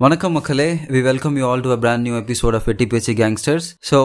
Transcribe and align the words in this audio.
வணக்கம் 0.00 0.32
மக்களே. 0.36 0.66
We 0.92 1.00
welcome 1.06 1.34
you 1.38 1.42
all 1.48 1.62
to 1.64 1.70
a 1.74 1.76
brand 1.82 2.04
new 2.06 2.14
episode 2.20 2.54
of 2.58 2.64
Vetti 2.68 2.84
Pechu 2.92 3.12
gangsters 3.20 3.66
so 3.88 3.98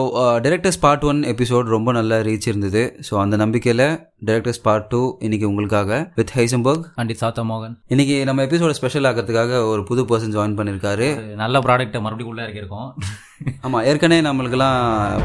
directors 0.44 0.78
part 0.82 1.04
one 1.10 1.20
episode 1.32 1.72
ரொம்ப 1.74 1.92
நல்லா 1.92 2.16
reach 2.26 2.46
இருந்தது. 2.50 2.82
So 3.06 3.14
அந்த 3.22 3.36
நம்பிக்கையில் 3.42 3.82
டேரக்டர்ஸ் 4.28 4.62
பார்ட் 4.66 4.86
டூ 4.92 5.00
இன்னைக்கு 5.26 5.46
உங்களுக்காக 5.50 5.98
வித் 6.18 6.32
ஹைசம்பர்க் 6.36 6.84
பண்டிட் 7.00 7.20
சாத்தா 7.22 7.44
மோகன். 7.50 7.74
இன்னைக்கு 7.94 8.16
நம்ம 8.24 8.46
எபிசோட 8.48 8.74
ஸ்பெஷல் 8.80 9.08
ஆக்கிறதுக்காக 9.10 9.60
ஒரு 9.72 9.82
புது 9.82 10.04
பர்சன் 10.10 10.34
ஜாயின் 10.36 10.56
பண்ணியிருக்காரு 10.60 11.08
நல்ல 11.42 11.62
ப்ராடக்ட்டை 11.66 12.02
மறுபடியும் 12.06 12.32
உள்ள 12.32 12.46
இறக்கியிருக்கோம். 12.46 12.88
ஆமாம் 13.66 13.84
ஏற்கனவே 13.90 14.22
நம்மளுக்கெல்லாம் 14.28 14.78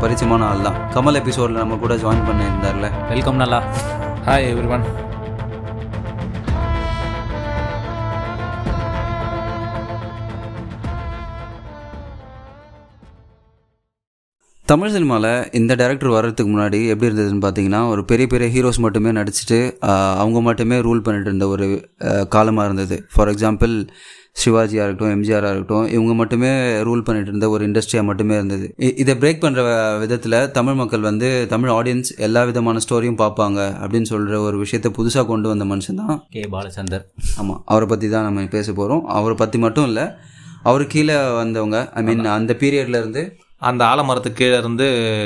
பரிச்சயமான 0.04 0.48
ஆள் 0.52 0.68
தான் 0.70 0.80
கமல் 0.96 1.22
எபிசோடில் 1.24 1.64
நம்ம 1.64 1.82
கூட 1.86 1.96
ஜாயின் 2.06 2.28
பண்ணியிருந்தார்ல. 2.30 2.90
வெல்கம் 3.14 3.42
நல்லா. 3.44 3.62
ஹாய் 4.30 4.50
எவ்ரி 4.54 4.70
ஒன் 4.76 4.86
தமிழ் 14.72 14.92
சினிமாவில் 14.94 15.32
இந்த 15.60 15.74
டேரக்டர் 15.80 16.14
வர்றதுக்கு 16.16 16.52
முன்னாடி 16.52 16.78
எப்படி 16.92 17.08
இருந்ததுன்னு 17.10 17.42
பார்த்தீங்கன்னா 17.46 17.80
ஒரு 17.94 18.02
பெரிய 18.12 18.26
பெரிய 18.34 18.48
ஹீரோஸ் 18.54 18.80
மட்டுமே 18.86 19.12
நடிச்சுட்டு 19.18 19.58
அவங்க 20.22 20.40
மட்டுமே 20.46 20.78
ரூல் 20.86 21.04
பண்ணிட்டு 21.06 21.30
இருந்த 21.32 21.48
ஒரு 21.54 21.66
காலமாக 22.36 22.68
இருந்தது. 22.70 22.98
ஃபார் 23.14 23.32
எக்ஸாம்பிள் 23.32 23.74
சிவாஜியாக 24.42 24.86
இருக்கட்டும் 24.86 25.14
எம்ஜிஆராக 25.16 25.52
இருக்கட்டும் 25.54 25.88
இவங்க 25.96 26.14
மட்டுமே 26.22 26.52
ரூல் 26.88 27.04
பண்ணிட்டு 27.08 27.32
இருந்த 27.34 27.50
ஒரு 27.56 27.68
இண்டஸ்ட்ரியாக 27.70 28.10
மட்டுமே 28.12 28.36
இருந்தது. 28.40 28.68
இதை 29.04 29.16
பிரேக் 29.24 29.44
பண்ணுற 29.44 29.68
விதத்தில் 30.04 30.40
தமிழ் 30.58 30.80
மக்கள் 30.82 31.06
வந்து 31.10 31.30
தமிழ் 31.54 31.74
ஆடியன்ஸ் 31.78 32.14
எல்லா 32.28 32.44
விதமான 32.52 32.86
ஸ்டோரியும் 32.88 33.22
பார்ப்பாங்க 33.24 33.60
அப்படின்னு 33.84 34.12
சொல்கிற 34.14 34.42
ஒரு 34.48 34.58
விஷயத்தை 34.64 34.92
புதுசாக 35.00 35.28
கொண்டு 35.34 35.50
வந்த 35.54 35.68
மனுஷன் 35.74 36.02
தான் 36.04 36.18
கே 36.36 36.46
பாலச்சந்தர். 36.56 37.06
ஆமாம் 37.42 37.62
அவரை 37.66 37.88
பற்றி 37.94 38.10
தான் 38.16 38.28
நம்ம 38.30 38.50
பேச 38.58 38.68
போகிறோம் 38.80 39.06
அவரை 39.20 39.38
பற்றி 39.44 39.60
மட்டும் 39.68 39.90
இல்லை 39.92 40.08
அவர் 40.70 40.92
கீழே 40.92 41.16
வந்தவங்க 41.44 41.78
ஐ 42.00 42.04
மீன் 42.08 42.36
அந்த 42.40 42.52
பீரியட்ல 42.60 43.00
இருந்து 43.04 43.24
அந்த 43.70 43.82
ஆலமரத்துக்கு 43.92 44.40
கீழே 44.42 44.58
இருந்து 44.62 44.86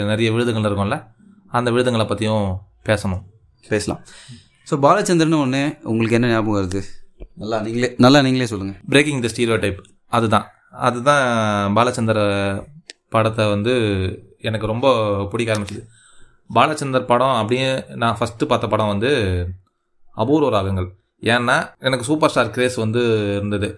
நிறைய 0.09 0.27
விழுதுகள் 0.33 0.67
இருக்கும்ல 0.69 0.97
அந்த 1.57 1.67
விழுதுங்களை 1.73 2.05
பற்றியும் 2.07 2.47
பேசணும். 2.89 3.23
பேசலாம். 3.71 4.01
ஸோ 4.69 4.75
பாலச்சந்திரன் 4.85 5.41
ஒன்று 5.43 5.61
உங்களுக்கு 5.91 6.17
என்ன 6.17 6.29
ஞாபகம் 6.33 6.57
வருது? 6.57 6.79
நல்லா 7.41 7.57
நீங்களே 7.65 7.89
நல்லா 8.05 8.19
நீங்களே 8.25 8.47
சொல்லுங்கள் 8.51 8.79
பிரேக்கிங் 8.93 9.23
த 9.25 9.29
ஸ்டீரியோ 9.33 9.57
டைப் 9.63 9.79
அதுதான். 10.17 10.45
அதுதான் 10.87 11.23
பாலச்சந்தர் 11.77 12.23
படத்தை 13.15 13.43
வந்து 13.53 13.73
எனக்கு 14.47 14.71
ரொம்ப 14.71 14.87
பிடிக்க 15.31 15.53
ஆரம்பிச்சது. 15.53 15.81
பாலச்சந்தர் 16.49 17.09
படம் 17.11 17.37
அப்படியே 17.41 17.69
நான் 18.01 18.17
ஃபஸ்ட்டு 18.19 18.49
பார்த்த 18.51 18.71
படம் 18.73 18.91
வந்து 18.93 19.11
அபூர்வ 20.23 20.49
ராகங்கள். 20.55 20.89
ஏன்னா 21.33 21.55
எனக்கு 21.87 22.07
சூப்பர் 22.09 22.31
ஸ்டார் 22.33 22.53
கிரேஸ் 22.55 22.77
வந்து 22.83 23.01
இருந்தது. 23.37 23.69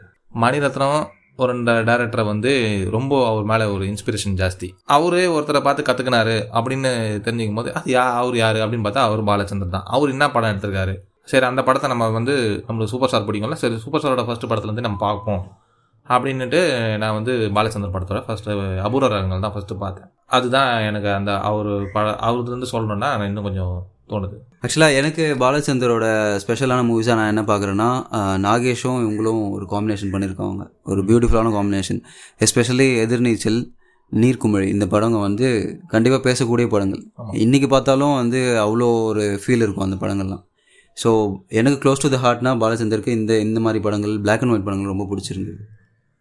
மணிரத்னம் 0.44 1.00
ஒரு 1.44 1.54
டேரக்டரை 1.90 2.26
வந்து 2.32 2.52
ரொம்ப 2.96 3.14
அவர் 3.30 3.46
மேலே 3.52 3.66
ஒரு 3.76 3.84
இன்ஸ்பிரேஷன் 3.92 4.36
ஜாஸ்தி. 4.42 4.68
அவரே 4.96 5.26
ஒருத்தரை 5.36 5.62
பார்த்து 5.68 5.88
கற்றுக்கினாரு 5.90 6.36
அப்படின்னு 6.60 6.92
தெரிஞ்சுக்கும் 7.26 7.60
போது 7.62 7.72
அது 7.80 7.94
யா 7.96 8.06
அவர் 8.22 8.38
யார்? 8.44 8.60
அப்படின்னு 8.66 8.88
பார்த்தா 8.88 9.06
அவர் 9.10 9.24
பாலச்சந்தர் 9.30 9.76
தான். 9.78 9.88
அவர் 9.98 10.14
என்ன 10.16 10.28
படம் 10.36 10.52
எடுத்திருக்காரு? 10.54 10.96
சரி 11.32 11.46
அந்த 11.46 11.62
படத்தை 11.64 11.88
நம்ம 11.90 12.06
வந்து 12.18 12.36
நம்மளுக்கு 12.68 12.94
சூப்பர் 12.94 13.10
ஸ்டார் 13.10 13.28
பிடிக்கும்ல 13.28 13.58
சரி 13.64 13.76
சூப்பர் 13.86 14.02
ஸ்டாரோட 14.04 14.26
ஃபர்ஸ்ட் 14.28 14.50
படத்துலேருந்து 14.52 14.88
நம்ம 14.88 15.00
பார்ப்போம். 15.08 15.44
அப்படின்னுட்டு 16.08 16.60
நான் 17.02 17.18
வந்து 17.18 17.34
பாலச்சந்தர் 17.56 17.96
படத்தோட 17.96 18.20
ஃபர்ஸ்ட் 18.28 18.50
அபூர்வ 18.88 19.10
ரகங்கள் 19.14 19.44
தான் 19.46 19.54
ஃபர்ஸ்ட் 19.56 19.74
பார்த்தேன். 19.84 20.08
அதுதான் 20.38 20.72
எனக்கு 20.90 21.10
அந்த 21.18 21.32
அவர் 21.50 21.70
பட 21.96 22.08
அவர்லேருந்து 22.28 22.70
சொல்லணும்னா 22.72 23.10
நான் 23.20 23.30
இன்னும் 23.32 23.48
கொஞ்சம் 23.48 23.76
தோணுது. 24.12 24.36
ஆக்சுவலாக 24.64 25.00
எனக்கு 25.00 25.24
பாலச்சந்தரோட 25.44 26.06
ஸ்பெஷலான 26.44 26.84
மூவிஸாக 26.90 27.18
நான் 27.20 27.32
என்ன 27.34 27.44
பார்க்குறேன்னா 27.50 27.90
நாகேஷும் 28.46 29.00
இவங்களும் 29.06 29.42
ஒரு 29.56 29.66
காம்பினேஷன் 29.74 30.14
பண்ணியிருக்காங்க 30.14 30.66
ஒரு 30.92 31.02
பியூட்டிஃபுல்லான 31.10 31.54
காம்பினேஷன் 31.58 32.02
எஸ்பெஷலி 32.46 32.88
எதிர்நீச்சல் 33.06 33.60
நீர்க்குமிழி 34.12 34.68
இந்த 34.76 34.86
படங்க 34.94 35.18
வந்து 35.28 35.48
கண்டிப்பாக 35.94 36.22
பேசக்கூடிய 36.28 36.68
படங்கள். 36.74 37.02
இன்றைக்கி 37.46 37.68
பார்த்தாலும் 37.74 38.16
வந்து 38.22 38.40
அவ்வளோ 38.66 38.88
ஒரு 39.10 39.26
ஃபீல் 39.42 39.64
இருக்கும் 39.66 39.88
அந்த 39.88 39.98
படங்கள்லாம். 40.04 40.44
ஸோ 40.98 41.10
எனக்கு 41.60 41.78
க்ளோஸ் 41.84 42.02
டு 42.04 42.10
த 42.14 42.20
ஹார்ட்னா 42.24 42.54
பாலச்சந்தருக்கு 42.64 43.12
இந்த 43.20 43.34
இந்த 43.48 43.60
மாதிரி 43.66 43.80
படங்கள் 43.88 44.16
Black 44.26 44.42
அண்ட் 44.44 44.54
ஒயிட் 44.54 44.66
படங்கள் 44.70 44.94
ரொம்ப 44.94 45.06
பிடிச்சிருந்தது. 45.12 45.62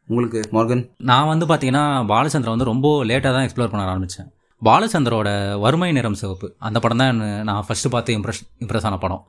உங்களுக்கு 0.09 0.41
மார்கன்? 0.56 0.82
நான் 1.10 1.31
வந்து 1.31 1.47
பார்த்தீங்கன்னா 1.49 1.84
பாலச்சந்திரன் 2.12 2.56
வந்து 2.56 2.69
ரொம்ப 2.72 2.88
லேட்டாக 3.10 3.32
தான் 3.37 3.47
எக்ஸ்ப்ளோர் 3.47 3.72
பண்ண 3.72 3.87
ஆரம்பித்தேன் 3.93 4.28
பாலச்சந்தரோட 4.62 5.28
வறுமை 5.64 5.91
நிறம் 5.98 6.20
சிவப்பு. 6.22 6.48
அந்த 6.69 6.78
படம் 6.84 7.02
தான் 7.02 7.20
நான் 7.48 7.66
ஃபஸ்ட்டு 7.66 7.92
பார்த்து 7.94 8.16
இம்ப்ரெஷ் 8.19 8.42
இம்ப்ரெஸ் 8.64 8.88
ஆன 8.88 8.98
படம். 9.04 9.22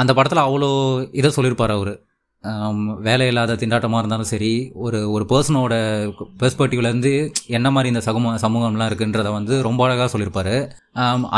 அந்த 0.00 0.10
படத்தில் 0.18 0.46
அவ்வளோ 0.46 0.70
இதை 1.20 1.30
சொல்லியிருப்பார் 1.36 1.74
அவர். 1.78 1.94
வேலை 3.06 3.24
இல்லாத 3.30 3.56
திண்டாட்டமாக 3.58 4.00
இருந்தாலும் 4.02 4.28
சரி 4.30 4.50
ஒரு 4.84 4.98
ஒரு 5.14 5.24
பர்சனோட 5.32 5.74
பெர்ஸ்பெக்டிவ்லேருந்து 6.40 7.12
என்ன 7.56 7.68
மாதிரி 7.74 7.90
இந்த 7.92 8.02
சமூக 8.06 8.32
சமூகம்லாம் 8.44 8.88
இருக்குன்றத 8.90 9.28
வந்து 9.36 9.54
ரொம்ப 9.66 9.80
அழகாக 9.86 10.08
சொல்லியிருப்பார் 10.14 10.54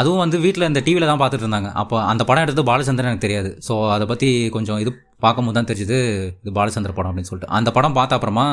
அதுவும் 0.01 0.23
வந்து 0.25 0.39
வீட்டில் 0.45 0.69
இந்த 0.71 0.83
டிவியில் 0.87 1.11
தான் 1.11 1.21
பார்த்துட்டு 1.23 1.47
இருந்தாங்க. 1.47 1.71
அப்போ 1.83 1.97
அந்த 2.13 2.25
படம் 2.29 2.45
எடுத்து 2.47 2.65
பாலச்சந்திரன் 2.71 3.11
எனக்கு 3.13 3.27
தெரியாது. 3.27 3.51
ஸோ 3.67 3.77
அதை 3.97 4.07
பற்றி 4.13 4.31
கொஞ்சம் 4.57 4.81
இது 4.85 4.93
பார்க்கும்போது 5.25 5.57
தான் 5.59 5.69
தெரிஞ்சுது 5.71 5.99
இது 6.43 6.55
பாலச்சந்திர 6.61 6.95
படம் 6.99 7.11
அப்படின்னு 7.11 7.33
சொல்லிட்டு. 7.33 7.53
அந்த 7.59 7.73
படம் 7.79 7.99
பார்த்த 7.99 8.19
அப்புறமா 8.19 8.47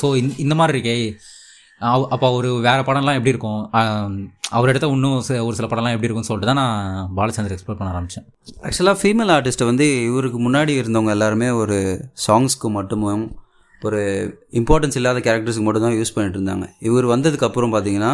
ஸோ 0.00 0.08
இந்த 0.46 0.56
மாதிரி 0.60 0.74
இருக்கே 0.76 0.96
அப்போ 2.14 2.26
ஒரு 2.38 2.48
வேற 2.66 2.78
படம்லாம் 2.86 3.18
எப்படி 3.18 3.32
இருக்கும்? 3.34 3.60
அவர் 4.56 4.70
எடுத்த 4.70 4.86
இன்னும் 4.94 5.16
ஒரு 5.48 5.56
சில 5.58 5.66
படம்லாம் 5.70 5.94
எப்படி 5.94 6.08
இருக்கும்னு 6.08 6.30
சொல்லிட்டு 6.30 6.50
தான் 6.50 6.60
நான் 6.62 7.10
பாலச்சந்தர் 7.18 7.54
எக்ஸ்ப்ளோர் 7.56 7.78
பண்ண 7.80 7.92
ஆரம்பித்தேன் 7.94 8.26
ஆக்சுவலாக 8.68 8.98
ஃபீமேல் 9.00 9.32
ஆர்டிஸ்ட்டை 9.34 9.68
வந்து 9.70 9.86
இவருக்கு 10.08 10.38
முன்னாடி 10.46 10.72
இருந்தவங்க 10.80 11.12
எல்லாருமே 11.16 11.48
ஒரு 11.62 11.76
சாங்ஸ்க்கு 12.26 12.70
மட்டுமும் 12.78 13.24
ஒரு 13.82 14.00
இம்பார்ட்டன்ஸ் 14.60 14.98
இல்லாத 15.00 15.18
கேரக்டர்ஸ்க்கு 15.26 15.66
மட்டும் 15.66 15.86
தான் 15.86 15.96
யூஸ் 15.98 16.14
பண்ணிட்டு 16.14 16.38
இருந்தாங்க. 16.38 16.66
இவர் 16.88 17.06
வந்ததுக்கு 17.14 17.46
அப்புறம் 17.48 17.74
பார்த்தீங்கன்னா 17.74 18.12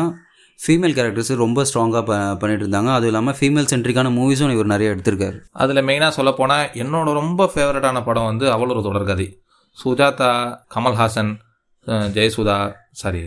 ஃபீமேல் 0.59 0.97
கேரக்டர்ஸ் 0.97 1.33
ரொம்ப 1.45 1.63
ஸ்ட்ராங்காக 1.69 2.03
ப 2.09 2.19
பண்ணிட்டு 2.43 2.65
இருந்தாங்க. 2.65 2.91
அதுவும் 2.97 3.11
இல்லாமல் 3.13 3.37
ஃபீமேல் 3.39 3.71
சென்ட்ரிக்கான 3.73 4.11
மூவிஸும் 4.19 4.53
இவர் 4.57 4.73
நிறைய 4.75 4.95
எடுத்திருக்காரு. 4.95 5.39
அதில் 5.63 5.87
மெயினாக 5.89 6.13
சொல்ல 6.19 6.33
போனால் 6.41 6.69
என்னோட 6.83 7.15
ரொம்ப 7.21 7.49
ஃபேவரட்டான 7.55 8.03
படம் 8.09 8.29
வந்து 8.31 8.47
அவள் 8.57 8.73
ஒரு 8.75 8.83
தொடர்கதை 8.89 9.27
சுஜாதா 9.79 10.31
கமல்ஹாசன் 10.75 11.33
ஜெயசுதா 12.17 12.59
சாரி 12.95 13.23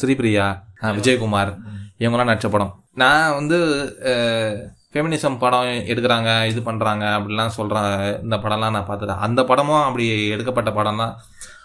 ஸ்ரீபிரியா 0.00 0.46
அஹ் 0.82 0.94
விஜயகுமார் 0.96 1.52
இவங்கெல்லாம் 1.98 2.30
நடித்த 2.30 2.48
படம். 2.48 2.72
நான் 2.94 3.34
வந்து 3.34 3.58
ஃபெமினிசம் 4.92 5.38
படம் 5.38 5.68
எடுக்கிறாங்க 5.92 6.30
இது 6.46 6.60
பண்ணுறாங்க 6.60 7.04
அப்படிலாம் 7.16 7.56
சொல்கிறாங்க 7.56 7.92
இந்த 8.22 8.36
படம்லாம் 8.36 8.74
நான் 8.76 8.88
பார்த்துட்டேன் 8.88 9.22
அந்த 9.26 9.44
படமும் 9.44 9.82
அப்படி 9.82 10.04
எடுக்கப்பட்ட 10.28 10.72
படம் 10.72 10.96
தான். 10.96 11.14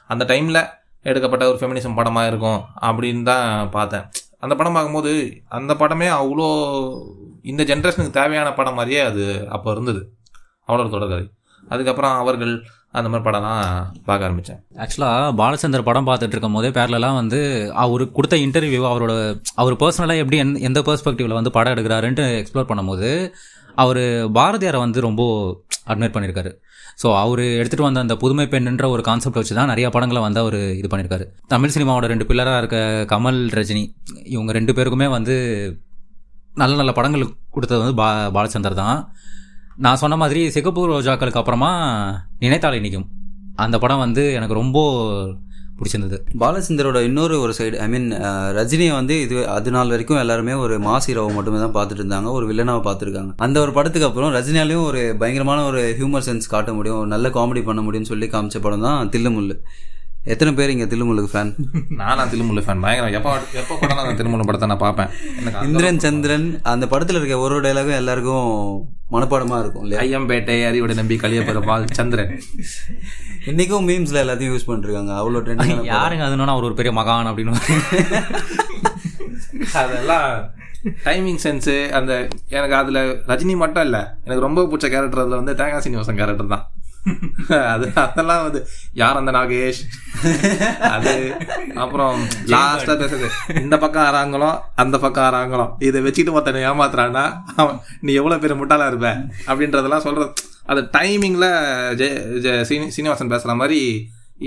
அந்த 0.07 0.25
டைமில் 0.25 0.61
எடுக்கப்பட்ட 1.05 1.47
ஒரு 1.47 1.57
ஃபெமினிசம் 1.57 1.95
படமாக 1.95 2.27
இருக்கும் 2.27 2.61
அப்படின்னு 2.81 3.23
தான் 3.23 3.45
பார்த்தேன். 3.69 4.05
அந்த 4.39 4.55
படம் 4.55 4.73
பார்க்கும்போது 4.73 5.11
அந்த 5.49 5.73
படமே 5.73 6.07
அவ்வளோ 6.19 6.47
இந்த 7.43 7.63
ஜென்ரேஷனுக்கு 7.63 8.09
தேவையான 8.11 8.53
படம் 8.53 8.73
மாதிரியே 8.73 9.01
அது 9.01 9.23
அப்போ 9.49 9.71
இருந்தது. 9.71 10.01
அவ்வளோ 10.67 10.89
தொடர்கதை. 10.89 11.25
அதுக்கப்புறம் 11.63 12.17
அவர்கள் 12.17 12.53
அந்த 12.93 13.07
மாதிரி 13.07 13.25
படம்லாம் 13.25 13.59
பார்க்க 14.05 14.27
ஆரம்பித்தேன் 14.27 14.59
ஆக்சுவலாக 14.83 15.33
பாலச்சந்தர் 15.37 15.85
படம் 15.85 16.07
பார்த்துட்டு 16.07 16.35
இருக்கும் 16.35 16.55
போதே 16.55 16.69
பேரலாம் 16.71 17.17
வந்து 17.17 17.39
அவர் 17.83 18.03
கொடுத்த 18.11 18.35
இன்டர்வியூ 18.45 18.81
அவரோட 18.89 19.13
அவர் 19.55 19.81
பர்சனலாக 19.81 20.21
எப்படி 20.21 20.37
எந்த- 20.37 20.61
எந்த 20.61 20.79
பெர்ஸ்பெக்டிவ்ல 20.87 21.37
வந்து 21.37 21.51
படம் 21.51 21.73
எடுக்கிறாருன்ட்டு 21.75 22.25
எக்ஸ்ப்ளோர் 22.39 22.69
பண்ணும்போது 22.69 23.09
அவர் 23.77 24.01
பாரதியாரை 24.35 24.79
வந்து 24.79 24.99
ரொம்ப 25.01 25.21
அட்மிட் 25.87 26.15
பண்ணியிருக்காரு 26.15 26.51
ஸோ 26.97 27.07
அவர் 27.17 27.41
எடுத்துகிட்டு 27.53 27.81
வந்த 27.81 27.99
அந்த 27.99 28.15
புதுமை 28.17 28.45
பெண்ணுன்ற 28.47 28.85
ஒரு 28.89 29.01
கான்செப்ட் 29.03 29.37
வச்சு 29.37 29.55
தான் 29.55 29.67
நிறைய 29.67 29.89
படங்களை 29.89 30.21
வந்து 30.21 30.39
அவர் 30.39 30.57
இது 30.73 30.87
பண்ணியிருக்காரு 30.87 31.25
தமிழ் 31.47 31.73
சினிமாவோட 31.75 32.07
ரெண்டு 32.07 32.25
பில்லராக 32.25 32.57
இருக்க 32.57 32.79
கமல் 33.11 33.39
ரஜினி 33.53 33.83
இவங்க 34.27 34.51
ரெண்டு 34.51 34.73
பேருக்குமே 34.73 35.07
வந்து 35.09 35.35
நல்ல 36.53 36.75
நல்ல 36.75 36.91
படங்கள் 36.91 37.23
கொடுத்தது 37.49 37.79
வந்து 37.79 37.95
பா 37.95 38.07
பாலச்சந்தர் 38.29 38.79
தான். 38.79 38.97
நான் 39.85 39.99
சொன்ன 40.01 40.15
மாதிரி 40.21 40.39
சிகப்பு 40.53 40.81
ரோஜாக்களுக்கு 40.91 41.39
அப்புறமா 41.41 41.69
நினைத்தாலே 42.43 42.79
நிற்கும் 42.85 43.05
அந்த 43.63 43.75
படம் 43.83 44.01
வந்து 44.03 44.23
எனக்கு 44.37 44.55
ரொம்ப 44.59 44.79
பிடிச்சிருந்தது. 45.77 46.17
பாலச்சந்தரோட 46.41 46.99
இன்னொரு 47.07 47.35
ஒரு 47.43 47.53
சைடு 47.57 47.75
ஐ 47.83 47.87
மீன் 47.93 48.07
ரஜினியை 48.57 48.93
வந்து 48.97 49.15
இது 49.25 49.35
அது 49.55 49.71
நாள் 49.75 49.91
வரைக்கும் 49.93 50.19
எல்லாருமே 50.23 50.53
ஒரு 50.63 50.77
மாஸ் 50.87 51.07
ஹீரோவை 51.09 51.31
மட்டுமே 51.37 51.59
தான் 51.63 51.75
பார்த்துட்டு 51.77 52.01
இருந்தாங்க 52.03 52.31
ஒரு 52.37 52.45
வில்லனாவை 52.49 52.81
பார்த்துருக்காங்க. 52.87 53.31
அந்த 53.45 53.57
ஒரு 53.65 53.73
படத்துக்கு 53.77 54.07
அப்புறம் 54.09 54.33
ரஜினியாலையும் 54.37 54.87
ஒரு 54.89 55.03
பயங்கரமான 55.21 55.63
ஒரு 55.69 55.83
ஹியூமர் 55.99 56.27
சென்ஸ் 56.27 56.51
காட்ட 56.55 56.73
முடியும் 56.79 57.05
நல்ல 57.13 57.29
காமெடி 57.37 57.63
பண்ண 57.69 57.83
முடியும்னு 57.87 58.11
சொல்லி 58.13 58.29
காமிச்ச 58.35 58.59
படம் 58.65 58.85
தான் 58.87 59.11
தில்லுமுல்லு 59.15 59.57
எத்தனை 60.33 60.51
பேர் 60.55 60.71
இங்கே 60.71 60.85
தில்லுமுல்லுக்கு 60.91 61.31
ஃபேன் 61.33 61.51
நான் 61.99 62.31
திருமுல்லை 62.31 62.61
ஃபேன் 62.65 62.81
பயங்கரம். 62.85 63.13
எப்போ 63.17 63.31
எப்போ 63.61 63.75
படம் 63.81 63.99
நான் 63.99 64.17
திருமுல்லை 64.19 64.45
படத்தை 64.47 64.67
நான் 64.71 64.81
பார்ப்பேன்? 64.83 65.11
எனக்கு 65.41 65.65
இந்திரன் 65.67 66.01
சந்திரன் 66.05 66.47
அந்த 66.71 66.85
படத்தில் 66.93 67.19
இருக்க 67.19 67.37
ஒரு 67.45 67.57
டைலாகும் 67.65 67.99
எல்லாருக்கும் 67.99 68.49
மனப்பாடமாக 69.13 69.61
இருக்கும் 69.63 69.83
இல்லையா? 69.85 70.01
ஐயம்பேட்டை 70.03 70.57
அறிவுடை 70.69 70.95
நம்பி 70.99 71.15
கலியபெருமாள் 71.23 71.85
சந்திரன். 71.99 72.33
இன்றைக்கும் 73.51 73.87
மீம்ஸில் 73.89 74.21
எல்லாத்தையும் 74.23 74.53
யூஸ் 74.53 74.69
பண்ணிருக்காங்க 74.69 75.13
அவ்வளோ 75.21 75.41
ட்ரெண்டிங் 75.45 75.83
யாருங்க 75.93 76.25
அதுனா 76.27 76.55
அவர் 76.55 76.69
ஒரு 76.69 76.79
பெரிய 76.79 76.93
மகான் 76.99 77.31
அப்படின்னு. 77.31 77.55
அதெல்லாம் 79.81 80.27
டைமிங் 81.07 81.41
சென்ஸு 81.45 81.77
அந்த 81.99 82.11
எனக்கு 82.57 82.75
அதில் 82.81 83.01
ரஜினி 83.31 83.55
மட்டும் 83.63 83.85
இல்லை. 83.87 84.03
எனக்கு 84.25 84.45
ரொம்ப 84.47 84.67
பிடிச்ச 84.71 84.89
கேரக்டர் 84.95 85.23
அதில் 85.23 85.39
வந்து 85.41 85.55
தேங்காய் 85.61 85.83
சீனிவாசன் 85.85 86.21
கேரக்டர் 86.21 86.53
தான். 86.55 86.65
அது 87.65 87.91
அதெல்லாம் 87.95 88.41
வந்து 88.41 88.67
யார் 88.93 89.17
அந்த 89.17 89.31
நாகேஷ்? 89.31 89.79
அது 90.79 91.13
அப்புறம் 91.75 92.19
லாஸ்டா 92.45 92.95
பேசுறது 92.95 93.27
இந்த 93.61 93.77
பக்கம் 93.77 94.03
ஆறாங்களோ 94.03 94.59
அந்த 94.75 94.97
பக்கம் 94.97 95.23
ஆறாங்களோ 95.23 95.75
இதை 95.79 96.01
வச்சுட்டு 96.01 96.31
ஒருத்தனை 96.31 96.61
ஏமாத்துறான்னா 96.63 97.23
நீ 98.01 98.13
எவ்வளவு 98.13 98.41
பேர் 98.41 98.57
முட்டாளா 98.57 98.87
இருப்ப? 98.87 99.11
அப்படின்றதெல்லாம் 99.47 99.97
சொல்றது. 99.97 100.33
அது 100.65 100.81
டைமிங்ல 100.93 101.45
ஜெய 101.95 102.11
ஜெய 102.39 102.65
சீனி- 102.69 102.87
சீனிவாசன் 102.87 103.29
பேசுற 103.29 103.55
மாதிரி 103.55 103.81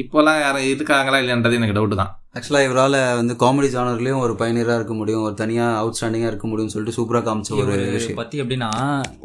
இப்போலாம் 0.01 0.41
யாரும் 0.43 0.67
இருக்காங்களா 0.73 1.19
இல்லைன்றது 1.23 1.57
எனக்கு 1.59 1.75
டவுட் 1.79 1.95
தான். 2.01 2.13
ஆக்சுவலாக 2.37 2.67
இவரால் 2.67 2.97
வந்து 3.19 3.35
காமெடி 3.43 3.69
ஜானர்லேயும் 3.75 4.23
ஒரு 4.27 4.35
பயணியராக 4.41 4.79
இருக்க 4.81 4.95
முடியும் 5.01 5.25
ஒரு 5.29 5.35
தனியாக 5.41 5.79
அவுட் 5.81 5.97
ஸ்டாண்டிங்காக 5.99 6.31
இருக்க 6.33 6.47
முடியும்னு 6.51 6.75
சொல்லிட்டு 6.75 6.97
சூப்பராக 6.99 7.25
காமிச்ச 7.27 7.51
ஒரு 7.63 7.75
விஷயம். 7.97 8.21
பத்தி 8.21 8.37
எப்படின்னா 8.43 8.71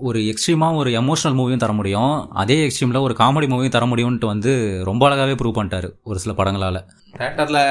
ஒரு 0.07 0.21
எக்ஸ்ட்ரீமா 0.31 0.69
ஒரு 0.81 0.91
எமோஷனல் 1.01 1.37
மூவியும் 1.39 1.63
தர 1.63 1.73
முடியும். 1.79 2.15
அதே 2.41 2.57
எக்ஸ்ட்ரீம்ல 2.65 3.01
ஒரு 3.07 3.15
காமெடி 3.21 3.49
மூவியும் 3.53 3.75
தர 3.75 3.85
முடியும்ட்டு 3.91 4.31
வந்து 4.33 4.53
ரொம்ப 4.89 5.03
அழகாவே 5.09 5.37
ப்ரூவ் 5.41 5.57
பண்ணிட்டாரு 5.59 5.89
ஒரு 6.03 6.19
சில 6.23 6.33
படங்களால. 6.39 6.81
தேட்டரில் 7.21 7.63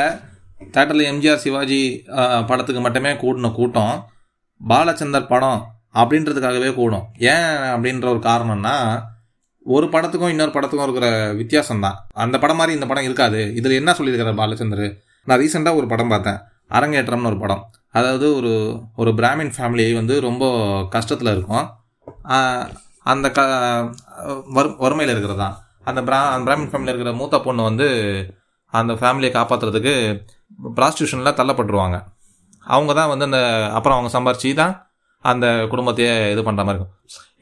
தேட்டரில் 0.74 1.08
எம்ஜிஆர் 1.12 1.42
சிவாஜி 1.44 1.82
படத்துக்கு 2.50 2.82
மட்டுமே 2.86 3.12
கூடின 3.24 3.52
கூட்டம் 3.58 3.94
பாலச்சந்தர் 4.60 5.32
படம் 5.34 5.60
அப்படின்றதுக்காகவே 6.00 6.70
கூடும். 6.78 7.04
ஏன் 7.32 7.52
அப்படின்ற 7.74 8.06
ஒரு 8.14 8.22
காரணம்னா 8.30 8.74
ஒரு 9.74 9.86
படத்துக்கும் 9.94 10.32
இன்னொரு 10.32 10.52
படத்துக்கும் 10.54 10.86
இருக்கிற 10.86 11.08
வித்தியாசம் 11.40 11.84
தான் 11.84 11.96
அந்த 12.24 12.36
படம் 12.42 12.58
மாதிரி 12.60 12.76
இந்த 12.76 12.86
படம் 12.90 13.06
இருக்காது. 13.08 13.40
இதில் 13.58 13.78
என்ன 13.80 13.92
சொல்லியிருக்கிறார் 13.98 14.40
பாலச்சந்தர்? 14.40 14.86
நான் 15.28 15.40
ரீசெண்டாக 15.42 15.80
ஒரு 15.80 15.86
படம் 15.92 16.12
பார்த்தேன். 16.12 16.38
அரங்கேற்றம்னு 16.76 17.30
ஒரு 17.32 17.38
படம். 17.44 17.62
அதாவது 17.98 18.26
ஒரு 18.38 18.52
ஒரு 19.00 19.10
பிராமின் 19.20 19.52
ஃபேமிலி 19.56 19.84
வந்து 20.00 20.14
ரொம்ப 20.28 20.44
கஷ்டத்தில் 20.94 21.34
இருக்கும். 21.36 21.66
அந்த 23.12 23.26
க 23.36 23.40
வறு 24.56 24.68
வறுமையில் 24.84 25.12
இருக்கிறது 25.14 25.40
தான் 25.44 25.56
அந்த 25.90 26.00
பிரா 26.08 26.18
அந்த 26.34 26.44
பிராமின் 26.48 26.70
ஃபேமிலியில் 26.70 26.94
இருக்கிற 26.94 27.12
மூத்த 27.20 27.38
பொண்ணு 27.46 27.62
வந்து 27.70 27.86
அந்த 28.72 28.92
ஃபேமிலியை 29.00 29.32
காப்பாற்றுறதுக்கு 29.38 29.94
ப்ராஸ்டியூஷனில் 30.78 31.36
தள்ளப்பட்டுருவாங்க. 31.40 31.98
அவங்க 32.74 32.92
தான் 33.00 33.10
வந்து 33.12 33.26
அந்த 33.28 33.40
அப்புறம் 33.76 33.96
அவங்க 33.96 34.10
சம்பாரிச்சு 34.16 34.52
தான் 34.62 34.74
அந்த 35.24 35.46
குடும்பத்தையே 35.72 36.14
இது 36.34 36.42
பண்ணுற 36.48 36.62
மாதிரி 36.66 36.80
இருக்கும். 36.80 36.94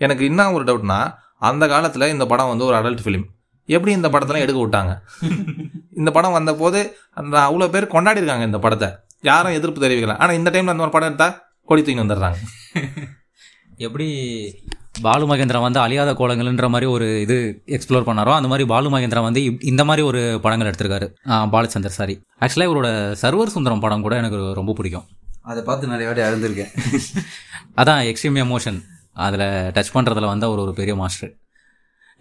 எனக்கு 0.04 0.24
என்ன 0.30 0.50
ஒரு 0.56 0.64
டவுட்னா 0.68 0.98
அந்த 1.44 1.68
காலத்தில் 1.68 2.08
இந்த 2.08 2.26
படம் 2.26 2.48
வந்து 2.48 2.64
ஒரு 2.64 2.76
அடல்ட் 2.76 3.04
ஃபிலிம் 3.04 3.24
எப்படி 3.66 3.94
இந்த 3.94 4.08
படத்தெல்லாம் 4.08 4.46
எடுக்க 4.46 4.66
விட்டாங்க? 4.66 4.98
இந்த 5.96 6.10
படம் 6.10 6.32
வந்த 6.32 6.54
போது 6.54 6.96
அந்த 7.10 7.38
அவ்வளோ 7.38 7.68
பேர் 7.68 7.86
கொண்டாடி 7.86 8.16
இருக்காங்க 8.16 8.44
இந்த 8.44 8.58
படத்தை. 8.58 8.88
யாரும் 9.20 9.52
எதிர்ப்பு 9.52 9.88
தெரிவிக்கல. 9.88 10.16
ஆனால் 10.16 10.36
இந்த 10.36 10.50
டைமில் 10.50 10.66
அந்த 10.66 10.82
ஒரு 10.82 10.90
படம் 10.90 11.08
எடுத்தா 11.08 11.48
கொடி 11.64 11.82
தூக்கி 11.82 12.00
வந்துடுறாங்க. 12.00 12.34
எப்படி 13.76 14.08
பாலு 15.00 15.34
மகேந்திரா 15.34 15.60
வந்து 15.60 15.80
அழியாத 15.80 16.12
கோலங்கள்ன்ற 16.12 16.68
மாதிரி 16.68 16.90
ஒரு 16.90 17.20
இது 17.20 17.62
எக்ஸ்ப்ளோர் 17.66 18.06
பண்ணாரோ 18.06 18.34
அந்த 18.34 18.48
மாதிரி 18.48 18.64
பாலு 18.64 18.98
மகேந்திரா 18.98 19.22
வந்து 19.22 19.40
இப்- 19.40 19.64
இந்த 19.64 19.84
மாதிரி 19.84 20.06
ஒரு 20.06 20.38
படங்கள் 20.42 20.70
எடுத்திருக்காரு. 20.70 21.30
ஆ, 21.30 21.44
பாலச்சந்தர் 21.44 21.86
சாரி 21.86 22.20
ஆக்சுவலாக 22.40 22.68
இவரோட 22.68 23.14
சர்வர் 23.22 23.46
சுந்தரம் 23.46 23.80
படம் 23.80 24.02
கூட 24.02 24.16
எனக்கு 24.16 24.52
ரொம்ப 24.54 24.72
பிடிக்கும். 24.72 25.04
அதை 25.42 25.62
பார்த்து 25.62 25.86
நிறைய 25.86 26.12
வாட்டி 26.12 26.22
அழுந்திருக்கேன். 26.22 26.68
அதான் 27.76 28.14
எக்ஸ்ட்ரீம் 28.14 28.40
எமோஷன் 28.46 28.82
அதில் 29.14 29.46
டச் 29.76 29.94
பண்ணுறதுல 29.94 30.30
வந்து 30.32 30.46
அவர் 30.46 30.58
ஒரு 30.58 30.72
பெரிய 30.80 30.94
மாஸ்டர் 31.02 31.32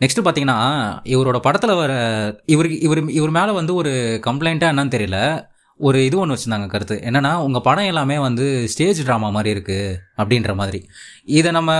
நெக்ஸ்ட்டு 0.01 0.23
பார்த்தீங்கன்னா 0.25 0.59
இவரோட 1.13 1.37
படத்தில் 1.37 1.79
வர 1.81 1.93
இவருக்கு 2.45 2.77
இவர் 2.81 3.01
இவர் 3.19 3.33
மேலே 3.39 3.51
வந்து 3.51 3.73
ஒரு 3.75 3.91
கம்ப்ளைண்ட்டாக 4.27 4.73
என்னன்னு 4.73 4.95
தெரியல. 4.95 5.17
ஒரு 5.79 6.05
இது 6.05 6.15
ஒன்று 6.19 6.35
வச்சுருந்தாங்க 6.35 6.67
கருத்து. 6.67 6.95
என்னென்னா 7.07 7.31
உங்கள் 7.45 7.63
படம் 7.67 7.89
எல்லாமே 7.91 8.17
வந்து 8.19 8.45
ஸ்டேஜ் 8.73 8.99
ட்ராமா 9.07 9.29
மாதிரி 9.31 9.49
இருக்குது 9.55 9.95
அப்படின்ற 10.17 10.51
மாதிரி. 10.55 10.79
இதை 11.37 11.51
நம்ம 11.51 11.71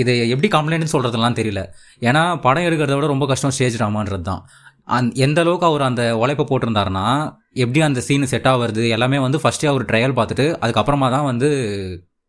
இதை 0.00 0.14
எப்படி 0.28 0.48
கம்ப்ளைண்ட்னு 0.56 0.92
சொல்கிறதுலாம் 0.94 1.38
தெரியல. 1.40 1.62
ஏன்னா 2.00 2.22
படம் 2.46 2.66
எடுக்கிறத 2.68 2.96
விட 2.98 3.06
ரொம்ப 3.06 3.26
கஷ்டம் 3.26 3.54
ஸ்டேஜ் 3.56 3.78
ட்ராமான்றது 3.80 4.22
தான். 4.22 4.42
அந் 4.86 5.10
எந்த 5.26 5.40
அளவுக்கு 5.40 5.66
அவர் 5.66 5.82
அந்த 5.82 6.02
உழைப்பை 6.22 6.44
போட்டிருந்தாருன்னா 6.48 7.06
எப்படி 7.54 7.80
அந்த 7.88 8.00
சீன் 8.00 8.30
செட் 8.32 8.48
ஆகுறது 8.52 8.82
எல்லாமே 8.96 9.18
வந்து 9.18 9.38
ஃபஸ்ட்டே 9.42 9.70
அவர் 9.72 9.84
ட்ரையல் 9.84 10.16
பார்த்துட்டு 10.18 10.46
அதுக்கப்புறமா 10.64 11.08
தான் 11.10 11.28
வந்து 11.30 11.50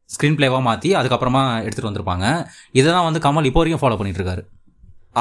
ஸ்க்ரீன் 0.10 0.38
பிளேவாக 0.40 0.64
மாற்றி 0.68 0.90
அதுக்கப்புறமா 1.00 1.42
எடுத்துகிட்டு 1.66 1.90
வந்திருப்பாங்க. 1.90 2.26
இதை 2.80 2.88
தான் 2.96 3.08
வந்து 3.08 3.22
கமல் 3.26 3.48
இப்போ 3.50 3.62
வரைக்கும் 3.62 3.84
ஃபாலோ 3.84 3.98
பண்ணிட்டு 4.00 4.22
இருக்காரு 4.22 4.44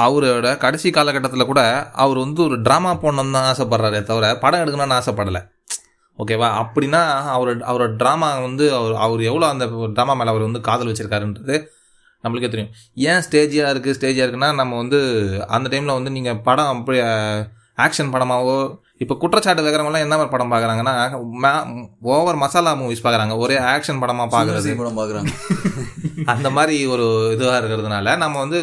அவரோட 0.03 0.47
கடைசி 0.63 0.87
காலகட்டத்தில் 0.95 1.49
கூட 1.49 1.61
அவர் 2.03 2.17
வந்து 2.23 2.41
ஒரு 2.47 2.55
ட்ராமா 2.65 2.91
போடணும்னு 3.03 3.35
தான் 3.37 3.49
ஆசைப்படுறாரே 3.51 4.01
தவிர 4.09 4.25
படம் 4.43 4.61
எடுக்கணும்னு 4.63 4.97
ஆசைப்படலை. 4.99 5.41
ஓகேவா? 6.19 6.49
அப்படின்னா 6.61 7.01
அவர் 7.35 7.51
அவரோட 7.69 7.91
ட்ராமா 8.01 8.29
வந்து 8.47 8.65
அவர் 8.79 8.93
அவர் 9.05 9.21
எவ்வளோ 9.29 9.45
அந்த 9.53 9.65
ட்ராமா 9.95 10.13
மேலே 10.19 10.31
அவர் 10.33 10.47
வந்து 10.47 10.61
காதல் 10.67 10.89
வச்சுருக்காருன்றது 10.91 11.55
நம்மளுக்கே 12.23 12.49
தெரியும். 12.53 12.71
ஏன் 13.09 13.23
ஸ்டேஜியாக 13.25 13.71
இருக்குது 13.73 13.95
ஸ்டேஜியாக 13.97 14.25
இருக்குன்னா 14.25 14.51
நம்ம 14.59 14.77
வந்து 14.81 14.99
அந்த 15.55 15.67
டைமில் 15.73 15.97
வந்து 15.97 16.13
நீங்கள் 16.17 16.39
படம் 16.47 16.71
அப்படி 16.73 16.99
ஆக்ஷன் 17.85 18.13
படமாகவோ 18.13 18.57
இப்போ 19.01 19.15
குற்றச்சாட்டு 19.21 19.63
வைக்கிறவங்களாம் 19.63 20.05
என்ன 20.05 20.15
மாதிரி 20.15 20.33
படம் 20.33 20.51
பார்க்குறாங்கன்னா 20.53 20.93
ஓவர் 22.11 22.41
மசாலா 22.43 22.73
மூவிஸ் 22.81 23.03
பார்க்குறாங்க 23.05 23.35
ஒரே 23.37 23.57
ஆக்ஷன் 23.73 24.01
படமாக 24.03 24.29
பார்க்குறது 24.35 24.75
படம் 24.81 24.99
பார்க்குறாங்க 25.01 25.31
அந்த 26.33 26.47
மாதிரி 26.49 26.75
ஒரு 26.93 27.05
இதுவாக 27.35 27.57
இருக்கிறதுனால 27.61 28.13
நம்ம 28.17 28.35
வந்து 28.39 28.59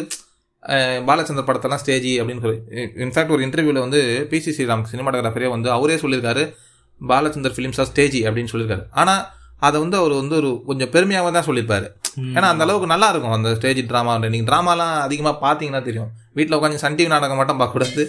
பாலச்சந்தர் 1.07 1.47
படத்தெல்லாம் 1.47 1.81
ஸ்டேஜி 1.83 2.11
அப்படின்னு 2.19 2.43
சொல்லி 2.45 2.59
இன்ஃபேக்ட் 3.05 3.33
ஒரு 3.35 3.41
இன்டர்வியூவில் 3.47 3.85
வந்து 3.85 4.01
பிசி 4.31 4.51
ஸ்ரீராம் 4.55 4.83
சினிமாட்டோகிராஃபரே 4.91 5.49
வந்து 5.55 5.69
அவரே 5.77 5.97
சொல்லியிருக்காரு 6.03 6.43
பாலச்சந்தர் 7.01 7.55
ஃபிலிம்ஸாக 7.55 7.87
ஸ்டேஜி 7.91 8.21
அப்படின்னு 8.27 8.51
சொல்லியிருக்காரு. 8.53 8.83
ஆனால் 9.01 9.21
அதை 9.59 9.77
வந்து 9.83 9.97
அவர் 10.01 10.13
வந்து 10.21 10.35
ஒரு 10.41 10.49
கொஞ்சம் 10.69 10.91
பெருமையாக 10.95 11.31
தான் 11.37 11.47
சொல்லியிருப்பாரு. 11.49 11.87
ஏன்னா 12.35 12.47
அந்த 12.53 12.63
அளவுக்கு 12.65 12.87
நல்லா 12.93 13.07
இருக்கும் 13.11 13.35
அந்த 13.37 13.49
ஸ்டேஜ் 13.57 13.81
ட்ராமா 13.91 14.13
நீங்கள் 14.23 14.49
ட்ராமாலாம் 14.49 14.95
அதிகமாக 15.07 15.35
பார்த்தீங்கன்னா 15.45 15.83
தெரியும். 15.83 16.11
வீட்டில் 16.35 16.57
உட்காந்து 16.57 16.81
சன் 16.83 16.97
டிவி 16.97 17.11
நாடகம் 17.13 17.39
மட்டும் 17.41 17.59
பார்க்கக்கூடாது 17.61 18.03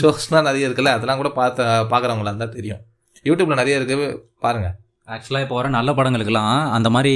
ஷோஸ்லாம் 0.00 0.46
நிறைய 0.48 0.68
இருக்குல்ல 0.68 0.94
அதெல்லாம் 0.96 1.20
கூட 1.22 1.30
பார்த்து 1.40 1.62
பார்க்குறவங்களா 1.92 2.32
இருந்தால் 2.32 2.56
தெரியும். 2.56 2.82
யூடியூப்பில் 3.28 3.60
நிறைய 3.60 3.78
இருக்கு 3.80 3.96
பாருங்கள் 4.44 4.74
ஆக்சுவலாக 5.14 5.44
இப்போ 5.44 5.56
வர 5.58 5.68
நல்ல 5.76 5.90
படங்களுக்கெல்லாம் 5.96 6.52
அந்த 6.76 6.88
மாதிரி 6.96 7.12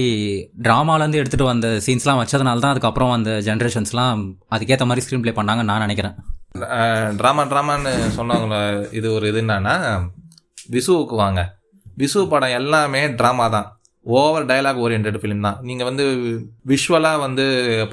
ட்ராமாலேருந்து 0.64 1.20
எடுத்துகிட்டு 1.20 1.50
வந்த 1.50 1.69
சீன்ஸ்லாம் 1.87 2.20
வச்சதுனால 2.20 2.62
தான் 2.64 2.75
அதுக்கப்புறம் 2.75 3.12
அந்த 3.16 3.31
ஜென்ரேஷன்ஸ்லாம் 3.46 4.20
அதுக்கேற்ற 4.55 4.87
மாதிரி 4.90 5.05
ஸ்க்ரீன் 5.05 5.22
ப்ளே 5.25 5.34
பண்ணாங்கன்னு 5.38 5.70
நான் 5.70 5.84
நினைக்கிறேன். 5.87 6.16
ட்ராமா 7.20 7.43
ட்ராமான்னு 7.52 7.93
சொன்னவங்கள 8.19 8.56
இது 8.99 9.08
ஒரு 9.16 9.26
இது 9.32 9.40
என்னன்னா 9.44 9.75
விசுவுக்கு 10.75 11.16
வாங்க. 11.22 11.40
விசு 12.02 12.20
படம் 12.32 12.56
எல்லாமே 12.61 13.02
ட்ராமா 13.20 13.46
தான். 13.56 13.69
ஓவர் 14.16 14.49
டயலாக் 14.50 14.82
ஓரியன்ட் 14.84 15.20
ஃபிலிம் 15.22 15.46
தான். 15.46 15.58
நீங்கள் 15.69 15.88
வந்து 15.88 16.05
விஷுவலாக 16.72 17.22
வந்து 17.26 17.44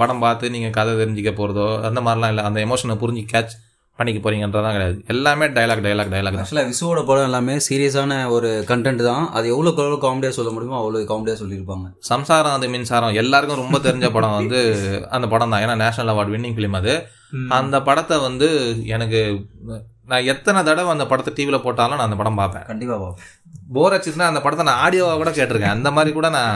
படம் 0.02 0.24
பார்த்து 0.26 0.52
நீங்கள் 0.56 0.76
கதை 0.78 0.92
தெரிஞ்சிக்க 1.02 1.32
போகிறதோ 1.40 1.68
அந்த 1.90 2.02
மாதிரிலாம் 2.08 2.34
இல்லை. 2.34 2.44
அந்த 2.50 2.60
எமோஷனை 2.68 2.98
புரிஞ்சு 3.04 3.24
கேட்ச் 3.34 3.56
பண்ணிக்க 4.00 4.20
போறீங்கன்றதான் 4.24 4.76
கிடையாது. 4.76 4.98
எல்லாமே 5.14 5.46
டயலாக் 5.58 5.84
டயலாக் 5.86 6.14
டயலாக் 6.14 6.38
தான். 6.38 6.46
ஆக்சுவலாக 6.46 6.70
விசுவோட 6.72 7.02
படம் 7.10 7.28
எல்லாமே 7.28 7.54
சீரியஸான 7.68 8.18
ஒரு 8.36 8.50
கண்டென்ட் 8.72 9.04
தான். 9.10 9.26
அது 9.38 9.46
எவ்வளோக்கு 9.54 9.84
எவ்வளோ 9.84 10.00
காமெடியாக 10.06 10.38
சொல்ல 10.38 10.52
முடியுமோ 10.56 10.80
அவ்வளோ 10.82 11.04
காமெடியாக 11.12 11.40
சொல்லியிருப்பாங்க. 11.42 11.88
சம்சாரம் 12.12 12.56
அது 12.58 12.70
மின்சாரம். 12.76 13.18
எல்லாருக்கும் 13.24 13.62
ரொம்ப 13.64 13.80
தெரிஞ்ச 13.88 14.10
படம் 14.18 14.38
வந்து 14.40 14.62
அந்த 15.18 15.28
படம் 15.34 15.54
தான். 15.56 15.64
ஏன்னா 15.66 15.76
நேஷனல் 15.84 16.14
அவார்டு 16.16 16.36
வின்னிங் 16.36 16.58
ஃபிலிம் 16.58 16.80
அது. 16.82 16.96
அந்த 17.60 17.76
படத்தை 17.90 18.18
வந்து 18.28 18.50
எனக்கு 18.96 19.22
நான் 20.12 20.28
எத்தனை 20.32 20.60
தடவை 20.70 20.90
அந்த 20.96 21.06
படத்தை 21.12 21.32
டிவியில் 21.38 21.64
போட்டாலும் 21.66 21.98
நான் 22.00 22.08
அந்த 22.10 22.18
படம் 22.22 22.40
பார்ப்பேன். 22.42 22.66
கண்டிப்பாக 22.72 23.00
பார்ப்போம் 23.04 23.32
போர் 23.76 23.96
அடிச்சுன்னா 23.96 24.28
அந்த 24.32 24.42
படத்தை 24.46 24.66
நான் 24.70 24.82
ஆடியோவாக 24.86 25.18
கூட 25.22 25.32
கேட்டிருக்கேன். 25.38 25.76
அந்த 25.78 25.90
மாதிரி 25.98 26.12
கூட 26.18 26.28
நான் 26.38 26.56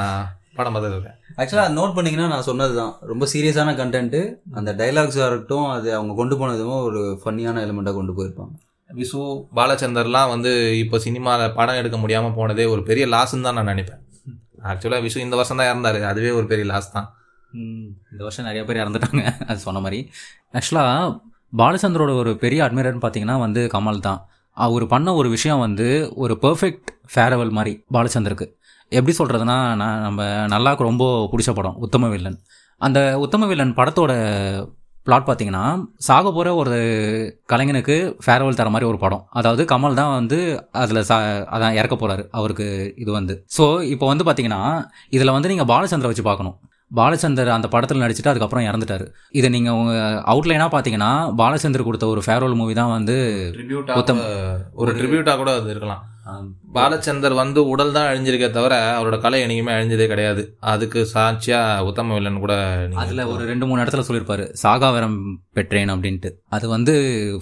படம் 0.58 0.74
பார்த்துருக்கேன் 0.76 1.18
ஆக்சுவலாக 1.42 1.74
நோட் 1.78 1.96
பண்ணிங்கன்னா 1.98 2.28
நான் 2.34 2.48
சொன்னது 2.48 2.74
தான் 2.80 2.92
ரொம்ப 3.12 3.26
சீரியஸான 3.34 3.74
கண்டென்ட்டு 3.82 4.22
அந்த 4.60 4.70
டைலாக்ஸாக 4.82 5.28
இருக்கட்டும் 5.30 5.68
அது 5.76 5.90
அவங்க 5.98 6.14
கொண்டு 6.22 6.36
போனதும் 6.42 6.80
ஒரு 6.88 7.02
ஃபன்னியான 7.22 7.62
எலிமெண்ட்டாக 7.66 7.98
கொண்டு 8.00 8.16
போயிருப்பாங்க. 8.18 8.56
விசு 8.90 9.22
பாலச்சந்தர்லாம் 9.58 10.32
வந்து 10.34 10.52
இப்போ 10.84 11.00
சினிமாவில் 11.06 11.56
படம் 11.60 11.80
எடுக்க 11.82 11.98
முடியாமல் 12.04 12.36
போனதே 12.40 12.66
ஒரு 12.74 12.84
பெரிய 12.90 13.06
லாஸ்ன்னு 13.16 13.48
தான் 13.48 13.58
நான் 13.60 13.72
நினைப்பேன். 13.74 14.04
ஆக்சுவலாக 14.72 15.04
விசு 15.08 15.26
இந்த 15.26 15.36
வருஷம் 15.40 15.60
தான் 15.62 15.70
இறந்தாரு. 15.72 16.00
அதுவே 16.12 16.32
ஒரு 16.40 16.48
பெரிய 16.52 16.66
லாஸ் 16.72 16.96
தான். 16.98 17.08
இந்த 18.12 18.22
வருஷம் 18.28 18.48
நிறைய 18.50 18.64
பேர் 18.70 18.82
இறந்துட்டாங்க. 18.84 19.24
அது 19.50 19.60
சொன்ன 19.68 19.82
மாதிரி. 19.86 20.00
ஆக்சுவலாக 20.58 21.14
பாலச்சந்தரோட 21.54 22.12
ஒரு 22.22 22.32
பெரிய 22.44 22.60
அட்மிரர்னு 22.66 23.04
பார்த்தீங்கன்னா 23.04 23.38
வந்து 23.46 23.62
கமல் 23.76 24.06
தான். 24.08 24.20
அவர் 24.58 24.86
பண்ண 24.94 25.10
ஒரு 25.20 25.30
விஷயம் 25.36 25.62
வந்து 25.66 25.88
ஒரு 26.24 26.34
பர்ஃபெக்ட் 26.44 26.90
ஃபேரவல் 27.14 27.54
மாதிரி 27.58 27.74
பாலச்சந்தருக்கு. 27.96 28.48
எப்படி 28.92 29.14
சொல்கிறதுனா 29.20 29.56
நான் 29.82 30.04
நம்ம 30.08 30.22
நல்லாக்கு 30.54 30.84
ரொம்ப 30.90 31.06
பிடிச்ச 31.32 31.52
படம் 31.60 31.78
உத்தம 31.86 32.10
வில்லன். 32.14 32.38
அந்த 32.82 33.00
உத்தம 33.26 33.48
வில்லன் 33.52 33.74
படத்தோட 33.80 34.12
பிளாட் 35.08 35.28
பார்த்தீங்கன்னா 35.28 35.64
சாக 36.08 36.26
போகிற 36.32 36.50
ஒரு 36.62 36.78
கலைஞனுக்கு 37.52 37.96
ஃபேர்வெல் 38.26 38.58
தர 38.60 38.70
மாதிரி 38.74 38.88
ஒரு 38.90 39.00
படம். 39.04 39.24
அதாவது 39.40 39.64
கமல் 39.72 40.00
தான் 40.00 40.12
வந்து 40.20 40.38
அதில் 40.82 41.08
சா 41.10 41.18
அதான் 41.56 41.78
இறக்க 41.80 41.96
போகிறாரு 41.96 42.24
அவருக்கு 42.40 42.68
இது 43.04 43.12
வந்து. 43.20 43.36
ஸோ 43.58 43.66
இப்போ 43.94 44.08
வந்து 44.12 44.26
பார்த்தீங்கன்னா 44.28 44.62
இதில் 45.18 45.36
வந்து 45.38 45.52
நீங்கள் 45.54 45.70
பாலச்சந்திர 45.72 46.12
வச்சு 46.12 46.26
பார்க்கணும் 46.30 46.58
பாலச்சந்தர் 46.98 47.56
அந்த 47.56 47.68
படத்தில் 47.74 48.04
நடிச்சுட்டு 48.04 48.32
அதுக்கப்புறம் 48.32 48.68
இறந்துட்டாரு. 48.70 49.06
இதை 49.40 49.50
நீங்கள் 49.56 49.78
உங்கள் 49.80 50.22
அவுட்லைனாக 50.34 50.70
பார்த்தீங்கன்னா 50.76 51.12
பாலச்சந்தர் 51.42 51.88
கொடுத்த 51.88 52.08
ஒரு 52.14 52.22
ஃபேர்வெல் 52.28 52.60
மூவி 52.62 52.76
தான் 52.82 52.96
வந்து 52.98 53.18
உத்தம். 54.02 54.22
ஒரு 54.82 54.94
ட்ரிபியூட்டாக 55.00 55.38
கூட 55.42 55.52
அது 55.60 55.74
இருக்கலாம். 55.76 56.04
பாலச்சந்தர் 56.76 57.36
வந்து 57.42 57.60
உடல் 57.74 57.94
தான் 57.96 58.08
அழிஞ்சிருக்கே 58.10 58.48
தவிர 58.58 58.74
அவரோட 58.98 59.18
கலை 59.24 59.38
என்னைக்குமே 59.44 59.72
அழிஞ்சதே 59.76 60.06
கிடையாது. 60.12 60.42
அதுக்கு 60.72 61.00
சாட்சியா 61.14 61.60
உத்தம 61.90 62.14
வில்லன் 62.18 62.44
கூட 62.44 62.56
அதுல 63.04 63.26
ஒரு 63.32 63.44
ரெண்டு 63.52 63.68
மூணு 63.70 63.82
இடத்துல 63.84 64.06
சொல்லியிருப்பாரு. 64.08 64.46
சாகாவரம் 64.64 65.18
பெற்றேன் 65.58 65.94
அப்படின்ட்டு. 65.94 66.32
அது 66.58 66.68
வந்து 66.76 66.94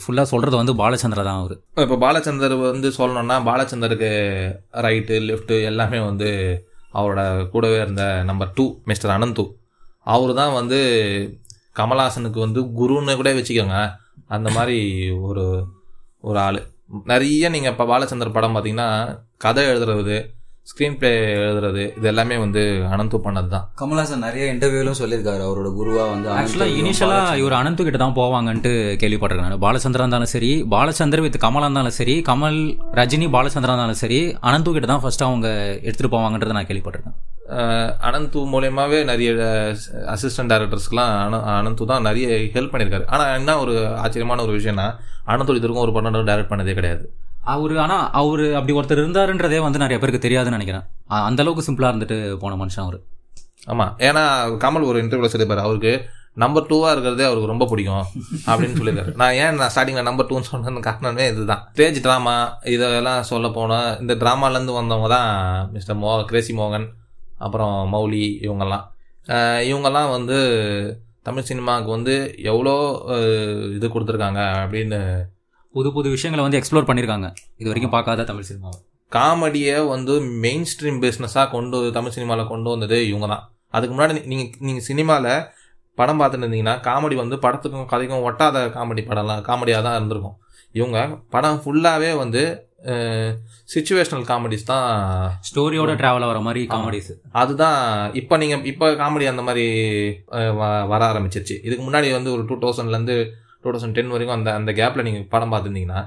ஃபுல்லா 0.03 0.25
சொல்றது 0.33 0.55
வந்து 0.61 0.75
பாலச்சந்திர 0.83 1.25
தான் 1.29 1.41
அவரு. 1.41 1.57
இப்போ 1.85 1.97
பாலச்சந்தர் 2.05 2.55
வந்து 2.69 2.91
சொல்லணும்னா 2.99 3.37
பாலச்சந்தருக்கு 3.49 4.11
ரைட்டு 4.87 5.17
லெஃப்ட்டு 5.29 5.57
எல்லாமே 5.71 6.01
வந்து 6.09 6.29
அவரோட 6.93 7.49
கூடவே 7.49 7.75
இருந்த 7.75 8.21
நம்பர் 8.23 8.53
டூ 8.53 8.79
மிஸ்டர் 8.85 9.19
அனந்து. 9.19 9.53
அவர் 10.03 10.33
தான் 10.33 10.53
வந்து 10.53 10.79
கமல்ஹாசனுக்கு 11.75 12.39
வந்து 12.39 12.61
குருன்னு 12.61 13.15
கூட 13.15 13.33
வச்சுக்கோங்க. 13.33 13.95
அந்த 14.27 14.49
மாதிரி 14.49 15.11
ஒரு 15.11 15.67
ஒரு 16.21 16.39
ஆள். 16.39 16.67
நிறைய 17.03 17.49
நீங்கள் 17.49 17.71
இப்போ 17.71 17.85
பாலச்சந்தர் 17.85 18.33
படம் 18.33 18.55
பார்த்தீங்கன்னா 18.55 19.19
கதை 19.37 19.65
எழுதுறது 19.65 20.36
ஸ்க்ரீன் 20.69 20.95
ப்ளே 20.99 21.09
எழுதுறது 21.33 21.83
இது 21.97 22.07
எல்லாமே 22.11 22.35
வந்து 22.43 22.61
அனந்து 22.93 23.17
பண்ணது 23.25 23.49
தான் 23.53 23.65
கமல்ஹாசன் 23.81 24.23
நிறைய 24.25 24.45
இன்டர்வியூலும் 24.53 24.97
சொல்லியிருக்காரு. 24.99 25.41
அவரோட 25.47 25.69
குருவா 25.77 26.05
வந்து 26.13 26.27
ஆக்சுவலா 26.37 26.65
அனந்த் 26.65 26.79
இனிஷியலா 26.81 27.19
இவர் 27.41 27.55
அனந்து 27.59 27.85
கிட்ட 27.87 27.99
தான் 28.01 28.15
போவாங்கன்ட்டு 28.17 28.71
கேள்விப்பட்டிருக்கேன் 29.01 29.53
நான். 29.53 29.63
பாலச்சந்திரா 29.65 30.03
இருந்தாலும் 30.05 30.31
சரி 30.33 30.49
பாலச்சந்தர் 30.73 31.23
வித் 31.25 31.37
கமலா 31.45 31.67
இருந்தாலும் 31.67 31.95
சரி 31.99 32.15
கமல் 32.29 32.59
ரஜினி 32.99 33.27
பாலச்சந்திரா 33.35 33.73
இருந்தாலும் 33.73 34.01
சரி 34.03 34.19
அனந்து 34.49 34.73
கிட்ட 34.77 34.89
தான் 34.91 35.03
ஃபர்ஸ்ட் 35.03 35.25
அவங்க 35.27 35.47
எடுத்துட்டு 35.87 36.13
போவாங்கன்றதை 36.15 36.55
நான் 36.57 36.69
கேள்விப்பட்டிருக்கேன். 36.71 37.17
அனந்து 38.07 38.39
மூலயமாவே 38.53 38.99
நிறைய 39.11 39.29
அசிஸ்டன்ட் 40.15 40.51
டேரக்டர்ஸ்க்குலாம் 40.53 41.13
அன 41.25 41.39
அனந்து 41.59 41.87
தான் 41.93 42.05
நிறைய 42.09 42.27
ஹெல்ப் 42.55 42.73
பண்ணியிருக்காரு. 42.73 43.07
ஆனால் 43.13 43.31
என்ன 43.39 43.55
ஒரு 43.63 43.75
ஆச்சரியமான 44.03 44.43
ஒரு 44.47 44.55
விஷயம்னா 44.57 44.89
அனந்து 45.33 45.57
இது 45.61 45.71
ஒரு 45.85 45.93
படம் 45.99 46.27
டைரக்ட் 46.31 46.51
பண்ணதே 46.51 46.75
கிடையாது. 46.81 47.05
அவரு 47.53 47.75
ஆனால் 47.83 48.05
அவர் 48.19 48.43
அப்படி 48.57 48.75
ஒருத்தர் 48.79 49.01
இருந்தாருன்றதே 49.03 49.59
வந்து 49.65 49.83
நிறைய 49.83 49.97
பேருக்கு 49.99 50.25
தெரியாதுன்னு 50.25 50.57
நினைக்கிறேன். 50.57 50.85
அந்த 51.29 51.41
அளவுக்கு 51.43 51.67
சிம்பிளாக 51.67 51.91
இருந்துட்டு 51.93 52.17
போன 52.43 52.57
மனுஷன் 52.61 52.85
அவர். 52.85 52.99
ஆமாம் 53.73 53.93
ஏன்னா 54.07 54.23
கமல் 54.63 54.87
ஒரு 54.89 54.97
இன்டர்வியூவில் 55.03 55.33
சொல்லியிருப்பார் 55.33 55.65
அவருக்கு 55.67 55.93
நம்பர் 56.43 56.67
டூவாக 56.69 56.91
இருக்கிறதே 56.93 57.25
அவருக்கு 57.27 57.51
ரொம்ப 57.51 57.65
பிடிக்கும் 57.69 58.05
அப்படின்னு 58.49 58.77
சொல்லியிருக்காரு. 58.79 59.13
நான் 59.21 59.35
ஏன் 59.43 59.55
நான் 59.59 59.71
ஸ்டார்டிங்கில் 59.73 60.07
நம்பர் 60.09 60.27
டூன்னு 60.29 60.49
சொன்னது 60.49 60.83
காரணமே 60.87 61.23
இதுதான். 61.31 61.63
ஸ்டேஜ் 61.73 61.97
ட்ராமா 62.05 62.35
இதெல்லாம் 62.73 63.23
சொல்ல 63.31 63.49
போனால் 63.57 63.89
இந்த 64.03 64.15
ட்ராமாலேருந்து 64.23 64.75
வந்தவங்க 64.79 65.09
தான் 65.15 65.31
மிஸ்டர் 65.75 65.99
மோ 66.03 66.11
கிரேசி 66.31 66.53
மோகன் 66.59 66.87
அப்புறம் 67.45 67.75
மௌலி 67.95 68.25
இவங்கெல்லாம். 68.45 68.85
இவங்கெல்லாம் 69.69 70.11
வந்து 70.17 70.37
தமிழ் 71.27 71.49
சினிமாவுக்கு 71.49 71.91
வந்து 71.95 72.13
எவ்வளோ 72.51 72.75
இது 73.77 73.87
கொடுத்துருக்காங்க 73.95 74.43
அப்படின்னு 74.61 74.99
புது 75.75 75.89
புது 75.95 76.07
விஷயங்களை 76.15 76.43
வந்து 76.45 76.59
எக்ஸ்ப்ளோர் 76.59 76.89
பண்ணிருக்காங்க. 76.89 77.27
இது 77.59 77.69
வரைக்கும் 77.69 77.95
பார்க்காத 77.95 78.25
தமிழ் 78.29 78.47
சினிமா 78.49 78.71
காமெடியை 79.11 79.75
வந்து 79.93 80.13
மெயின் 80.43 80.65
ஸ்ட்ரீம் 80.71 80.99
பிஸ்னஸாக 81.03 81.47
கொண்டு 81.55 81.77
தமிழ் 81.97 82.15
சினிமாவில் 82.15 82.51
கொண்டு 82.53 82.69
வந்தது 82.73 82.97
இவங்க 83.11 83.27
தான் 83.33 83.43
அதுக்கு 83.75 83.93
முன்னாடி 83.95 84.13
நீங்கள் 84.31 84.51
நீங்கள் 84.67 84.87
சினிமாவில் 84.89 85.31
படம் 85.97 86.19
பார்த்துட்டு 86.19 86.45
இருந்தீங்கன்னா 86.45 86.75
காமெடி 86.87 87.15
வந்து 87.21 87.37
படத்துக்கும் 87.45 87.89
கதைக்கும் 87.91 88.25
ஒட்டாத 88.29 88.57
காமெடி 88.75 89.03
படம்லாம் 89.09 89.43
காமெடியாக 89.49 89.85
தான் 89.87 89.97
இருந்திருக்கும். 89.99 90.37
இவங்க 90.79 90.97
படம் 91.35 91.59
ஃபுல்லாகவே 91.63 92.11
வந்து 92.23 92.41
சுச்சுவேஷனல் 93.73 94.25
காமெடிஸ் 94.29 94.67
தான் 94.71 94.85
ஸ்டோரியோட 95.47 95.91
டிராவல் 96.01 96.29
வர 96.31 96.39
மாதிரி 96.47 96.61
காமெடிஸ் 96.73 97.11
அதுதான் 97.41 97.79
இப்போ 98.21 98.35
நீங்கள் 98.41 98.65
இப்போ 98.71 98.87
காமெடி 99.01 99.25
அந்த 99.31 99.43
மாதிரி 99.47 99.65
வர 100.91 101.01
ஆரம்பிச்சிருச்சு. 101.11 101.55
இதுக்கு 101.67 101.83
முன்னாடி 101.87 102.09
வந்து 102.17 102.31
ஒரு 102.35 102.43
டூ 102.49 102.57
தௌசண்ட்லேருந்து 102.63 103.17
டூ 103.63 103.69
தௌசண்ட் 103.73 103.97
டென் 103.97 104.13
வரைக்கும் 104.15 104.37
அந்த 104.37 104.49
அந்த 104.59 104.71
கேப்பில் 104.79 105.05
நீங்கள் 105.07 105.27
படம் 105.33 105.51
பார்த்துருந்தீங்கன்னா 105.53 106.01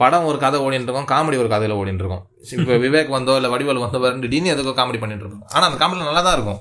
படம் 0.00 0.26
ஒரு 0.30 0.38
கதை 0.42 0.58
ஓடிட்டு 0.66 0.88
இருக்கும் 0.88 1.08
காமெடி 1.12 1.36
ஒரு 1.42 1.48
கதையில் 1.52 1.78
ஓடிட்டு 1.78 2.02
இருக்கும் 2.02 2.22
இப்போ 2.56 2.76
விவேக் 2.84 3.10
வந்தோ 3.16 3.32
இல்லை 3.38 3.48
வடிவேல் 3.54 3.80
வந்தோ 3.84 3.98
ரெண்டு 4.12 4.28
டீனி 4.32 4.48
எதுக்கோ 4.52 4.72
காமெடி 4.78 5.00
பண்ணிட்டு 5.02 5.24
இருக்கும் 5.24 5.42
ஆனால் 5.54 5.68
அந்த 5.68 5.78
காமெடி 5.82 6.06
நல்லா 6.10 6.22
தான் 6.26 6.36
இருக்கும். 6.38 6.60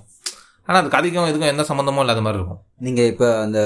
ஆனால் 0.67 0.79
அது 0.81 0.89
கதைக்கும் 0.95 1.29
இதுக்கும் 1.29 1.51
எந்த 1.51 1.63
சம்மந்தமும் 1.69 2.03
இல்லாத 2.03 2.21
மாதிரி 2.25 2.39
இருக்கும். 2.41 2.59
நீங்க 2.85 3.01
இப்ப 3.11 3.23
அந்த 3.45 3.59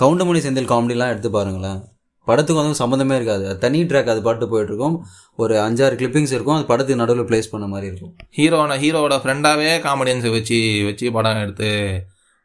கவுண்டமணி 0.00 0.40
செந்தில் 0.46 0.70
காமெடிலாம் 0.72 1.12
எடுத்து 1.14 1.30
பாருங்களேன். 1.36 1.80
படத்துக்கு 2.28 2.60
வந்து 2.60 2.80
சம்மந்தமே 2.80 3.14
இருக்காது. 3.18 3.46
தனி 3.62 3.80
ட்ராக் 3.90 4.10
அது 4.12 4.20
பாட்டு 4.26 4.46
போயிட்டு 4.52 4.72
இருக்கும் 4.72 4.96
ஒரு 5.42 5.54
அஞ்சாறு 5.66 5.94
கிளிப்பிங்ஸ் 6.00 6.34
இருக்கும். 6.36 6.56
அது 6.58 6.66
படத்துக்கு 6.70 7.00
நடுவில் 7.02 7.28
ப்ளேஸ் 7.30 7.52
பண்ண 7.52 7.66
மாதிரி 7.72 7.86
இருக்கும். 7.90 8.12
ஹீரோன 8.38 8.78
ஹீரோவோட 8.84 9.16
ஃப்ரெண்டாவே 9.24 9.70
காமெடியன்ஸை 9.86 10.32
வச்சு 10.36 10.58
வச்சு 10.88 11.12
படம் 11.16 11.42
எடுத்து 11.44 11.70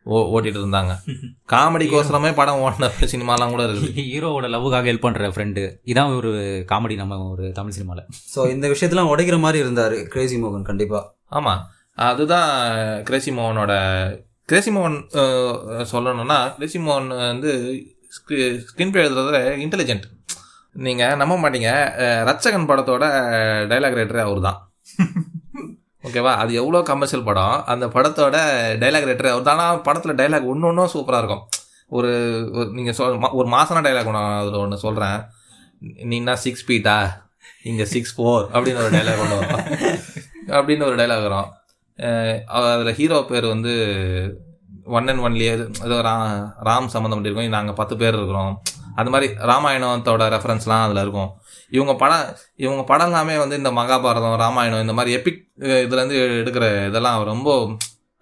ஓ 0.06 0.20
ஓட்டிட்டு 0.34 0.60
இருந்தாங்க 0.60 0.92
காமெடிக்கோசரமே 1.50 2.30
படம் 2.40 2.62
ஓடின 2.62 2.86
சினிமாலாம் 3.12 3.52
கூட 3.54 3.64
இருக்குது. 3.66 3.90
ஹீரோவோட 4.10 4.48
லவ்வுக்காக 4.54 4.90
ஹெல்ப் 4.90 5.06
பண்ற 5.06 5.30
ஃப்ரெண்டு 5.34 5.64
இதான் 5.86 6.14
ஒரு 6.18 6.30
காமெடி 6.70 6.96
நம்ம 6.98 7.18
ஒரு 7.30 7.46
தமிழ் 7.58 7.76
சினிமால. 7.78 8.02
ஸோ 8.34 8.40
இந்த 8.54 8.66
விஷயத்தெல்லாம் 8.74 9.12
உடைக்கிற 9.12 9.40
மாதிரி 9.40 9.60
இருந்தார் 9.64 9.96
கிரேசி 10.14 10.38
மோகன் 10.42 10.68
கண்டிப்பா. 10.70 11.02
ஆமாம் 11.32 11.62
அதுதான் 11.98 12.50
கிரேசி 13.08 13.32
மோகனோட 13.34 13.74
கிரேசி 14.50 14.72
மோகன் 14.76 14.98
சொல்லணும்னா 15.92 16.38
கிரேசி 16.56 16.80
மோகன் 16.82 17.10
வந்து 17.26 17.52
ஸ்க்ரீன் 18.16 18.92
பிளே 18.92 19.04
எழுதுறதுல 19.04 19.38
இன்டெலிஜென்ட் 19.64 20.08
நீங்கள் 20.86 21.20
நம்ப 21.22 21.36
மாட்டீங்க. 21.40 21.70
அஹ், 22.04 22.24
ரட்சகன் 22.28 22.70
படத்தோட 22.70 23.06
டைலாக் 23.70 24.00
ரைட்டரே 24.00 24.24
அவர் 24.26 24.48
தான் 24.48 24.60
ஓகேவா 26.08 26.34
அது 26.42 26.52
எவ்வளோ 26.60 26.80
கமர்ஷியல் 26.90 27.26
படம்? 27.30 27.56
அந்த 27.72 27.86
படத்தோட 27.96 28.38
டைலாக் 28.82 29.08
ரைட்டர் 29.10 29.32
அவர் 29.32 29.50
ஆனால் 29.54 29.82
படத்தில் 29.88 30.20
டைலாக் 30.20 30.52
ஒன்று 30.52 30.70
ஒன்றும் 30.70 30.92
சூப்பராக 30.94 31.22
இருக்கும். 31.22 31.44
ஒரு 31.98 32.12
நீங்கள் 32.78 32.96
சொல் 33.00 33.18
ஒரு 33.40 33.48
மாசான 33.56 33.82
டைலாக் 33.88 34.10
ஒன்று 34.12 34.22
அதில் 34.42 34.62
ஒன்று 34.64 34.84
சொல்கிறேன் 34.86 35.20
நீனா 36.12 36.36
சிக்ஸ் 36.44 36.66
ஃபீட்டா 36.68 36.98
இங்கே 37.70 37.86
சிக்ஸ் 37.94 38.14
ஃபோர் 38.18 38.46
அப்படின்னு 38.56 38.84
ஒரு 38.86 38.94
டைலாக் 38.98 39.24
ஒன்று 39.24 39.40
வரும். 39.42 39.66
அப்படின்னு 40.58 40.88
ஒரு 40.90 40.98
டைலாக் 41.02 41.26
வரும். 41.28 41.50
அதில் 42.58 42.98
ஹீரோ 43.00 43.18
பேர் 43.32 43.48
வந்து 43.54 43.74
ஒன் 44.98 45.10
அண்ட் 45.12 45.24
ஒன்லியே 45.28 45.54
ஏதோ 45.88 45.98
ரா 46.10 46.16
ராம் 46.68 46.94
சம்மந்தம் 46.94 47.24
இருக்கும் 47.26 47.56
நாங்கள் 47.58 47.80
பத்து 47.80 47.96
பேர் 48.02 48.18
இருக்கிறோம். 48.20 48.54
அது 49.00 49.10
மாதிரி 49.14 49.28
ராமாயணத்தோட 49.52 50.24
ரெஃபரன்ஸ்லாம் 50.36 50.86
அதில் 50.86 51.04
இருக்கும். 51.06 51.30
இவங்க 51.72 51.94
படம் 51.96 52.26
இவங்க 52.56 52.84
படம் 52.84 53.10
எல்லாமே 53.10 53.36
வந்து 53.38 53.56
இந்த 53.56 53.72
மகாபாரதம் 53.72 54.38
ராமாயணம் 54.44 54.80
இந்த 54.80 54.94
மாதிரி 54.94 55.16
எபிக் 55.18 55.42
இதுலேருந்து 55.86 56.18
எடுக்கிற 56.42 56.66
இதெல்லாம் 56.88 57.24
ரொம்ப 57.24 57.50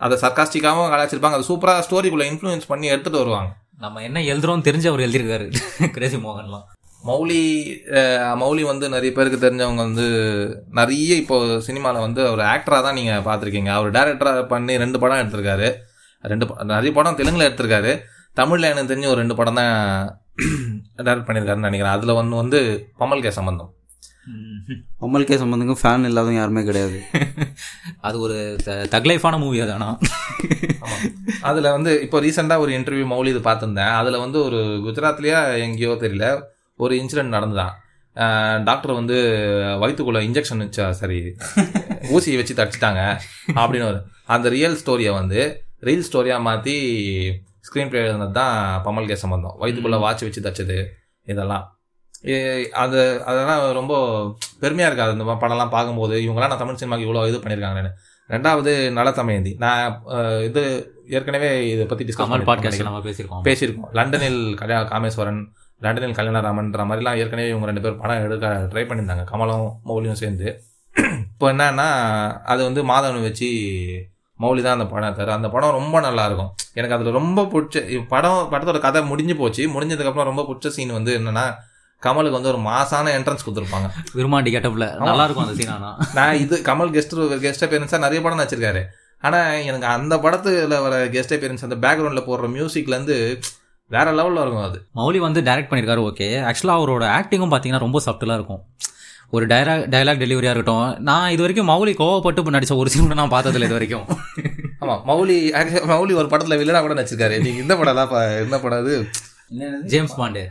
அதை 0.01 0.16
சர்க்காஸ்டிக்காகவும் 0.22 0.92
கலாச்சிருப்பாங்க 0.94 1.38
அது 1.38 1.50
சூப்பராக 1.51 1.84
ஸ்டோரிக்குள்ளே 1.86 2.25
இன்ஃப்ளூயன்ஸ் 2.32 2.68
பண்ணி 2.68 2.88
எடுத்துகிட்டு 2.89 3.22
வருவாங்க. 3.24 3.51
நம்ம 3.77 4.01
என்ன 4.04 4.20
எழுதுறோம் 4.22 4.66
தெரிஞ்சு 4.68 4.88
அவர் 4.88 5.06
எழுதியிருக்காரு. 5.06 5.48
கிரேசி 5.96 6.18
மோகன்லாம். 6.18 6.66
மௌலி 7.04 7.42
மௌலி 8.42 8.63
வந்து 8.63 8.86
நிறைய 8.89 9.12
பேருக்கு 9.13 9.39
தெரிஞ்சவங்க 9.46 9.82
வந்து 9.88 10.06
நிறைய 10.72 11.16
இப்போ 11.16 11.36
சினிமாவில் 11.60 12.06
வந்து 12.06 12.22
அவர் 12.27 12.44
ஆக்டராக 12.54 12.82
தான் 12.82 12.98
நீங்கள் 13.00 13.25
பார்த்துருக்கீங்க. 13.27 13.72
அவர் 13.77 13.92
டேரக்டராக 13.92 14.46
பண்ணி 14.48 14.75
ரெண்டு 14.77 15.00
படம் 15.00 15.22
எடுத்திருக்காரு. 15.24 15.70
ரெண்டு 16.24 16.48
நிறைய 16.63 16.92
படம் 16.94 17.16
தெலுங்கில் 17.16 17.48
எடுத்திருக்காரு. 17.50 17.94
தமிழில் 18.34 18.72
எனக்கு 18.72 18.92
தெரிஞ்ச 18.94 19.08
ஒரு 19.08 19.22
ரெண்டு 19.24 19.36
படம் 19.36 19.60
தான் 19.62 19.75
டைரக்ட் 21.06 21.27
பண்ணியிருக்காருன்னு 21.27 21.70
நினைக்கிறேன். 21.70 21.96
அதில் 21.96 22.10
ஒன்று 22.10 22.36
வந்து 22.36 22.89
பமல் 23.00 23.22
கே 23.22 23.32
சம்பந்தம். 23.32 23.72
அம்மல்கே 25.01 25.36
சம்பந்தங்க 25.41 25.75
ஃபேன் 25.82 26.06
இல்லாதவங்க 26.06 26.39
யாருமே 26.39 26.63
கிடையாது. 26.63 26.98
அது 28.08 28.20
ஒரு 28.20 28.38
தக் 28.65 29.10
லைஃபான 29.10 29.39
மூவி 29.39 29.62
அது 29.62 29.72
ஆனா. 29.72 30.00
அதில் 31.50 31.70
வந்து 31.72 32.01
இப்போ 32.01 32.20
ரீசெண்டாக 32.22 32.60
ஒரு 32.60 32.72
இன்டர்வியூ 32.72 33.06
மௌலி 33.13 33.27
இது 33.27 33.39
பார்த்துருந்தேன். 33.39 33.94
அதில் 33.94 34.20
வந்து 34.20 34.44
ஒரு 34.44 34.60
குஜராத்லேயே 34.86 35.60
எங்கேயோ 35.60 35.94
தெரியல 36.01 36.27
ஒரு 36.75 36.96
இன்சிடென்ட் 36.96 37.36
நடந்துதான். 37.38 37.74
டாக்டர் 38.63 38.94
வந்து 38.94 39.17
வயிற்றுக்குள்ள 39.79 40.20
இன்ஜெக்ஷன் 40.27 40.63
வச்சா 40.63 40.89
சரி 40.89 41.20
ஊசியை 42.15 42.38
வச்சு 42.38 42.56
தடிச்சிட்டாங்க 42.56 43.01
அப்படின்னு 43.48 43.88
ஒரு 43.88 44.00
அந்த 44.25 44.50
ரியல் 44.50 44.77
ஸ்டோரியை 44.86 45.13
வந்து 45.13 45.41
ரீல் 45.82 46.08
ஸ்டோரியாக 46.12 46.41
மாற்றி 46.41 46.75
ஸ்க்ரீன் 47.68 47.90
பிளே 47.92 48.02
எழுதுனது 48.06 48.38
தான் 48.42 48.58
பமல் 48.88 49.10
கே 49.10 49.18
சம்பந்தம் 49.24 49.56
வயிற்றுக்குள்ள 49.62 50.00
வாட்ச் 50.06 50.26
வச்சு 50.28 50.46
தச்சது 50.48 50.78
இதெல்லாம். 51.32 51.66
அது 52.84 53.00
அதெல்லாம் 53.30 53.62
ரொம்ப 53.80 53.94
பெருமையாக 54.62 54.90
இருக்காது. 54.90 55.16
இந்த 55.16 55.26
மாதிரி 55.28 55.42
படம்லாம் 55.44 55.74
பார்க்கும்போது 55.76 56.16
இவங்களாம் 56.26 56.52
நான் 56.54 56.64
தமிழ் 56.64 56.80
சினிமாக்கு 56.82 57.08
இவ்வளோ 57.08 57.26
இது 57.32 57.42
பண்ணியிருக்காங்கன்னு 57.44 57.92
ரெண்டாவது 58.30 58.72
நலத்தமயந்தி 58.98 59.52
நான் 59.64 60.02
இது 60.48 60.62
ஏற்கனவே 61.18 61.50
இதை 61.74 61.84
பற்றி 61.92 62.06
டிஸ்கஸ் 62.08 62.26
கமல் 62.26 62.48
பாட்காஸ்ட் 62.50 62.88
நம்ம 62.88 63.02
பேசியிருக்கோம். 63.06 63.44
பேசியிருக்கோம். 63.48 63.92
லண்டனில் 64.00 64.42
கல்யா 64.62 64.80
காமேஸ்வரன் 64.94 65.42
லண்டனில் 65.86 66.18
கல்யாணராமன்ற 66.18 66.84
மாதிரிலாம் 66.90 67.20
ஏற்கனவே 67.22 67.52
இவங்க 67.52 67.70
ரெண்டு 67.70 67.84
பேரும் 67.84 68.02
படம் 68.04 68.26
எடுக்க 68.28 68.48
ட்ரை 68.72 68.84
பண்ணியிருந்தாங்க. 68.90 69.26
கமலும் 69.32 69.68
மௌலியும் 69.90 70.20
சேர்ந்து. 70.24 70.48
இப்போ 71.32 71.48
என்னன்னா 71.54 71.88
அது 72.52 72.62
வந்து 72.68 72.84
மாதவனை 72.92 73.22
வச்சு 73.28 73.50
மௌலி 74.39 74.62
தான் 74.62 74.75
அந்த 74.77 74.86
படம் 74.91 75.10
எடுத்தாரு. 75.10 75.32
அந்த 75.38 75.48
படம் 75.53 75.75
ரொம்ப 75.79 76.00
நல்லா 76.00 76.25
இருக்கும் 76.25 76.51
எனக்கு 76.74 76.96
அதில் 76.96 77.17
ரொம்ப 77.20 77.44
பிடிச்ச 77.53 77.77
படம் 78.13 78.41
படத்தோட 78.51 78.79
கதை 78.79 79.01
முடிஞ்சு 79.12 79.36
போச்சு. 79.36 79.63
முடிஞ்சதுக்கப்புறம் 79.75 80.29
ரொம்ப 80.32 80.46
பிடிச்ச 80.50 80.74
சீன் 80.77 80.98
வந்து 80.98 81.13
என்னன்னா 81.20 81.46
கமலுக்கு 82.01 82.38
வந்து 82.38 82.51
ஒரு 82.53 82.62
மாசான 82.70 83.12
என்ட்ரன்ஸ் 83.17 83.46
கொடுத்துருப்பாங்க. 83.46 83.88
விருமாண்டி 84.17 84.50
கெட்டப்ல 84.56 84.88
நல்லா 85.10 85.24
இருக்கும் 85.25 85.46
அந்த 85.46 85.56
சீன் 85.60 85.74
ஆனா. 85.75 85.89
நான் 86.17 86.39
இது 86.44 86.56
கமல் 86.70 86.91
கெஸ்ட் 86.96 87.15
கெஸ்ட் 87.46 87.65
அப்பியரன்ஸாக 87.67 88.03
நிறைய 88.06 88.22
படம் 88.22 88.41
நடிச்சிருக்காரு. 88.41 88.82
ஆனால் 89.24 89.63
எனக்கு 89.70 89.88
அந்த 89.88 90.15
படத்துல 90.17 90.82
வர 90.82 91.06
கெஸ்ட் 91.15 91.34
அப்பியரன்ஸ் 91.36 91.65
அந்த 91.67 91.77
பேக்ரவுண்டில் 91.86 92.27
போடுற 92.27 92.48
மியூசிக்லேருந்து 92.58 93.15
வேற 93.91 94.08
லெவலில் 94.12 94.41
இருக்கும் 94.41 94.67
அது. 94.70 94.77
மௌலி 94.96 95.20
வந்து 95.20 95.41
டைரக்ட் 95.41 95.70
பண்ணியிருக்காரு 95.70 96.01
ஓகே 96.10 96.27
ஆக்சுவலாக 96.50 96.79
அவரோட 96.79 97.06
ஆக்டிங்கும் 97.17 97.51
பார்த்தீங்கன்னா 97.51 97.86
ரொம்ப 97.86 98.00
சப்டலாக 98.06 98.39
இருக்கும். 98.39 98.62
ஒரு 99.30 99.48
டைலாக் 99.48 99.90
டைலாக் 99.90 100.20
டெலிவரியாக 100.20 100.50
இருக்கட்டும். 100.50 100.98
நான் 101.00 101.32
இது 101.32 101.40
வரைக்கும் 101.40 101.70
மௌலி 101.70 101.90
கோவப்பட்டு 101.90 102.50
நடித்த 102.50 102.76
ஒரு 102.76 102.90
சீன் 102.90 103.02
கூட 103.02 103.14
நான் 103.14 103.32
பார்த்ததில்ல 103.32 103.64
இது 103.64 103.72
வரைக்கும். 103.72 104.06
ஆமா 104.82 105.02
மௌலி 105.08 105.38
மௌலி 105.92 106.14
ஒரு 106.14 106.28
படத்துல 106.28 106.60
வில்லனா 106.60 106.80
கூட 106.80 107.02
நடிச்சிருக்காரு. 107.02 107.40
நீங்க 107.42 107.62
இந்த 107.62 107.78
படம் 107.78 107.96
தான் 107.96 108.10
என்ன 108.30 108.58
படம் 108.60 108.80
அது 108.80 109.08
ஜேம்ஸ் 109.86 110.20
பாண்டு. 110.20 110.46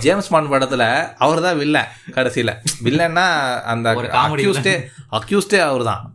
ஜேம்ஸ் 0.00 0.28
பாண்ட் 0.28 0.52
படத்துல 0.52 1.12
அவர் 1.18 1.40
தான் 1.40 1.56
வில்லன் 1.56 1.86
கடைசியில. 2.10 2.52
வில்லன்னா 2.84 3.60
அந்த 3.60 3.94
அக்யூஸ்டே 3.94 4.84
அக்யூஸ்டே 5.12 5.58
அவர் 5.58 5.82
தான். 5.82 6.12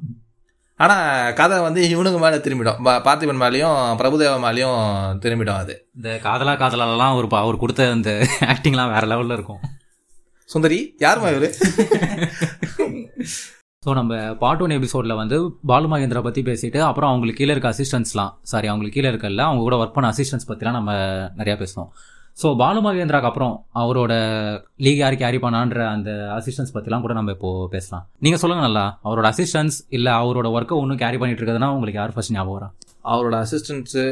ஆனா 0.75 1.31
கதை 1.31 1.59
வந்து 1.59 1.89
இவனுக்கு 1.89 2.19
மேல 2.19 2.37
திரும்பிடும். 2.37 2.75
பா- 2.83 3.01
பார்த்திபன் 3.01 3.41
மேலேயும் 3.41 3.97
பிரபுதேவா 3.97 4.39
மேலேயும் 4.39 5.17
திரும்பிடும் 5.19 5.57
அது. 5.57 5.89
இந்த 5.95 6.19
காதலா 6.23 6.55
காதலாலாம் 6.55 7.15
ஒரு 7.15 7.27
ப- 7.27 7.37
அவர் 7.37 7.57
கொடுத்த 7.57 7.89
அந்த 7.91 8.27
ஆக்டிங்லாம் 8.39 8.93
வேற 8.93 9.07
லெவலில் 9.07 9.33
இருக்கும். 9.33 9.59
சுந்தரி 10.49 10.77
யாருமா 10.99 11.29
இவரு? 11.33 11.49
ஸோ 13.83 13.89
நம்ம 13.93 14.13
பார்ட் 14.33 14.61
ஒன் 14.61 14.73
எபிசோடில் 14.77 15.13
வந்து 15.13 15.37
பாலு 15.65 15.87
மகேந்திரா 15.87 16.21
பற்றி 16.23 16.41
பேசிட்டு 16.41 16.79
அப்புறம் 16.79 17.09
அவங்களுக்கு 17.09 17.39
கீழே 17.41 17.51
இருக்க 17.51 17.69
அசிஸ்டன்ஸ்லாம் 17.69 18.31
சாரி 18.41 18.67
அவங்களுக்கு 18.67 18.97
கீழே 18.97 19.09
இருக்கல 19.11 19.43
அவங்க 19.45 19.61
கூட 19.61 19.75
ஒர்க் 19.75 19.95
பண்ண 19.97 20.07
அசிஸ்டன்ஸ் 20.11 20.47
பற்றிலாம் 20.47 20.77
நம்ம 20.79 20.93
நிறையா 21.37 21.55
பேசணும் 21.61 21.89
ஸோ 22.37 22.49
பாலு 22.55 22.79
மகேந்திராக்கு 22.79 23.29
அப்புறம் 23.29 23.53
அவரோட 23.75 24.13
லீக் 24.77 25.01
யார் 25.01 25.15
கேரி 25.15 25.37
பண்ணான்ற 25.37 25.79
அந்த 25.93 26.09
அசிஸ்டன்ஸ் 26.37 26.75
பற்றிலாம் 26.75 27.01
கூட 27.01 27.13
நம்ம 27.13 27.31
இப்போ 27.31 27.51
பேசலாம். 27.71 28.03
நீங்கள் 28.19 28.41
சொல்லுங்க 28.43 28.63
நல்லா 28.63 28.85
அவரோட 29.03 29.27
அசிஸ்டன்ஸ் 29.33 29.77
இல்லை 29.89 30.13
அவரோட 30.21 30.49
ஒர்க்கை 30.57 30.77
ஒன்றும் 30.81 31.01
கேரி 31.03 31.17
பண்ணிட்டு 31.17 31.41
இருக்கிறதுனா 31.41 31.71
உங்களுக்கு 31.75 31.99
யார் 31.99 32.15
ஃபர்ஸ்ட் 32.15 32.35
ஞாபகம் 32.35 32.57
வரா? 32.59 32.69
அவரோட 33.13 33.35
அசிஸ்டன்ஸு 33.45 34.05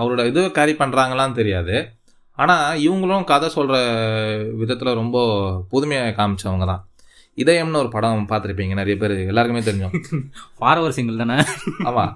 அவரோட 0.00 0.24
இது 0.26 0.42
கேரி 0.50 0.72
பண்ணுறாங்களான்னு 0.72 1.38
தெரியாது. 1.40 1.76
ஆனால் 2.42 2.80
இவங்களும் 2.86 3.28
கதை 3.30 3.48
சொல்கிற 3.56 3.76
விதத்தில் 4.60 4.98
ரொம்ப 5.00 5.18
புதுமையாக 5.72 6.14
காமிச்சவங்க 6.18 6.66
தான். 6.72 6.82
இதயம்னு 7.42 7.80
ஒரு 7.82 7.90
படம் 7.94 8.28
பார்த்துருப்பீங்க 8.30 8.74
நிறைய 8.80 8.96
பேர். 9.02 9.14
எல்லாருக்குமே 9.30 9.62
தெரிஞ்சோம் 9.68 9.94
ஃபாரவர் 10.58 10.96
சிங்கிள் 10.96 11.22
தானே? 11.22 11.36
ஆமாம் 11.88 12.12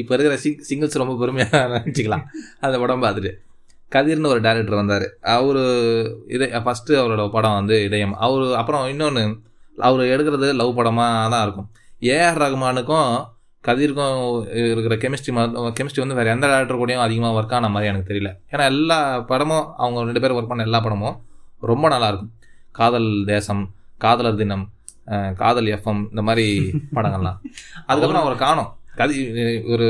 இப்போ 0.00 0.12
இருக்கிற 0.14 0.34
சிங் 0.42 0.62
சிங்கிள்ஸ் 0.68 1.00
ரொம்ப 1.02 1.14
பெருமையாக 1.22 1.60
நினச்சிக்கலாம் 1.74 2.24
அந்த 2.66 2.76
படம் 2.82 3.04
பார்த்துட்டு. 3.04 3.32
கதிர்னு 3.94 4.32
ஒரு 4.34 4.40
டேரக்டர் 4.46 4.80
வந்தார். 4.80 5.06
அவர் 5.36 5.62
இதை 6.34 6.48
ஃபஸ்ட்டு 6.64 6.98
அவரோட 7.02 7.22
படம் 7.36 7.58
வந்து 7.58 7.76
இதயம். 7.88 8.14
அவர் 8.26 8.46
அப்புறம் 8.60 8.84
இன்னொன்று 8.92 9.24
அவர் 9.88 10.02
எடுக்கிறது 10.14 10.48
லவ் 10.60 10.78
படமாக 10.78 11.28
தான் 11.34 11.44
இருக்கும். 11.46 11.68
ஏஆர் 12.14 12.40
ரகுமானுக்கும் 12.44 13.10
கதிர்க்கும் 13.64 14.20
இருக்கிற 14.70 14.94
கெமிஸ்ட்ரி 15.02 15.32
கெமிஸ்ட்ரி 15.78 16.02
வந்து 16.04 16.18
வேறு 16.18 16.32
எந்த 16.34 16.46
டேரக்டர் 16.46 16.80
கூடயும் 16.80 17.04
அதிகமாக 17.06 17.36
ஒர்க் 17.38 17.54
ஆன 17.58 17.68
மாதிரி 17.74 17.90
எனக்கு 17.92 18.10
தெரியல. 18.10 18.30
ஏன்னா 18.52 18.64
எல்லா 18.72 18.98
படமும் 19.30 19.66
அவங்க 19.82 20.04
ரெண்டு 20.08 20.22
பேரும் 20.22 20.38
ஒர்க் 20.38 20.52
பண்ண 20.52 20.68
எல்லா 20.68 20.80
படமும் 20.86 21.16
ரொம்ப 21.70 21.86
நல்லாயிருக்கும் 21.94 22.32
காதல் 22.78 23.10
தேசம் 23.32 23.62
காதலர் 24.04 24.40
தினம் 24.40 24.66
காதல் 25.42 25.68
எஃப்எம் 25.76 26.02
இந்த 26.10 26.22
மாதிரி 26.28 26.44
படங்கள்லாம். 26.96 27.38
அதுக்கப்புறம் 27.86 28.22
அவரை 28.24 28.36
காணோம். 28.38 28.70
கதி 29.00 29.16
ஒரு 29.74 29.86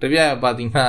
ட்ரிவியா 0.00 0.24
பார்த்தீங்கன்னா 0.44 0.86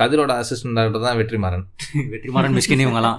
கதிரோட 0.00 0.32
அசிஸ்டன்ட் 0.42 0.76
டேரக்டர் 0.78 1.06
தான் 1.06 1.18
வெற்றிமாறன். 1.20 1.64
வெற்றிமாறன் 2.12 2.56
மிஷ்கின் 2.58 2.84
இவங்கலாம். 2.84 3.18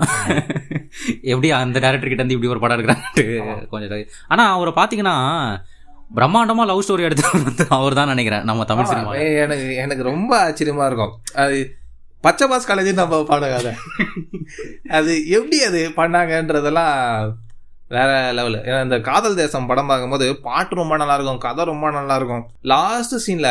எப்படி 1.34 1.50
அந்த 1.62 1.78
டேரக்டர் 1.84 2.12
கிட்ட 2.12 2.24
இருந்து 2.24 2.38
இப்படி 2.38 2.52
ஒரு 2.54 2.62
படம் 2.64 2.78
எடுக்கிறான்ட்டு 2.78 3.26
கொஞ்சம் 3.74 3.90
இது. 3.90 4.00
ஆனா 4.34 4.46
அவரை 4.56 4.74
பாத்தீங்கன்னா 4.80 5.16
பிரம்மாண்டமா 6.12 6.64
லவ் 6.66 6.86
ஸ்டோரி 6.86 7.04
எடுத்து 7.08 7.66
அவர் 7.78 7.98
தான் 8.00 8.12
நினைக்கிறேன் 8.14 8.48
நம்ம 8.50 8.66
தமிழ் 8.70 8.90
சினிமா 8.92 9.12
எனக்கு 9.44 9.68
எனக்கு 9.84 10.04
ரொம்ப 10.12 10.32
ஆச்சரியமா 10.46 10.86
இருக்கும். 10.90 11.12
அது 11.44 11.58
பச்சை 12.24 12.46
பாஸ் 12.48 12.70
காலேஜ் 12.70 12.94
நம்ம 12.94 13.20
பாடம் 13.24 13.54
கதை 13.54 13.74
அது 14.98 15.12
எப்படி 15.38 15.58
அது 15.64 15.82
பண்ணாங்கன்றதெல்லாம் 16.00 16.96
வேற 17.96 18.10
லெவலு 18.38 18.58
ஏன்னா 18.66 18.80
இந்த 18.84 18.98
காதல் 19.02 19.38
தேசம் 19.42 19.68
படம் 19.70 19.88
பார்க்கும்போது 19.92 20.26
பாட்டு 20.48 20.76
ரொம்ப 20.76 20.98
நல்லா 20.98 21.16
இருக்கும் 21.18 21.40
கதை 21.46 21.64
ரொம்ப 21.66 21.88
நல்லா 21.92 22.16
இருக்கும் 22.16 22.44
லாஸ்ட் 22.72 23.16
சீன்ல. 23.26 23.50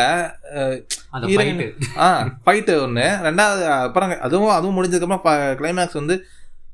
ஆ 1.97 2.07
ஃபைட்டு 2.45 2.75
ஒன்று 2.83 3.07
ரெண்டாவது 3.27 3.63
அப்புறம் 3.77 4.13
அதுவும் 4.27 4.55
அதுவும் 4.57 4.77
முடிஞ்சதுக்கப்புறம் 4.77 5.25
கிளைமேக்ஸ் 5.61 5.99
வந்து 6.01 6.17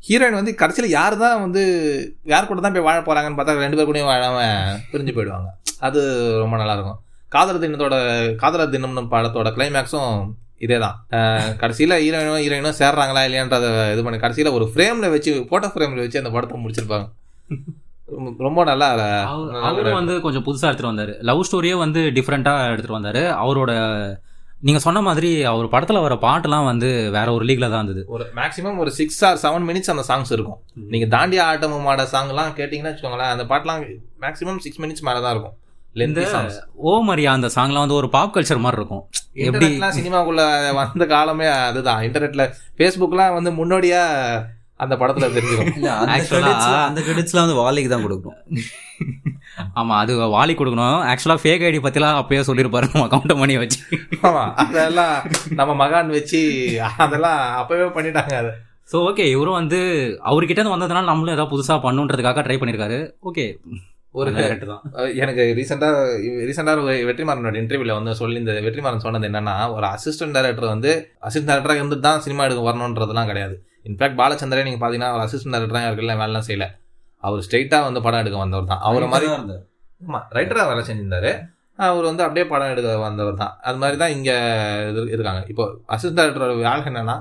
ஹீரோயின் 0.05 0.31
வந்து 0.31 0.53
கடைசியில் 0.55 0.89
யார் 0.91 1.17
தான் 1.17 1.41
வந்து 1.41 1.62
யார் 2.25 2.47
கூட 2.47 2.59
தான் 2.59 2.74
போய் 2.74 2.81
வாழ 2.81 2.97
போறாங்கன்னு 3.00 3.38
பார்த்தா 3.38 3.57
ரெண்டு 3.57 3.77
பேர் 3.77 3.89
கூடயும் 3.89 4.09
வாழாம 4.09 4.39
பிரிஞ்சு 4.91 5.13
போயிடுவாங்க. 5.13 5.50
அது 5.79 6.01
ரொம்ப 6.38 6.57
நல்லா 6.57 6.74
இருக்கும் 6.74 7.00
காதலர் 7.31 7.63
தினத்தோட 7.63 7.96
காதலர் 8.35 8.70
தினம்னு 8.70 9.01
படத்தோட 9.11 9.50
கிளைமேக்ஸும் 9.55 10.11
இதே 10.57 10.77
தான் 10.77 10.98
கடைசியில் 11.57 11.96
ஹீரோயினும் 11.98 12.44
ஹீரோயினும் 12.44 12.79
சேர்றாங்களா 12.79 13.24
இல்லையான்றத 13.25 13.65
இது 13.94 14.03
பண்ணி 14.03 14.20
கடைசியில் 14.20 14.51
ஒரு 14.51 14.65
ஃப்ரேமில் 14.65 15.09
வச்சு 15.09 15.48
ஃபோட்டோ 15.50 15.70
ஃப்ரேமில் 15.74 15.96
வச்சு 15.96 16.20
அந்த 16.20 16.29
படத்தை 16.29 16.59
முடிச்சிருப்பாங்க. 16.61 17.07
ரொம்ப- 18.09 18.35
ரொம்ப 18.37 18.63
நல்லா 18.63 18.87
அவரு- 18.94 19.50
நல்லா 19.51 19.68
அவரும் 19.68 19.94
வந்து 19.94 20.22
கொஞ்சம் 20.22 20.46
புதுசா 20.46 20.65
எடுத்துட்டு 20.65 20.91
வந்தாரு. 20.91 21.13
லவ் 21.22 21.46
ஸ்டோரியே 21.50 21.75
வந்து 21.77 22.01
டிஃப்ரெண்டா 22.15 22.53
எடுத்துட்டு 22.72 22.98
வந்தாரு. 23.00 23.22
அவரோட 23.41 23.72
நீங்க 24.66 24.80
சொன்ன 24.86 25.00
மாதிரி 25.08 25.30
அவர் 25.50 25.68
படத்துல 25.74 26.00
வர 26.04 26.14
பாட்டுலாம் 26.24 26.68
வந்து 26.70 26.88
வேற 27.16 27.28
ஒரு 27.38 27.44
லீக்ல 27.50 27.68
தான் 27.72 27.82
இருந்தது. 27.82 28.01
ஒரு 28.16 28.24
மேக்ஸிமம் 28.40 28.80
ஒரு 28.84 28.92
சிக்ஸ் 29.00 29.20
ஆர் 29.28 29.40
செவன் 29.44 29.66
மினிட்ஸ் 29.70 29.92
அந்த 29.94 30.04
சாங்ஸ் 30.08 30.32
இருக்கும். 30.36 30.60
நீங்க 30.94 31.08
தாண்டியா 31.16 31.44
ஆட்டமும் 31.51 31.90
ஆட 31.92 32.04
சாங்லாம் 32.14 32.51
கேட்டிங்கன்னா 32.60 32.92
வச்சுக்கோங்களேன் 32.92 33.34
அந்த 33.34 33.46
பாட்டுலாம் 33.51 33.84
மேக்ஸிமம் 34.24 34.60
சிக்ஸ் 34.66 34.82
மினிட்ஸ் 34.86 35.06
மேலே 35.10 35.22
தான் 35.25 35.34
இருக்கும். 35.36 35.56
சாங்ஸ் 36.34 36.58
ஓ 36.88 36.94
மரியா 37.10 37.34
அந்த 37.38 37.50
சாங்லாம் 37.58 37.84
வந்து 37.86 38.00
ஒரு 38.00 38.10
பாப் 38.16 38.34
கல்ச்சர் 38.36 38.64
மாதிரி 38.64 38.80
இருக்கும். 38.82 39.04
எப்படி? 39.48 39.68
சினிமாக்குள்ள 40.00 40.42
வந்த 40.80 41.06
காலமே 41.14 41.48
அதுதான். 41.68 42.01
இன்டர்நெட்ல 42.08 42.46
ஃபேஸ்புக்லாம் 42.80 43.38
வந்து 43.38 43.54
முன்னோடியா 43.60 44.01
அந்த 44.84 44.94
படத்துல 45.01 45.28
தெரிஞ்சிடும் 45.36 45.88
அந்த 46.88 47.01
கிரெடிட்ஸ்லாம் 47.08 47.46
வந்து 47.46 47.62
வாலிக்கு 47.62 47.92
தான் 47.94 48.06
கொடுக்கணும் 48.08 48.42
ஆமா 49.79 49.96
அது 50.03 50.13
வாலி 50.35 50.53
கொடுக்கணும். 50.59 51.00
ஆக்சுவலா 51.11 51.37
ஃபேக் 51.41 51.65
ஐடி 51.68 51.79
பத்திலாம் 51.85 52.20
அப்பயே 52.22 52.41
சொல்லியிருப்பாரு 52.50 52.87
நம்ம 52.94 53.07
கவுண்ட் 53.13 53.39
பண்ணி 53.41 53.55
வச்சு. 53.63 53.79
ஆமா 54.27 54.44
அதெல்லாம் 54.63 55.15
நம்ம 55.59 55.75
மகான் 55.81 56.15
வச்சு 56.18 56.41
அதெல்லாம் 57.05 57.41
அப்பவே 57.61 57.87
பண்ணிட்டாங்க 57.98 58.35
அதை. 58.41 58.53
ஸோ 58.91 58.98
ஓகே 59.09 59.25
இவரும் 59.35 59.59
வந்து 59.61 59.79
அவர்கிட்ட 60.29 60.59
இருந்து 60.59 60.75
வந்ததுனால 60.75 61.09
நம்மளும் 61.11 61.35
ஏதாவது 61.35 61.53
புதுசா 61.53 61.75
பண்ணுன்றதுக்காக 61.85 62.44
ட்ரை 62.48 62.57
பண்ணிருக்காரு. 62.61 63.00
ஓகே 63.29 63.46
ஒரு 64.20 64.29
கரெக்ட் 64.35 64.70
தான். 64.72 64.83
எனக்கு 65.24 65.44
ரீசெண்டாக 65.57 66.03
ரீசெண்டாக 66.50 66.94
வெற்றிமாறனோட 67.07 67.57
இன்டர்வியூல 67.61 67.96
வந்து 67.98 68.11
சொல்லி 68.20 68.37
இந்த 68.44 68.53
வெற்றிமாறன் 68.68 69.05
சொன்னது 69.05 69.27
என்னன்னா 69.29 69.55
ஒரு 69.77 69.85
அசிஸ்டன்ட் 69.96 70.35
டைரக்டர் 70.37 70.74
வந்து 70.74 70.91
அசிஸ்டன்ட் 71.27 71.51
டைரக்டராக 71.51 71.81
இருந்து 71.81 71.98
தான் 72.07 72.24
சினிமா 72.25 72.46
எடுக்க 72.48 72.63
வரணுன்றதெல்லாம் 72.68 73.29
கிடையாது. 73.31 73.55
இன்ஃபேக்ட் 73.89 74.20
பாலச்சந்திரே 74.22 74.65
நீங்கள் 74.68 74.81
பார்த்தீங்கன்னா 74.83 75.13
ஒரு 75.15 75.24
அசிஸ்டன்ட் 75.25 75.55
டைரக்டராக 75.55 75.89
இருக்குல்ல 75.89 76.15
வேலைலாம் 76.22 76.48
செய்யல. 76.50 76.68
அவர் 77.27 77.44
ஸ்ட்ரெயிட்டாக 77.46 77.88
வந்து 77.88 78.03
படம் 78.05 78.22
எடுக்க 78.24 78.38
வந்தவர் 78.44 78.72
தான். 78.72 78.81
அவரை 78.90 79.07
மாதிரி 79.14 79.27
ஆமாம் 80.01 80.25
ரைட்டராக 80.38 80.70
வேலை 80.72 80.81
செஞ்சிருந்தாரு. 80.90 81.31
அவர் 81.79 82.05
வந்து 82.09 82.24
அப்படியே 82.25 82.46
படம் 82.51 82.72
எடுக்க 82.74 82.90
வந்தவர் 83.05 83.40
தான். 83.44 83.53
அது 83.68 83.77
மாதிரி 83.81 83.98
தான் 84.03 84.14
இங்கே 84.18 84.35
இது 84.90 85.01
இருக்காங்க. 85.16 85.42
இப்போ 85.51 85.64
அசிஸ்டன்ட் 85.94 86.20
டைரக்டரோட 86.20 86.53
வேலை 86.59 86.83
என்னன்னா 86.92 87.16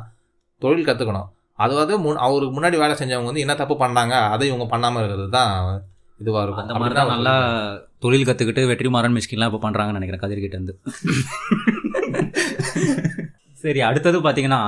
தொழில் 0.63 0.89
கற்றுக்கணும் 0.89 1.31
அதாவது 1.65 1.93
முன் 2.05 2.23
அவருக்கு 2.27 2.55
முன்னாடி 2.57 2.77
வேலை 2.83 2.95
செஞ்சவங்க 3.01 3.31
வந்து 3.31 3.45
என்ன 3.45 3.55
தப்பு 3.61 3.75
பண்ணாங்க 3.83 4.15
அதை 4.35 4.45
இவங்க 4.51 4.67
பண்ணாமல் 4.73 5.03
இருக்கிறது 5.03 5.31
தான் 5.39 5.53
இதுவாக 6.21 6.43
இருக்கும். 6.45 6.65
அந்த 6.65 6.75
மாதிரி 6.81 6.97
தான் 6.99 7.13
நல்லா 7.15 7.35
தொழில் 8.05 8.27
கத்துக்கிட்டு 8.29 8.71
வெற்றிமாறன் 8.71 9.17
மிஷ்கின்லாம் 9.19 9.51
இப்போ 9.53 9.63
பண்றாங்கன்னு 9.67 10.01
நினைக்கிறேன் 10.01 10.25
கதிர்கிட்ட 10.25 10.59
இருந்து. 10.59 10.75
சரி 13.65 13.81
அடுத்தது 13.81 14.21
பார்த்தீங்கன்னா 14.21 14.59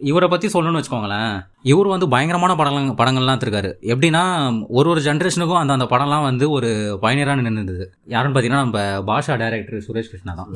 இவரை 0.00 0.28
பற்றி 0.28 0.48
சொல்லணும்னு 0.48 0.80
வச்சுக்கோங்களேன். 0.80 1.46
இவர் 1.62 1.86
வந்து 1.86 2.08
பயங்கரமான 2.08 2.54
படங்கள் 2.54 2.98
படங்கள்லாம் 3.00 3.36
எடுத்திருக்காரு. 3.36 3.70
எப்படின்னா 3.82 4.22
ஒரு 4.68 4.90
ஒரு 4.90 5.00
ஜென்ரேஷனுக்கும் 5.00 5.58
அந்த 5.58 5.72
அந்த 5.72 5.84
படம்லாம் 5.84 6.22
வந்து 6.22 6.50
ஒரு 6.50 6.98
பயணியரான 7.02 7.42
நின்றுது 7.42 7.86
யாருன்னு 8.06 8.40
பார்த்தீங்கன்னா 8.40 8.60
நம்ம 8.64 8.80
பாஷா 8.80 9.36
டைரக்டர் 9.38 9.84
சுரேஷ் 9.88 10.10
கிருஷ்ணா 10.10 10.32
தான். 10.32 10.48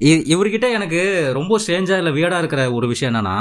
இ- 0.00 0.24
இவர்கிட்ட 0.34 0.72
எனக்கு 0.72 1.30
ரொம்ப 1.34 1.58
ஸ்ட்ரேஞ்சாக 1.66 2.06
இல்லை 2.06 2.12
வியர்டாக 2.12 2.38
இருக்கிற 2.38 2.72
ஒரு 2.72 2.86
விஷயம் 2.86 3.14
என்னன்னா 3.14 3.38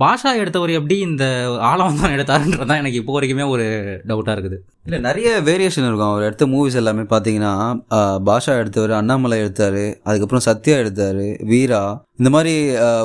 பாஷா 0.00 0.30
எடுத்தவர் 0.40 0.70
எப்படி 0.78 0.96
இந்த 1.06 1.24
ஆழம் 1.70 1.98
தான் 2.00 2.14
எடுத்தாருன்றது 2.16 2.68
தான் 2.70 2.80
எனக்கு 2.82 3.00
இப்போ 3.00 3.12
வரைக்குமே 3.16 3.44
ஒரு 3.54 3.64
டவுட்டாக 4.08 4.34
இருக்குது. 4.36 4.58
இல்லை 4.86 4.98
நிறைய 5.06 5.28
வேரியேஷன் 5.48 5.86
இருக்கும். 5.88 6.12
அவர் 6.12 6.26
எடுத்த 6.28 6.46
மூவிஸ் 6.52 6.78
எல்லாமே 6.80 7.04
பார்த்தீங்கன்னா 7.12 7.52
பாஷா 8.28 8.54
எடுத்தவர் 8.62 8.92
அண்ணாமலை 9.00 9.38
எடுத்தார் 9.44 9.82
அதுக்கப்புறம் 10.08 10.46
சத்யா 10.48 10.76
எடுத்தார் 10.82 11.22
வீரா 11.52 11.82
இந்த 12.20 12.30
மாதிரி 12.36 12.54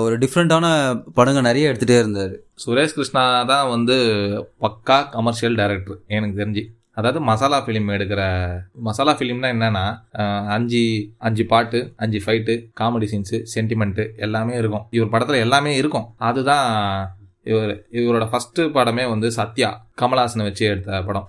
ஒரு 0.06 0.16
டிஃப்ரெண்ட்டான 0.24 0.66
படங்கள் 1.20 1.48
நிறைய 1.50 1.72
எடுத்துகிட்டே 1.72 2.02
இருந்தார். 2.04 2.34
சுரேஷ் 2.66 2.98
கிருஷ்ணா 2.98 3.24
தான் 3.54 3.72
வந்து 3.76 3.98
பக்கா 4.66 5.00
கமர்ஷியல் 5.16 5.60
டைரக்டர் 5.62 6.00
எனக்கு 6.18 6.42
தெரிஞ்சு. 6.42 6.64
அதாவது 7.00 7.20
மசாலா 7.30 7.58
ஃபிலிம் 7.66 7.90
எடுக்கிற 7.96 8.22
மசாலா 8.88 9.14
ஃபிலிம்னா 9.18 9.50
என்னன்னா 9.56 9.86
அஞ்சு 10.56 10.84
அஞ்சு 11.28 11.44
பாட்டு 11.52 11.80
அஞ்சு 12.06 12.20
ஃபைட்டு 12.26 12.56
காமெடி 12.80 13.10
சீன்ஸு 13.12 13.40
சென்டிமெண்ட்டு 13.54 14.06
எல்லாமே 14.28 14.56
இருக்கும். 14.62 14.88
இவர் 14.98 15.14
படத்தில் 15.14 15.44
எல்லாமே 15.46 15.74
இருக்கும். 15.82 16.08
அதுதான் 16.30 16.66
இவர் 17.52 17.72
இவரோட 17.98 18.26
ஃபர்ஸ்ட் 18.32 18.60
படமே 18.78 19.04
வந்து 19.12 19.28
சத்யா 19.38 19.68
கமல்ஹாசனை 20.00 20.46
வச்சு 20.48 20.64
எடுத்த 20.72 20.98
படம். 21.10 21.28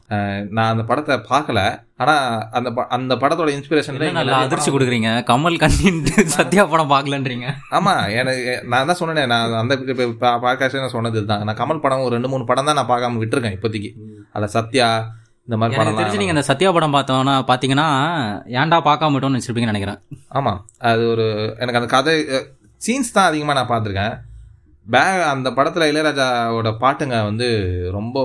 நான் 0.57 0.71
அந்த 0.73 0.85
படத்தை 0.89 1.17
பார்க்கல. 1.29 1.61
ஆனா 2.03 2.15
அந்த 2.59 2.69
அந்த 2.97 3.13
படத்தோட 3.23 3.51
இன்ஸ்பிரேஷன் 3.57 3.97
என்ன 3.99 4.19
நல்லா 4.19 4.41
அதிர்ச்சி 4.47 4.73
கொடுக்குறீங்க? 4.73 5.11
கமல் 5.31 5.61
கண்ணின்ட்டு 5.65 6.25
சத்யா 6.37 6.65
படம் 6.73 6.93
பார்க்கலன்றீங்க. 6.95 7.47
ஆமா 7.79 7.95
எனக்கு 8.21 8.57
நான் 8.73 8.91
தான் 8.91 9.01
சொன்னேனே 9.03 9.25
நான் 9.35 9.57
அந்த 9.63 9.77
பாட்காஸ்ட் 10.47 10.83
நான் 10.85 10.97
சொன்னது 10.97 11.23
தான் 11.31 11.45
நான் 11.49 11.61
கமல் 11.63 11.85
படம் 11.87 12.05
ஒரு 12.09 12.17
ரெண்டு 12.19 12.33
மூணு 12.35 12.51
படம் 12.51 12.71
தான் 12.71 12.79
நான் 12.81 12.93
பார்க்காம 12.93 13.21
விட்டுருக்கேன் 13.23 13.57
இப்போதைக்கு. 13.59 13.93
அதில் 14.35 14.55
சத்யா 14.59 14.89
இந்த 15.49 15.57
மாதிரி 15.57 15.79
படம் 15.79 15.99
தெரிஞ்சு 15.99 16.21
நீங்க 16.21 16.35
இந்த 16.35 16.45
சத்யா 16.49 16.71
படம் 16.73 16.95
பார்த்தோம்னா 16.95 17.35
பாத்தீங்கன்னா 17.51 17.87
ஏன்டா 18.53 18.79
பார்க்காம 18.89 19.15
விட்டோம்னு 19.15 19.39
வச்சிருப்பீங்கன்னு 19.39 19.73
நினைக்கிறேன். 19.73 20.01
ஆமா. 20.31 20.53
அது 20.79 21.03
ஒரு 21.09 21.27
எனக்கு 21.59 21.81
அந்த 21.81 21.89
கதை 21.95 22.15
சீன்ஸ் 22.81 23.15
தான் 23.15 23.29
அதிகமாக 23.31 23.57
நான் 23.59 23.71
பார்த்துருக்கேன். 23.71 24.15
பே 24.87 25.01
அந்த 25.31 25.49
படத்தில் 25.53 25.89
இளையராஜாவோட 25.91 26.69
பாட்டுங்க 26.83 27.17
வந்து 27.25 27.49
ரொம்ப 27.91 28.19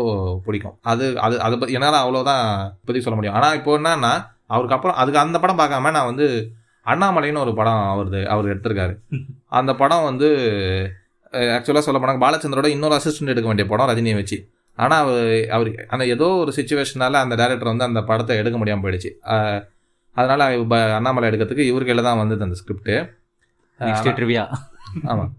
பிடிக்கும். 0.46 0.76
அது 0.84 1.06
அது 1.20 1.36
அதை 1.40 1.56
பற்றி 1.58 1.78
என்னால் 1.78 2.04
அவ்வளோதான் 2.04 2.44
இப்போதைக்கு 2.74 3.06
சொல்ல 3.08 3.18
முடியும். 3.18 3.36
ஆனால் 3.36 3.56
இப்போ 3.56 3.78
என்னன்னா 3.78 4.14
அவருக்கு 4.48 4.76
அப்புறம் 4.76 4.96
அதுக்கு 4.96 5.24
அந்த 5.24 5.40
படம் 5.40 5.60
பார்க்காம 5.60 5.92
நான் 5.92 6.06
வந்து 6.06 6.28
அண்ணாமலைன்னு 6.86 7.44
ஒரு 7.46 7.54
படம் 7.54 7.82
அவரது 7.90 8.22
அவர் 8.28 8.52
எடுத்திருக்காரு. 8.54 8.94
அந்த 9.60 9.72
படம் 9.74 10.04
வந்து 10.04 10.28
ஆக்சுவலாக 11.54 11.86
சொல்ல 11.86 12.00
போனாங்க 12.00 12.24
பாலச்சந்தரோட 12.26 12.68
இன்னொரு 12.68 12.96
அசிஸ்டன்ட் 12.96 13.34
எடுக்க 13.34 13.48
வேண்டிய 13.48 13.68
படம் 13.68 13.90
ரஜினியை 13.92 14.16
வச்சு. 14.16 14.38
ஆனால் 14.78 15.10
அவர் 15.56 15.70
அந்த 15.94 16.04
ஏதோ 16.14 16.28
ஒரு 16.44 16.52
சுச்சுவேஷனால 16.58 17.20
அந்த 17.24 17.36
டேரக்டர் 17.42 17.72
வந்து 17.72 17.90
அந்த 17.90 18.02
படத்தை 18.10 18.38
எடுக்க 18.42 18.58
முடியாமல் 18.62 18.86
போயிடுச்சு. 18.86 19.12
அதனால 20.16 20.42
அண்ணாமலை 21.00 21.28
எடுக்கிறதுக்கு 21.30 21.70
இவர் 21.72 21.86
கையில் 21.90 22.08
தான் 22.08 22.22
வந்தது 22.22 22.48
அந்த 22.48 22.58
ஸ்கிரிப்ட் 22.62 24.18
ட்ரிவியா 24.20 24.46
ஆமாம் 25.12 25.32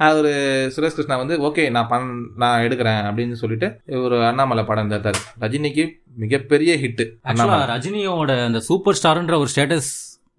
அவர் 0.00 0.28
சுரேஷ் 0.74 0.96
கிருஷ்ணா 0.96 1.16
வந்து 1.20 1.36
ஓகே 1.46 1.62
நான் 1.76 1.88
பண் 1.92 2.10
நான் 2.42 2.64
எடுக்கிறேன் 2.66 3.00
அப்படின்னு 3.08 3.36
சொல்லிட்டு 3.40 3.68
ஒரு 4.06 4.16
அண்ணாமலை 4.28 4.62
படம் 4.68 4.90
எடுத்தார். 4.90 5.18
ரஜினிக்கு 5.44 5.84
மிகப்பெரிய 6.24 6.72
ஹிட் 6.82 7.02
ஆக்சுவலா 7.04 7.30
அண்ணாமலை. 7.32 7.64
ரஜினியோட 7.72 8.36
அந்த 8.48 8.60
சூப்பர் 8.68 8.98
ஸ்டார்ன்ற 8.98 9.36
ஒரு 9.44 9.50
ஸ்டேட்டஸ் 9.54 9.90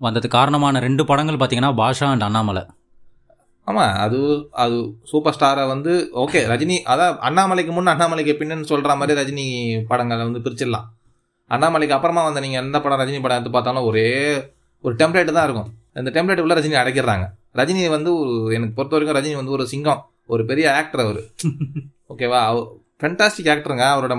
வந்ததுக்கு 0.05 0.38
காரணமான 0.39 0.79
ரெண்டு 0.88 1.05
படங்கள் 1.10 1.41
பாத்தீங்கன்னா 1.41 1.73
பாஷா 1.82 2.10
அண்ட் 2.13 2.25
அண்ணாமலை. 2.27 2.63
ஆமாம் 3.69 3.95
அது 4.03 4.19
அது 4.63 4.77
சூப்பர் 5.10 5.36
ஸ்டாரை 5.36 5.63
வந்து 5.71 5.91
ஓகே 6.21 6.39
ரஜினி 6.51 6.77
அதான் 6.91 7.17
அண்ணாமலைக்கு 7.27 7.73
முன்னே 7.75 7.91
அண்ணாமலைக்கு 7.93 8.34
பின்னன்னு 8.39 8.69
சொல்கிற 8.71 8.95
மாதிரி 8.99 9.17
ரஜினி 9.19 9.45
படங்களை 9.91 10.23
வந்து 10.27 10.43
பிரிச்சிடலாம். 10.45 10.88
அண்ணாமலைக்கு 11.51 11.95
அப்புறமா 11.97 12.21
வந்த 12.27 12.41
நீங்கள் 12.45 12.62
எந்த 12.63 12.77
படம் 12.84 13.01
ரஜினி 13.01 13.19
படம் 13.21 13.38
எடுத்து 13.38 13.53
பார்த்தாலும் 13.55 13.88
ஒரே 13.89 14.08
ஒரு 14.84 14.93
டெம்ப்ளேட் 15.01 15.38
தான் 15.38 15.47
இருக்கும். 15.47 15.69
அந்த 15.99 16.10
டெம்ப்ளேட் 16.15 16.43
உள்ள 16.43 16.55
ரஜினி 16.60 16.77
அடைக்கிறாங்க 16.82 17.25
ரஜினி 17.60 17.82
வந்து 17.95 18.12
ஒரு 18.21 18.34
எனக்கு 18.58 18.75
பொறுத்த 18.77 18.95
வரைக்கும் 18.95 19.17
ரஜினி 19.19 19.38
வந்து 19.41 19.55
ஒரு 19.58 19.65
சிங்கம் 19.73 20.01
ஒரு 20.34 20.43
பெரிய 20.49 20.65
ஆக்டர் 20.79 21.03
அவர். 21.05 21.21
ஓகேவா 22.13 22.41
அவர் 22.49 22.67
ஃபென்டாஸ்டிக் 23.01 23.49
ஆக்டருங்க 23.53 23.86
அவரோட 23.93 24.15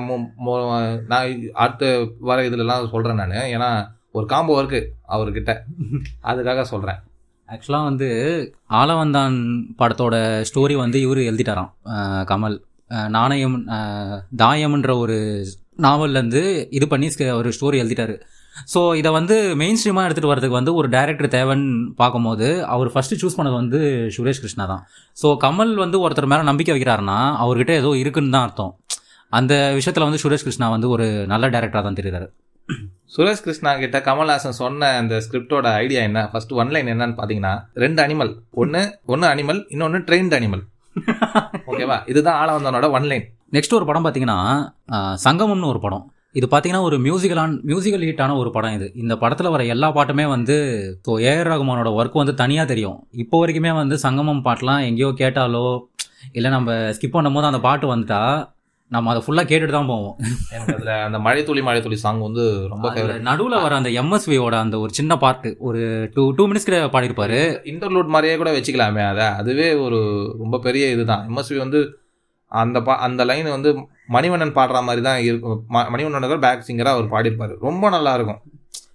நான் 1.13 1.45
அடுத்த 1.65 1.85
வர 2.31 2.41
இதுலலாம் 2.49 2.93
சொல்கிறேன் 2.95 3.21
நான். 3.23 3.37
ஏன்னா 3.57 3.71
ஒரு 4.19 4.27
காம்போ 4.33 4.55
இருக்குது 4.63 4.89
அவர்கிட்ட. 5.15 5.53
அதுக்காக 6.31 6.63
சொல்கிறேன் 6.73 7.01
ஆக்சுவலாக 7.55 7.89
வந்து 7.91 8.09
ஆலவந்தான் 8.81 9.37
படத்தோட 9.81 10.17
ஸ்டோரி 10.49 10.75
வந்து 10.83 10.99
இவர் 11.07 11.21
எழுதிட்டாராம். 11.31 11.71
கமல். 12.31 12.57
நாணயம் 13.17 13.57
தாயம்ன்ற 14.43 14.93
ஒரு 15.05 15.17
நாவல்லேருந்து 15.87 16.43
இது 16.79 16.87
பண்ணி 16.93 17.09
ஒரு 17.41 17.51
ஸ்டோரி 17.57 17.79
எழுதிட்டாரு. 17.83 18.15
ஸோ 18.73 18.81
இதை 19.01 19.11
வந்து 19.17 19.37
மெயின் 19.61 19.79
ஸ்ட்ரீமாக 19.81 20.07
எடுத்துகிட்டு 20.07 20.33
வரதுக்கு 20.33 20.59
வந்து 20.59 20.73
ஒரு 20.79 20.89
டேரக்டர் 20.95 21.35
தேவைன்னு 21.35 21.69
பார்க்கும்போது 22.01 22.49
அவர் 22.75 22.89
ஃபஸ்ட்டு 22.95 23.19
சூஸ் 23.23 23.37
பண்ணது 23.39 23.57
வந்து 23.61 23.81
சுரேஷ் 24.17 24.43
கிருஷ்ணா 24.45 24.65
தான். 24.73 24.83
ஸோ 25.23 25.29
கமல் 25.45 25.73
வந்து 25.85 25.99
ஒருத்தர் 26.05 26.31
மேலே 26.33 26.45
நம்பிக்கை 26.51 26.75
வைக்கிறாருன்னா 26.77 27.19
அவர்கிட்ட 27.45 27.75
ஏதோ 27.83 27.93
இருக்குன்னு 28.03 28.35
தான் 28.37 28.47
அர்த்தம். 28.49 28.73
அந்த 29.39 29.55
விஷயத்தில் 29.79 30.07
வந்து 30.09 30.23
சுரேஷ் 30.25 30.47
கிருஷ்ணா 30.47 30.69
வந்து 30.77 30.89
ஒரு 30.95 31.07
நல்ல 31.33 31.47
டைரக்டராக 31.55 31.85
தான் 31.89 31.99
தெரியுறாரு. 32.01 32.29
சுரேஷ் 33.15 33.43
கிருஷ்ணா 33.45 33.71
கிட்ட 33.79 33.99
கமல்ஹாசன் 34.09 34.61
சொன்ன 34.63 34.91
அந்த 35.01 35.15
ஸ்கிரிப்டோட 35.25 35.69
ஐடியா 35.85 36.01
என்ன? 36.09 36.21
ஃபர்ஸ்ட் 36.33 36.53
ஒன் 36.61 36.71
லைன் 36.75 36.91
என்னன்னு 36.93 37.19
பாத்தீங்கன்னா 37.21 37.55
ரெண்டு 37.85 38.01
அனிமல் 38.05 38.31
ஒன்னு 38.63 38.83
ஒன்னு 39.13 39.27
அனிமல் 39.33 39.61
இன்னொன்னு 39.75 40.01
ட்ரெயின்ட் 40.09 40.37
அனிமல் 40.39 40.63
ஓகேவா 41.71 41.99
இதுதான் 42.13 42.39
ஆளவந்தனோட 42.43 42.89
ஒன் 42.99 43.09
லைன் 43.11 43.27
நெக்ஸ்ட் 43.57 43.77
ஒரு 43.79 43.87
படம் 43.89 44.05
பார்த்தீங்கன்னா 44.05 44.39
சங்கமம்னு 45.25 45.71
ஒரு 45.73 45.81
படம். 45.85 46.05
இது 46.39 46.47
பார்த்தீங்கன்னா 46.51 46.85
ஒரு 46.89 46.97
மியூசிக்கலான் 47.07 47.55
மியூசிக்கல் 47.71 48.05
ஹீட்டான 48.09 48.35
ஒரு 48.43 48.51
படம் 48.57 48.75
இது. 48.79 48.87
இந்த 49.03 49.15
படத்தில் 49.23 49.53
வர 49.55 49.63
எல்லா 49.75 49.89
பாட்டுமே 49.97 50.25
வந்து 50.35 50.57
இப்போ 50.97 51.13
ஏஆர் 51.31 51.51
ரகுமானோட 51.53 51.91
ஒர்க் 52.01 52.21
வந்து 52.21 52.35
தனியாக 52.43 52.67
தெரியும். 52.73 52.99
இப்போ 53.23 53.39
வரைக்குமே 53.43 53.73
வந்து 53.81 53.97
சங்கமம் 54.05 54.45
பாட்டெலாம் 54.47 54.85
எங்கேயோ 54.89 55.11
கேட்டாலோ 55.23 55.67
இல்லை 56.37 56.51
நம்ம 56.57 56.71
ஸ்கிப் 56.97 57.17
பண்ணும்போது 57.17 57.51
அந்த 57.51 57.61
பாட்டு 57.67 57.87
வந்துட்டா 57.93 58.23
நம்ம 58.91 59.11
அதை 59.11 59.23
ஃபுல்லாக 59.27 59.47
கேட்டுட்டு 59.47 59.71
தான் 59.71 59.87
போவோம். 59.87 60.17
எனக்கு 60.51 60.75
அதுல 60.75 61.05
அந்த 61.05 61.19
மழை 61.19 61.45
துளி 61.45 61.63
மழை 61.63 61.83
துளி 61.83 61.97
சாங் 61.97 62.21
வந்து 62.21 62.67
ரொம்ப 62.69 62.89
நடுவில் 63.19 63.61
வர 63.61 63.77
அந்த 63.77 63.89
எம்எஸ்வியோட 63.89 64.53
அந்த 64.53 64.79
ஒரு 64.79 64.93
சின்ன 64.93 65.17
பாட்டு 65.17 65.57
ஒரு 65.59 66.11
டூ 66.15 66.31
டூ 66.31 66.49
மினிட்ஸ்க்கு 66.49 66.89
பாடியிருப்பாரு. 66.89 67.59
இன்டர்லூட் 67.65 68.07
மாதிரியே 68.07 68.37
கூட 68.37 68.53
வச்சுக்கலாமே 68.53 69.09
அதை. 69.09 69.27
அதுவே 69.27 69.75
ஒரு 69.75 70.33
ரொம்ப 70.39 70.59
பெரிய 70.59 70.91
இதுதான். 70.91 71.29
எம்எஸ்வி 71.29 71.57
வந்து 71.57 71.99
அந்த 72.47 72.83
பா 72.83 72.97
அந்த 72.97 73.25
லைன் 73.25 73.51
வந்து 73.51 73.73
மணிவண்ணன் 74.09 74.53
பாடுற 74.53 74.83
மாதிரி 74.83 75.03
தான் 75.03 75.21
இருக்கும் 75.21 75.65
ம- 75.71 75.89
மணிவண்ணன் 75.95 76.39
பேக் 76.39 76.65
சிங்கராக 76.67 76.99
அவர் 76.99 77.11
பாடியிருப்பாரு. 77.11 77.57
ரொம்ப 77.61 77.89
நல்லா 77.89 78.15
இருக்கும். 78.15 78.41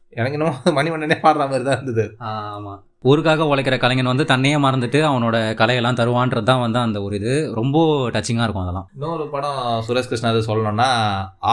எனக்கு 0.10 0.40
என்னமோ 0.40 0.84
மணிவண்ணனே 0.84 1.12
பாடுற 1.12 1.38
மாதிரி 1.38 1.64
தான் 1.64 1.82
இருந்தது. 1.82 2.16
ஆமாம் 2.18 2.84
ஊருக்காக 3.10 3.46
உழைக்கிற 3.52 3.76
கலைஞன் 3.82 4.12
வந்து 4.12 4.26
தன்னையே 4.32 4.58
மறந்துட்டு 4.66 5.00
அவனோட 5.10 5.38
கலையெல்லாம் 5.62 5.98
தருவான்றது 6.00 6.48
தான் 6.50 6.62
வந்து 6.66 6.80
அந்த 6.86 6.98
ஒரு 7.06 7.16
இது. 7.20 7.34
ரொம்ப 7.60 7.78
டச்சிங்காக 8.16 8.46
இருக்கும் 8.48 8.66
அதெல்லாம். 8.66 8.88
இன்னொரு 8.96 9.26
படம் 9.34 9.60
சுரேஷ் 9.88 10.10
கிருஷ்ணா 10.12 10.32
இது 10.34 10.42
சொல்லணும்னா 10.50 10.90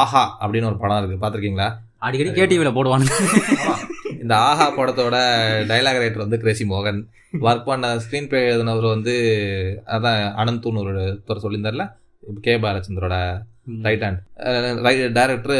ஆஹா 0.01 0.23
அப்படின்னு 0.43 0.71
ஒரு 0.71 0.79
படம் 0.85 1.01
இருக்கு. 1.01 1.21
பார்த்துருக்கீங்களா? 1.25 1.69
அடிக்கடி 2.07 2.31
கேடிவியில் 2.39 2.77
போடுவானுங்க. 2.79 3.17
இந்த 4.23 4.35
ஆஹா 4.49 4.67
படத்தோட 4.79 5.17
டைலாக் 5.71 6.01
ரைட்டர் 6.03 6.25
வந்து 6.25 6.41
கிரேசி 6.43 6.65
மோகன். 6.73 7.01
ஒர்க் 7.47 7.69
பண்ண 7.69 7.95
ஸ்க்ரீன் 8.05 8.29
பிளே 8.31 8.41
எழுதினவர் 8.53 8.89
வந்து 8.95 9.15
அதான் 9.97 10.21
அனந்தூன்னு 10.43 10.83
ஒரு 10.85 10.93
ஒருத்தர் 11.05 11.45
சொல்லியிருந்தார்ல 11.45 11.85
K 12.47 12.55
பாலச்சந்தரோட 12.65 13.17
right 13.87 14.05
hand 14.07 14.21
director 15.19 15.57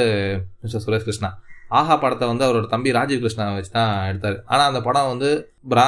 mister 0.63 0.85
Suresh 0.87 1.07
Krishna. 1.09 1.31
Aaha 1.79 1.95
படத்தை 2.03 2.27
வந்து 2.31 2.45
அவரோட 2.47 2.67
தம்பி 2.73 2.91
ராஜீவ் 2.97 3.23
கிருஷ்ணா 3.23 3.45
வச்சு 3.57 3.73
தான் 3.77 3.93
எடுத்தார். 4.11 4.37
ஆனால் 4.53 4.69
அந்த 4.71 4.81
படம் 4.87 5.11
வந்து 5.13 5.31
பிரா 5.73 5.87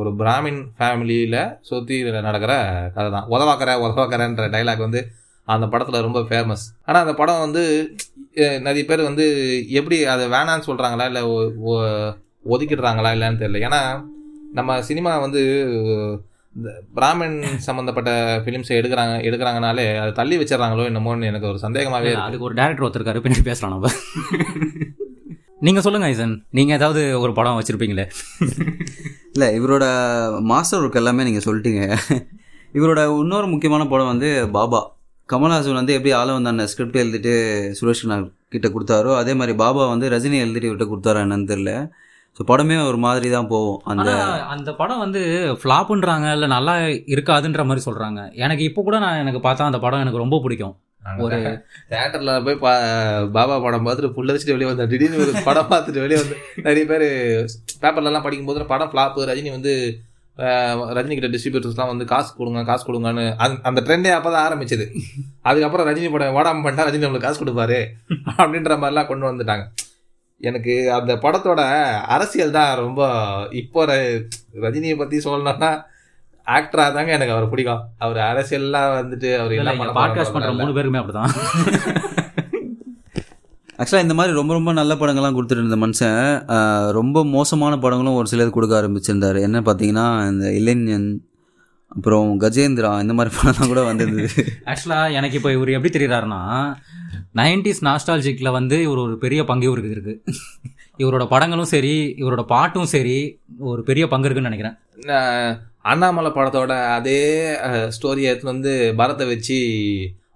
ஒரு 0.00 0.10
பிராமின் 0.20 0.60
ஃபேமிலியில் 0.78 1.38
சுற்றி 1.68 1.96
நடக்கிற 2.28 2.52
கதை 2.96 3.08
தான் 3.16 3.28
உதவாக்கற 3.34 3.76
உதவாக்கறன்ற 3.84 4.46
டைலாக் 4.54 4.86
வந்து 4.86 5.02
அந்த 5.48 5.66
படத்தில் 5.72 6.04
ரொம்ப 6.06 6.20
ஃபேமஸ் 6.30 6.64
ஆனால் 6.86 7.02
அந்த 7.04 7.14
படம் 7.20 7.44
வந்து 7.46 7.62
நிறைய 8.66 8.82
பேர் 8.90 9.08
வந்து 9.10 9.26
எப்படி 9.80 9.98
அதை 10.14 10.24
வேணான்னு 10.34 10.68
சொல்கிறாங்களா 10.68 11.06
இல்லை 11.10 11.22
ஒதுக்கிடுறாங்களா 12.54 13.12
இல்லைன்னு 13.16 13.40
தெரியல. 13.42 13.60
ஏன்னா 13.68 13.80
நம்ம 14.58 14.76
சினிமா 14.88 15.12
வந்து 15.24 15.40
இந்த 16.58 16.70
பிராமின் 16.98 17.36
சம்மந்தப்பட்ட 17.66 18.10
ஃபிலிம்ஸை 18.44 18.74
எடுக்கிறாங்க 18.78 19.14
எடுக்கிறாங்கனாலே 19.28 19.84
அதை 20.02 20.12
தள்ளி 20.12 20.36
வச்சிடறாங்களோ 20.38 20.84
என்னமோன்னு 20.90 21.28
எனக்கு 21.30 21.50
ஒரு 21.50 21.58
சந்தேகமாகவே 21.58 22.10
இருக்கு. 22.12 22.28
அதுக்கு 22.28 22.46
ஒரு 22.48 22.54
டேரக்டர் 22.60 22.86
ஒருத்தருக்காரு 22.86 23.22
பின்னாடி 23.24 23.44
பேசலாம் 23.50 23.74
நம்ம. 23.74 23.90
நீங்க 25.66 25.80
சொல்லுங்க 25.80 26.06
ஐசன். 26.06 26.34
நீங்க 26.50 26.72
ஏதாவது 26.78 27.20
ஒரு 27.20 27.32
படம் 27.38 27.60
வச்சிருப்பீங்களே. 27.60 28.06
இல்லை 29.32 29.48
இவரோட 29.60 29.84
மாஸ்டர் 30.50 30.82
ஒர்க் 30.82 31.00
எல்லாமே 31.02 31.26
நீங்கள் 31.28 31.46
சொல்லிட்டீங்க. 31.48 31.84
இவரோட 32.78 33.00
இன்னொரு 33.20 33.46
முக்கியமான 33.46 33.86
படம் 33.92 34.12
வந்து 34.12 34.30
பாபா. 34.58 34.80
கமல்ஹாசன் 35.32 35.80
வந்து 35.80 35.96
எப்படி 35.96 36.12
ஆள 36.18 36.36
வந்த 36.38 36.66
ஸ்கிரிப்ட் 36.66 37.00
எழுதிட்டு 37.04 37.32
சுரேஷ் 37.80 38.04
கிட்ட 38.54 38.68
கொடுத்தாரோ 38.68 39.10
அதே 39.22 39.32
மாதிரி 39.34 39.56
பாபா 39.62 39.82
வந்து 39.94 40.06
ரஜினி 40.14 40.38
எழுதிட்டு 40.44 40.70
விட்டு 40.72 40.86
கொடுத்தாரா 40.92 41.22
என்னன்னு 41.24 41.50
தெரியல. 41.52 41.72
ஸோ 42.38 42.50
படமே 42.50 42.86
ஒரு 42.86 42.96
மாதிரி 42.96 43.30
தான் 43.30 43.46
போகும். 43.46 43.80
அந்த 43.84 44.10
அந்த 44.46 44.72
படம் 44.72 44.98
வந்து 44.98 45.20
ஃப்ளாப்புன்றாங்க 45.62 46.32
இல்ல 46.32 46.46
நல்லா 46.46 46.74
இருக்காதுன்ற 46.76 47.64
மாதிரி 47.64 47.80
சொல்றாங்க. 47.84 48.32
எனக்கு 48.34 48.64
இப்போ 48.64 48.82
கூட 48.82 48.98
நான் 48.98 49.18
எனக்கு 49.18 49.48
பார்த்தா 49.48 49.62
அந்த 49.62 49.78
படம் 49.78 50.00
எனக்கு 50.00 50.18
ரொம்ப 50.18 50.40
பிடிக்கும். 50.42 50.76
ஒரு 51.18 51.36
தேட்டர்ல 51.90 52.44
போய் 52.44 52.54
பா 52.54 52.72
பாபா 53.24 53.58
படம் 53.58 53.86
பார்த்துட்டு 53.86 54.12
புல்லரிச்சிட்டு 54.16 54.50
வெளியே 54.50 54.64
வந்தேன். 54.64 54.88
திடீர்னு 54.88 55.18
ஒரு 55.18 55.32
படம் 55.44 55.66
பார்த்துட்டு 55.70 55.98
வெளியே 55.98 56.20
வந்து 56.20 56.36
நிறைய 56.56 56.86
பேர் 56.86 57.06
பேப்பர்லலாம் 57.80 58.22
படிக்கும்போது 58.22 58.66
படம் 58.66 58.90
ஃப்ளாப் 58.90 59.16
ரஜினி 59.16 59.50
வந்து 59.50 59.98
ரஜினி 60.36 61.18
கிட்ட 61.18 61.38
டிஸ்ட்ரிபியூட்டர்ஸ்லாம் 61.38 61.86
வந்து 61.86 62.04
காசு 62.04 62.34
கொடுங்க 62.36 62.64
காசு 62.64 62.92
கொடுங்கன்னு 62.92 63.34
அந்த- 63.36 63.60
அந்த 63.62 63.80
ட்ரெண்டே 63.80 64.10
அப்போ 64.10 64.30
தான் 64.30 64.52
ஆரம்பிச்சது. 64.52 64.86
அதுக்கப்புறம் 65.42 65.86
ரஜினி 65.86 66.10
படம் 66.10 66.36
ஓடாம 66.36 66.66
பண்ணிட்டா 66.66 66.80
ரஜினி 66.80 67.06
நம்மளுக்கு 67.06 67.20
காசு 67.20 67.44
கொடுப்பாரு. 67.44 67.86
அப்படின்ற 68.36 68.76
மாதிரிலாம் 68.76 69.06
கொண்டு 69.06 69.32
வந்துட்டாங்க. 69.32 69.62
எனக்கு 70.40 70.92
அந்த 70.92 71.14
படத்தோட 71.16 71.60
அரசியல் 72.06 72.50
தான் 72.50 72.76
ரொம்ப 72.76 73.00
இப்போ 73.52 73.86
ர- 73.86 74.20
ரஜினியை 74.60 74.96
பற்றி 74.96 75.16
சொல்லணும்னா 75.18 75.70
ஆக்டராக 76.46 76.92
தாங்க 76.92 77.12
எனக்கு 77.12 77.32
அவர் 77.32 77.48
பிடிக்கும். 77.48 77.80
அவர் 77.98 78.16
அரசியல்லாம் 78.16 78.92
வந்துட்டு 78.94 79.38
அவர் 79.38 79.52
என்ன 79.52 79.72
பண்ண 79.74 79.92
பாட்காஸ்ட் 79.92 80.32
பண்ற 80.32 80.48
போறாரு 80.48 80.56
மூணு 80.56 80.72
பேருக்குமே 80.72 81.00
அப்படிதான். 81.00 81.32
ஆக்சுவலாக 83.78 84.02
இந்த 84.02 84.14
மாதிரி 84.14 84.34
ரொம்ப 84.34 84.52
ரொம்ப 84.52 84.72
நல்ல 84.72 84.94
படங்கள்லாம் 84.94 85.36
கொடுத்துட்டு 85.36 85.64
இருந்த 85.64 85.76
மனுஷன் 85.76 86.20
ரொம்ப 86.90 87.24
மோசமான 87.26 87.78
படங்களும் 87.78 88.14
ஒரு 88.14 88.28
சிலது 88.30 88.50
கொடுக்க 88.50 88.82
ஆரம்பிச்சிருந்தாரு. 88.82 89.40
என்ன 89.40 89.60
பார்த்தீங்கன்னா 89.60 90.06
இந்த 90.28 90.52
இளைஞன் 90.52 91.08
அப்புறம் 91.98 92.28
கஜேந்திரா 92.40 92.90
இந்த 93.00 93.14
மாதிரி 93.14 93.30
படம்லாம் 93.36 93.70
கூட 93.72 93.82
வந்திருந்தது 93.82 94.42
ஆக்சுவலாக 94.66 95.14
எனக்கு 95.18 95.36
இப்போ 95.36 95.50
இவர் 95.52 95.76
எப்படி 95.76 95.92
தெரியுறாருன்னா 95.94 96.40
நைன்டிஸ் 97.34 97.80
நாஸ்டாலஜிக்கில் 97.86 98.56
வந்து 98.58 98.76
இவர் 98.82 98.98
ஒரு 98.98 99.14
பெரிய 99.18 99.40
பங்கு 99.44 99.66
இவருக்கு 99.66 99.90
இருக்கு. 99.90 100.14
இவரோட 100.98 101.24
படங்களும் 101.26 101.70
சரி 101.72 101.94
இவரோட 102.18 102.42
பாட்டும் 102.42 102.88
சரி 102.94 103.16
ஒரு 103.70 103.82
பெரிய 103.82 104.04
பங்கு 104.08 104.26
இருக்குன்னு 104.26 104.50
நினைக்கிறேன். 104.50 104.76
நான் 105.10 105.60
அண்ணாமலை 105.82 106.30
படத்தோட 106.30 106.72
அதே 106.94 107.20
ஸ்டோரியை 107.96 108.30
எடுத்துன்னு 108.30 108.54
வந்து 108.54 108.72
பரத்தை 108.96 109.26
வச்சு 109.26 109.58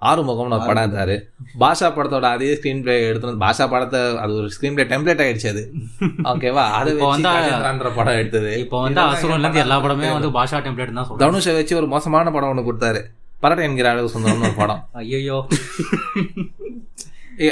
ஆறுமுகம்னு 0.02 0.50
ஒரு 0.50 0.62
படம் 0.66 0.92
எடுத்தாரு. 0.92 1.20
பாஷா 1.60 1.92
படத்தோட 1.92 2.22
அதே 2.22 2.54
ஸ்க்ரீன் 2.54 2.82
பிளே 2.82 3.12
வந்து 3.12 3.46
பாஷா 3.46 3.68
படத்தை 3.68 4.16
அது 4.16 4.34
ஒரு 4.34 4.46
ஸ்க்ரீன் 4.46 4.74
பிளே 4.74 4.84
டெம்ப்ளேட் 4.84 5.16
ஆயிடுச்சு 5.16 5.48
அது. 5.48 5.72
ஓகேவா 6.24 6.54
அதை 6.54 6.92
வந்து- 6.94 7.94
படம் 7.94 8.14
எடுத்தது. 8.14 8.58
இப்போ 8.58 8.80
வந்து 8.80 9.00
அசுரன்லேருந்து 9.00 9.54
எல்லா 9.54 9.78
படமே 9.78 10.12
வந்து 10.12 10.30
பாஷா 10.30 10.60
டெம்ப்ளேட் 10.60 10.92
தான் 10.92 11.06
தனுஷை 11.18 11.54
வச்சு 11.54 11.76
ஒரு 11.76 11.86
மோசமான 11.86 12.30
படம் 12.30 12.48
ஒன்று 12.48 12.72
கொடுத்தாரு. 12.72 13.00
பரட்டை 13.42 13.62
என்கிற 13.62 13.90
அழகு 13.90 14.18
சுந்தரம்னு 14.18 14.42
ஒரு 14.42 14.52
படம். 14.56 14.88
ஐயோ 14.92 15.46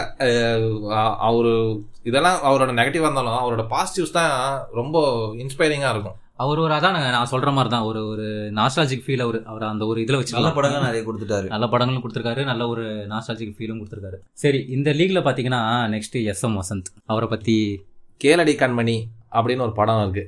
அவரு 1.16 1.84
இதெல்லாம் 2.04 2.40
அவரோட 2.44 2.80
நெகட்டிவா 2.80 3.10
இருந்தாலும் 3.10 3.34
அவரோட 3.34 3.68
பாசிட்டிவ்ஸ் 3.70 4.12
தான் 4.12 4.62
ரொம்ப 4.74 5.08
இன்ஸ்பைரிங்கா 5.34 5.90
இருக்கும். 5.90 6.16
அவர் 6.38 6.58
ஒரு 6.58 6.74
அதான் 6.74 7.12
நான் 7.16 7.26
சொல்கிற 7.26 7.52
மாதிரி 7.52 7.76
தான் 7.76 7.84
ஒரு 7.84 8.08
ஒரு 8.08 8.52
நாஸ்டாலஜிக் 8.56 9.04
ஃபீல் 9.06 9.22
அவர் 9.22 9.44
அவர் 9.44 9.64
அந்த 9.64 9.86
ஒரு 9.86 10.02
இதில் 10.02 10.16
வச்சு 10.16 10.34
நல்ல 10.34 10.52
படங்கள் 10.52 10.82
நிறைய 10.82 11.04
கொடுத்துட்டாரு. 11.06 11.48
நல்ல 11.48 11.68
படங்களும் 11.68 12.04
கொடுத்துருக்காரு. 12.04 12.44
நல்ல 12.44 12.68
ஒரு 12.68 12.84
நாஸ்டாலஜிக் 12.84 13.56
ஃபீலும் 13.58 13.82
கொடுத்துருக்காரு. 13.82 14.18
சரி 14.34 14.66
இந்த 14.70 14.92
லீக்ல 14.92 15.22
பார்த்தீங்கன்னா 15.28 15.62
நெக்ஸ்ட் 15.94 16.26
எஸ் 16.26 16.44
எம் 16.44 16.62
வசந்த். 16.62 16.84
அவரை 17.06 17.30
பற்றி 17.30 17.86
கேளடி 18.24 18.54
கண்மணி 18.62 19.04
அப்படின்னு 19.32 19.62
ஒரு 19.62 19.72
படம் 19.72 20.02
இருக்கு. 20.02 20.24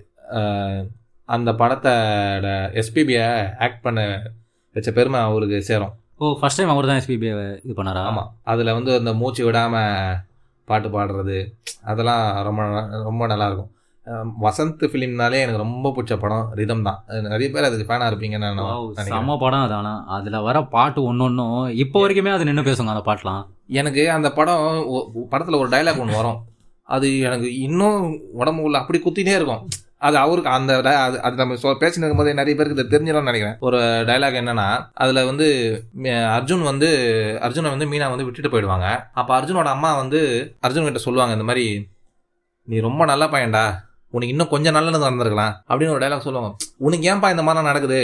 அந்த 1.26 1.52
படத்தோட 1.52 2.48
எஸ்பிபியை 2.80 3.50
ஆக்ட் 3.60 3.82
பண்ண 3.82 4.32
வச்ச 4.74 4.92
பெருமை 4.92 5.20
அவருக்கு 5.20 5.64
சேரும். 5.64 5.94
ஓ 6.18 6.38
ஃபர்ஸ்ட் 6.40 6.58
டைம் 6.58 6.70
அவர் 6.70 6.86
தான் 6.86 7.00
எஸ்பிபி 7.00 7.60
இது 7.64 7.84
பண்ணாரா? 7.84 8.04
ஆமா. 8.10 8.24
அதுல 8.44 8.74
வந்து 8.74 8.98
அந்த 8.98 9.14
மூச்சு 9.14 9.52
விடாம 9.52 9.76
பாட்டு 10.66 10.88
பாடுறது 10.90 11.52
அதெல்லாம் 11.84 12.44
ரொம்ப 12.44 12.62
ரொம்ப 13.04 13.26
நல்லா 13.26 13.46
இருக்கும். 13.46 13.72
அஹ் 13.72 13.77
வசந்த் 14.44 14.84
ஃபிலிம்னாலே 14.92 15.40
எனக்கு 15.44 15.64
ரொம்ப 15.64 15.92
பிடிச்ச 15.96 16.14
படம் 16.24 16.46
ரிதம் 16.60 16.84
தான். 16.88 17.00
நிறைய 17.32 17.48
பேர் 17.54 17.68
அதுக்கு 17.68 17.88
ஃபேனா 17.90 18.10
இருப்பீங்கன்னு 18.12 18.50
நான் 18.60 19.08
செம்ம 19.10 19.38
படம் 19.44 19.66
அது 19.66 19.76
ஆனா. 19.80 19.94
அதுல 20.18 20.42
வர 20.48 20.58
பாட்டு 20.76 21.02
ஒன்னொன்னும் 21.10 21.58
இப்போ 21.84 22.02
வரைக்குமே 22.04 22.36
அது 22.36 22.48
நின்று 22.50 22.68
பேசுங்க 22.70 22.94
அந்த 22.96 23.06
பாட்டுலாம். 23.10 23.42
எனக்கு 23.82 24.04
அந்த 24.18 24.30
படம் 24.38 24.64
படத்துல 25.34 25.60
ஒரு 25.64 25.72
டைலாக் 25.76 26.02
ஒன்று 26.04 26.20
வரும். 26.22 26.40
அது 26.90 27.08
எனக்கு 27.28 27.48
இன்னும் 27.68 28.02
உடம்புக்குள்ள 28.42 28.80
அப்படி 28.82 29.00
குத்தினே 29.00 29.36
இருக்கும். 29.40 29.64
அது 30.08 30.16
அவருக்கு 30.24 30.50
அந்த 30.56 30.72
அது 31.00 31.20
அது 31.28 31.36
நம்ம 31.42 31.56
சொ 31.62 31.68
பேசிட்டு 31.82 32.04
இருக்கும்போதே 32.04 32.34
நிறைய 32.40 32.54
பேருக்கு 32.58 32.78
இது 32.78 32.92
தெரிஞ்சிடும்னு 32.92 33.30
நினைக்கிறேன். 33.30 33.58
ஒரு 33.68 33.78
டைலாக் 34.10 34.40
என்னன்னா 34.42 34.68
அதுல 35.04 35.24
வந்து 35.30 35.48
அர்ஜுன் 36.38 36.64
வந்து 36.72 36.90
அர்ஜுனை 37.48 37.72
வந்து 37.76 37.88
மீனா 37.94 38.10
வந்து 38.14 38.28
விட்டுட்டு 38.28 38.52
போயிடுவாங்க. 38.54 38.88
அப்ப 39.22 39.30
அர்ஜுனோட 39.40 39.72
அம்மா 39.78 39.92
வந்து 40.02 40.22
அர்ஜுன் 40.68 40.88
கிட்ட 40.90 41.02
சொல்லுவாங்க 41.08 41.38
இந்த 41.38 41.48
மாதிரி 41.52 41.66
நீ 42.68 42.78
ரொம்ப 42.88 43.02
நல்ல 43.06 43.26
பையன்டா. 43.34 43.66
உனக்கு 44.18 44.34
இன்னும் 44.36 44.54
கொஞ்சம் 44.54 44.78
நல்லது 44.78 45.06
நடந்திருக்கலாம் 45.06 45.58
அப்படின்னு 45.70 45.96
ஒரு 45.98 46.04
டைலாக் 46.06 46.26
சொல்லுவாங்க. 46.30 46.56
உனக்கு 46.88 47.10
ஏன்பா 47.12 47.34
இந்த 47.36 47.46
மாதிரிலாம் 47.48 47.72
நடக்குது? 47.72 48.02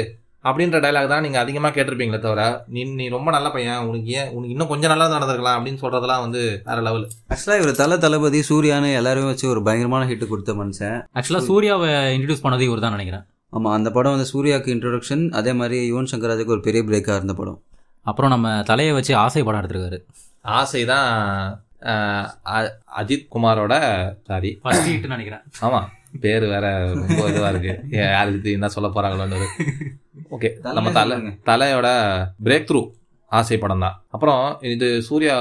அப்படின்ற 0.49 0.77
டைலாக் 0.83 1.11
தான் 1.11 1.23
நீங்க 1.25 1.37
அதிகமா 1.41 1.69
கேட்டிருப்பீங்களே 1.75 2.17
தவிர 2.23 2.41
நீ 2.75 2.81
நீ 2.99 3.05
ரொம்ப 3.13 3.29
நல்ல 3.35 3.47
பையன் 3.53 3.85
உனக்கு 3.89 4.09
ஏன் 4.19 4.31
உனக்கு 4.35 4.53
இன்னும் 4.55 4.71
கொஞ்சம் 4.71 4.91
நல்லது 4.93 5.15
நடந்திருக்கலாம் 5.15 5.57
அப்படின்னு 5.57 5.81
சொல்றதெல்லாம் 5.83 6.23
வந்து 6.25 6.41
வேற 6.65 6.79
லெவல் 6.87 7.05
ஆக்சுவலாக 7.33 7.61
இவர் 7.61 7.79
தல 7.81 7.97
தளபதி 8.05 8.39
சூர்யான்னு 8.49 8.89
எல்லாரும் 9.01 9.29
வச்சு 9.29 9.45
ஒரு 9.53 9.61
பயங்கரமான 9.67 10.07
ஹிட் 10.09 10.25
கொடுத்த 10.31 10.53
மனுஷன். 10.61 10.97
ஆக்சுவலா 11.19 11.43
சூர்யாவை 11.51 11.91
இன்ட்ரடியூஸ் 12.15 12.43
பண்ணது 12.47 12.67
இவர் 12.69 12.83
தான் 12.85 12.95
நினைக்கிறேன். 12.97 13.25
ஆமாம் 13.55 13.75
அந்த 13.77 13.89
படம் 13.97 14.15
வந்து 14.15 14.29
சூர்யாவுக்கு 14.33 14.73
இன்ட்ரோடக்ஷன் 14.75 15.23
அதே 15.39 15.53
மாதிரி 15.61 15.79
யுவன் 15.93 16.11
சங்கர் 16.11 16.31
ராஜுக்கு 16.33 16.55
ஒரு 16.57 16.65
பெரிய 16.67 16.83
பிரேக்காக 16.89 17.19
இருந்த 17.21 17.35
படம். 17.41 17.59
அப்புறம் 18.11 18.33
நம்ம 18.35 18.47
தலையை 18.71 18.93
வச்சு 18.99 19.13
ஆசை 19.23 19.43
படம் 19.47 19.61
எடுத்திருக்காரு. 19.61 19.99
ஆசை 20.59 20.83
தான் 20.93 21.09
அஜித் 23.01 23.29
குமாரோட 23.33 23.73
சாரி. 24.29 24.51
ஃபர்ஸ்ட் 24.63 24.89
ஹிட்னு 24.93 25.15
நினைக்கிறேன். 25.15 25.43
ஆமா. 25.67 25.81
பேர் 26.13 26.45
வேற 26.47 26.65
ரொம்ப 26.93 27.19
இதுவா 27.29 27.49
இருக்கு. 27.49 27.73
ஏ, 27.93 28.01
யாருக்கு 28.11 28.51
என்ன 28.51 28.67
சொல்ல 28.69 28.89
போறாங்களோன்னு 28.89 29.47
ஓகே 30.31 30.49
நம்ம 30.75 30.91
தலை 30.93 31.15
தலையோட 31.47 31.87
பிரேக் 32.43 32.67
த்ரூ 32.69 32.81
ஆசை 33.31 33.55
படம் 33.57 33.83
தான் 33.83 33.95
அப்புறம் 34.09 34.41
இது 34.71 34.87
சூர்யா 35.01 35.35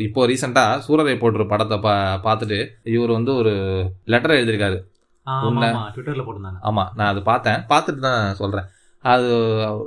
இப்போ 0.00 0.20
ரீசெண்டா 0.26 0.64
சூரரை 0.84 1.14
போட்டுரு 1.16 1.44
படத்தை 1.46 1.76
பா 1.78 1.92
பார்த்துட்டு 2.24 2.58
இவர் 2.92 3.12
வந்து 3.14 3.32
ஒரு 3.34 3.52
லெட்டர் 4.06 4.36
எழுதியிருக்காரு. 4.36 4.78
ட்விட்டர்ல 5.88 6.22
போட்டிருந்தாங்க. 6.22 6.60
ஆமா 6.64 6.84
நான் 6.94 7.10
அது 7.10 7.20
பார்த்தேன். 7.22 7.60
பார்த்துட்டு 7.68 8.02
தான் 8.06 8.22
சொல்றேன். 8.34 8.66
அது 9.04 9.28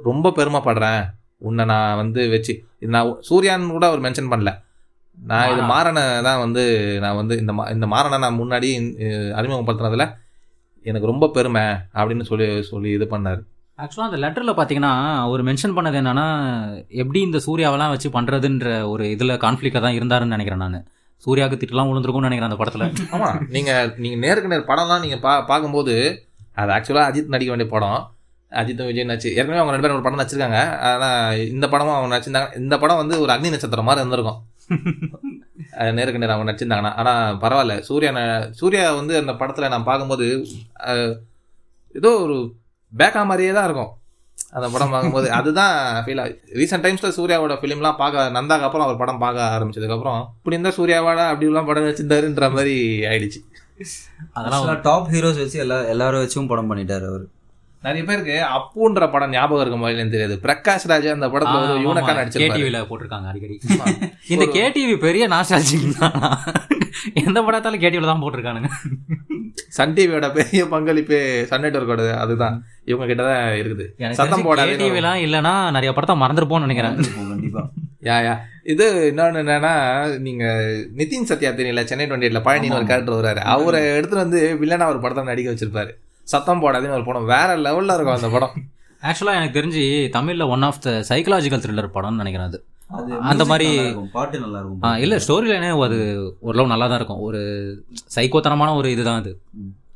ரொம்ப 0.06 0.34
பெருமைப்படுறேன். 0.38 1.02
உன்னை 1.42 1.64
நான் 1.66 1.98
வந்து 1.98 2.22
வச்சு 2.30 2.54
இது 2.82 2.92
நான் 2.92 3.16
சூர்யான்னு 3.30 3.76
கூட 3.76 3.86
அவர் 3.88 4.04
மென்ஷன் 4.06 4.32
பண்ணல. 4.32 4.52
நான் 5.18 5.50
இது 5.50 5.62
மாறா. 5.62 5.70
மாறனை 5.74 6.04
தான் 6.22 6.40
வந்து 6.40 6.64
நான் 7.00 7.16
வந்து 7.16 7.36
இந்த 7.40 7.54
மா- 7.54 7.72
இந்த 7.74 7.88
மாறனை 7.88 8.18
நான் 8.20 8.40
முன்னாடி 8.40 8.70
அறிமுகப்படுத்தினதுல 9.36 10.06
எனக்கு 10.86 11.08
ரொம்ப 11.08 11.28
பெருமை 11.28 11.64
அப்படின்னு 12.00 12.22
சொல்லி 12.22 12.64
சொல்லி 12.64 12.92
இது 12.92 13.06
பண்ணாரு. 13.06 13.42
ஆக்சுவலாக 13.80 14.10
அந்த 14.10 14.18
லெட்டரில் 14.24 14.58
பார்த்தீங்கன்னா 14.58 14.94
அவர் 15.26 15.42
மென்ஷன் 15.44 15.76
பண்ணது 15.78 15.98
என்னன்னா 16.02 16.26
எப்படி 17.02 17.22
இந்த 17.22 17.40
சூர்யாவெல்லாம் 17.46 17.90
வச்சு 17.90 18.10
பண்ணுறதுன்ற 18.10 18.90
ஒரு 18.90 19.10
இதில் 19.10 19.42
கான்ஃப்ளிக்டாக 19.46 19.82
தான் 19.86 19.98
இருந்தாருன்னு 20.00 20.36
நினைக்கிறேன் 20.36 20.64
நான். 20.66 20.86
சூர்யாவுக்கு 21.26 21.60
திட்டலாம் 21.62 21.90
விழுந்திருக்கும்னு 21.90 22.30
நினைக்கிறேன் 22.30 22.52
அந்த 22.52 22.60
படத்தில். 22.62 22.86
ஆமா 23.16 23.30
நீங்க 23.50 23.72
நீங்க 23.98 24.18
நேருக்கு 24.26 24.52
நேர் 24.54 24.70
படம்லாம் 24.72 25.00
நீங்க 25.00 25.18
பா 25.18 25.42
பார்க்கும்போது 25.42 25.96
அது 26.62 26.72
ஆக்சுவலா 26.78 27.04
அஜித் 27.10 27.34
நடிக்க 27.36 27.52
வேண்டிய 27.54 27.70
படம். 27.74 28.00
அஜித்தும் 28.52 28.88
விஜய் 28.90 29.10
நடிச்சு 29.10 29.30
ஏற்கனவே 29.36 29.60
அவங்க 29.60 29.74
ரெண்டு 29.74 29.86
பேரும் 29.86 29.98
ஒரு 29.98 30.06
படம் 30.06 30.22
நடிச்சிருக்காங்க. 30.22 30.60
ஆனா 30.80 31.10
இந்த 31.34 31.68
படமும் 31.70 31.98
அவங்க 31.98 32.12
நடிச்சிருந்தாங்க. 32.16 32.58
இந்த 32.58 32.76
படம் 32.80 33.02
வந்து 33.02 33.16
ஒரு 33.24 33.32
அக்னி 33.34 33.52
நட்சத்திரம் 33.54 33.88
மாதிரி 33.90 34.02
இருந்திருக்கும். 34.04 34.40
நேருக்கு 35.92 36.20
நேர் 36.20 36.30
அவங்க 36.30 36.52
நடிச்சிருந்தாங்கன்னா. 36.52 36.94
ஆனா 36.94 37.32
பரவாயில்ல. 37.32 37.80
சூர்யா 37.80 38.12
ந- 38.12 38.50
சூர்யா 38.52 38.94
வந்து 38.94 39.18
அந்த 39.18 39.32
படத்துல 39.32 39.70
நான் 39.70 39.84
பார்க்கும்போது 39.84 40.46
ஏதோ 41.94 42.10
ஒரு 42.10 42.54
பேக்கா 42.98 43.26
மாதிரியே 43.26 43.52
தான் 43.52 43.64
இருக்கும். 43.64 43.90
அந்த 44.52 44.70
படம் 44.70 44.90
பார்க்கும்போது. 44.90 45.32
அதுதான் 45.32 46.06
ஃபீல் 46.06 46.40
ரீசெண்ட் 46.54 46.86
டைம்ஸ்ல 46.86 47.12
சூர்யாவோட 47.18 47.56
ஃபிலிம்லாம் 47.56 47.96
பார்க்க 47.96 48.30
நந்தாக்கு 48.40 48.60
அப்புறம் 48.60 48.86
அவர் 48.86 48.98
படம் 48.98 49.18
பார்க்க 49.18 49.58
ஆரம்பிச்சதுக்கு 49.58 49.92
அப்புறம் 49.92 50.34
இப்படி 50.38 50.60
இருந்தா 50.60 50.70
சூர்யாவோட 50.70 51.18
அப்படி 51.18 51.46
எல்லாம் 51.46 51.66
படம் 51.66 51.84
வச்சிருந்தாருன்ற 51.84 52.52
மாதிரி 52.52 53.00
ஆயிடுச்சு. 53.00 53.40
அதெல்லாம் 54.34 54.82
டாப் 54.82 55.08
ஹீரோஸ் 55.08 55.38
வச்சு 55.38 55.60
எல்லா 55.60 55.82
எல்லாரும் 55.82 56.22
வச்சும் 56.22 56.48
படம் 56.48 56.76
பண்ணிட்டாரு 56.76 57.08
அவர். 57.08 57.26
நிறைய 57.84 58.02
பேருக்கு 58.08 58.36
அப்புன்ற 58.56 59.04
படம் 59.14 59.32
ஞாபகம் 59.36 59.62
இருக்கும் 59.64 59.86
இல்லைன்னு 59.92 60.14
தெரியாது. 60.16 60.36
பிரகாஷ் 60.44 60.88
ராஜ் 60.92 61.08
அந்த 61.14 61.28
படத்துல 61.34 61.62
வந்து 61.62 61.86
யூனக்கா 61.86 62.14
கேடிவியில் 62.36 62.88
போட்டிருக்காங்க 62.90 63.30
அடிக்கடி. 63.32 63.56
இந்த 64.34 64.46
கேடிவி 64.58 64.96
பெரிய 65.06 65.24
நாஸ்டாலஜிக் 65.34 65.88
தான்? 66.00 66.18
எந்த 67.24 67.40
படத்தாலும் 67.48 67.84
கேடிவியில் 67.84 68.12
தான் 68.12 68.24
போட்டிருக்கானுங்க. 68.24 68.70
சன் 69.78 69.96
டிவியோட 69.98 70.28
பெரிய 70.38 70.62
பங்களிப்பு 70.74 71.18
சன் 71.50 71.64
நெட்வொர்க்கோட 71.66 72.04
அதுதான். 72.24 72.56
இவங்க 72.86 73.08
கிட்ட 73.12 73.24
தான் 73.30 73.58
இருக்குது. 73.62 73.86
சத்தம் 74.20 74.46
போடாதே 74.48 74.74
கேடிவிலாம் 74.74 75.24
இல்லைன்னா 75.26 75.54
நிறைய 75.78 75.92
படத்தை 75.98 76.18
மறந்துருப்போம்னு 76.24 76.68
நினைக்கிறேன். 76.68 76.98
கண்டிப்பா. 77.32 77.64
யா 78.10 78.16
யா. 78.28 78.36
இது 78.74 78.86
இன்னொன்னு 79.10 79.42
என்னன்னா 79.44 79.74
நீங்க 80.26 80.46
நிதின் 81.00 81.30
சத்யா 81.32 81.52
தெரியல 81.60 81.84
சென்னை 81.90 82.06
டுவெண்ட்டி 82.08 82.28
எயிட்ல 82.28 82.44
பழனின்னு 82.46 82.80
ஒரு 82.80 82.90
கேரக்டர் 82.92 83.20
வர்றாரு 83.20 83.42
அவரை 83.56 83.82
எடுத்துட்டு 83.98 84.24
வந்து 84.26 84.42
வில்லனா 84.62 84.88
ஒரு 84.94 85.02
படத்தை 85.04 85.26
நடிக்க 85.26 85.54
வச்சிருப்பாரு. 85.54 85.92
சத்தம் 86.32 86.62
போடாதேன்னு 86.62 86.92
ஒரு 86.92 87.04
படம். 87.04 87.26
வேற 87.26 87.58
லெவல்ல 87.58 87.84
இருக்கும் 87.84 88.16
அந்த 88.16 88.30
படம். 88.30 88.52
ஆக்சுவலாக 89.02 89.36
எனக்கு 89.36 89.60
தெரிஞ்சு 89.60 90.10
தமிழில் 90.10 90.42
one 90.42 90.62
of 90.62 90.82
the 90.82 91.06
psychological 91.10 91.60
thriller 91.60 91.90
படம்னு 91.94 92.16
நினைக்கிறேன் 92.16 92.48
அது. 92.48 92.66
அந்த 93.22 93.44
மாதிரி- 93.44 93.48
music 93.48 93.48
நல்லா 93.48 93.82
இருக்கும், 93.82 94.10
பாட்டு 94.12 94.40
நல்லா 94.40 94.58
ஆ 94.58 94.60
இருக்கும் 94.60 94.96
இல்லை 94.96 95.18
ஸ்டோரி 95.18 95.54
லைனே 95.54 95.84
அது 95.84 96.34
ஓரளவு 96.40 96.68
நல்லா 96.68 96.88
தான் 96.88 96.96
இருக்கும். 96.96 97.20
ஒரு 97.20 97.40
சைக்கோத்தனமான 98.16 98.76
ஒரு 98.76 98.92
இதுதான் 98.92 99.20
அது. 99.20 99.42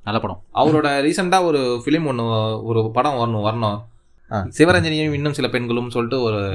நல்ல 0.03 0.19
படம். 0.19 0.43
அவரோட 0.53 0.87
ரீசெண்டா 0.87 1.43
ஒரு 1.43 1.81
ஃபிலிம் 1.85 2.05
ஒன்று 2.05 2.63
ஒரு 2.63 2.91
படம் 2.93 3.13
வரணும் 3.13 3.47
வரணும். 3.47 3.81
சிவரஞ்சனியும் 4.57 5.13
இன்னும் 5.13 5.33
சில 5.33 5.47
பெண்களும் 5.47 5.89
சொல்லிட்டு 5.89 6.21
ஒரு 6.21 6.53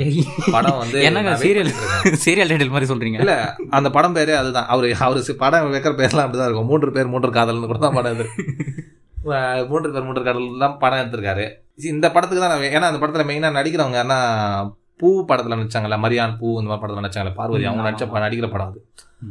படம் 0.51 0.79
வந்து 0.79 1.03
என்னங்க 1.13 1.31
சீரியல். 1.31 1.73
சீரியல் 2.05 2.49
டைட்டில் 2.49 2.71
மாதிரி 2.71 2.95
சொல்றீங்க? 2.95 3.19
இல்ல 3.19 3.57
அந்த 3.71 3.91
படம் 3.91 4.15
பேரே 4.15 4.35
அதுதான். 4.35 4.67
அவரு 4.67 4.97
அவரு 4.97 5.35
படம் 5.39 5.73
வைக்கிற 5.73 5.77
பேர்லாம் 5.77 6.29
அப்படிதான் 6.29 6.45
இருக்கும். 6.45 6.67
மூன்று 6.67 6.93
பேர் 6.93 7.07
மூன்று 7.07 7.31
காதல்னு 7.31 7.67
கூட 7.67 7.79
தான் 7.79 7.95
படம் 7.95 8.15
இது. 8.15 8.27
மூன்று 9.71 9.93
பேர் 9.93 10.05
மூன்று 10.05 10.23
காதல் 10.23 10.63
தான் 10.63 10.77
படம் 10.79 11.01
எடுத்திருக்காரு. 11.01 11.45
இந்த 11.91 12.07
படத்துக்கு 12.11 12.43
தான் 12.45 12.65
ஏன்னா 12.71 12.89
அந்த 12.91 13.01
படத்துல 13.03 13.25
மெயினா 13.29 13.51
நடிக்கிறவங்க 13.59 13.99
என்ன 14.01 14.17
பூ 15.01 15.09
படத்துல 15.29 15.57
நடிச்சாங்கல்ல 15.57 15.99
மரியான் 16.01 16.37
பூ 16.39 16.49
இந்த 16.55 16.69
மாதிரி 16.69 16.83
படத்துல 16.83 17.05
நடிச்சாங்கல்ல 17.05 17.35
பார்வதி 17.35 17.65
அவங்க 17.65 17.85
நடிச்ச 17.87 18.23
நடிக்கிற 18.25 18.49
படம் 18.51 18.71
அது. 18.71 18.81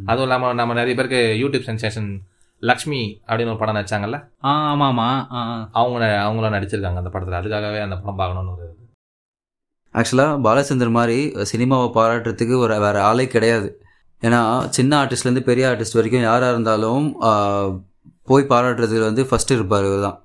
அதுவும் 0.07 0.27
இல்லாம 0.27 0.53
நம்ம 0.53 0.73
நிறைய 0.73 0.95
பேருக்கு 0.95 1.21
யூடியூப் 1.41 1.67
சென்சேஷன் 1.67 2.09
லக்ஷ்மி 2.63 3.01
அப்படின்னு 3.27 3.51
ஒரு 3.51 3.57
படம் 3.57 3.77
நடிச்சாங்கல்ல? 3.77 4.17
ஆ 4.45 4.53
ஆமா 4.71 4.87
ஆமா 4.87 5.05
ஆ, 5.31 5.41
ஆ. 5.49 5.57
அவங்க 5.73 6.07
அவங்களும் 6.19 6.55
நடிச்சிருக்காங்க 6.57 7.01
அந்த 7.03 7.11
படத்துல. 7.13 7.39
அதுக்காகவே 7.39 7.81
அந்த 7.81 7.97
படம் 7.97 8.15
பார்க்கணும்னு 8.15 8.55
ஒரு 8.55 8.67
ஆக்சுவலாக 9.95 10.41
பாலச்சந்தர் 10.41 10.91
மாதிரி 10.91 11.19
சினிமாவை 11.51 11.87
பாராட்டுறதுக்கு 11.93 12.55
ஒரு 12.57 12.79
வேற 12.79 12.97
ஆளே 13.03 13.27
கிடையாது. 13.27 13.69
ஏன்னா 14.23 14.41
சின்ன 14.69 14.91
ஆர்டிஸ்ட்லேருந்து 15.01 15.43
பெரிய 15.43 15.69
ஆர்டிஸ்ட் 15.69 15.97
வரைக்கும் 15.97 16.21
யாராக 16.21 16.51
இருந்தாலும் 16.51 17.05
போய் 18.29 18.49
பாராட்டுறதுல 18.53 19.09
வந்து 19.09 19.25
ஃபர்ஸ்ட் 19.29 19.55
இருப்பார் 19.57 19.87
இவர் 19.89 20.07
தான் 20.07 20.17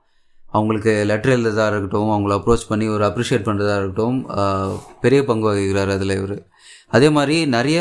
அவங்களுக்கு 0.57 0.93
லெட்டர் 1.11 1.35
எழுதுறதா 1.37 1.65
இருக்கட்டும் 1.71 2.11
அவங்கள 2.15 2.35
அப்ரோச் 2.39 2.71
பண்ணி 2.73 2.89
ஒரு 2.97 3.05
அப்ரிஷியேட் 3.11 3.47
பண்ணுறதா 3.47 3.77
இருக்கட்டும் 3.79 4.19
பெரிய 5.05 5.21
பங்கு 5.31 5.47
வகிக்கிறார் 5.51 5.95
அதில் 5.95 6.19
இவர். 6.19 6.37
அதே 6.97 7.09
மாதிரி 7.17 7.37
நிறைய 7.55 7.79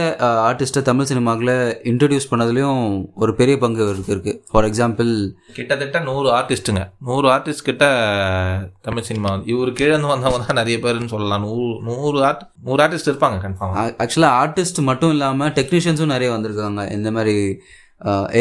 ஆர்டிஸ்ட்டை 0.48 0.82
தமிழ் 0.88 1.08
சினிமாவில் 1.10 1.52
இன்ட்ரடியூஸ் 1.92 2.30
பண்ணதுலேயும் 2.32 2.80
ஒரு 3.24 3.32
பெரிய 3.40 3.56
பங்கு 3.64 3.82
இவருக்கு 3.86 4.14
இருக்குது 4.14 4.40
ஃபார் 4.52 4.68
எக்ஸாம்பிள் 4.70 5.12
கிட்டத்தட்ட 5.58 6.00
நூறு 6.08 6.30
ஆர்டிஸ்ட்டுங்க 6.38 6.84
நூறு 7.10 7.28
ஆர்டிஸ்ட் 7.34 7.68
கிட்ட 7.70 7.86
தமிழ் 8.88 9.08
சினிமா 9.10 9.34
இவர் 9.54 9.72
கீழே 9.80 9.92
இருந்து 9.94 10.14
வந்தவங்க 10.14 10.48
தான் 10.48 10.60
நிறைய 10.62 10.78
பேருன்னு 10.86 11.14
சொல்லலாம். 11.16 11.46
நூறு 11.48 11.70
நூறு 11.90 12.18
ஆர்ட் 12.30 12.44
நூறு 12.70 12.82
ஆர்டிஸ்ட் 12.86 13.12
இருப்பாங்க 13.12 13.40
கன்ஃபார்ம் 13.46 13.78
ஆக்சுவலாக 14.06 14.40
ஆர்டிஸ்ட் 14.44 14.82
மட்டும் 14.90 15.14
இல்லாமல் 15.18 15.54
டெக்னீஷியன்ஸும் 15.60 16.14
நிறைய 16.16 16.32
வந்திருக்காங்க. 16.36 16.84
இந்த 16.98 17.12
மாதிரி 17.18 17.38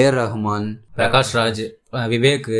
ஏஆர் 0.00 0.18
ரஹ்மான் 0.20 0.68
பிரகாஷ் 0.98 1.34
ராஜ் 1.38 1.64
விவேக் 2.14 2.50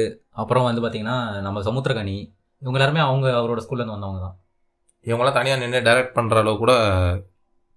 அப்புறம் 0.43 0.67
வந்து 0.69 0.83
பார்த்தீங்கன்னா 0.83 1.17
நம்ம 1.47 1.63
சமுத்திரகனி 1.69 2.17
இவங்க 2.63 2.77
எல்லாருமே 2.79 3.03
அவங்க 3.07 3.27
அவரோட 3.39 3.61
ஸ்கூல்லேருந்து 3.65 3.97
வந்தவங்க 3.97 4.21
தான். 4.27 4.37
இவங்களாம் 5.07 5.37
தனியாக 5.39 5.61
நின்று 5.63 5.79
டைரக்ட் 5.87 6.17
பண்ணுற 6.17 6.37
அளவு 6.43 6.57
கூட 6.63 6.73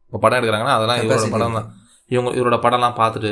இப்போ 0.07 0.19
படம் 0.23 0.39
எடுக்கிறாங்கன்னா 0.39 0.75
அதெல்லாம் 0.77 0.99
இவரோட 1.03 1.27
படம் 1.35 1.57
தான். 1.59 1.67
இவங்க 2.13 2.31
இவரோட 2.39 2.57
படம்லாம் 2.65 2.97
பார்த்துட்டு 3.01 3.31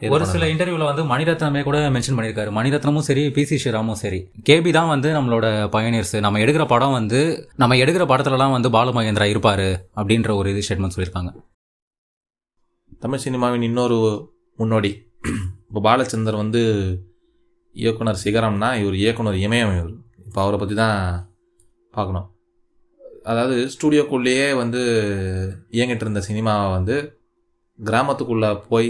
இது 0.00 0.12
ஒரு. 0.16 0.26
சில 0.32 0.46
இன்டர்வியூவில் 0.52 0.88
வந்து 0.88 1.02
மணிரத்னமே 1.10 1.60
கூட 1.68 1.78
மென்ஷன் 1.94 2.16
பண்ணியிருக்காரு. 2.16 2.50
மணிரத்னமும் 2.58 3.06
சரி 3.08 3.22
பிசி 3.36 3.56
ஸ்ரீராமும் 3.62 4.00
சரி. 4.02 4.20
கேபி 4.48 4.70
தான் 4.76 4.90
வந்து 4.92 5.08
நம்மளோட 5.16 5.46
பயனியர்ஸ் 5.74 6.14
நம்ம 6.26 6.40
எடுக்கிற 6.44 6.64
படம் 6.72 6.96
வந்து 6.98 7.20
நம்ம 7.62 7.76
எடுக்கிற 7.82 8.06
படத்துலலாம் 8.12 8.54
வந்து 8.56 8.70
பாலு 8.76 8.92
மகேந்திரா 8.98 9.26
இருப்பாரு 9.32 9.68
அப்படின்ற 10.00 10.36
ஒரு 10.40 10.50
இது 10.54 10.64
ஸ்டேட்மெண்ட் 10.66 10.96
சொல்லியிருக்காங்க. 10.96 11.32
தமிழ் 13.04 13.24
சினிமாவின் 13.26 13.66
இன்னொரு 13.70 13.98
முன்னோடி. 14.58 14.92
இப்போ 15.68 15.80
பாலச்சந்தர் 15.80 16.42
வந்து 16.42 16.60
இயக்குனர் 17.76 18.22
சிகரம்னா 18.24 18.68
இவர் 18.80 18.96
இயக்குனர் 19.02 19.38
இமயம் 19.46 19.74
இவர். 19.78 19.92
இப்போ 20.26 20.38
அவரை 20.42 20.58
பற்றி 20.58 20.74
தான் 20.74 20.98
பார்க்கணும். 21.94 22.26
அதாவது 23.24 23.56
ஸ்டூடியோக்குள்ளேயே 23.74 24.46
வந்து 24.54 24.80
இயங்கிட்டு 25.70 26.04
இருந்த 26.06 26.20
சினிமாவை 26.28 26.68
வந்து 26.72 26.96
கிராமத்துக்குள்ளே 27.78 28.50
போய் 28.68 28.88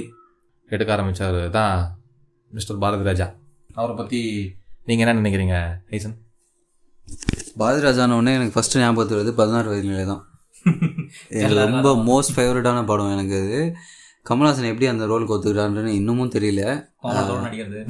எடுக்க 0.71 0.91
ஆரம்பித்தார் 0.93 1.41
தான் 1.51 1.75
மிஸ்டர் 2.53 2.83
பாரதி 2.85 3.05
ராஜா. 3.05 3.27
அவரை 3.75 3.95
பற்றி 3.97 4.21
நீங்கள் 4.87 5.05
என்ன 5.05 5.21
நினைக்கிறீங்க 5.21 5.57
ஐசன் 5.91 6.17
பாரதிராஜான 7.59 8.17
உடனே 8.17 8.35
எனக்கு 8.35 8.55
ஃபர்ஸ்ட் 8.55 8.79
ஞாபகத்து 8.79 9.17
வருது 9.17 9.33
பதினாறு 9.33 9.69
வயதுல 9.73 10.05
தான். 10.07 10.23
ரொம்ப 11.75 11.91
மோஸ்ட் 12.09 12.35
ஃபேவரட்டான 12.37 12.85
படம் 12.85 13.13
எனக்கு 13.13 13.37
அது. 13.43 13.59
கமல்ஹாசன் 14.29 14.71
எப்படி 14.71 14.87
அந்த 14.87 15.07
ரோலுக்கு 15.07 15.35
ஒத்துக்கிறான்னு 15.35 15.85
இன்னமும் 15.87 16.31
தெரியல. 16.31 16.63
கோமலத்தோட 17.03 17.41
நடிக்கிறது. 17.47 17.81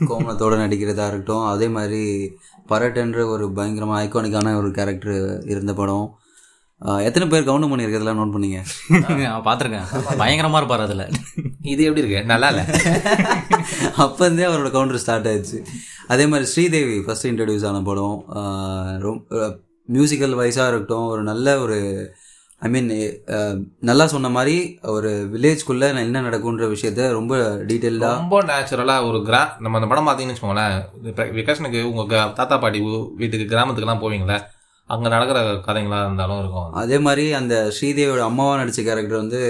கோமலத்தோட 0.00 0.54
நடிக்கிறதா 0.62 1.06
இருக்கட்டும் 1.06 1.44
அதே 1.44 1.68
மாதிரி 1.68 2.02
பரட்டன்ற 2.68 3.24
ஒரு 3.26 3.52
பயங்கரமாக 3.52 4.04
ஐகானிக்கான 4.04 4.56
ஒரு 4.56 4.70
கேரக்டர் 4.70 5.42
இருந்த 5.44 5.74
படம். 5.74 6.06
எத்தனை 6.80 7.28
பேர் 7.28 7.48
கவுண்ட் 7.48 7.68
பண்ணியிருக்கிறதுலாம் 7.68 8.18
நோட் 8.20 8.34
பண்ணீங்க. 8.34 8.58
பார்த்துருக்கேன் 9.46 10.16
பயங்கரமாக 10.16 10.56
இருப்பார் 10.56 10.80
அதில். 10.80 11.06
இது 11.60 11.84
எப்படி 11.84 12.06
இருக்கு? 12.06 12.24
நல்லா 12.24 12.48
இல்லை? 12.48 12.64
அப்போந்தே 14.04 14.44
அவரோட 14.48 14.70
கவுண்டர் 14.70 14.98
ஸ்டார்ட் 14.98 15.28
ஆயிடுச்சு. 15.28 15.64
அதே 16.08 16.26
மாதிரி 16.26 16.48
ஸ்ரீதேவி 16.48 17.00
ஃபர்ஸ்ட் 17.00 17.26
இன்ட்ரடியூஸ் 17.26 17.66
ஆன 17.66 17.80
படம். 17.80 18.24
ரொம்ப 18.98 19.38
மியூசிக்கல் 19.92 20.36
வைஸாக 20.40 20.68
இருக்கட்டும் 20.68 21.06
ஒரு 21.06 21.22
நல்ல 21.22 21.58
ஒரு 21.58 21.78
ஐ 22.62 22.68
மீன் 22.74 22.90
நல்லா 23.88 24.04
சொன்ன 24.12 24.28
மாதிரி 24.36 24.56
ஒரு 24.96 25.10
வில்லேஜ்குள்ளே 25.32 25.88
என்ன 26.04 26.20
நடக்குன்ற 26.26 26.66
விஷயத்த 26.74 27.08
ரொம்ப 27.16 27.34
டீட்டெயில்டாக 27.68 28.18
ரொம்ப 28.20 28.36
நேச்சுரலாக 28.50 29.08
ஒரு 29.08 29.18
கிரா 29.26 29.40
நம்ம 29.64 29.78
அந்த 29.78 29.88
படம் 29.90 30.06
பார்த்தீங்கன்னு 30.08 30.34
வச்சுக்கோங்களேன். 30.34 30.76
விகாஷனுக்கு 31.38 31.80
உங்கள் 31.90 32.32
தாத்தா 32.38 32.56
பாட்டி 32.62 32.78
வீட்டுக்கு 33.20 33.46
கிராமத்துக்குலாம் 33.52 34.04
போவீங்களே 34.04 34.38
அங்கே 34.94 35.08
நடக்கிற 35.14 35.38
கதைங்களா 35.66 35.98
இருந்தாலும் 36.06 36.40
இருக்கும். 36.42 36.70
அதே 36.82 36.98
மாதிரி 37.06 37.24
அந்த 37.40 37.54
ஸ்ரீதேவியோட 37.76 38.22
அம்மாவாக 38.30 38.60
நடித்த 38.60 38.82
கேரக்டர் 38.88 39.22
வந்து 39.22 39.40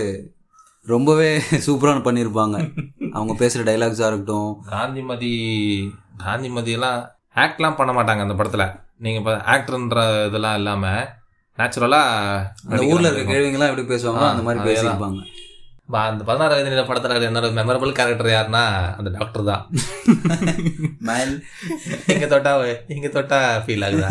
ரொம்பவே 0.87 1.29
சூப்பராக 1.67 2.03
பண்ணியிருப்பாங்க 2.07 2.57
அவங்க 3.17 3.33
பேசுகிற 3.41 3.63
டைலாக்ஸாக 3.69 4.11
இருக்கட்டும். 4.11 4.51
காந்திமதி 4.73 5.33
காந்திமதியெல்லாம் 6.25 7.01
ஆக்ட்லாம் 7.45 7.79
பண்ண 7.79 7.93
மாட்டாங்க 7.99 8.27
அந்த 8.27 8.37
படத்தில். 8.41 8.67
நீங்கள் 9.05 9.23
இப்போ 9.23 9.35
ஆக்டர்ன்ற 9.55 10.03
இதெல்லாம் 10.29 10.59
இல்லாமல் 10.61 11.01
நேச்சுரலாக 11.59 12.45
அந்த 12.71 12.83
ஊரில் 12.93 13.09
இருக்க 13.11 13.33
கேள்விங்கெல்லாம் 13.33 13.73
எப்படி 13.73 13.87
பேசுவாங்களோ 13.93 14.29
அந்த 14.33 14.45
மாதிரி. 14.47 14.67
பேசியிருப்பாங்க. 14.69 15.23
அந்த 16.11 16.23
பதினாறு 16.29 16.55
வயது 16.55 16.73
நிலை 16.73 16.85
படத்தில் 16.87 17.27
என்னோட 17.29 17.49
மெமரபிள் 17.59 17.97
கேரக்டர் 17.99 18.31
யாருன்னா 18.35 18.63
அந்த 18.99 19.11
டாக்டர் 19.19 19.45
தான். 19.51 19.63
மேல் 21.09 21.35
இங்கே 22.15 22.29
தொட்டா 22.33 22.53
இங்கே 22.95 23.11
தொட்டா 23.17 23.39
ஃபீல் 23.67 23.87
ஆகுதா? 23.89 24.09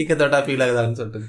இங்கே 0.00 0.16
தொட்டா 0.22 0.40
ஃபீல் 0.46 0.64
ஆகுதான்னு 0.66 0.98
சொல்லிட்டு. 1.00 1.22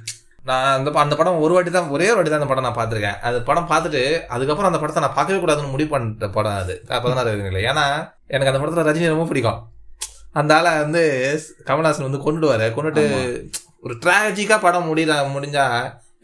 நான் 0.50 0.74
அந்த 0.78 0.90
அந்த 1.04 1.16
படம் 1.20 1.42
ஒரு 1.46 1.54
வாட்டி 1.56 1.72
தான் 1.78 1.92
ஒரே 1.96 2.08
ஒரு 2.12 2.18
வாட்டி 2.18 2.32
தான் 2.32 2.42
அந்த 2.42 2.52
படம் 2.52 2.68
நான் 2.68 2.78
பார்த்துருக்கேன். 2.80 3.18
அந்த 3.30 3.40
படம் 3.50 3.70
பார்த்துட்டு 3.72 4.02
அதுக்கப்புறம் 4.36 4.72
அந்த 4.72 4.82
படத்தை 4.84 5.04
நான் 5.06 5.18
பார்க்கவே 5.18 5.40
கூடாதுன்னு 5.44 5.74
முடிவு 5.76 5.92
பண்ணிட்ட 5.94 6.30
படம் 6.38 6.60
அது. 6.64 6.76
பதினாறு 7.06 7.32
வயதுல 7.32 7.64
ஏன்னா 7.72 7.86
எனக்கு 8.36 8.52
அந்த 8.52 8.62
படத்தில் 8.62 8.88
ரஜினி 8.90 9.14
ரொம்ப 9.16 9.28
பிடிக்கும். 9.32 9.60
அந்த 10.40 10.54
ஆளை 10.60 10.72
வந்து 10.84 11.04
கமல்ஹாசன் 11.68 12.08
வந்து 12.08 12.26
கொண்டுடுவாரு 12.26 12.68
கொண்டுட்டு 12.78 13.04
ஒரு 13.86 13.94
ட்ராஜிக்கா 14.04 14.58
படம் 14.66 14.88
முடியல 14.90 15.14
முடிஞ்சா 15.36 15.66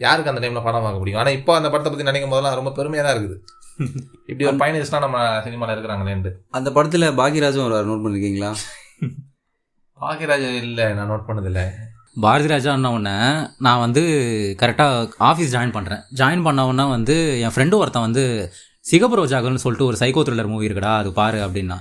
யாருக்கு 0.06 0.32
அந்த 0.32 0.42
டைம்ல 0.44 0.62
படம் 0.64 0.86
பார்க்க 0.86 1.02
முடியும்? 1.02 1.20
ஆனா 1.22 1.30
இப்போ 1.40 1.52
அந்த 1.58 1.68
படத்தை 1.70 1.90
பத்தி 1.92 2.08
நினைக்கும் 2.10 2.34
போதெல்லாம் 2.34 2.58
ரொம்ப 2.60 2.72
பெருமையா 2.78 3.04
தான் 3.06 3.16
இருக்குது. 3.16 3.38
இப்படி 4.30 4.48
ஒரு 4.50 4.58
பயணிஸ்லாம் 4.62 5.06
நம்ம 5.06 5.20
சினிமால 5.46 5.74
இருக்கிறாங்களேன்ட்டு. 5.76 6.32
அந்த 6.58 6.70
படத்தில் 6.78 7.08
பாக்யராஜும் 7.22 7.66
ஒரு 7.68 7.78
நோட் 7.90 8.04
பண்ணிருக்கீங்களா? 8.06 8.52
பாக்கியராஜ் 10.02 10.46
இல்ல 10.64 10.88
நான் 10.94 11.12
நோட் 11.14 11.28
பண்ணதில்ல. 11.30 11.62
பாரதி 12.24 12.50
ராஜா 12.52 12.74
உடனே 12.74 13.16
நான் 13.66 13.84
வந்து 13.86 14.02
கரெக்டாக 14.62 15.10
ஆஃபீஸ் 15.30 15.54
ஜாயின் 15.56 15.76
பண்ணுறேன் 15.78 16.04
ஜாயின் 16.20 16.46
பண்ண 16.48 16.68
உடனே 16.70 16.86
வந்து 16.90 17.16
என் 17.46 17.54
ஃப்ரெண்டு 17.56 17.80
ஒருத்தன் 17.82 18.08
வந்து 18.08 18.24
சிகப்பு 18.90 19.16
ரோஜாகல்னு 19.20 19.62
சொல்லிட்டு 19.64 19.88
ஒரு 19.90 19.98
சைக்கோ 20.02 20.22
த்ரில்லர் 20.26 20.50
மூவி 20.54 20.68
இருக்குடா 20.68 20.92
அது 21.02 21.10
பாரு 21.20 21.38
அப்படின்னா. 21.46 21.78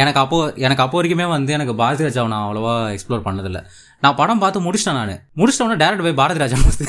எனக்கு 0.00 0.20
அப்போ 0.22 0.38
எனக்கு 0.66 0.82
அப்போ 0.84 0.96
வரைக்குமே 0.98 1.26
வந்து 1.34 1.52
எனக்கு 1.58 1.74
பாரதி 1.80 2.04
ராஜாவை 2.06 2.28
நான் 2.32 2.44
அவ்வளோவா 2.46 2.74
எக்ஸ்ப்ளோர் 2.94 3.26
பண்ணதில்லை. 3.28 3.62
நான் 4.04 4.18
படம் 4.20 4.42
பார்த்து 4.42 4.64
முடிச்சிட்டேன் 4.66 4.98
நான். 5.00 5.14
முடிச்சிட்ட 5.40 5.66
உடனே 5.66 5.80
டேரக்ட் 5.82 6.06
போய் 6.06 6.18
பாரதி 6.20 6.42
ராஜா 6.44 6.58
பார்த்து 6.64 6.86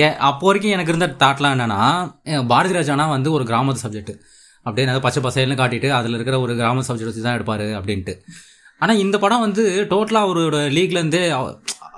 ஏ 0.00 0.06
அப்போ 0.28 0.44
வரைக்கும் 0.48 0.74
எனக்கு 0.76 0.92
இருந்த 0.92 1.08
தாட்லாம் 1.22 1.54
என்னன்னா 1.56 1.80
பாரதி 2.52 2.74
ராஜானா 2.78 3.06
வந்து 3.16 3.28
ஒரு 3.36 3.44
கிராமத்து 3.50 3.84
சப்ஜெக்ட் 3.84 4.12
அப்படியே 4.66 4.86
நல்லா 4.88 5.02
பச்சை 5.06 5.20
பசையல்னு 5.26 5.60
காட்டிட்டு 5.60 5.88
அதில் 5.98 6.16
இருக்கிற 6.18 6.36
ஒரு 6.44 6.52
கிராம 6.60 6.84
சப்ஜெக்ட் 6.88 7.10
வச்சு 7.10 7.24
தான் 7.26 7.36
எடுப்பாரு 7.38 7.66
அப்படின்ட்டு. 7.78 8.14
ஆனால் 8.82 9.00
இந்த 9.04 9.16
படம் 9.24 9.44
வந்து 9.46 9.62
டோட்டலாக 9.90 10.26
அவரோட 10.26 10.58
லீக்லேருந்தே 10.76 11.22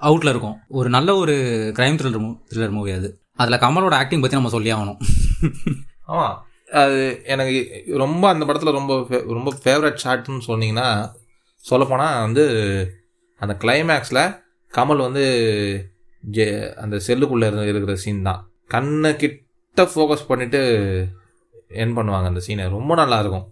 அவுட்டில் 0.08 0.32
இருக்கும். 0.32 0.56
ஒரு 0.78 0.88
நல்ல 0.96 1.10
ஒரு 1.22 1.34
கிரைம் 1.78 1.98
த்ரில்லர் 2.00 2.24
மூ 2.24 2.30
த்ரில்லர் 2.50 2.74
மூவி 2.78 2.92
அது. 2.98 3.10
அதில் 3.36 3.58
கமலோட 3.58 3.90
ஆக்டிங் 3.90 4.20
பற்றி 4.20 4.36
நம்ம 4.36 4.48
சொல்லி 4.48 4.72
ஆகணும். 4.72 5.00
ஆமா. 6.08 6.26
அது 6.72 7.22
எனக்கு 7.24 7.84
ரொம்ப 7.96 8.28
அந்த 8.28 8.44
படத்துல 8.44 8.70
ரொம்ப 8.70 9.06
ரொம்ப 9.08 9.52
ஃபேவரட் 9.64 9.98
ஷாட்னு 10.04 10.40
சொன்னீங்கன்னா 10.46 11.14
சொல்லப்போனால் 11.64 12.20
வந்து 12.20 12.44
அந்த 13.40 13.56
கிளைமேக்ஸில் 13.60 14.36
கமல் 14.74 14.96
வந்து 14.96 15.24
ஜெ 16.30 16.74
அந்த 16.74 16.96
செல்லுக்குள்ளே 17.06 17.46
இருந்து 17.46 17.68
இருக்கிற 17.68 17.96
சீன் 17.96 18.22
தான். 18.22 18.50
கண்ணை 18.68 19.16
கிட்ட 19.16 19.82
ஃபோக்கஸ் 19.82 20.26
பண்ணிட்டு 20.28 20.60
என் 21.68 21.96
பண்ணுவாங்க 21.96 22.24
அந்த 22.24 22.40
சீனை 22.46 22.68
ரொம்ப 22.68 22.94
நல்லா 22.94 23.20
இருக்கும். 23.20 23.46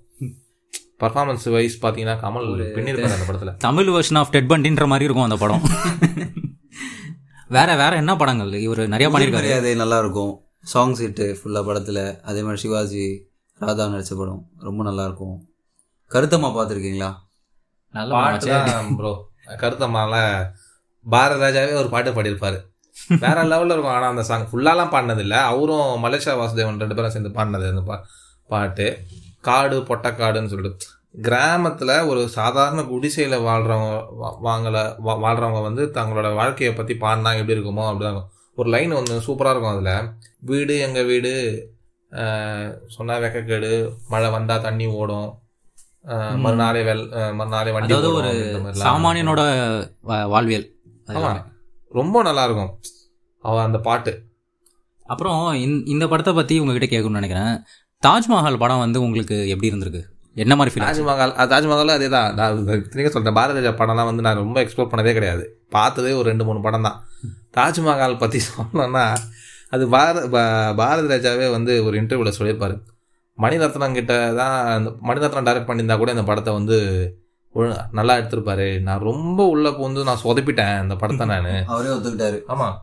பர்ஃபார்மன்ஸ் 1.01 1.51
வைஸ் 1.51 1.87
பார்த்தீங்கன்னா 1.87 2.17
கமல் 2.25 2.49
பின்னிருப்பார் 2.77 3.17
அந்த 3.19 3.25
படத்தில். 3.27 3.57
தமிழ் 3.57 3.89
வெர்ஷன் 3.89 4.19
ஆஃப் 4.19 4.31
டெட் 4.31 4.51
பண்டின்ற 4.51 4.87
மாதிரி 4.87 5.05
இருக்கும் 5.05 5.25
அந்த 5.25 5.37
படம். 5.37 5.63
வேற 7.57 7.71
வேற 7.81 7.93
என்ன 8.03 8.13
படங்கள்? 8.21 8.53
இவர் 8.67 8.81
நிறைய 8.93 9.07
பண்ணியிருக்காரு 9.13 9.47
மரியாதை 9.47 9.73
நல்லா 9.83 9.97
இருக்கும் 10.03 10.33
சாங்ஸ் 10.73 11.03
ஹிட்டு 11.05 11.27
ஃபுல்லாக 11.39 11.67
படத்தில். 11.69 12.03
அதே 12.31 12.41
மாதிரி 12.47 12.63
சிவாஜி 12.65 13.05
ராதா 13.61 13.87
நடித்த 13.93 14.15
படம் 14.21 14.43
ரொம்ப 14.69 14.81
நல்லா 14.89 15.05
இருக்கும் 15.09 15.37
கருத்தம்மா 16.15 16.51
பார்த்துருக்கீங்களா? 16.57 17.11
நல்ல 17.99 18.91
ப்ரோ 19.01 19.13
கருத்தம்மால 19.63 20.15
பாரத 21.07 21.41
ராஜாவே 21.45 21.73
ஒரு 21.81 21.89
பாட்டு 21.95 22.11
பாடியிருப்பாரு. 22.17 22.59
வேற 23.23 23.39
லெவலில் 23.51 23.75
இருக்கும். 23.75 23.95
ஆனால் 23.97 24.13
அந்த 24.13 24.25
சாங் 24.29 24.49
ஃபுல்லாலாம் 24.51 24.93
பாடினதில்ல. 24.95 25.37
அவரும் 25.51 26.03
மலேசியா 26.05 26.35
வாசுதேவன் 26.41 26.83
ரெண்டு 26.83 26.97
பேரும் 26.99 27.15
சேர்ந்து 27.15 27.37
பாடினது 27.39 27.67
அந்த 27.73 27.83
பா 27.89 27.97
பாட்டு. 28.53 28.87
காடு 29.49 29.77
பொட்டக்காடுன்னு 29.89 30.53
சொல்லிட்டு 30.55 30.89
கிராமத்தில் 31.21 32.01
ஒரு 32.01 32.29
சாதாரண 32.29 32.83
குடிசையில் 32.83 33.39
வாழ்கிறவங்க 33.39 34.05
வாங்கல 34.45 34.95
வா- 35.05 35.19
வாழ்றவங்க 35.19 35.63
வந்து 35.63 35.91
தங்களோட 35.95 36.35
வாழ்க்கையை 36.35 36.75
பற்றி 36.75 36.95
பாடினா 36.95 37.39
எப்படி 37.39 37.59
இருக்குமோ 37.59 37.83
அப்படிதான் 37.83 38.11
இருக்கும். 38.11 38.31
ஒரு 38.55 38.71
லைன் 38.71 38.93
ஒன்று 38.93 39.19
சூப்பராக 39.19 39.51
இருக்கும் 39.51 39.87
அதில். 39.87 40.09
வீடு 40.41 40.79
எங்கள் 40.79 41.05
வீடு? 41.05 41.67
சொன்னா 42.87 43.17
வெக்கக்கேடு 43.17 43.93
மழை 44.09 44.31
வந்தால் 44.31 44.61
தண்ணி 44.61 44.87
ஓடும். 44.87 45.39
மறுநாளே 46.37 46.83
வெல் 46.83 47.35
மறுநாளே 47.35 47.71
வண்டி 47.71 47.95
ஒரு 47.95 48.29
சாமானியனோட 48.85 49.93
வாழ்வியல். 50.29 50.77
ரொம்ப 51.89 52.23
நல்லா 52.23 52.45
இருக்கும். 52.45 52.81
அவ 53.41 53.63
அந்த 53.63 53.79
பாட்டு. 53.79 54.23
அப்புறம் 55.07 55.55
இந்த- 55.55 55.91
இந்த 55.91 56.09
படத்தை 56.09 56.35
பற்றி 56.35 56.59
உங்ககிட்ட 56.59 56.97
கேட்கணும்னு 56.97 57.21
நினைக்கிறேன். 57.21 57.63
தாஜ்மஹால் 58.07 58.59
படம் 58.59 58.79
வந்து 58.79 59.03
உங்களுக்கு 59.03 59.49
எப்படி 59.49 59.73
இருந்திருக்கு? 59.73 60.03
என்ன 60.37 60.55
மாதிரி 60.55 60.73
ஃபீல் 60.73 60.85
தாஜ்மஹால் 60.85 61.33
தாஜ்மஹாலும் 61.51 61.95
அதே 61.95 62.09
தான் 62.09 62.29
நான் 62.35 62.59
இத்தனைக்கும் 62.77 63.15
சொல்கிறேன் 63.15 63.37
பாரதிராஜா 63.39 63.73
படம்லாம் 63.79 64.05
வந்து 64.05 64.23
நான் 64.23 64.37
ரொம்ப 64.37 64.59
எக்ஸ்ப்ளோர் 64.63 64.91
பண்ணதே 64.93 65.13
கிடையாது. 65.13 65.45
பார்த்ததே 65.71 66.13
ஒரு 66.13 66.29
ரெண்டு 66.29 66.45
மூணு 66.45 66.61
படம் 66.61 66.83
தான். 66.83 66.99
தாஜ்மஹால் 67.57 68.17
பற்றி 68.17 68.39
சொல்லணும்னா 68.47 69.05
அது 69.73 69.85
பார 69.89 70.15
பா- 70.29 70.47
பாரதி 70.77 71.09
ராஜாவே 71.09 71.51
வந்து 71.51 71.85
ஒரு 71.85 71.97
இன்டர்வியூவில் 72.01 72.37
சொல்லியிருப்பாரு. 72.39 72.77
மணிரத்னம் 73.39 73.95
கிட்ட 73.95 74.13
தான் 74.35 74.57
அந்த 74.73 74.91
மணிரத்னம் 75.03 75.47
டைரக்ட் 75.47 75.69
பண்ணியிருந்தா 75.69 75.97
கூட 75.97 76.11
இந்த 76.11 76.25
படத்தை 76.25 76.53
வந்து 76.55 76.79
நல்லா 77.91 78.15
எடுத்திருப்பாரு. 78.17 78.67
நான் 78.83 79.03
ரொம்ப 79.03 79.47
உள்ள 79.47 79.69
பூந்து 79.71 80.05
நான் 80.05 80.23
சொதப்பிட்டேன் 80.23 80.83
இந்த 80.83 80.97
படத்தை 80.97 81.27
நான். 81.27 81.49
அவரே 81.67 81.89
ஒத்துக்கிட்டாரு. 81.89 82.39
ஆமாம் 82.47 82.77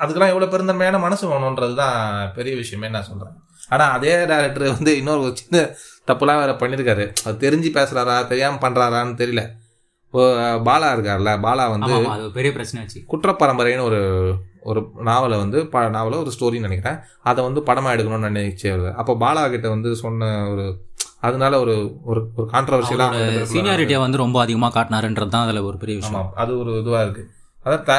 அதுக்கெல்லாம் 0.00 0.32
எவ்வளோ 0.32 0.46
பெருந்தன்மையான 0.46 0.98
மனசு 0.98 1.24
வேணுன்றது 1.28 1.74
தான் 1.74 1.96
பெரிய 2.34 2.54
விஷயமே 2.56 2.88
நான் 2.88 3.02
சொல்கிறேன் 3.02 3.36
ஆனால் 3.74 3.94
அதே 3.96 4.12
டேரக்டர் 4.32 4.74
வந்து 4.76 4.92
இன்னொரு 5.00 5.22
ஒரு 5.26 5.34
சின்ன 5.40 5.62
தப்புலாம் 6.10 6.42
வேற 6.42 6.52
பண்ணியிருக்காரு 6.60 7.04
அது 7.26 7.34
தெரிஞ்சு 7.46 7.70
பேசுகிறாரா 7.78 8.14
தெரியாமல் 8.30 8.62
பண்ணுறாரான்னு 8.64 9.18
தெரியல. 9.22 9.42
இப்போ 10.06 10.22
பாலா 10.68 10.86
இருக்கார்ல 10.94 11.32
பாலா 11.46 11.64
வந்து 11.74 11.94
பெரிய 12.36 12.50
பிரச்சனை 12.54 12.78
ஆச்சு. 12.82 13.00
குற்றப்பரம்பரைன்னு 13.10 13.88
ஒரு 13.90 14.00
ஒரு 14.70 14.80
நாவலை 15.08 15.36
வந்து 15.42 15.58
ப 15.74 15.82
நாவலை 15.96 16.16
ஒரு 16.22 16.30
ஸ்டோரின்னு 16.36 16.68
நினைக்கிறேன். 16.68 16.98
அதை 17.30 17.40
வந்து 17.48 17.60
படமாக 17.68 17.94
எடுக்கணும்னு 17.96 18.30
நினைச்சவர் 18.30 18.96
அப்போ 19.00 19.12
பாலா 19.24 19.42
கிட்ட 19.54 19.66
வந்து 19.74 19.90
சொன்ன 20.04 20.30
ஒரு 20.52 20.64
அதனால 21.28 21.54
ஒரு 21.64 21.74
ஒரு 22.10 22.20
ஒரு 22.38 22.46
கான்ட்ரவர்சியலாக 22.54 23.22
சீனியாரிட்டியை 23.52 24.00
வந்து 24.04 24.22
ரொம்ப 24.24 24.38
அதிகமாக 24.44 24.72
காட்டினாருன்றது 24.76 25.32
தான் 25.34 25.46
அதில் 25.46 25.66
ஒரு 25.70 25.76
பெரிய 25.82 25.96
விஷயம். 26.00 26.28
அது 26.42 26.52
ஒரு 26.62 26.72
இதுவாக 26.82 27.04
இருக்குது 27.06 27.28
அதான் 27.64 27.86
த 27.88 27.94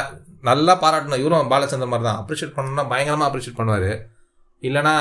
நல்லா 0.50 0.74
பாராட்டணும். 0.84 1.22
இவரும் 1.24 1.52
பாலச்சந்தர் 1.54 1.92
மாதிரி 1.94 2.08
தான். 2.10 2.20
அப்ரிஷியேட் 2.22 2.56
பண்ணணும்னா 2.56 2.86
பயங்கரமாக 2.94 3.30
அப்ரிஷியேட் 3.30 3.60
பண்ணுவார். 3.60 3.92
இல்லைன்னா 4.64 4.96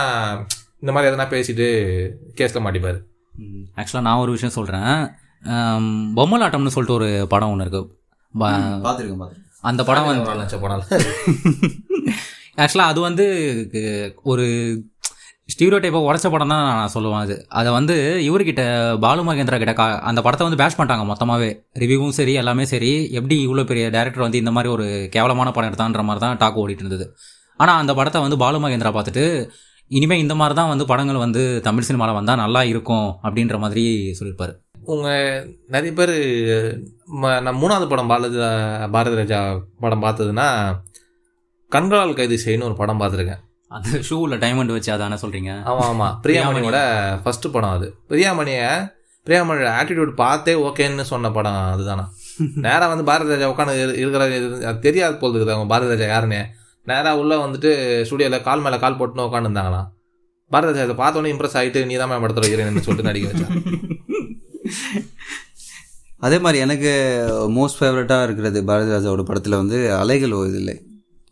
இந்த 0.83 0.91
மாதிரி 0.93 1.09
எதனா 1.11 1.27
பேசிட்டு 1.33 1.67
கேஸில் 2.39 2.65
மாட்டிப்பார். 2.65 2.99
ஆக்சுவலாக 3.77 4.07
நான் 4.07 4.23
ஒரு 4.23 4.33
விஷயம் 4.33 4.57
சொல்கிறேன் 4.57 4.93
பொம்மலாட்டம்னு 6.17 6.75
சொல்லிட்டு 6.75 6.99
ஒரு 6.99 7.09
படம் 7.29 7.53
ஒன்று 7.53 7.65
இருக்கு. 7.67 7.83
ப- 8.35 8.49
பார்த்துருக்கேன் 8.85 9.21
பார்த்துருக்கேன் 9.21 9.47
அந்த 9.63 9.83
படம் 9.85 10.09
வந்து 10.09 10.25
போனாலும் 10.59 10.89
ஆக்சுவலாக 12.63 12.91
அது 12.93 13.01
வந்து 13.01 13.25
ஒரு 14.25 14.45
ஸ்டீரியோ 15.49 15.79
டைப்பை 15.79 16.01
உடச்ச 16.07 16.27
படம் 16.29 16.53
தான் 16.53 16.65
நான் 16.71 16.93
சொல்லுவேன் 16.95 17.23
அது. 17.23 17.35
அதை 17.51 17.71
வந்து 17.73 17.95
இவர்கிட்ட 18.27 18.63
பாலு 19.01 19.23
மகேந்திரா 19.29 19.59
கிட்ட 19.59 19.75
கா 19.75 19.87
அந்த 20.09 20.21
படத்தை 20.23 20.45
வந்து 20.47 20.61
பேஷ் 20.61 20.77
பண்ணிட்டாங்க 20.77 21.05
மொத்தமாகவே 21.09 21.49
ரிவ்யூவும் 21.77 22.17
சரி 22.19 22.33
எல்லாமே 22.35 22.65
சரி. 22.67 22.91
எப்படி 23.13 23.37
இவ்வளோ 23.47 23.65
பெரிய 23.65 23.87
டேரக்டர் 23.91 24.27
வந்து 24.27 24.41
இந்த 24.43 24.53
மாதிரி 24.57 24.71
ஒரு 24.73 24.87
கேவலமான 25.15 25.51
படம் 25.51 25.71
எடுத்தான்ற 25.71 26.05
மாதிரி 26.05 26.23
தான் 26.25 26.39
டாக் 26.39 26.61
ஓடிட்டு 26.63 26.85
இருந்தது. 26.85 27.07
ஆனால் 27.61 27.81
அந்த 27.83 27.93
படத்தை 27.95 28.21
வந்து 28.23 28.39
பாலு 28.39 28.61
மகேந்திரா 28.61 28.93
பார்த்துட்டு 28.95 29.25
இனிமேல் 29.91 30.23
இந்த 30.25 30.35
மாதிரி 30.41 30.55
தான் 30.55 30.71
வந்து 30.73 30.85
படங்கள் 30.91 31.25
வந்து 31.25 31.43
தமிழ் 31.67 31.87
சினிமாவில் 31.87 32.19
வந்தால் 32.19 32.43
நல்லா 32.43 32.61
இருக்கும் 32.73 33.09
அப்படின்ற 33.25 33.57
மாதிரி 33.63 33.85
சொல்லியிருப்பாரு. 34.19 34.53
உங்கள் 34.93 35.25
நிறைய 35.75 35.93
பேர் 35.99 36.15
நான் 37.47 37.59
மூணாவது 37.63 37.87
படம் 37.93 38.11
பாரதி 38.13 38.39
பாரதி 38.97 39.17
ராஜா 39.21 39.41
படம் 39.85 40.05
பார்த்ததுன்னா 40.05 40.47
கண்களால் 41.73 42.19
கைது 42.21 42.37
செய்யணும் 42.45 42.69
ஒரு 42.69 42.77
படம் 42.83 43.01
பார்த்துருக்கேன். 43.03 43.43
அந்த 43.77 43.91
ஷூவில் 44.09 44.41
டைமண்ட் 44.45 44.75
வச்சு 44.77 44.91
அதானே 44.95 45.19
சொல்கிறீங்க 45.25 45.51
ஆமாம் 45.71 45.91
ஆமாம் 45.91 46.15
பிரியாமணியோட 46.25 46.79
ஃபர்ஸ்ட் 47.25 47.47
படம் 47.57 47.75
அது. 47.77 47.89
பிரியாமணியை 48.11 48.65
பிரியாமணியோட 49.27 49.71
ஆட்டிடியூட் 49.81 50.15
பார்த்தே 50.25 50.55
ஓகேன்னு 50.69 51.05
சொன்ன 51.13 51.31
படம் 51.31 51.59
அதுதானா? 51.75 52.05
நேராக 52.65 52.89
வந்து 52.93 53.05
பாரதி 53.11 53.33
ராஜா 53.35 53.51
உட்காந்து 53.53 53.75
இருக்கிற 54.03 54.25
தெரியாது 54.87 55.17
போல் 55.23 55.37
இருக்குது. 55.37 55.55
அவங்க 55.57 55.71
பாரதி 55.75 55.93
ராஜா 55.95 56.09
யாருன்னு. 56.15 56.41
நேராக 56.87 57.19
உள்ளே 57.19 57.37
வந்துட்டு 57.37 57.71
ஸ்டுடியோவில் 58.05 58.43
கால் 58.43 58.61
மேலே 58.61 58.79
கால் 58.79 58.99
போட்டுன்னு 59.01 59.27
உட்காந்துருந்தாங்களாம் 59.29 59.89
பாரதி 60.51 60.73
ராஜா 60.73 60.85
இதை 60.85 60.97
பார்த்தோன்னே 61.03 61.33
இம்ப்ரெஸ் 61.33 61.59
ஆகிட்டு 61.61 61.81
நீ 61.87 61.97
தான் 61.97 62.23
படத்தில் 62.23 62.45
வைக்கிறேன்னு 62.45 62.87
சொல்லிட்டு 62.87 63.09
நடிக்க 63.11 63.33
வச்சா. 63.33 63.49
அதே 66.27 66.39
மாதிரி 66.39 66.59
எனக்கு 66.65 66.91
மோஸ்ட் 67.57 67.79
ஃபேவரட்டாக 67.81 68.23
இருக்கிறது 68.23 68.65
பாரதி 68.65 68.91
ராஜாவோட 68.91 69.23
படத்தில் 69.23 69.61
வந்து 69.61 69.95
அலைகள் 69.95 70.35
ஓய்தில்லை. 70.39 70.75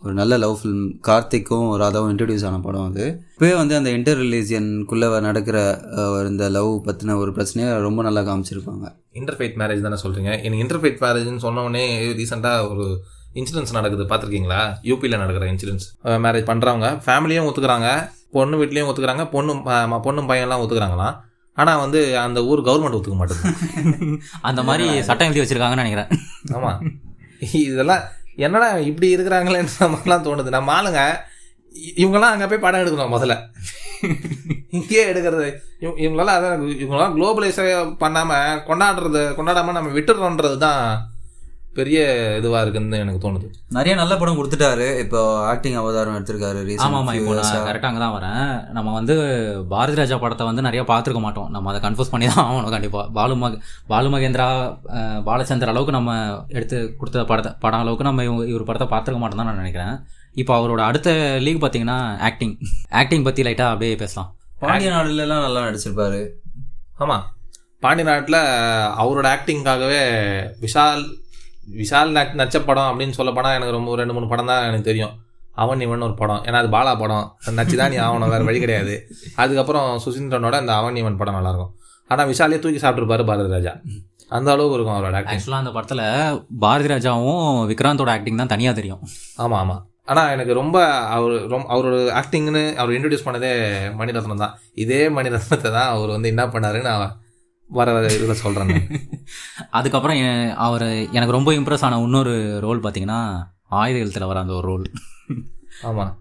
ஒரு 0.02 0.12
நல்ல 0.14 0.36
லவ் 0.36 0.54
ஃபிலிம் 0.60 0.84
கார்த்திக்கும் 1.06 1.66
ராதாவும் 1.82 2.10
இன்ட்ரடியூஸ் 2.12 2.44
ஆன 2.46 2.58
படம் 2.58 2.86
அது. 2.90 3.04
இப்போயே 3.34 3.54
வந்து 3.56 3.74
அந்த 3.76 3.90
இன்டர் 3.90 4.18
ரிலீஜியனுக்குள்ளே 4.18 5.20
நடக்கிற 5.20 5.58
இந்த 6.28 6.48
லவ் 6.48 6.70
பற்றின 6.86 7.16
ஒரு 7.16 7.32
பிரச்சனையை 7.32 7.70
ரொம்ப 7.86 8.02
நல்லா 8.02 8.22
காமிச்சிருப்பாங்க. 8.28 8.86
இன்டர்ஃபேட் 9.12 9.58
மேரேஜ் 9.62 9.86
தானே 9.86 9.98
சொல்கிறீங்க 10.04 10.30
எனக்கு 10.44 10.62
இன்டர்ஃபேட் 10.64 11.00
மேரேஜ்னு 11.06 11.44
சொன்ன 11.46 11.62
உடனே 11.62 11.84
ரீசெண்டாக 12.12 12.68
ஒரு 12.70 12.86
இன்சூரன்ஸ் 13.40 13.76
நடக்குது 13.78 14.04
பார்த்துருக்கீங்களா? 14.10 14.60
யூபியில் 14.90 15.20
நடக்கிற 15.22 15.46
இன்சூரன்ஸ் 15.52 15.86
மேரேஜ் 16.24 16.50
பண்ணுறவங்க 16.50 16.88
ஃபேமிலியும் 17.06 17.48
ஒத்துக்குறாங்க 17.48 17.88
பொண்ணு 18.36 18.58
வீட்லேயும் 18.60 18.90
ஒத்துக்குறாங்க 18.90 19.24
பொண்ணும் 19.34 19.62
பொண்ணும் 20.06 20.28
பையன்லாம் 20.30 20.62
ஒத்துக்குறாங்களாம். 20.64 21.16
ஆனால் 21.58 21.80
வந்து 21.82 22.00
அந்த 22.24 22.38
ஊர் 22.50 22.60
கவர்மெண்ட் 22.66 22.96
ஒத்துக்க 22.96 23.16
மாட்டேங்குது 23.20 24.18
அந்த 24.48 24.60
மாதிரி 24.68 24.86
சட்டம் 25.08 25.28
எழுதி 25.28 25.42
வச்சிருக்காங்கன்னு 25.42 25.84
நினைக்கிறேன். 25.84 26.10
ஆமாம் 26.56 26.78
இதெல்லாம் 27.62 28.04
என்னடா 28.46 28.68
இப்படி 28.90 29.08
இருக்கிறாங்களேன்ற 29.14 29.86
மாதிரிலாம் 29.94 30.26
தோணுது. 30.26 30.50
நம்ம 30.56 30.72
ஆளுங்க 30.76 31.00
இவங்கெல்லாம் 32.02 32.34
அங்கே 32.34 32.46
போய் 32.50 32.64
படம் 32.64 32.82
எடுக்கணும் 32.82 33.14
முதல்ல. 33.14 33.34
இங்கேயே 34.76 35.04
எடுக்கிறது. 35.12 35.48
இவங்க 35.82 35.98
இவங்களால 36.04 36.34
அதான் 36.38 36.62
இவங்களாம் 36.82 37.14
குளோபலைஸே 37.16 37.66
பண்ணாமல் 38.02 38.62
கொண்டாடுறது 38.68 39.22
கொண்டாடாமல் 39.38 39.78
நம்ம 39.78 39.92
விட்டுறோன்றது 39.96 40.58
தான் 40.66 40.82
பெரிய 41.78 41.98
இதுவாக 42.38 42.60
இருக்குன்னு 42.64 43.00
எனக்கு 43.04 43.20
தோணுது. 43.24 43.48
நிறைய 43.76 43.92
நல்ல 44.00 44.12
படம் 44.20 44.38
கொடுத்துட்டாரு. 44.38 44.86
இப்போ 45.04 45.20
ஆக்டிங் 45.52 45.78
அவதாரம் 45.80 46.16
எடுத்திருக்காரு 46.18 46.60
ஆமா 46.86 46.98
ஆமா 47.00 47.14
இப்போ 47.18 47.34
நான் 47.38 47.68
கரெக்டாக 47.68 47.90
அங்கே 47.90 48.02
தான் 48.04 48.14
வரேன். 48.16 48.50
நம்ம 48.76 48.92
வந்து 48.98 49.14
பாரதி 49.72 49.98
ராஜா 50.00 50.18
படத்தை 50.24 50.46
வந்து 50.50 50.66
நிறைய 50.68 50.84
பார்த்துருக்க 50.90 51.22
மாட்டோம். 51.26 51.48
நம்ம 51.56 51.70
அதை 51.72 51.80
கன்ஃபியூஸ் 51.86 52.12
பண்ணி 52.14 52.28
தான் 52.32 52.44
ஆகணும் 52.46 52.74
கண்டிப்பாக 52.76 53.04
பாலு 53.18 53.36
மக 53.42 53.60
பாலு 53.92 54.10
மகேந்திரா 54.14 54.48
பாலச்சந்தர் 55.28 55.72
அளவுக்கு 55.74 55.96
நம்ம 55.98 56.18
எடுத்து 56.58 56.80
கொடுத்த 57.00 57.26
படத்தை 57.32 57.52
படம் 57.64 57.84
அளவுக்கு 57.84 58.08
நம்ம 58.10 58.24
இவங்க 58.28 58.44
இவர் 58.52 58.68
படத்தை 58.70 58.88
பார்த்துருக்க 58.94 59.22
மாட்டோம் 59.24 59.42
தான் 59.42 59.50
நான் 59.52 59.62
நினைக்கிறேன். 59.64 59.94
இப்போ 60.42 60.54
அவரோட 60.58 60.82
அடுத்த 60.90 61.10
லீக் 61.44 61.62
பார்த்தீங்கன்னா 61.62 62.00
ஆக்டிங் 62.28 62.54
ஆக்டிங் 63.00 63.26
பற்றி 63.28 63.46
லைட்டாக 63.48 63.72
அப்படியே 63.74 63.96
பேசலாம். 64.04 64.30
பாண்டிய 64.62 64.90
நாடுலலாம் 64.94 65.44
நல்லா 65.46 65.60
நடிச்சிருப்பாரு. 65.68 66.20
ஆமாம் 67.04 67.24
பாண்டி 67.84 68.04
நாட்டில் 68.06 68.40
அவரோட 69.02 69.26
ஆக்டிங்காகவே 69.34 70.00
விஷால் 70.62 71.02
விஷால் 71.76 72.12
ந- 72.12 72.36
நடிச்ச 72.36 72.64
படம் 72.64 72.98
அப்படின்னு 72.98 73.10
சொல்ல 73.10 73.32
படம் 73.32 73.50
எனக்கு 73.50 73.72
ரொம்ப 73.72 73.96
ரெண்டு 73.96 74.12
மூணு 74.12 74.28
படம் 74.28 74.46
தான் 74.46 74.62
எனக்கு 74.62 74.82
தெரியும். 74.82 75.10
அவன் 75.54 75.80
இவன் 75.80 76.00
ஒரு 76.00 76.14
படம். 76.14 76.42
ஏன்னா 76.44 76.52
அது 76.52 76.68
பாலா 76.68 76.98
படம். 76.98 77.36
அது 77.46 77.56
நச்சுதான் 77.56 77.88
நீ 77.88 77.96
ஆகணும். 77.96 78.28
வேறு 78.28 78.44
வழி 78.44 78.58
கிடையாது. 78.58 79.08
அதுக்கப்புறம் 79.36 80.00
சுசீந்திரனோட 80.04 80.60
இந்த 80.60 80.74
அவன் 80.74 80.96
இவன் 80.96 81.16
படம் 81.16 81.34
நல்லாயிருக்கும். 81.34 81.70
ஆனால் 82.08 82.28
விஷாலே 82.28 82.58
தூக்கி 82.58 82.86
சாப்பிட்ருப்பாரு 82.86 83.24
பாரதி 83.24 83.48
ராஜா. 83.48 83.76
அந்த 84.28 84.52
அளவுக்கு 84.52 84.74
இருக்கும் 84.74 85.04
அவரோட 85.04 85.16
ஆக்டிங் 85.16 85.38
ஆக்சுவலாக 85.38 85.58
அந்த 85.58 85.70
படத்தில் 85.70 86.42
பாரதி 86.58 86.94
ராஜாவும் 86.94 87.70
விக்ராந்தோட 87.70 88.08
ஆக்டிங் 88.08 88.36
தான் 88.36 88.46
தனியாக 88.46 88.76
தெரியும். 88.76 89.00
ஆமாம் 89.36 89.60
ஆமாம் 89.60 89.86
ஆனால் 90.04 90.30
எனக்கு 90.30 90.52
ரொம்ப 90.52 90.84
அவர் 90.86 91.46
ரொம்ப 91.46 91.74
அவரோட 91.74 92.22
ஆக்டிங்னு 92.22 92.74
அவர் 92.74 92.94
இன்ட்ரடியூஸ் 92.94 93.26
பண்ணதே 93.26 93.52
மணிரத்னம் 93.98 94.34
தான். 94.34 94.58
இதே 94.74 95.08
மணிரத்னத்தை 95.08 95.70
தான் 95.70 95.88
அவர் 95.88 96.08
வந்து 96.08 96.28
என்ன 96.28 96.46
பண்ணாருன்னு 96.46 97.10
வர 97.70 97.92
வர 97.92 98.06
இதில் 98.12 98.34
சொல்கிறேன் 98.34 98.72
அதுக்கப்புறம் 99.70 100.20
அவர் 100.58 100.86
எனக்கு 101.12 101.32
ரொம்ப 101.32 101.52
இம்ப்ரெஸ் 101.52 101.84
ஆன 101.84 102.00
இன்னொரு 102.00 102.34
ரோல் 102.60 102.82
பார்த்தீங்கன்னா 102.82 103.20
ஆயுத 103.74 103.98
எழுத்தில் 103.98 104.24
வர 104.24 104.40
அந்த 104.40 104.52
ஒரு 104.52 104.66
ரோல் 104.66 104.86
ஆமாம் 105.82 106.14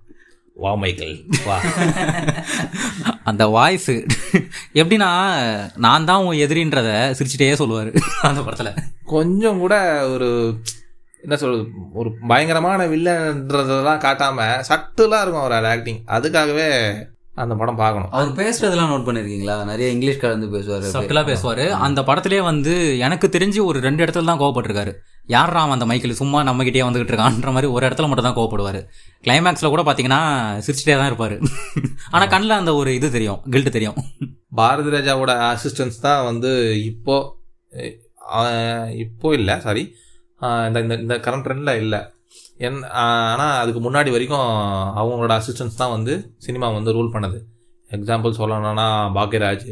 வா 0.57 0.75
மைக்கேல். 0.75 1.17
வா. 1.45 1.55
அந்த 3.23 3.45
வாய்ஸு 3.47 3.95
எப்படின்னா 4.73 5.09
நான் 5.77 6.05
தான் 6.05 6.23
உன் 6.23 6.37
எதிரின்றத 6.37 6.89
சிரிச்சிட்டே 7.17 7.53
சொல்லுவார் 7.53 7.91
அந்த 8.21 8.41
படத்தில். 8.41 8.71
கொஞ்சம் 9.05 9.59
கூட 9.59 9.75
ஒரு 10.09 10.29
என்ன 11.21 11.37
சொல்றது 11.37 11.63
ஒரு 11.93 12.09
பயங்கரமான 12.27 12.87
வில்லன்றதெல்லாம் 12.87 14.03
காட்டாம 14.03 14.39
சட்டுலாம் 14.69 15.21
இருக்கும் 15.21 15.43
அவரோட 15.43 15.67
ஆக்டிங் 15.67 16.01
அதுக்காகவே 16.07 16.69
அந்த 17.37 17.55
படம் 17.55 17.79
பார்க்கணும். 17.81 18.11
அவர் 18.11 18.29
பேசுறதெல்லாம் 18.39 18.91
நோட் 18.91 19.05
பண்ணிருக்கீங்களா? 19.07 19.65
நிறைய 19.65 19.91
இங்கிலீஷ் 19.91 20.21
கலந்து 20.21 20.47
பேசுவாரு. 20.55 20.87
சட்டிலாக 20.95 21.25
பேசுவார். 21.25 21.63
அந்த 21.69 22.03
படத்திலே 22.03 22.41
வந்து 22.41 22.97
எனக்கு 22.97 23.27
தெரிஞ்சு 23.27 23.59
ஒரு 23.65 23.79
ரெண்டு 23.79 24.03
இடத்துல 24.05 24.25
தான் 24.25 24.39
கோவப்பட்டிருக்காரு. 24.39 24.93
யாரா 25.27 25.61
அந்த 25.75 25.85
மைக்கில் 25.85 26.19
சும்மா 26.21 26.43
நம்மகிட்டே 26.43 26.83
வந்துகிட்டு 26.87 27.13
இருக்கான்ற 27.13 27.51
மாதிரி 27.51 27.71
ஒரு 27.71 27.87
இடத்துல 27.87 28.07
மட்டும் 28.07 28.27
தான் 28.29 28.37
கோவப்படுவார். 28.37 28.79
கிளைமேக்ஸில் 29.23 29.69
கூட 29.69 29.83
பார்த்தீங்கன்னா 29.83 30.21
சிரிச்சிட்டே 30.65 30.97
தான் 30.97 31.05
இருப்பார். 31.05 31.35
ஆனால் 32.11 32.29
கண்ணில் 32.29 32.49
அந்த 32.49 32.73
ஒரு 32.75 32.95
இது 32.95 33.11
தெரியும். 33.11 33.41
கில்ட்டு 33.51 33.69
தெரியும். 33.69 33.97
பாரதி 34.55 34.89
ராஜாவோட 34.89 35.31
அசிஸ்டன்ஸ் 35.51 35.99
தான் 36.01 36.23
வந்து 36.23 36.51
இப்போ 36.83 37.17
இப்போ 38.91 39.33
இல்லை 39.33 39.59
சாரி 39.59 39.95
இந்த 40.67 40.79
இந்த 40.79 40.95
இந்த 40.95 41.15
கரண்ட் 41.15 41.45
ட்ரெண்டில் 41.47 41.75
இல்லை. 41.75 41.99
என் 42.65 42.77
ஆனால் 43.05 43.55
அதுக்கு 43.61 43.79
முன்னாடி 43.85 44.09
வரைக்கும் 44.13 44.45
அவங்களோட 44.99 45.33
அசிஸ்டன்ஸ் 45.39 45.81
தான் 45.81 45.93
வந்து 45.95 46.13
சினிமா 46.45 46.67
வந்து 46.77 46.95
ரூல் 46.97 47.13
பண்ணது. 47.15 47.39
எக்ஸாம்பிள் 47.89 48.39
சொல்லணும்னா 48.39 48.87
பாக்யராஜ் 49.17 49.67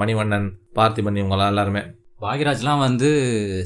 மணிவண்ணன் 0.00 0.46
பார்த்திபன் 0.78 1.18
இவங்களாம் 1.20 1.50
எல்லாருமே. 1.52 1.82
பாக்யராஜ்லாம் 2.24 2.82
வந்து 2.86 3.08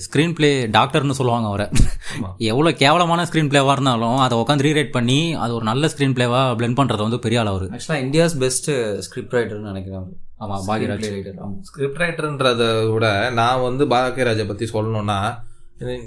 ஸ்க்ரீன் 0.05 0.35
ப்ளே 0.39 0.51
டாக்டர்னு 0.77 1.17
சொல்லுவாங்க 1.19 1.47
அவரை. 1.53 1.67
எவ்வளோ 2.51 2.71
கேவலமான 2.83 3.25
ஸ்க்ரீன் 3.29 3.51
ப்ளேவாக 3.53 3.75
இருந்தாலும் 3.77 4.19
அதை 4.25 4.35
உட்காந்து 4.43 4.67
ரீரைட் 4.69 4.93
பண்ணி 4.97 5.19
அது 5.45 5.55
ஒரு 5.59 5.65
நல்ல 5.71 5.87
ஸ்க்ரீன் 5.93 6.15
ப்ளேவாக 6.19 6.53
பிளெண்ட் 6.59 6.79
பண்ணுறது 6.81 7.03
வந்து 7.07 7.19
பெரிய 7.25 7.41
ஆள் 7.41 7.51
அவர். 7.53 7.65
ஆக்சுவலாக 7.77 8.05
இந்தியாஸ் 8.07 8.37
பெஸ்ட் 8.45 8.71
ஸ்கிரிப்ட் 9.07 9.35
ரைட்டர்னு 9.39 9.71
நினைக்கிறேன். 9.73 10.07
ஆமாம் 10.45 10.65
பாக்யராஜ். 10.69 11.09
ரைட்டர் 11.17 11.41
ஆமாம் 11.45 11.59
ஸ்கிரிப்ட் 11.69 12.01
ரைட்டர்ன்றத 12.03 12.63
விட 12.95 13.09
நான் 13.41 13.65
வந்து 13.69 13.87
பாக்கியராஜை 13.95 14.47
பற்றி 14.47 14.69
சொல்லணும்னா 14.75 15.19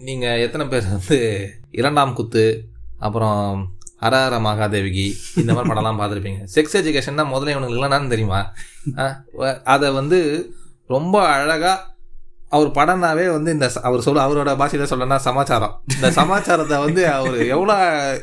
நீங்கள் 0.08 0.44
எத்தனை 0.46 0.66
பேர் 0.72 0.94
வந்து 0.94 1.18
இரண்டாம் 1.80 2.14
குத்து 2.20 2.46
அப்புறம் 3.08 3.42
ஹரஹர 4.04 4.36
மகாதேவிகி 4.46 5.06
இந்த 5.42 5.52
மாதிரி 5.54 5.70
படம்லாம் 5.72 6.00
பார்த்துருப்பீங்க. 6.00 6.42
செக்ஸ் 6.56 6.78
எஜுகேஷன்னா 6.80 7.26
முதல்ல 7.34 7.54
இவனுங்களுக்கு 7.54 7.88
என்னன்னு 7.90 8.14
தெரியுமா? 8.14 8.42
அதை 9.74 9.88
வந்து 10.00 10.20
ரொம்ப 10.96 11.16
அழகாக 11.36 11.96
அவர் 12.56 12.70
படம்னாவே 12.78 13.24
வந்து 13.36 13.50
இந்த 13.56 13.68
அவர் 13.88 14.04
சொல்ல 14.06 14.26
அவரோட 14.26 14.52
பாஷையில 14.60 14.86
சொல்லணும்னா 14.92 15.18
சமாச்சாரம். 15.26 15.74
இந்த 15.96 16.10
சமாச்சாரத்தை 16.20 16.78
வந்து 16.86 17.02
அவர் 17.16 17.40
எவ்வளோ 17.56 17.76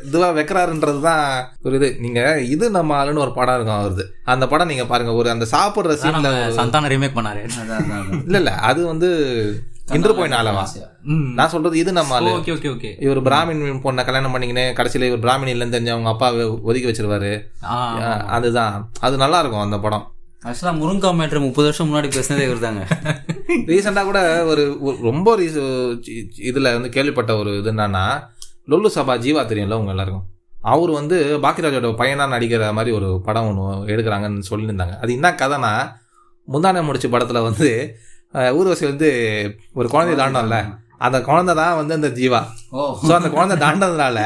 இதுவாக 0.07 0.31
வைக்கிறாருன்றது 0.37 1.01
தான் 1.09 1.27
ஒரு 1.65 1.75
இது. 1.79 1.89
நீங்கள் 2.05 2.41
இது 2.53 2.65
நம்ம 2.77 2.95
ஆளுன்னு 3.01 3.23
ஒரு 3.25 3.33
படம் 3.37 3.57
இருக்கும் 3.57 3.79
அவருது. 3.81 4.05
அந்த 4.33 4.47
படம் 4.53 4.71
நீங்கள் 4.73 4.89
பாருங்க 4.91 5.13
ஒரு 5.21 5.29
அந்த 5.35 5.47
சாப்பிட்ற 5.55 5.99
சீனில் 6.03 6.57
சந்தானம் 6.59 6.91
ரீமேக் 6.95 7.17
பண்ணாரு. 7.19 7.43
இல்ல 8.25 8.37
இல்ல 8.43 8.53
அது 8.71 8.81
வந்து 8.91 9.11
இன்று 9.85 10.11
போய் 10.17 10.31
நாளவா? 10.33 10.61
ம் 11.05 11.27
நான் 11.37 11.51
சொல்றது 11.53 11.75
இது 11.81 11.91
நம்ம 11.91 12.13
ஆளு. 12.15 12.29
Okay 12.37 12.51
okay 12.55 12.69
okay. 12.75 12.91
இவர் 13.05 13.19
பிராமின் 13.27 13.61
பொண்ணை 13.83 14.03
கல்யாணம் 14.05 14.33
பண்ணிக்கினே 14.35 14.63
கடைசியில 14.77 15.09
இவர் 15.09 15.23
பிராமின் 15.25 15.51
இல்லைன்னு 15.53 15.75
தெரிஞ்சு 15.75 15.93
அவங்க 15.95 16.09
அப்பா 16.13 16.27
ஒதுக்கி 16.69 16.87
வச்சிருவாரு. 16.89 17.31
அதுதான். 18.37 18.75
அது 19.01 19.15
நல்லா 19.17 19.39
இருக்கும் 19.39 19.65
அந்த 19.65 19.79
படம். 19.85 20.05
ஆக்சுவலாக 20.43 20.79
முருங்கா 20.79 21.09
மேட்ரு 21.19 21.39
முப்பது 21.45 21.67
வருஷம் 21.67 21.87
முன்னாடி 21.89 22.09
பேசினதே 22.15 22.45
இவர் 22.47 22.65
தாங்க 22.65 22.81
ரீசெண்டா 23.69 24.01
கூட 24.03 24.19
ஒரு 24.51 24.63
ரொம்ப 25.07 25.29
ரீச 25.35 25.55
இதுல 26.49 26.73
வந்து 26.75 26.89
கேள்விப்பட்ட 26.89 27.31
ஒரு 27.37 27.51
இது 27.59 27.71
என்னன்னா 27.71 28.03
லொல்லு 28.71 28.89
சபா 28.95 29.13
ஜீவா 29.23 29.41
தெரியும்ல 29.45 29.79
உங்க 29.81 29.93
எல்லாருக்கும்? 29.95 30.25
அவர் 30.67 30.91
வந்து 30.91 31.15
பாக்கியராஜோட 31.43 31.89
பையனா 32.01 32.25
நடிக்கிற 32.33 32.71
மாதிரி 32.73 32.91
ஒரு 32.99 33.09
படம் 33.27 33.47
ஒன்று 33.49 33.63
எடுக்கிறாங்கன்னு 33.93 34.49
சொல்லியிருந்தாங்க. 34.51 34.95
அது 35.01 35.11
என்ன 35.13 35.29
கதைனா 35.41 35.73
முந்தானை 36.47 36.81
முடிச்ச 36.87 37.07
படத்துல 37.07 37.41
வந்து 37.43 37.69
ஊர்வசி 38.57 38.85
வந்து 38.85 39.09
ஒரு 39.73 39.89
குழந்தை. 39.89 40.15
தாண்டோம்ல. 40.21 40.57
அந்த 40.97 41.21
குழந்தை 41.21 41.55
தான் 41.55 41.75
வந்து 41.75 41.93
அந்த 41.93 42.07
ஜீவா. 42.09 42.41
ஸோ 43.01 43.11
அந்த 43.11 43.29
குழந்தை 43.29 43.55
தாண்டதுனால 43.57 44.19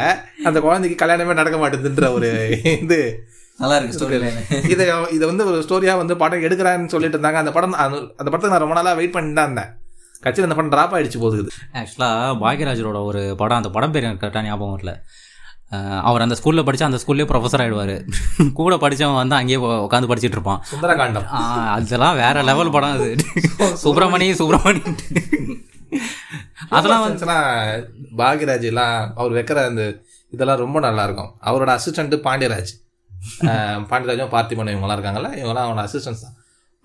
அந்த 0.43 0.59
குழந்தைக்கு 0.59 1.05
கல்யாணமே 1.05 1.33
நடக்க 1.33 1.57
மாட்டேதுன்ற 1.57 2.13
ஒரு 2.13 2.29
இது. 2.75 2.99
நல்லா 3.59 3.77
இருக்கு 3.77 3.97
ஸ்டோரி 3.97 4.17
இதை 4.69 4.85
இதை 5.11 5.25
வந்து 5.27 5.45
ஒரு 5.45 5.57
ஸ்டோரியா 5.67 5.95
வந்து 5.97 6.17
படம் 6.17 6.41
எடுக்கிறான்னு 6.41 6.85
சொல்லிட்டு 6.85 7.17
இருந்தாங்க. 7.17 7.33
அந்த 7.33 7.51
படம் 7.51 7.73
அந்த 7.73 8.29
படத்துக்கு 8.29 8.49
நான் 8.49 8.65
ரொம்ப 8.65 8.73
நாளா 8.73 8.93
வெயிட் 8.93 9.11
பண்ணிட்டு 9.11 9.39
தான் 9.39 9.49
இருந்தேன். 9.49 9.71
கட்சியில் 10.21 10.47
அந்த 10.47 10.55
படம் 10.55 10.69
டிராப் 10.69 10.93
ஆயிடுச்சு 10.95 11.19
போகுது 11.19 11.41
ஆக்சுவலாக 11.73 12.37
பாக்யராஜரோட 12.43 13.03
ஒரு 13.03 13.35
படம் 13.35 13.57
அந்த 13.57 13.69
படம் 13.69 13.91
பேர் 13.91 14.03
எனக்கு 14.03 14.23
கரெக்டாக 14.25 14.43
ஞாபகம் 14.43 14.73
வரல. 14.75 14.93
அஹ் 14.93 15.28
அவர் 16.01 16.21
அந்த 16.21 16.35
ஸ்கூலில் 16.35 16.63
படிச்சு 16.63 16.85
அந்த 16.85 16.99
ஸ்கூல்லேயே 17.05 17.27
ப்ரொஃபஸர் 17.31 17.63
ஆயிடுவாரு. 17.63 17.95
கூட 18.53 18.75
படிச்சவன் 18.75 19.15
வந்து 19.15 19.35
அங்கேயே 19.35 19.59
உட்காந்து 19.65 20.09
படிச்சிட்டு 20.11 20.37
இருப்பான். 20.37 20.61
சுந்தரகாண்டம். 20.71 21.27
அதெல்லாம் 21.67 22.15
வேற 22.15 22.43
லெவல் 22.43 22.71
படம் 22.71 22.91
அது. 22.91 23.15
சுப்பிரமணி 23.83 24.29
சுப்பிரமணி. 24.41 24.81
அதெல்லாம் 26.69 27.01
வந்து 27.01 27.25
வந்து 27.25 27.87
பாக்யராஜ் 28.17 28.61
எல்லாம் 28.61 29.13
அவர் 29.15 29.31
வைக்கிற 29.31 29.65
அந்த 29.65 30.01
இதெல்லாம் 30.31 30.57
ரொம்ப 30.57 30.79
நல்லா 30.79 31.03
இருக்கும். 31.03 31.31
அவரோட 31.45 31.77
அசிஸ்டன்ட் 31.77 32.15
பாண்டியராஜ். 32.27 32.73
பாண்டியராஜும் 33.91 34.33
பார்த்திபன் 34.35 34.73
இவங்கலாம் 34.75 34.97
இருக்காங்கல்ல 34.97 35.31
இவங்கலாம் 35.41 35.65
அவனோட 35.67 35.85
அசிஸ்டன்ஸ் 35.89 36.25
தான். 36.25 36.35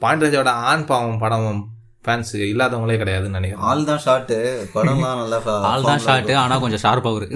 பாண்டியராஜோட 0.00 0.46
ஆண் 0.46 0.84
பாவம் 0.84 1.18
படம் 1.18 1.72
ஃபேன்ஸ் 2.04 2.32
இல்லாதவங்களே 2.32 2.96
கிடையாதுன்னு 3.00 3.38
நினைக்கிறேன். 3.38 3.66
ஆள் 3.66 3.84
தான் 3.84 4.00
ஷார்ட்டு 4.04 4.36
படம்லாம் 4.74 5.20
நல்லா 5.20 5.60
ஆள் 5.60 5.82
தான் 5.82 6.02
ஷார்ட்டு 6.04 6.36
ஆனால் 6.36 6.60
கொஞ்சம் 6.60 6.82
ஷார்ப் 6.82 7.06
அவரு. 7.06 7.28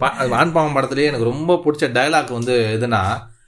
பா- 0.00 0.52
பாவம் 0.52 0.76
படத்துலயே 0.76 1.04
எனக்கு 1.04 1.24
ரொம்ப 1.24 1.62
பிடிச்ச 1.64 1.82
டயலாக் 1.82 2.32
வந்து 2.32 2.78
எதுனா 2.80 3.02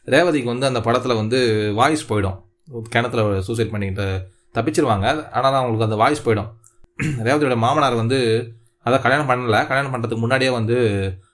ரேவதிக்கு 0.06 0.44
வந்து 0.44 0.66
அந்த 0.66 0.78
படத்துல 0.78 1.14
வந்து 1.14 1.72
வாய்ஸ் 1.74 2.12
போயிடும். 2.12 2.42
கிணத்துல 2.82 3.40
சூசைட் 3.40 3.70
பண்ணிக்கிட்டு 3.70 4.28
தப்பிச்சிருவாங்க. 4.54 5.30
ஆனால் 5.30 5.54
அவங்களுக்கு 5.54 5.84
அந்த 5.84 5.96
வாய்ஸ் 5.96 6.28
போயிடும். 6.28 6.52
ரேவதியோட 7.02 7.56
மாமனார் 7.56 7.94
வந்து 7.94 8.52
அதான் 8.84 9.02
கல்யாணம் 9.02 9.28
பண்ணல. 9.28 9.66
கல்யாணம் 9.66 9.94
பண்ணுறதுக்கு 9.94 10.16
முன்னாடியே 10.16 10.50
வந்து 10.50 10.76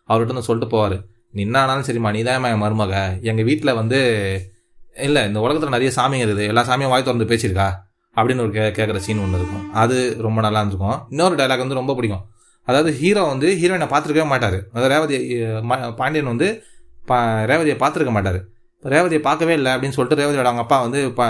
அவர்கிட்ட 0.08 0.26
வந்து 0.26 0.42
சொல்லிட்டு 0.42 0.76
போவார். 0.76 1.04
நீ 1.30 1.42
என்ன 1.42 1.60
ஆனாலும் 1.60 1.84
சரிம்மா 1.84 2.10
நீ 2.10 2.22
தான் 2.22 2.44
என் 2.44 2.62
மருமக. 2.62 3.22
எங்கள் 3.22 3.44
வீட்டில் 3.44 3.74
வந்து 3.74 4.40
இல்லை 4.96 5.24
இந்த 5.24 5.40
உலகத்தில் 5.40 5.90
நிறைய 5.90 5.92
சாமிங்க 5.96 6.28
இருக்குது. 6.28 6.46
எல்லா 6.46 6.62
சாமியும் 6.62 6.88
வாய் 6.88 7.02
திறந்து 7.02 7.36
பேசியிருக்கா? 7.36 7.72
அப்படின்னு 8.16 8.40
ஒரு 8.40 8.50
கே 8.50 8.70
கேட்குற 8.70 8.96
சீன் 8.96 9.18
ஒன்று 9.18 9.38
இருக்கும். 9.38 9.72
அது 9.72 10.16
ரொம்ப 10.18 10.40
நல்லா 10.40 10.60
இருந்திருக்கும். 10.60 11.06
இன்னொரு 11.08 11.34
டைலாக் 11.34 11.58
வந்து 11.58 11.74
ரொம்ப 11.74 11.94
பிடிக்கும். 11.94 12.24
அதாவது 12.66 12.92
ஹீரோ 12.92 13.22
வந்து 13.22 13.48
ஹீரோயினை 13.60 13.86
பார்த்துருக்கவே 13.86 14.26
மாட்டார். 14.26 14.58
அதாவது 14.72 14.94
ரேவதி 14.94 15.18
ம- 15.68 15.94
பாண்டியன் 15.94 16.26
வந்து 16.26 16.62
பா 17.06 17.18
ரேவதியை 17.42 17.76
பார்த்துருக்க 17.76 18.10
மாட்டார். 18.10 18.38
ரேவதியை 18.82 19.18
பார்க்கவே 19.18 19.54
இல்லை 19.54 19.72
அப்படின்னு 19.72 19.96
சொல்லிட்டு 19.98 20.22
ரேவதியோட 20.22 20.48
அவங்க 20.50 20.62
அப்பா 20.62 20.80
வந்து 20.80 21.12
பா 21.12 21.26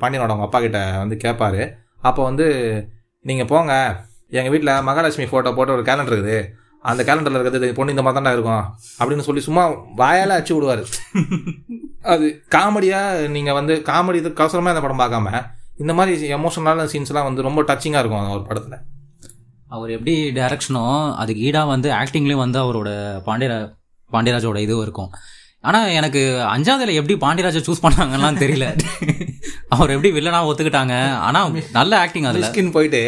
பாண்டியனோட 0.00 0.30
அவங்க 0.30 0.42
அப்பா 0.42 0.60
கிட்ட 0.60 0.78
வந்து 0.98 1.16
கேட்பாரு 1.24 1.62
அப்போ 2.00 2.22
வந்து 2.22 2.46
நீங்கள் 3.20 3.46
போங்க. 3.46 3.72
எங்கள் 4.28 4.50
வீட்டில் 4.50 4.82
மகாலட்சுமி 4.82 5.24
ஃபோட்டோ 5.24 5.54
போட்டு 5.54 5.72
ஒரு 5.72 5.82
கேலண்டர் 5.82 6.12
இருக்குது. 6.12 6.46
அந்த 6.82 7.02
கேலண்டரில் 7.02 7.40
இருக்கிறது 7.40 7.72
பொண்ணு 7.74 7.90
இந்த 7.90 8.02
மாதிரி 8.02 8.24
தானே 8.24 8.36
இருக்கும் 8.36 8.64
அப்படின்னு 8.98 9.26
சொல்லி 9.26 9.40
சும்மா 9.40 9.64
வாயால் 9.96 10.30
அச்சு 10.30 10.54
விடுவார். 10.54 10.82
அது 12.02 12.42
காமெடியாக 12.50 13.28
நீங்கள் 13.28 13.54
வந்து 13.54 13.82
காமெடி 13.86 14.14
இது 14.14 14.28
கவசரமாக 14.28 14.74
இந்த 14.74 14.80
படம் 14.80 14.98
பார்க்காம 14.98 15.44
இந்த 15.78 15.94
மாதிரி 15.94 16.34
எமோஷனலான 16.34 16.88
சீன்ஸ்லாம் 16.92 17.22
வந்து 17.22 17.42
ரொம்ப 17.42 17.62
டச்சிங்காக 17.62 17.98
இருக்கும் 17.98 18.30
ஒரு 18.30 18.42
படத்தில். 18.42 18.78
அவர் 19.74 19.90
எப்படி 19.96 20.14
டைரக்ஷனோ 20.38 20.82
அதுக்கு 21.20 21.44
ஈடாக 21.48 21.72
வந்து 21.74 21.88
ஆக்டிங்லேயும் 22.00 22.44
வந்து 22.46 22.58
அவரோட 22.64 22.90
பாண்டியரா 23.28 23.58
பாண்டியராஜோட 24.14 24.58
இது 24.66 24.74
இருக்கும். 24.86 25.12
ஆனால் 25.68 25.92
எனக்கு 25.98 26.20
அஞ்சாவதுல 26.54 26.94
எப்படி 27.00 27.14
பாண்டியராஜை 27.24 27.60
சூஸ் 27.66 27.82
பண்ணாங்கலாம் 27.84 28.40
தெரியல. 28.42 28.66
அவர் 29.74 29.92
எப்படி 29.94 30.10
வில்லனா 30.16 30.40
ஒத்துக்கிட்டாங்க. 30.48 30.94
ஆனால் 31.26 31.52
நல்ல 31.78 31.92
ஆக்டிங் 32.04 32.26
அதில். 32.30 32.44
மிஸ்கின் 32.44 32.72
போயிட்டு 32.76 33.02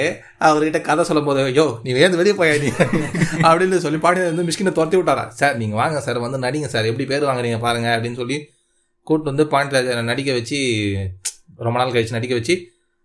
அவர்கிட்ட 0.48 0.80
கதை 0.88 1.04
சொல்லும் 1.08 1.28
போது 1.28 1.40
யோ 1.58 1.66
நீ 1.84 1.92
வேந்து 1.98 2.20
வெளியே 2.20 2.36
போயா 2.40 2.54
நீ? 2.64 2.70
அப்படின்னு 3.48 3.82
சொல்லி 3.86 4.00
பாடி 4.04 4.20
வந்து 4.30 4.46
மிஸ்கினை 4.48 4.72
துரத்தி 4.78 4.98
விட்டாரா. 5.00 5.24
சார் 5.40 5.58
நீங்கள் 5.62 5.80
வாங்க 5.82 6.00
சார் 6.06 6.20
வந்து 6.26 6.40
நடிங்க 6.46 6.68
சார். 6.74 6.88
எப்படி 6.92 7.06
பேர் 7.12 7.28
வாங்குறீங்க 7.30 7.58
பாருங்க 7.66 7.90
அப்படின்னு 7.96 8.20
சொல்லி 8.22 8.38
கூட்டு 9.06 9.30
வந்து 9.30 9.46
பாண்டியராஜனை 9.54 10.04
நடிக்க 10.12 10.32
வச்சு 10.32 10.58
ரொம்ப 11.66 11.76
நாள் 11.78 11.94
கழிச்சு 11.96 12.18
நடிக்க 12.18 12.34
வச்சு 12.40 12.56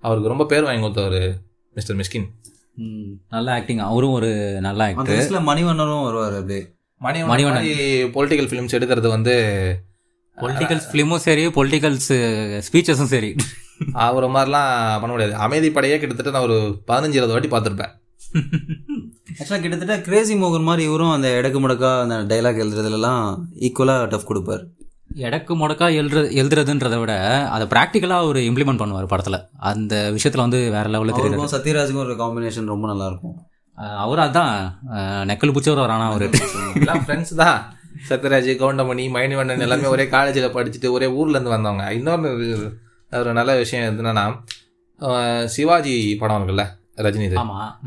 அவருக்கு 0.04 0.34
ரொம்ப 0.34 0.46
பேர் 0.54 0.68
வாங்கி 0.70 0.84
கொடுத்தவர் 0.86 1.22
மிஸ்டர் 1.76 2.00
மிஸ்கின். 2.02 2.28
நல்ல 3.30 3.54
ஆக்டிங் 3.54 3.82
அவரும் 3.92 4.16
ஒரு 4.18 4.30
நல்ல 4.62 4.88
ஆக்டர் 4.88 5.32
மணிவண்ணனும் 5.52 6.04
வருவார் 6.08 6.38
அப்படியே 6.40 6.62
மணிவண்ணன். 7.06 7.68
பொலிட்டிக்கல் 8.16 8.50
ஃபிலிம்ஸ் 8.52 8.76
எடுக்கிறது 8.78 9.08
வந்து 9.16 9.36
பொலிட்டிக்கல்ஸ் 10.38 10.90
ஃபிலிமும் 10.92 11.24
சரி 11.28 11.44
பொலிட்டிக்கல்ஸ் 11.58 12.12
ஸ்பீச்சஸும் 12.68 13.12
சரி. 13.14 13.32
அவர் 14.06 14.26
மாதிரிலாம் 14.36 15.00
பண்ண 15.02 15.12
முடியாது. 15.14 15.36
அமைதி 15.46 15.70
படையே 15.72 15.98
கிட்டத்தட்ட 16.00 16.32
நான் 16.32 16.48
ஒரு 16.48 16.58
பதினஞ்சு 16.88 17.18
இருபது 17.20 17.36
வாட்டி 17.36 17.50
பார்த்துருப்பேன். 17.52 17.94
ஆக்சுவலாக 19.40 19.62
கிட்டத்தட்ட 19.64 19.96
கிரேசி 20.08 20.36
மோகன் 20.42 20.68
மாதிரி 20.70 20.84
இவரும் 20.90 21.14
அந்த 21.18 21.30
இடக்கு 21.38 21.60
முடக்கா 21.60 21.92
அந்த 22.06 22.18
டைலாக் 22.32 22.62
எழுதுறதுலலாம் 22.64 23.24
ஈக்குவலாக 23.68 24.08
டஃப் 24.14 24.28
கொடுப்பார். 24.32 24.64
எடக்கு 25.28 25.54
முடக்கா 25.60 25.88
எழுதுற 26.00 26.20
எழுதுறதுன்றதை 26.42 26.98
விட 27.02 27.14
அதை 27.54 27.66
ப்ராக்டிக்கலாக 27.74 28.26
அவர் 28.26 28.40
இம்ப்ளிமெண்ட் 28.50 28.82
பண்ணுவார் 28.82 29.12
படத்தில். 29.14 29.38
அந்த 29.70 29.94
விஷயத்தில் 30.16 30.44
வந்து 30.46 30.60
வேற 30.76 30.86
லெவலில் 30.96 31.18
தெரியுது. 31.18 31.36
அவருக்கும் 31.36 31.54
சத்யராஜுக்கும் 31.56 32.04
ஒரு 32.06 32.16
காம்பினேஷன் 32.22 32.72
ரொம்ப 32.74 32.88
நல்லா 32.92 33.08
இருக்கும் 33.12 33.36
அவர் 34.04 34.22
அதான் 34.26 34.56
நெக்கல் 35.30 35.54
பிடிச்சவர் 35.56 35.94
ஆனால் 35.96 36.12
அவர். 36.12 36.26
எல்லாம் 36.82 37.04
ஃப்ரெண்ட்ஸ் 37.06 37.36
தான். 37.42 37.60
சத்யராஜ் 38.10 38.50
கவுண்டமணி 38.62 39.06
மணிவண்ணன் 39.16 39.64
எல்லாமே 39.66 39.88
ஒரே 39.96 40.06
காலேஜில் 40.16 40.54
படிச்சுட்டு 40.58 40.90
ஒரே 40.96 41.08
ஊர்ல 41.20 41.36
இருந்து 41.38 41.56
வந்தவங்க. 41.56 41.86
இன்னொன்று 42.00 42.32
ஒரு 43.12 43.32
நல்ல 43.40 43.52
விஷயம் 43.64 43.88
என்னன்னா 43.90 44.26
சிவாஜி 45.56 45.96
படம் 46.22 46.38
இருக்குல்ல 46.40 46.66
ரஜினி 47.06 47.28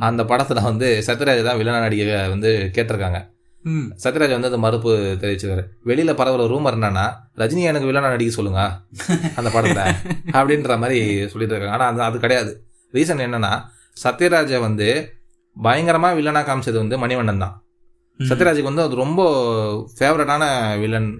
அந்த 0.08 0.22
படத்துல 0.30 0.62
வந்து 0.70 0.88
சத்யராஜ் 1.08 1.48
தான் 1.48 1.58
வில்லனா 1.60 1.84
நடிக்க 1.86 2.26
வந்து 2.34 2.50
கேட்டிருக்காங்க. 2.76 3.20
சத்யராஜ் 4.04 4.34
வந்து 4.36 4.50
அந்த 4.50 4.58
மறுப்பு 4.58 4.90
தெரிவிச்சிருக்காரு. 5.22 5.64
வெளியில 5.86 6.12
பரவுற 6.20 6.46
ரூமர் 6.52 6.76
என்னன்னா 6.78 7.04
ரஜினி 7.40 7.62
எனக்கு 7.62 7.88
வில்லனா 7.88 8.12
நடிக்க 8.14 8.32
சொல்லுங்க 8.32 8.62
அந்த 9.38 9.48
படத்துல 9.56 9.82
அப்படின்ற 10.38 10.78
மாதிரி 10.82 10.98
சொல்லிட்டு 11.32 11.54
இருக்காங்க. 11.54 11.74
ஆனா 11.76 11.86
அது 11.90 12.02
அது 12.02 12.18
கிடையாது. 12.18 12.52
ரீசன் 12.94 13.24
என்னன்னா 13.26 13.52
சத்யராஜை 13.96 14.60
வந்து 14.60 14.88
பயங்கரமா 15.56 16.10
வில்லனா 16.18 16.42
காமிச்சது 16.48 16.78
வந்து 16.82 16.96
மணிவண்ணன் 16.96 17.42
தான். 17.44 17.54
சத்யராஜுக்கு 18.20 18.70
வந்து 18.70 18.86
அது 18.86 18.94
ரொம்ப 18.94 19.20
ஃபேவரட்டான 19.98 20.44
வில்லன் 20.82 21.10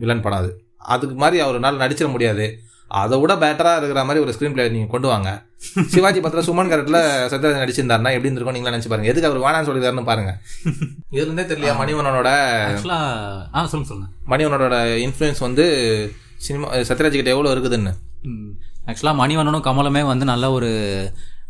வில்லன் 0.00 0.24
படம் 0.24 0.40
அது. 0.42 0.50
அதுக்கு 0.94 1.14
மாதிரி 1.14 1.38
அவர் 1.40 1.58
நாள் 1.58 1.82
நடிச்சிட 1.84 2.08
முடியாது. 2.10 2.46
அதை 2.90 3.16
விட 3.18 3.32
பெட்டரா 3.40 3.72
இருக்கிற 3.76 4.02
மாதிரி 4.04 4.22
ஒரு 4.22 4.32
ஸ்க்ரீன் 4.34 4.54
பிளே 4.54 4.64
நீங்க 4.70 4.88
கொண்டு 4.90 5.08
வாங்க. 5.10 5.30
சிவாஜி 5.92 6.20
பத்திர 6.20 6.42
சுமன் 6.44 6.70
கரெக்ட்ல 6.70 6.98
சத்யராஜ் 7.32 7.62
நடிச்சிருந்தாருன்னா 7.62 8.12
எப்படி 8.12 8.28
இருந்திருக்கும் 8.28 8.56
நீங்களா 8.56 8.72
நினைச்சு 8.74 8.90
பாருங்க. 8.90 9.10
எதுக்கு 9.10 9.28
அவர் 9.28 9.42
வேணாம்னு 9.44 9.68
சொல்லிருந்தாருன்னு 9.68 10.06
பாருங்க. 10.08 10.32
இதுல 11.10 11.22
இருந்தே 11.24 11.44
தெரியல 11.44 11.68
ஆ. 13.52 13.62
சொல்லுங்க 13.64 13.88
சொல்லுங்க. 13.90 14.08
மணிவண்ணனோட 14.32 14.76
இன்ஃப்ளூயன்ஸ் 15.04 15.42
வந்து 15.46 15.66
சினிமா 16.40 16.68
சத்யராஜ் 16.88 17.18
கிட்ட 17.18 17.34
எவ்வளவு 17.34 17.54
இருக்குதுன்னு? 17.56 17.92
ஆக்சுவலாக 18.88 19.16
மணிவண்ணனும் 19.20 19.66
கமலுமே 19.66 20.02
வந்து 20.10 20.26
நல்ல 20.30 20.50
ஒரு 20.52 20.70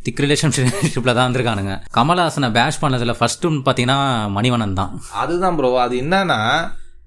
திக் 0.05 0.21
ரிலேஷன்ஷிப்பில் 0.23 1.15
தான் 1.15 1.25
இருந்திருக்கானுங்க 1.25 1.73
கமல்ஹாசனை 1.97 2.49
பேஷ் 2.55 2.83
பண்ணதில் 2.83 3.19
ஃபர்ஸ்ட்டு 3.19 3.49
பார்த்தீங்கன்னா 3.61 3.99
மணிவண்ணன் 4.37 4.79
தான். 4.79 4.93
அதுதான் 5.23 5.57
ப்ரோ 5.59 5.71
அது 5.83 5.97
என்னன்னா 6.03 6.39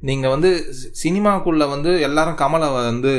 நீங்க 0.04 0.28
வந்து 0.32 0.50
சினிமாக்குள்ள 1.02 1.64
வந்து 1.70 1.92
எல்லாரும் 2.08 2.40
கமலை 2.40 2.68
வந்து 2.78 3.14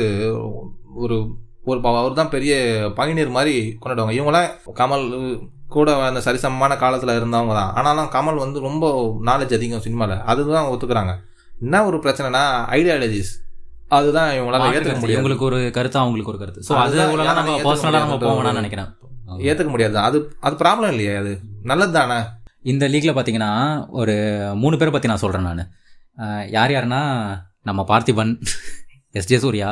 ஒரு 0.95 1.17
ஒரு 1.63 1.79
அவர் 1.83 2.13
தான் 2.13 2.29
பெரிய 2.29 2.55
பகினீர் 2.97 3.29
மாதிரி 3.29 3.77
கொண்டாடுவாங்க. 3.81 4.13
இவங்களாம் 4.19 4.49
கமல் 4.73 5.05
கூட 5.67 5.95
அந்த 6.05 6.19
சரிசமமான 6.19 6.73
காலத்துல 6.75 7.15
இருந்தவங்க 7.19 7.53
தான். 7.53 7.73
ஆனாலும் 7.73 8.09
கமல் 8.09 8.37
வந்து 8.37 8.59
ரொம்ப 8.59 8.85
நாலேஜ் 9.25 9.53
அதிகம் 9.53 9.81
சினிமால. 9.81 10.23
அதுதான் 10.23 10.67
ஒத்துக்கிறாங்க. 10.67 11.13
என்ன 11.61 11.85
ஒரு 11.85 11.97
பிரச்சனைனா 11.97 12.43
ஐடியாலஜிஸ் 12.69 13.33
அதுதான் 13.87 14.33
இவங்களால 14.33 14.67
ஏத்துக்க 14.71 14.99
முடியாது. 14.99 15.27
இவங்களுக்கு 15.27 15.39
ஒரு 15.39 15.71
கருத்து 15.73 15.99
அவங்களுக்கு 15.99 16.31
ஒரு 16.31 16.39
கருத்து. 16.39 16.63
ஸோ 16.67 16.77
அது 16.77 16.95
நம்ம 17.23 17.57
பர்சனலாக 17.59 17.91
நம்ம 17.91 18.41
ஒரு- 18.41 18.53
நினைக்கிறேன். 18.53 18.89
ஏத்துக்க 19.27 19.67
முடியாது. 19.67 19.97
அது 19.97 20.31
அது 20.39 20.55
ப்ராப்ளம் 20.55 20.87
இல்லையே 20.87 21.15
அது. 21.15 21.39
நல்லது 21.63 21.91
தானே 21.91 22.23
இந்த 22.61 22.87
லீக்ல 22.89 23.13
பார்த்தீங்கன்னா 23.13 23.51
ஒரு 23.89 24.13
மூணு 24.55 24.77
பேரை 24.77 24.91
பற்றி 24.91 25.07
நான் 25.07 25.17
சொல்கிறேன் 25.17 25.45
நான். 25.45 26.49
யார் 26.49 26.71
யாருன்னா 26.71 27.01
நம்ம 27.61 27.85
பார்த்திபன் 27.87 28.41
எஸ்ஜே 29.15 29.37
சூர்யா 29.37 29.69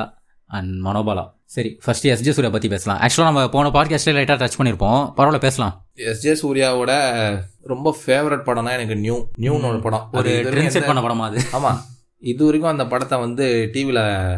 அண்ட் 0.53 0.85
மனோபாலா 0.85 1.31
சரி 1.45 1.79
ஃபர்ஸ்ட் 1.85 2.07
எஸ்ஜே 2.07 2.31
சூர்யா 2.31 2.49
பற்றி 2.49 2.67
பேசலாம். 2.67 3.01
ஆக்சுவலாக 3.01 3.23
நம்ம 3.23 3.49
போன 3.49 3.69
பாட்காஸ்ட்லேயே 3.69 4.17
லைட்டாக 4.19 4.39
டச் 4.43 4.57
பண்ணியிருப்போம் 4.57 5.13
பரவாயில்ல 5.17 5.39
பேசலாம். 5.39 5.85
எஸ் 5.93 6.19
ஜே 6.19 6.33
சூர்யாவோட 6.33 6.91
ரொம்ப 7.61 7.97
ஃபேவரட் 8.05 8.45
படம்னா 8.45 8.69
எனக்கு 8.69 8.95
நியூ 8.95 9.27
நியூன்னு 9.37 9.69
ஒரு 9.69 9.79
படம். 9.79 10.09
ஒரு 10.11 10.71
செட் 10.71 10.85
பண்ண 10.85 11.01
படமா 11.01 11.27
அது? 11.27 11.41
ஆமா. 11.53 11.77
இது 12.19 12.43
வரைக்கும் 12.43 12.71
அந்த 12.71 12.87
படத்தை 12.87 13.19
வந்து 13.19 13.69
டிவியில 13.73 14.37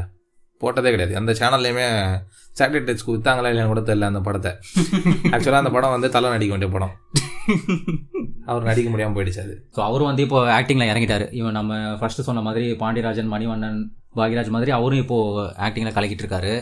போட்டதே 0.59 0.89
கிடையாது. 0.89 1.15
அந்த 1.15 1.31
சேனல்லையுமே 1.31 2.13
சேட்டலைட் 2.59 2.87
டச்சுக்கு 2.87 3.07
வித்தாங்களா 3.07 3.51
இல்லைன்னு 3.51 3.65
கூட 3.65 3.79
தெரியல 3.79 4.01
அந்த 4.01 4.19
படத்தை. 4.19 4.51
ஆக்சுவலாக 5.23 5.63
அந்த 5.63 5.69
படம் 5.69 5.89
வந்து 5.89 6.09
தலை 6.09 6.29
நடிக்க 6.29 6.55
வேண்டிய 6.57 6.71
படம். 6.71 6.95
அவர் 8.51 8.67
நடிக்க 8.69 8.89
முடியாம 8.93 9.15
போயிடுச்சு 9.17 9.43
அது. 9.43 9.53
ஸோ 9.75 9.79
அவரும் 9.87 10.09
வந்து 10.09 10.23
இப்போ 10.25 10.39
ஆக்டிங்கில் 10.57 10.91
இறங்கிட்டாரு. 10.91 11.25
இவன் 11.39 11.55
நம்ம 11.59 11.77
ஃபர்ஸ்ட் 11.99 12.27
சொன்ன 12.29 12.43
மாதிரி 12.47 12.65
பாண்டியராஜன் 12.81 13.31
மணிவண்ணன் 13.35 13.79
பாக்யராஜ் 14.19 14.55
மாதிரி 14.55 14.71
அவரும் 14.79 15.03
இப்போ 15.03 15.17
ஆக்டிங்கில் 15.67 15.95
கலக்கிட்டு 15.95 16.23
இருக்காரு 16.25 16.53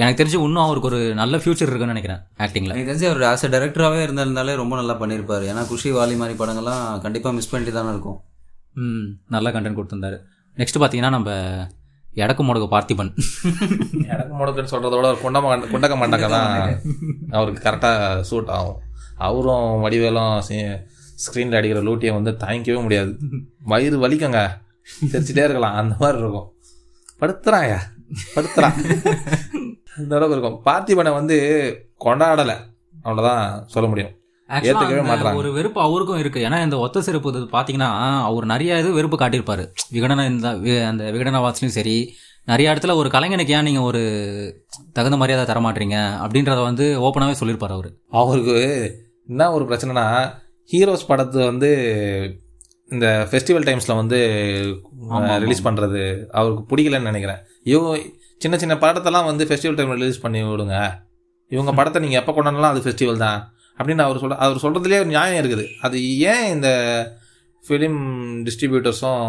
எனக்கு 0.00 0.18
தெரிஞ்சு 0.18 0.38
இன்னும் 0.46 0.64
அவருக்கு 0.66 0.88
ஒரு 0.90 1.00
நல்ல 1.20 1.36
ஃபியூச்சர் 1.42 1.70
இருக்குன்னு 1.70 1.94
நினைக்கிறேன் 1.94 2.20
ஆக்டிங்கில் 2.44 2.72
எனக்கு 2.74 2.90
தெரிஞ்சு 2.90 3.08
அவர் 3.10 3.22
ஆஸ் 3.30 3.44
அ 3.46 3.48
டேரக்டராகவே 3.54 4.02
இருந்திருந்தாலே 4.06 4.52
ரொம்ப 4.60 4.74
நல்லா 4.80 4.94
பண்ணியிருப்பாரு. 5.00 5.44
ஏன்னா 5.52 5.62
குஷி 5.70 5.90
வாலி 5.96 6.16
மாதிரி 6.20 6.36
படங்கள்லாம் 6.42 6.84
கண்டிப்பாக 7.04 7.36
மிஸ் 7.38 7.50
பண்ணிட்டு 7.52 7.74
தானே 7.78 7.92
இருக்கும். 7.94 8.18
ம் 8.82 9.08
நல்ல 9.34 9.50
கண்டென்ட் 9.56 9.78
கொடுத்துருந்தாரு. 9.78 10.18
நெக்ஸ்ட் 10.60 10.80
பார்த்தீங்கன்னா 10.82 11.12
நம்ம 11.16 11.30
எடக்கு 12.24 12.42
முடக்கு 12.46 12.68
பார்த்திபன். 12.74 13.10
எனக்கு 14.12 14.32
முடக்குன்னு 14.38 14.72
சொல்றத 14.74 14.94
விட 14.98 15.10
குண்டம 15.24 15.56
குண்டக்க 15.72 15.96
மண்டக்க 16.02 16.28
தான் 16.36 16.52
அவருக்கு 17.36 17.60
கரெக்டாக 17.66 18.22
சூட் 18.30 18.52
ஆகும். 18.58 18.78
அவரும் 19.26 19.68
வடிவேலும் 19.84 20.34
ஸ்க்ரீனில் 21.24 21.56
அடிக்கிற 21.56 21.80
லூட்டியை 21.84 22.12
வந்து 22.12 22.32
தாங்கிக்கவே 22.46 22.82
முடியாது. 22.82 23.16
வயிறு 23.62 24.08
வலிக்குங்க. 24.08 24.40
சிரிச்சிட்டே 25.12 25.44
இருக்கலாம். 25.44 25.74
அந்த 25.74 25.94
மாதிரி 25.98 26.18
இருக்கும். 26.18 26.48
படுத்துறாங்க. 27.20 27.74
படுத்துறான். 28.34 28.76
அந்த 29.96 30.16
அளவுக்கு 30.16 30.36
இருக்கும். 30.36 30.60
பார்த்திபனை 30.64 31.12
வந்து 31.12 31.36
கொண்டாடலை. 32.04 32.56
அவ்வளோதான் 33.04 33.64
சொல்ல 33.66 33.88
முடியும். 33.88 34.12
அந்த 34.46 34.72
மாட்றாங்க. 34.72 35.34
ஒரு 35.34 35.52
வெறுப்பு 35.52 35.80
அவருக்கும் 35.80 36.18
இருக்கு. 36.18 36.48
ஏன்னா 36.48 36.62
இந்த 36.62 36.78
ஒத்த 36.78 37.02
சிறப்பு 37.02 37.28
இது 37.28 37.38
பார்த்தீங்கன்னா 37.38 38.20
அவர் 38.22 38.44
நிறைய 38.44 38.78
இது 38.78 38.92
வெறுப்பு 38.92 39.16
காட்டியிருப்பாரு. 39.16 39.64
விகடன 39.92 40.26
இந்த 40.30 40.48
அந்த 40.88 41.04
விகடன 41.04 41.40
வாட்ஸ்லையும் 41.44 41.76
சரி 41.78 42.14
நிறைய 42.44 42.74
இடத்துல 42.74 42.94
ஒரு 42.94 43.08
கலைஞனுக்கு 43.08 43.52
ஏன் 43.52 43.62
நீங்கள் 43.62 43.82
ஒரு 43.82 44.02
தகுந்த 44.92 45.16
மரியாதை 45.16 45.46
தர 45.46 45.60
மாட்டீங்க 45.60 45.96
அப்படின்றத 46.24 46.62
வந்து 46.62 47.00
ஓப்பனாகவே 47.00 47.38
சொல்லியிருப்பார் 47.40 47.70
அவர். 47.70 47.90
அவருக்கு 48.10 48.56
என்ன 49.28 49.52
ஒரு 49.52 49.64
பிரச்சனைனா 49.64 50.06
ஹீரோஸ் 50.72 51.08
படத்தை 51.10 51.42
வந்து 51.50 51.70
இந்த 52.94 53.06
ஃபெஸ்டிவல் 53.30 53.66
டைம்ஸில் 53.68 53.98
வந்து 54.00 54.18
ரிலீஸ் 55.44 55.66
பண்ணுறது 55.66 56.02
அவருக்கு 56.38 56.62
பிடிக்கலன்னு 56.70 57.10
நினைக்கிறேன். 57.10 57.40
இவங்க 57.72 57.98
சின்ன 58.44 58.56
சின்ன 58.62 58.74
படத்தெல்லாம் 58.84 59.28
வந்து 59.30 59.44
ஃபெஸ்டிவல் 59.48 59.78
டைமில் 59.78 60.00
ரிலீஸ் 60.02 60.24
பண்ணி 60.24 60.40
விடுங்க. 60.50 60.76
இவங்க 61.54 61.72
படத்தை 61.78 62.00
நீங்கள் 62.04 62.20
எப்போ 62.20 62.32
கொண்டாடலாம் 62.36 62.74
அது 62.74 62.84
ஃபெஸ்டிவல் 62.86 63.22
தான். 63.26 63.40
அப்படின்னு 63.78 64.04
அவர் 64.06 64.20
சொல்ற 64.22 64.36
அவர் 64.44 64.62
சொல்கிறதுலேயே 64.64 65.00
ஒரு 65.02 65.10
நியாயம் 65.14 65.40
இருக்குது. 65.42 65.64
அது 65.86 65.96
ஏன் 66.32 66.46
இந்த 66.54 66.68
ஃபிலிம் 67.68 67.98
டிஸ்ட்ரிபியூட்டர்ஸும் 68.46 69.24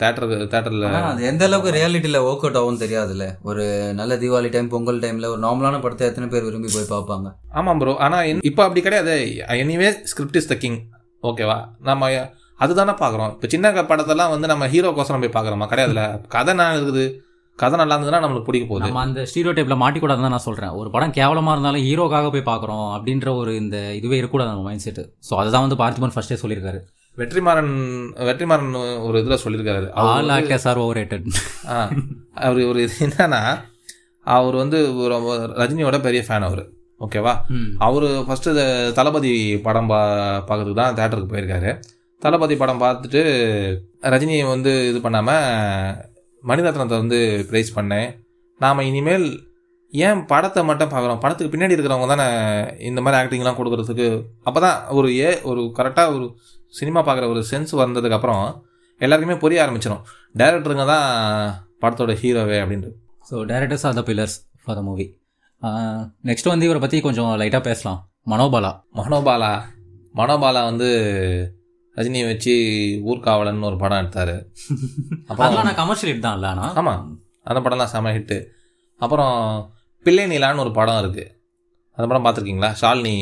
தேட்டர் 0.00 0.26
தேட்டரில் 0.52 0.86
அது 1.10 1.26
எந்த 1.30 1.42
அளவுக்கு 1.48 1.74
ரியாலிட்டியில் 1.76 2.20
ஒர்க் 2.28 2.44
அவுட் 2.46 2.58
ஆகும்னு 2.60 2.82
தெரியாதுல்ல. 2.84 3.24
ஒரு 3.48 3.64
நல்ல 3.98 4.12
தீபாவளி 4.22 4.50
டைம் 4.54 4.70
பொங்கல் 4.74 5.02
டைமில் 5.02 5.30
ஒரு 5.32 5.40
நார்மலான 5.46 5.80
படத்தை 5.84 6.06
எத்தனை 6.10 6.28
பேர் 6.34 6.46
விரும்பி 6.48 6.70
போய் 6.76 6.92
பார்ப்பாங்க? 6.94 7.30
ஆமாம் 7.60 7.80
ப்ரோ 7.82 7.94
ஆனால் 8.06 8.40
இப்போ 8.50 8.62
அப்படி 8.66 8.82
கிடையாது. 8.86 9.16
Anyway 9.64 9.90
script 10.12 10.40
is 10.40 10.50
the 10.52 10.56
king 10.64 10.80
ஓகேவா 11.30 11.58
நம்ம 11.90 12.10
அதுதானே 12.64 12.94
பார்க்குறோம். 13.02 13.30
இப்போ 13.36 13.48
சின்ன 13.52 13.84
படத்தெல்லாம் 13.92 14.32
வந்து 14.34 14.50
நம்ம 14.54 14.66
ஹீரோக்கோசரம் 14.74 15.22
போய் 15.24 15.36
பார்க்குறோமா? 15.36 15.68
கிடையாதுல 15.74 16.02
கதை 16.34 16.52
என்ன 16.54 16.66
இருக்குது. 16.78 17.04
கதை 17.58 17.76
நல்லா 17.80 17.94
இருந்ததுன்னா 17.94 18.20
நம்மளுக்கு 18.22 18.48
பிடிக்க 18.48 18.66
போகுது. 18.68 18.84
நம்ம 18.86 19.02
அந்த 19.06 19.20
ஸ்டீரியோ 19.30 19.52
டைப்பில் 19.56 19.80
மாட்டிக்கூடாதுன்னு 19.82 20.26
தான் 20.26 20.36
நான் 20.36 20.46
சொல்கிறேன் 20.48 20.72
ஒரு 20.80 20.88
படம் 20.94 21.14
கேவலமாக 21.18 21.54
இருந்தாலும் 21.56 21.84
ஹீரோக்காக 21.88 22.30
போய் 22.34 22.48
பார்க்குறோம் 22.50 22.86
அப்படின்ற 22.96 23.28
ஒரு 23.40 23.52
இந்த 23.62 23.76
இதுவே 23.98 24.16
இருக்கக்கூடாது 24.18 24.52
நம்ம 24.52 24.66
மைண்ட் 24.68 24.84
செட்டு 24.86 25.02
ஸோ 25.28 25.34
அதுதான் 25.42 25.64
வந்து 25.66 25.78
பார்த்திபன் 25.82 26.14
ஃபர்ஸ்டே 26.14 26.38
சொல்லியிருக்காரு. 26.42 26.80
வெற்றிமாறன் 27.20 27.74
வெற்றிமாறன் 28.28 28.72
ஒரு 29.06 29.16
இதில் 29.22 29.42
சொல்லியிருக்காரு. 29.42 29.86
All 30.04 30.30
actors 30.36 30.66
are 30.70 30.80
over 30.84 30.98
rated 30.98 31.26
அவர் 32.44 32.60
ஒரு 32.70 32.78
இது 32.84 32.94
என்னன்னா 33.06 33.42
அவர் 34.26 34.56
வந்து 34.62 34.78
ரஜினியோட 35.60 35.96
பெரிய 36.06 36.20
ஃபேன் 36.26 36.46
அவர். 36.48 36.62
ஓகேவா? 37.04 37.34
அவர் 37.86 38.06
ஃபஸ்ட்டு 38.26 38.64
தளபதி 38.98 39.32
படம் 39.66 39.90
பா 39.92 40.00
பார்க்கறதுக்கு 40.48 40.80
தான் 40.80 40.96
தேட்டருக்கு 40.98 41.32
போயிருக்காரு. 41.32 41.70
தளபதி 42.22 42.54
படம் 42.62 42.82
பார்த்துட்டு 42.84 43.22
ரஜினி 44.12 44.36
வந்து 44.54 44.72
இது 44.90 45.00
பண்ணாமல் 45.06 45.98
மணிரத்னத்தை 46.50 46.96
வந்து 47.02 47.18
ப்ரைஸ் 47.50 47.70
பண்ணேன். 47.78 48.08
நாம் 48.60 48.86
இனிமேல் 48.90 49.26
ஏன் 49.92 50.20
படத்தை 50.30 50.60
மட்டும் 50.68 50.92
பார்க்குறோம்? 50.92 51.20
படத்துக்கு 51.22 51.52
பின்னாடி 51.52 51.74
இருக்கிறவங்க 51.76 52.08
தானே 52.12 52.26
இந்த 52.88 53.00
மாதிரி 53.04 53.18
ஆக்டிங்லாம் 53.20 53.58
கொடுக்கறதுக்கு? 53.60 54.08
அப்போ 54.48 54.58
தான் 54.66 54.78
ஒரு 54.98 55.08
ஏ 55.24 55.28
ஒரு 55.50 55.62
கரெக்டாக 55.78 56.14
ஒரு 56.16 56.26
சினிமா 56.74 57.00
பார்க்குற 57.00 57.26
ஒரு 57.28 57.42
சென்ஸ் 57.50 57.74
வந்ததுக்கப்புறம் 57.82 58.44
எல்லாருக்குமே 59.00 59.36
புரிய 59.38 59.58
ஆரம்பிச்சிடும் 59.64 60.02
டைரக்டருங்க 60.34 60.86
தான் 60.86 61.06
படத்தோட 61.82 62.12
ஹீரோவே 62.22 62.58
அப்படின்ட்டு 62.62 62.90
so 63.30 63.36
directors 63.50 63.86
are 63.88 63.98
the 64.00 64.04
pillars 64.08 64.36
for 64.64 64.78
the 64.78 64.82
movie 64.82 65.06
next 66.28 66.50
வந்து 66.52 66.66
இவரை 66.68 66.80
பற்றி 66.80 66.96
கொஞ்சம் 67.00 67.30
லைட்டாக 67.40 67.62
பேசலாம். 67.68 68.00
மனோபாலா. 68.32 68.70
மனோபாலா? 68.98 69.52
மனோபாலா 70.14 70.62
வந்து 70.64 70.88
ரஜினியை 71.96 72.26
வச்சு 72.30 72.54
ஊர்காவலன் 73.10 73.66
ஒரு 73.68 73.76
படம் 73.82 74.00
எடுத்தார். 74.02 74.34
அப்புறம் 75.28 75.46
அதெல்லாம் 75.46 75.68
நான் 75.68 75.80
கமர்ஷியல் 75.80 76.10
ஹிட் 76.12 76.26
தான் 76.26 76.36
இல்லை 76.38 76.48
ஆனால் 76.50 76.74
ஆமாம் 76.80 77.02
அந்த 77.48 77.60
படம்லாம் 77.60 77.92
செம 77.94 78.12
ஹிட்டு 78.16 78.38
அப்புறம் 79.00 79.36
பிள்ளை 80.06 80.24
நீலான்னு 80.32 80.64
ஒரு 80.64 80.72
படம் 80.78 81.00
இருக்குது 81.02 81.26
அந்த 81.98 82.06
படம் 82.10 82.24
பார்த்துருக்கீங்களா? 82.24 82.70
ஷாலினி 82.80 83.16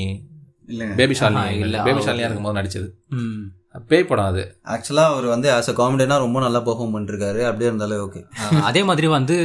பேபி 0.96 1.14
ஷாலினி 1.14 1.44
இல்ல. 1.58 1.76
பேபி 1.82 2.00
ஷாலினியாக. 2.00 2.28
இருக்கும்போது 2.28 2.58
நடிச்சது? 2.58 2.88
ம். 3.12 3.42
பேய் 3.88 4.04
படம் 4.04 4.24
அது. 4.24 4.42
ஆக்சுவலாக 4.72 5.10
அவர் 5.10 5.26
வந்து 5.26 5.48
ஆஸ் 5.52 5.68
அ 5.68 5.72
காமெடினா 5.72 6.18
ரொம்ப 6.18 6.40
நல்லா 6.40 6.60
பெர்ஃபார்ம் 6.60 6.94
பண்ணிருக்காரு. 6.94 7.40
அப்படியே 7.44 7.70
இருந்தாலே 7.70 7.96
ஓகே 7.98 8.20
அதே 8.62 8.82
மாதிரி 8.82 9.06
வந்து 9.12 9.36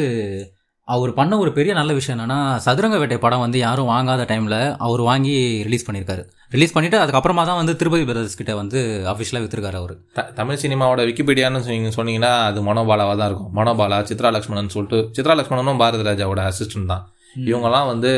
அவர் 0.88 1.14
பண்ண 1.14 1.38
ஒரு 1.38 1.52
பெரிய 1.54 1.74
நல்ல 1.74 1.94
விஷயம் 1.94 2.18
என்னன்னா 2.18 2.36
சதுரங்க 2.58 2.98
வேட்டை 2.98 3.18
படம் 3.18 3.40
வந்து 3.40 3.60
யாரும் 3.60 3.90
வாங்காத 3.90 4.26
டைமில் 4.30 4.56
அவர் 4.78 5.02
வாங்கி 5.02 5.34
ரிலீஸ் 5.64 5.86
பண்ணியிருக்காரு 5.88 6.24
ரிலீஸ் 6.52 6.74
பண்ணிட்டு 6.74 6.98
அதுக்கப்புறமா 6.98 7.44
தான் 7.46 7.56
வந்து 7.56 7.76
திருப்பதி 7.76 8.06
பிரதர்ஸ் 8.06 8.38
கிட்ட 8.38 8.56
வந்து 8.56 8.80
அஃபிஷியலாக 9.08 9.44
வித்துருக்காரு 9.44 9.74
அவர். 9.74 9.94
த- 10.14 10.32
தமிழ் 10.36 10.62
சினிமாவோட 10.62 11.02
விக்கிபீடியான்னு 11.06 11.60
சொன்னீங்க 11.60 11.92
சொன்னீங்கன்னா 11.98 12.32
அது 12.46 12.62
மனோபாலாவாக 12.62 13.18
தான் 13.18 13.28
இருக்கும். 13.28 13.52
மனோபாலா 13.56 13.98
சித்ரா 14.10 14.32
லக்ஷ்மணன் 14.32 14.70
சொல்லிட்டு 14.70 15.00
சித்ரா 15.18 15.36
லக்ஷ்மணனும் 15.40 15.78
பாரதி 15.78 16.04
ராஜாவோட 16.04 16.44
அசிஸ்டன்ட் 16.50 16.86
தான். 16.86 17.04
இவங்கெல்லாம் 17.46 17.88
வந்து 17.88 18.12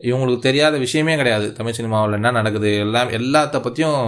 இவங்களுக்கு 0.00 0.40
தெரியாத 0.46 0.74
விஷயமே 0.84 1.14
கிடையாது. 1.16 1.46
தமிழ் 1.52 1.76
சினிமாவில் 1.78 2.16
என்ன 2.18 2.30
நடக்குது 2.30 2.70
எல்லாம் 2.84 3.10
எல்லாத்த 3.18 3.60
பற்றியும் 3.66 4.00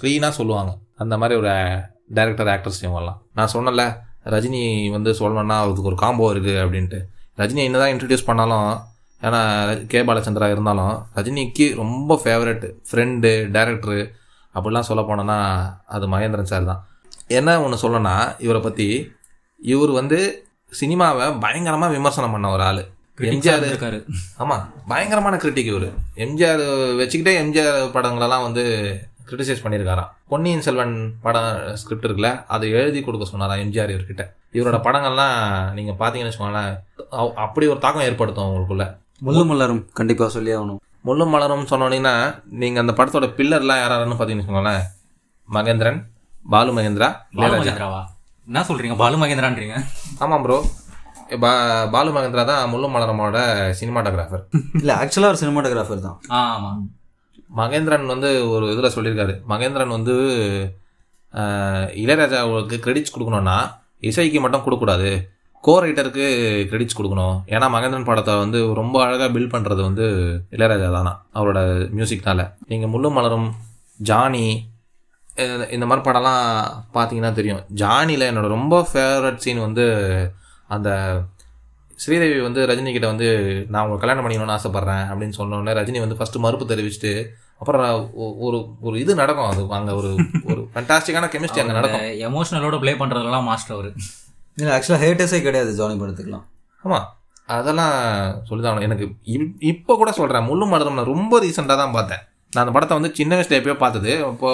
க்ளீனாக 0.00 0.32
சொல்லுவாங்க. 0.38 0.72
அந்த 1.02 1.14
மாதிரி 1.20 1.38
ஒரு 1.40 1.52
டைரக்டர் 2.16 2.50
ஆக்டர்ஸ் 2.54 2.80
இவங்கெல்லாம். 2.84 3.18
நான் 3.38 3.52
சொன்னல 3.54 3.84
ரஜினி 4.34 4.62
வந்து 4.96 5.10
சொல்லணும்னா 5.20 5.56
அதுக்கு 5.62 5.90
ஒரு 5.92 5.98
காம்போ 6.02 6.26
இருக்குது 6.34 6.60
அப்படின்ட்டு. 6.64 7.00
ரஜினி 7.40 7.62
என்னதான் 7.68 7.92
இன்ட்ரடியூஸ் 7.94 8.28
பண்ணாலும் 8.30 8.70
ஏன்னா 9.26 9.40
கே 9.90 10.00
பாலச்சந்திரா 10.08 10.46
இருந்தாலும் 10.54 10.94
ரஜினிக்கு 11.16 11.66
ரொம்ப 11.82 12.20
ஃபேவரட் 12.22 12.64
ஃப்ரெண்டு 12.88 13.30
டேரக்டரு 13.56 14.00
அப்படிலாம் 14.54 14.88
சொல்ல 14.88 15.02
போனோன்னா 15.10 15.36
அது 15.94 16.06
மகேந்திரன் 16.14 16.50
சார் 16.52 16.70
தான். 16.70 16.80
என்ன 17.38 17.50
ஒன்று 17.64 17.82
சொல்லணும்னா 17.82 18.16
இவரை 18.38 18.60
பற்றி 18.62 18.88
இவர் 19.60 19.92
வந்து 20.00 20.18
சினிமாவை 20.80 21.26
பயங்கரமாக 21.44 21.94
விமர்சனம் 21.96 22.34
பண்ண 22.34 22.50
ஒரு 22.50 22.62
ஆள். 22.62 22.82
எம்ஜிஆர் 23.18 23.64
இருக்காரு 23.68 23.98
ஆமாம் 24.36 24.72
பயங்கரமான 24.88 25.36
கிரிட்டிக் 25.36 25.66
இவர். 25.66 25.88
எம்ஜிஆர் 26.16 26.62
வச்சுக்கிட்டே 26.98 27.34
எம்ஜிஆர் 27.38 27.90
படங்களெல்லாம் 27.94 28.42
வந்து 28.42 28.62
கிரிட்டிசைஸ் 29.28 29.62
பண்ணியிருக்காராம். 29.64 30.08
பொன்னியின் 30.28 30.60
செல்வன் 30.60 30.94
படம் 31.22 31.50
ஸ்கிரிப்ட் 31.74 32.06
இருக்குல்ல 32.06 32.44
அதை 32.46 32.70
எழுதி 32.70 33.02
கொடுக்க 33.02 33.24
சொன்னாராம் 33.24 33.58
எம்ஜிஆர் 33.58 33.90
இவர்கிட்ட. 33.90 34.24
இவரோட 34.52 34.78
படங்கள்லாம் 34.78 35.36
நீங்கள் 35.74 35.94
பார்த்தீங்கன்னு 35.94 36.30
வச்சுக்கோங்களேன் 36.30 36.72
அவ்- 37.12 37.34
அப்படி 37.36 37.66
ஒரு 37.66 37.78
தாக்கம் 37.78 38.02
ஏற்படுத்தும் 38.02 38.48
உங்களுக்குள்ள 38.48 38.86
முள்ளு 39.22 39.44
மலரும் 39.44 39.88
கண்டிப்பாக 39.92 40.30
சொல்லி 40.30 40.54
ஆகணும். 40.54 40.80
முள்ளும் 41.04 41.28
மலரும் 41.28 41.66
சொன்னோன்னீங்கன்னா 41.66 42.14
நீங்கள் 42.44 42.80
அந்த 42.80 42.92
படத்தோட 42.92 43.26
பில்லர்லாம் 43.36 43.80
யாராருன்னு 43.80 44.14
பார்த்தீங்கன்னு 44.14 44.44
வச்சுக்கோங்களேன் 44.44 44.84
மகேந்திரன் 45.48 46.00
பாலு 46.46 46.72
மகேந்திரா 46.72 47.08
பாலு 47.34 47.54
மகேந்திராவா? 47.54 48.02
என்ன 48.46 48.62
சொல்றீங்க? 48.62 48.96
பாலு 48.96 49.16
மகேந்திரான்றீங்க. 49.16 49.76
ஆமாம் 50.18 50.42
ப்ரோ 50.42 50.56
பா 51.38 51.50
பாலு 51.86 52.10
மகேந்திரா 52.12 52.44
தான் 52.44 52.74
முள்ளும் 52.74 52.94
மலரமோட 52.96 53.38
சினிமாட்டோகிராஃபர் 53.80 54.42
இல்லை 54.74 54.94
ஆக்சுவலாக 54.94 55.26
ஒரு 55.26 55.38
சினிமாட்டோகிராஃபர் 55.40 56.00
தான். 56.00 56.20
ஆ 56.30 56.58
ஆமா. 56.58 56.70
மகேந்திரன் 57.56 58.06
வந்து 58.06 58.50
ஒரு 58.50 58.72
இதில் 58.72 58.94
சொல்லியிருக்காரு. 58.94 59.40
மகேந்திரன் 59.48 59.88
வந்து 59.88 60.14
இளையராஜாவுக்கு 61.94 62.76
கிரெடிட்ஸ் 62.78 63.14
கொடுக்கணும்னா 63.16 63.56
இசைக்கு 64.00 64.40
மட்டும் 64.40 64.62
கொடுக்கக்கூடாது. 64.62 65.30
கோ 65.60 65.82
ரைட்டருக்கு 65.82 66.26
கிரெடிட்ஸ் 66.70 66.98
கொடுக்கணும். 66.98 67.36
ஏன்னா 67.46 67.66
மகேந்திரன் 67.68 68.04
படத்தை 68.04 68.36
வந்து 68.36 68.74
ரொம்ப 68.74 69.04
அழகாக 69.04 69.38
பில்ட் 69.38 69.54
பண்ணுறது 69.54 69.82
வந்து 69.82 70.06
இளையராஜா 70.50 70.92
தானா 70.92 71.24
அவரோட 71.34 71.58
மியூசிக்னால 71.96 72.52
நீங்கள் 72.66 72.90
முள்ளும் 72.90 73.12
மலரும் 73.12 73.54
ஜானி 73.96 74.70
இந்த- 75.36 75.68
இந்த 75.70 75.86
மாதிரி 75.86 76.10
படம்லாம் 76.10 76.64
பார்த்தீங்கன்னா 76.94 77.32
தெரியும். 77.32 77.64
ஜானியில் 77.74 78.28
என்னோட 78.30 78.48
ரொம்ப 78.48 78.88
ஃபேவரட் 78.92 79.36
சீன் 79.36 79.60
வந்து 79.60 79.84
அந்த 80.72 80.90
ஸ்ரீதேவி 81.98 82.40
வந்து 82.40 82.66
ரஜினி 82.66 82.92
கிட்ட 82.92 83.06
வந்து 83.06 83.26
நான் 83.68 83.86
உங்களை 83.86 84.00
கல்யாணம் 84.00 84.24
பண்ணிக்கணும்னு 84.24 84.56
ஆசைப்பட்றேன் 84.56 85.04
அப்படின்னு 85.08 85.36
சொன்னோடனே 85.38 85.72
ரஜினி 85.78 85.98
வந்து 85.98 86.16
ஃபர்ஸ்ட் 86.16 86.36
மறுப்பு 86.36 86.66
தெரிவிச்சுட்டு 86.66 87.12
அப்புறம் 87.58 87.82
ஒரு 88.38 88.58
ஒரு 88.80 89.00
இது 89.00 89.14
நடக்கும் 89.14 89.46
அது 89.46 89.66
அங்கே 89.70 89.92
ஒரு 89.92 90.10
ஒரு 90.44 90.60
ஃபண்டாஸ்டிக்கான 90.74 91.28
கெமிஸ்ட்ரி 91.28 91.60
அங்கே 91.60 91.72
நடக்கும். 91.72 92.06
எமோஷனலோட 92.26 92.78
ப்ளே 92.78 92.92
பண்றதெல்லாம் 92.92 93.42
மாஸ்டர் 93.42 93.76
அவரு. 93.76 93.90
இல்லை 94.56 94.72
ஆக்சுவலாக 94.74 95.02
ஹேட்டர்ஸே 95.04 95.42
கிடையாது 95.42 95.74
ஜானி 95.74 96.00
படத்துக்குலாம் 96.00 96.46
ஆமாம் 96.84 97.06
அதெல்லாம் 97.46 97.94
சொல்லிதான் 98.44 98.80
எனக்கு 98.80 99.04
இப்- 99.28 99.54
இப்போ 99.64 99.96
கூட 99.96 100.12
சொல்கிறேன் 100.12 100.48
முள்ளு 100.48 100.66
மலரும் 100.66 100.94
நான் 100.94 101.04
ரொம்ப 101.04 101.40
ரீசெண்டாக 101.40 101.76
தான் 101.76 101.92
பார்த்தேன். 101.92 102.22
நான் 102.52 102.64
அந்த 102.64 102.70
படத்தை 102.70 102.98
வந்து 102.98 103.14
சின்ன 103.14 103.36
வயசுல 103.36 103.58
எப்பயோ 103.58 103.76
பார்த்தது. 103.76 104.12
இப்போ 104.28 104.50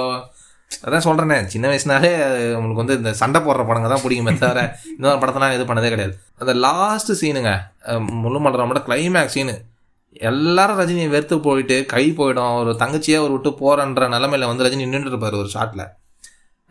அதான் 0.86 1.04
சொல்கிறேனே 1.06 1.36
சின்ன 1.52 1.66
வயசுனாலே 1.70 2.10
உங்களுக்கு 2.56 2.82
வந்து 2.82 2.96
இந்த 3.00 3.10
சண்டை 3.20 3.40
போடுற 3.46 3.62
படங்க 3.68 3.88
தான் 3.92 4.02
பிடிக்குமே 4.04 4.32
தவிர 4.42 4.60
இந்த 4.96 5.04
மாதிரி 5.06 5.20
படத்தெல்லாம் 5.22 5.54
இது 5.56 5.64
பண்ணதே 5.70 5.90
கிடையாது. 5.94 6.14
அந்த 6.42 6.52
லாஸ்ட் 6.66 7.12
சீனுங்க 7.20 7.52
முழு 8.24 8.40
மலரோட 8.44 8.80
கிளைமேக்ஸ் 8.88 9.36
சீனு 9.36 9.54
எல்லாரும் 10.30 10.78
ரஜினியை 10.80 11.08
வெறுத்து 11.14 11.36
போயிட்டு 11.46 11.76
கை 11.94 12.04
போயிடும். 12.18 12.54
ஒரு 12.60 12.70
தங்கச்சியே 12.82 13.16
அவர் 13.20 13.34
விட்டு 13.34 13.50
போகிறன்ற 13.62 14.08
நிலமையில 14.14 14.48
வந்து 14.50 14.64
ரஜினி 14.66 14.84
நின்றுட்டு 14.86 15.14
இருப்பாரு 15.14 15.36
ஒரு 15.42 15.50
ஷாட்டில் 15.54 15.84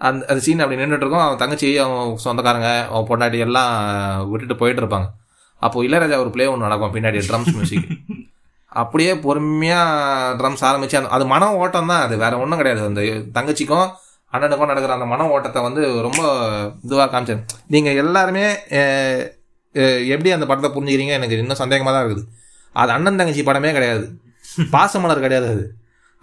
அந்த 0.07 0.21
அந்த 0.31 0.41
சீன் 0.45 0.63
அப்படி 0.63 0.79
நின்றுட்டு 0.81 1.05
இருக்கும். 1.05 1.25
அவன் 1.25 1.41
தங்கச்சி 1.43 1.69
அவன் 1.83 2.15
சொந்தக்காரங்க 2.25 2.71
அவன் 2.91 3.07
பொண்டாட்டி 3.11 3.39
எல்லாம் 3.47 3.73
விட்டுட்டு 4.31 4.57
போயிட்டு 4.61 4.83
இருப்பாங்க. 4.83 5.07
அப்போ 5.61 5.77
இளையராஜா 5.87 6.17
ஒரு 6.23 6.31
ப்ளே 6.33 6.47
ஒன்று 6.53 6.67
நடக்கும் 6.67 6.95
பின்னாடி 6.95 7.21
ட்ரம்ஸ் 7.29 7.53
மியூசிக் 7.57 7.87
அப்படியே 8.81 9.11
பொறுமையாக 9.25 10.33
ட்ரம்ஸ் 10.39 10.63
ஆரம்பிச்சு 10.69 10.97
அந்த 10.99 11.09
அது 11.15 11.25
மன 11.33 11.49
ஓட்டம் 11.61 11.89
தான் 11.91 12.03
அது. 12.05 12.15
வேற 12.23 12.33
ஒன்றும் 12.43 12.59
கிடையாது. 12.61 12.81
அந்த 12.89 13.01
தங்கச்சிக்கும் 13.37 13.87
அண்ணனுக்கும் 14.33 14.71
நடக்கிற 14.71 14.93
அந்த 14.97 15.07
மன 15.13 15.27
ஓட்டத்தை 15.35 15.61
வந்து 15.67 15.81
ரொம்ப 16.07 16.21
இதுவாக 16.85 17.07
காமிச்சேன். 17.13 17.41
நீங்கள் 17.73 17.99
எல்லாருமே 18.03 18.45
எப்படி 20.13 20.29
அந்த 20.35 20.45
படத்தை 20.49 20.69
புரிஞ்சுக்கிறீங்க? 20.75 21.13
எனக்கு 21.19 21.41
இன்னும் 21.43 21.61
சந்தேகமாக 21.63 21.93
தான் 21.95 22.05
இருக்குது. 22.05 22.23
அது 22.75 22.91
அண்ணன் 22.95 23.19
தங்கச்சி 23.19 23.43
படமே 23.49 23.71
கிடையாது. 23.77 24.05
பாசமலர் 24.75 25.25
கிடையாது 25.25 25.47
அது. 25.55 25.65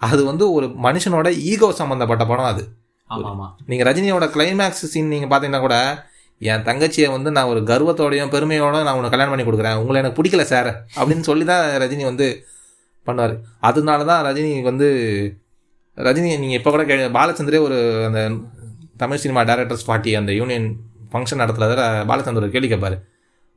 அது 0.01 0.21
வந்து 0.29 0.45
ஒரு 0.57 0.67
மனுஷனோட 0.87 1.27
ஈகோ 1.51 1.69
சம்மந்தப்பட்ட 1.81 2.23
படம் 2.31 2.51
அது. 2.53 2.63
ஆமா 3.09 3.27
ஆமா 3.31 3.47
நீங்கள் 3.69 3.87
ரஜினியோட 3.87 4.25
கிளைமேக்ஸ் 4.35 4.85
சீன் 4.93 5.11
நீங்கள் 5.13 5.31
பார்த்தீங்கன்னா 5.31 5.65
கூட 5.65 5.75
என் 6.41 6.65
தங்கச்சியை 6.67 7.09
வந்து 7.15 7.29
நான் 7.31 7.51
ஒரு 7.53 7.61
கர்வத்தோடையும் 7.71 8.31
பெருமையோட 8.33 8.83
நான் 8.85 8.97
உனக்கு 8.99 9.13
கல்யாணம் 9.13 9.33
பண்ணி 9.33 9.45
கொடுக்குறேன். 9.47 9.77
உங்களை 9.81 9.99
எனக்கு 10.01 10.19
பிடிக்கல 10.19 10.43
சார் 10.53 10.69
அப்படின்னு 10.99 11.25
சொல்லி 11.29 11.45
தான் 11.51 11.63
ரஜினி 11.83 12.03
வந்து 12.03 12.27
பண்ணுவார். 13.07 13.33
அதனால 13.69 14.05
தான் 14.11 14.21
ரஜினி 14.27 14.51
வந்து 14.69 14.87
ரஜினி 15.97 16.29
நீங்கள் 16.43 16.59
இப்போ 16.59 16.71
கூட 16.75 16.83
கே 16.85 16.95
பாலச்சந்திரே 17.17 17.59
ஒரு 17.67 17.77
அந்த 18.07 18.21
தமிழ் 19.01 19.21
சினிமா 19.23 19.41
டேரக்டர்ஸ் 19.49 19.87
பார்ட்டி 19.89 20.11
அந்த 20.19 20.31
யூனியன் 20.39 20.67
ஃபங்க்ஷன் 21.11 21.41
நடத்துறத 21.43 21.83
பாலச்சந்திர 22.11 22.49
கேள்வி 22.55 22.69
கேட்பார் 22.69 22.97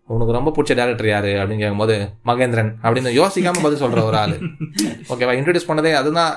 உனக்கு 0.09 0.37
ரொம்ப 0.37 0.51
பிடிச்ச 0.57 0.73
டேரக்டர் 0.81 1.09
யாரு? 1.09 1.31
அப்படின்னு 1.41 1.63
கேட்கும்போது 1.63 1.97
மகேந்திரன். 2.25 2.71
அப்படின்னு 2.83 3.11
யோசிக்காம 3.21 3.63
பதில் 3.65 3.83
சொல்கிற 3.83 4.05
ஒரு 4.05 4.17
ஆள். 4.17 4.37
ஓகேவா 5.13 5.35
இன்ட்ரடியூஸ் 5.39 5.69
பண்ணதே 5.71 5.93
அதுதான் 5.93 6.33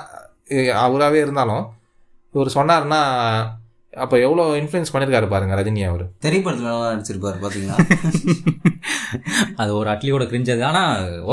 அவராகவே 0.84 1.18
இருந்தாலும் 1.18 1.64
இவர் 2.34 2.56
சொன்னார்னா 2.58 3.00
அப்போ 3.92 4.16
எவ்வளோ 4.18 4.44
இன்ஃப்ளூயன்ஸ் 4.60 4.92
பண்ணியிருக்காரு 4.92 5.26
பாருங்க 5.32 5.56
ரஜினி 5.58 5.82
அவர். 5.88 6.04
திரைப்படத்தில் 6.24 6.68
நடிச்சிருப்பாரு 6.92 7.38
பார்த்தீங்களா 7.42 7.76
அது 9.60 9.70
ஒரு 9.78 9.88
அட்லியோட 9.94 10.24
கிரிஞ்சது. 10.30 10.62
ஆனா 10.70 10.82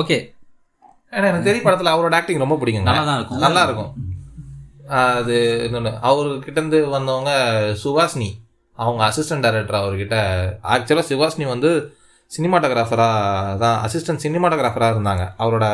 ஓகே. 0.02 0.18
ஏன்னா 1.14 1.28
எனக்கு 1.30 1.48
தெரிய 1.50 1.62
படத்தில் 1.66 1.94
அவரோட 1.94 2.16
ஆக்டிங் 2.18 2.44
ரொம்ப 2.46 2.58
பிடிக்குங்க. 2.62 2.90
நல்லா 2.90 3.06
தான் 3.10 3.20
இருக்கும். 3.20 3.42
நல்லா 3.46 3.62
இருக்கும். 3.68 3.92
அது 5.20 5.36
இன்னொன்று 5.68 5.92
அவர்கிட்டேருந்து 6.10 6.80
வந்தவங்க 6.98 7.32
சுவாசினி 7.84 8.30
அவங்க 8.78 9.02
அசிஸ்டன்ட் 9.10 9.46
டைரக்டர் 9.46 9.82
அவர்கிட்ட 9.82 10.18
ஆக்சுவலாக 10.74 11.08
சுவாசினி 11.12 11.48
வந்து 11.54 11.72
சினிமாட்டோகிராஃபராக 12.32 13.56
தான் 13.64 13.78
அசிஸ்டன்ட் 13.86 14.24
சினிமாட்டோகிராஃபராக 14.26 14.94
இருந்தாங்க. 14.96 15.24
அவரோட 15.44 15.66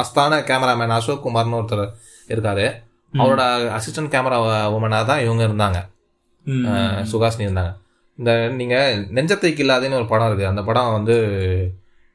ஆஸ்தான 0.00 0.42
கேமராமேன் 0.50 0.96
அசோக் 0.98 1.24
குமார்னு 1.26 1.58
ஒருத்தர் 1.60 1.86
இருக்காரு. 2.28 2.66
அவரோட 3.12 3.42
அசிஸ்டன்ட் 3.78 4.12
கேமரா 4.14 4.38
உமனாக 4.76 5.04
தான் 5.10 5.24
இவங்க 5.26 5.42
இருந்தாங்க. 5.48 5.80
சுகாசினி 7.12 7.46
இருந்தாங்க 7.48 7.72
இந்த 8.18 8.32
நீங்கள் 8.58 8.98
நெஞ்சத்தைக்கு 9.16 9.62
இல்லாதேன்னு 9.64 9.98
ஒரு 10.00 10.08
படம் 10.12 10.28
இருக்குது 10.28 10.50
அந்த 10.50 10.62
படம் 10.68 10.96
வந்து 10.96 11.16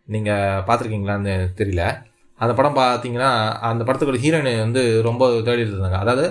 நீங்கள் 0.08 0.62
பார்த்துருக்கீங்களான்னு 0.68 1.34
தெரியல. 1.60 1.84
அந்த 2.40 2.54
படம் 2.60 2.78
பார்த்தீங்கன்னா 2.78 3.32
அந்த 3.70 3.82
படத்துக்கு 3.88 4.24
ஹீரோயின் 4.26 4.64
வந்து 4.66 4.84
ரொம்ப 5.08 5.24
தேடிட்டு 5.48 5.74
இருந்தாங்க. 5.74 6.00
அதாவது 6.04 6.26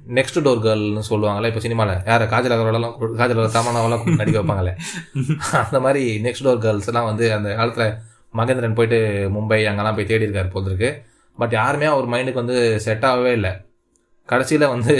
நெக்ஸ்ட் 0.00 0.40
டோர் 0.46 0.64
கேர்ள்னு 0.64 1.02
சொல்லுவாங்கல்ல 1.10 1.50
இப்போ 1.50 1.62
சினிமாவில் 1.66 2.02
யார்? 2.10 2.24
காஜல் 2.32 2.54
அகர்வாலெல்லாம் 2.56 2.96
காஜல் 3.20 3.40
கூப்பிட்டு 3.42 4.20
நடிக்க 4.22 4.38
வைப்பாங்களே 4.40 4.74
அந்த 5.66 5.78
மாதிரி 5.86 6.02
நெக்ஸ்ட் 6.26 6.46
டோர் 6.46 6.60
கேர்ள்ஸ் 6.64 6.90
எல்லாம் 6.92 7.08
வந்து 7.10 7.26
அந்த 7.36 7.48
காலத்தில் 7.60 7.88
மகேந்திரன் 8.38 8.76
போயிட்டு 8.78 8.98
மும்பை 9.36 9.60
அங்கெல்லாம் 9.70 9.96
போய் 9.98 10.10
தேடி 10.10 10.26
இருக்காரு 10.26 10.50
போல் 10.54 10.68
இருக்கு. 10.70 10.90
பட் 11.38 11.54
யாருமே 11.60 11.86
அவர் 11.94 12.06
மைண்டுக்கு 12.12 12.42
வந்து 12.42 12.58
செட் 12.86 13.06
ஆகவே 13.10 13.32
இல்லை. 13.38 13.52
கடைசியில் 14.28 14.72
வந்து 14.74 14.94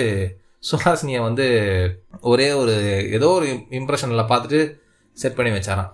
சுஹாசினியை 0.69 1.21
வந்து 1.29 1.47
ஒரே 2.33 2.49
ஒரு 2.61 2.75
ஏதோ 3.17 3.29
ஒரு 3.39 3.47
இம்ப்ரெஷனில் 3.79 4.29
பார்த்துட்டு 4.31 4.61
செட் 5.17 5.37
பண்ணி 5.39 5.53
வச்சாரான் 5.57 5.91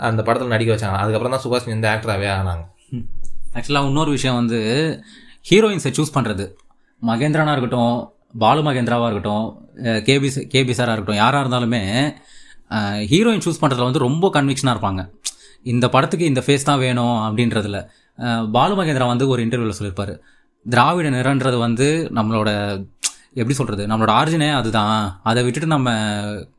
அந்த 0.00 0.20
படத்தில் 0.26 0.52
நடிக்க 0.54 0.70
வச்சாங்க 0.74 0.98
அதுக்கப்புறம் 1.02 1.34
தான் 1.34 1.44
சுஹாசினி 1.44 1.74
வந்து 1.76 1.90
ஆக்டராகவே 1.92 2.28
ஆனாங்க. 2.38 2.64
ஆக்சுவலாக 3.56 3.90
இன்னொரு 3.90 4.10
விஷயம் 4.16 4.38
வந்து 4.40 4.58
ஹீரோயின்ஸை 5.50 5.92
சூஸ் 5.98 6.16
பண்ணுறது 6.16 6.44
மகேந்திரனாக 7.02 7.54
இருக்கட்டும் 7.56 7.94
பாலு 8.42 8.60
மகேந்திராவாக 8.66 9.08
இருக்கட்டும் 9.10 9.46
கேபி 10.08 10.28
கேபி 10.54 10.72
சாராக 10.78 10.94
இருக்கட்டும் 10.94 11.20
யாராக 11.22 11.42
இருந்தாலுமே 11.44 11.82
ஹீரோயின் 13.12 13.44
சூஸ் 13.46 13.60
பண்ணுறதுல 13.62 13.88
வந்து 13.88 14.02
ரொம்ப 14.06 14.26
கன்விக்ஷனாக 14.36 14.74
இருப்பாங்க. 14.76 15.02
இந்த 15.72 15.86
படத்துக்கு 15.94 16.30
இந்த 16.32 16.40
ஃபேஸ் 16.44 16.68
தான் 16.68 16.82
வேணும் 16.84 17.16
அப்படின்றதுல. 17.26 17.78
பாலு 18.56 18.74
மகேந்திரா 18.80 19.06
வந்து 19.12 19.26
ஒரு 19.32 19.40
இன்டர்வியூவில் 19.46 19.78
சொல்லியிருப்பார். 19.78 20.12
திராவிட 20.66 21.08
நிறன்றது 21.16 21.58
வந்து 21.66 21.86
நம்மளோட 22.18 22.50
எப்படி 23.34 23.54
சொல்கிறது 23.54 23.86
நம்மளோட 23.86 24.10
ஆரிஜினே 24.10 24.52
அதுதான். 24.52 25.20
அதை 25.22 25.42
விட்டுட்டு 25.42 25.68
நம்ம 25.68 25.90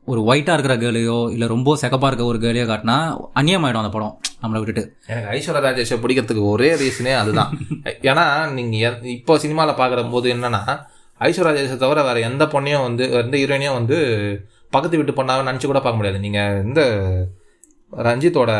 ஒரு 0.04 0.20
ஒயிட்டாக 0.20 0.58
இருக்கிற 0.58 0.76
கேர்ளையோ 0.76 1.30
இல்லை 1.30 1.48
ரொம்ப 1.48 1.78
செகப்பாக 1.80 2.06
இருக்க 2.06 2.24
ஒரு 2.24 2.38
கேர்ளையோ 2.38 2.66
காட்டினா 2.70 2.96
அந்நியமாயிடும் 3.34 3.82
அந்த 3.82 3.88
படம். 3.88 4.20
நம்மளை 4.42 4.60
விட்டுட்டு. 4.62 4.96
எனக்கு 5.06 5.28
ஐஸ்வர்யா 5.30 5.54
ராஜேஷை 5.54 5.98
பிடிக்கிறதுக்கு 6.04 6.44
ஒரே 6.44 6.74
ரீசனே 6.74 7.16
அதுதான். 7.16 7.58
ஏன்னா 7.84 8.50
நீங்கள் 8.52 9.02
இப்போ 9.02 9.38
சினிமாவில் 9.38 9.74
பார்க்குற 9.74 10.10
போது 10.10 10.34
என்னன்னா 10.34 10.80
ஐஸ்வர்யா 11.20 11.48
ராஜேஷை 11.48 11.76
தவிர 11.76 12.02
வேற 12.02 12.20
எந்த 12.20 12.44
பொண்ணையும் 12.44 12.82
வந்து 12.82 13.10
எந்த 13.12 13.36
ஹீரோயினையும் 13.36 13.72
வந்து 13.72 13.98
பக்கத்து 14.70 14.96
வீட்டு 14.96 15.22
பொண்ணாக 15.22 15.48
நினச்சி 15.48 15.66
கூட 15.66 15.80
பார்க்க 15.80 15.96
முடியாது. 15.96 16.20
நீங்கள் 16.20 16.64
இந்த 16.64 16.82
ரஞ்சித்தோட 17.92 18.50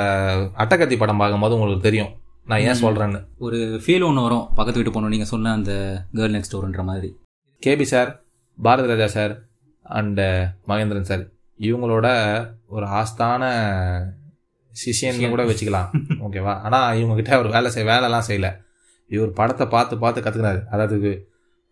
அட்டகத்தி 0.59 0.97
படம் 0.97 1.17
பார்க்கும்போது 1.17 1.55
உங்களுக்கு 1.55 1.83
தெரியும். 1.83 2.09
நான் 2.47 2.61
ஏன் 2.61 2.83
சொல்கிறேன்னு 2.83 3.25
ஒரு 3.39 3.83
ஃபீல் 3.87 4.05
ஒன்று 4.05 4.23
வரும். 4.23 4.47
பக்கத்து 4.55 4.73
வீட்டு 4.73 4.91
பொண்ணு 4.91 5.09
நீங்கள் 5.09 5.27
சொன்ன 5.27 5.53
அந்த 5.53 5.73
கேர்ள் 6.15 6.35
நெக்ஸ்ட் 6.37 6.55
டோர்ன்ற 6.55 6.85
மாதிரி. 6.85 7.17
KB 7.65 7.85
sir 7.91 8.09
Bharathi 8.59 8.89
Raja 8.91 9.07
sir 9.15 9.33
and 9.87 10.25
Mahendran 10.71 11.09
sir. 11.11 11.23
இவங்களோட 11.61 12.07
ஒரு 12.75 12.87
ஆஸ்தான 13.01 13.43
சிஷியன் 14.73 15.21
கூட 15.35 15.43
வச்சுக்கலாம். 15.51 15.91
ஓகேவா 16.27 16.55
ஆனால் 16.67 16.97
இவங்ககிட்ட 17.01 17.33
அவர் 17.37 17.49
வேலை 17.55 17.71
செய் 17.75 17.89
வேலைலாம் 17.93 18.27
செய்யல. 18.29 18.49
இவர் 19.11 19.31
படத்தை 19.41 19.67
பார்த்து 19.75 20.01
பார்த்து 20.05 20.25
கற்றுக்கினாரு 20.27 20.61
அதாவது 20.75 20.99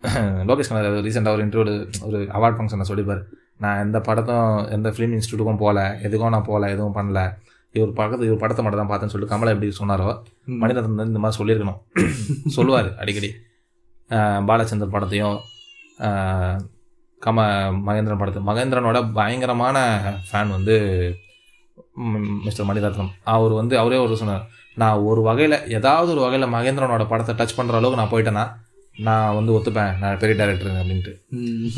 லோகேஷ் 0.48 0.70
கனர் 0.70 1.02
ரீசெண்டாக 1.06 1.36
ஒரு 1.36 1.42
இன்டர்வியூ 1.46 1.74
ஒரு 2.08 2.18
அவார்ட் 2.36 2.56
ஃபங்க்ஷனில் 2.58 2.90
சொல்லிப்பார். 2.90 3.22
நான் 3.62 3.80
எந்த 3.84 3.98
படத்தும் 4.06 4.50
எந்த 4.76 4.88
ஃபிலிம் 4.94 5.14
இன்ஸ்டியூட்டுக்கும் 5.16 5.62
போகல 5.62 5.80
எதுக்கும் 6.06 6.34
நான் 6.34 6.48
போகல 6.50 6.70
எதுவும் 6.74 6.96
பண்ணல. 6.98 7.20
இவர் 7.74 7.92
பக்கத்து 8.00 8.28
இவர் 8.28 8.42
படத்தை 8.42 8.62
மட்டும் 8.64 8.82
தான் 8.82 8.90
பார்த்தேன்னு 8.90 9.14
சொல்லிட்டு 9.14 9.34
கமலா 9.34 9.54
எப்படி 9.54 9.78
சொன்னாரோ 9.82 10.08
மணிரத்னம் 10.62 11.08
இந்த 11.12 11.22
மாதிரி 11.24 11.38
சொல்லியிருக்கணும். 11.40 11.80
சொல்லுவார் 12.58 12.90
அடிக்கடி. 13.02 13.30
பாலச்சந்தர் 14.50 14.94
படத்தையும் 14.96 15.38
கம 17.24 17.38
மகேந்திரன் 17.86 18.20
படத்தை 18.20 18.42
மகேந்திரனோட 18.50 18.98
பயங்கரமான 19.18 19.76
ஃபேன் 20.28 20.54
வந்து 20.56 20.76
மிஸ்டர் 22.44 22.68
மணிரத்னம். 22.68 23.12
அவர் 23.34 23.52
வந்து 23.60 23.74
அவரே 23.80 23.98
ஒரு 24.04 24.14
சொன்னார் 24.20 24.44
நான் 24.80 25.02
ஒரு 25.10 25.20
வகையில் 25.28 25.56
ஏதாவது 25.78 26.10
ஒரு 26.14 26.22
வகையில் 26.24 26.52
மகேந்திரனோட 26.56 27.04
படத்தை 27.10 27.34
டச் 27.38 27.56
பண்ணுற 27.58 27.78
அளவுக்கு 27.78 28.00
நான் 28.00 28.12
போயிட்டேன்னா 28.12 28.44
நான் 29.06 29.34
வந்து 29.38 29.52
ஒத்துப்பேன். 29.56 29.92
நான் 30.00 30.20
பெரிய 30.22 30.34
டேரக்டருங்க 30.38 30.80
அப்படின்ட்டு. 30.82 31.12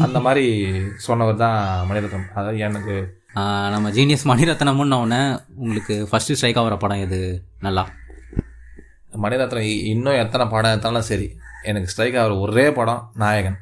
அந்த 0.06 0.18
மாதிரி 0.26 0.44
சொன்னவர் 1.06 1.42
தான் 1.44 1.58
மணிரத்னம். 1.88 2.28
அதாவது 2.38 2.62
எனக்கு 2.68 2.94
நம்ம 3.74 3.90
ஜீனியஸ் 3.98 4.24
மணிரத்னம்னு 4.30 4.98
உடனே 5.02 5.20
உங்களுக்கு 5.62 5.94
ஃபர்ஸ்ட் 6.08 6.34
ஸ்ட்ரைக் 6.38 6.58
ஆகிற 6.62 6.76
படம் 6.84 7.02
எது? 7.06 7.20
நல்லா. 7.66 7.84
மணிரத்னம் 9.24 9.68
இன்னும் 9.92 10.20
எத்தனை 10.22 10.46
படம் 10.54 10.72
எடுத்தாலும் 10.74 11.08
சரி 11.10 11.28
எனக்கு 11.70 11.90
ஸ்ட்ரைக் 11.92 12.18
ஆகிற 12.22 12.36
ஒரே 12.44 12.66
படம் 12.78 13.02
நாயகன். 13.22 13.58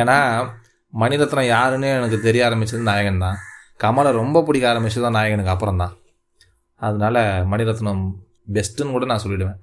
ஏன்னா 0.00 0.16
மணிரத்னம் 0.92 1.50
யாருன்னு 1.54 1.88
எனக்கு 1.98 2.18
தெரிய 2.26 2.42
ஆரம்பிச்சது 2.48 2.88
நாயகன் 2.90 3.24
தான். 3.26 3.38
கமலை 3.84 4.10
ரொம்ப 4.20 4.42
பிடிக்க 4.48 4.66
ஆரம்பிச்சது 4.72 5.04
தான் 5.06 5.16
நாயகனுக்கு 5.18 5.54
அப்புறம் 5.54 5.80
தான் 5.82 5.94
அதனால 6.86 7.16
மணிரத்னம் 7.52 8.02
பெஸ்ட்டுன்னு 8.56 8.94
கூட 8.96 9.06
நான் 9.12 9.22
சொல்லிடுவேன். 9.24 9.58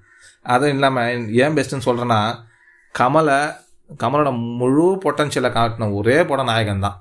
அதுவும் 0.53 0.76
இல்லாமல் 0.76 1.30
ஏன் 1.43 1.55
பெஸ்ட்டுன்னு 1.57 1.88
சொல்கிறேன்னா 1.88 2.20
கமலை 2.95 3.38
கமலோட 4.01 4.30
முழு 4.59 4.86
பொட்டன்ஷியலை 5.03 5.49
காட்டின 5.55 5.89
ஒரே 5.99 6.18
படம் 6.30 6.49
நாயகன் 6.51 6.86
தான். 6.88 6.97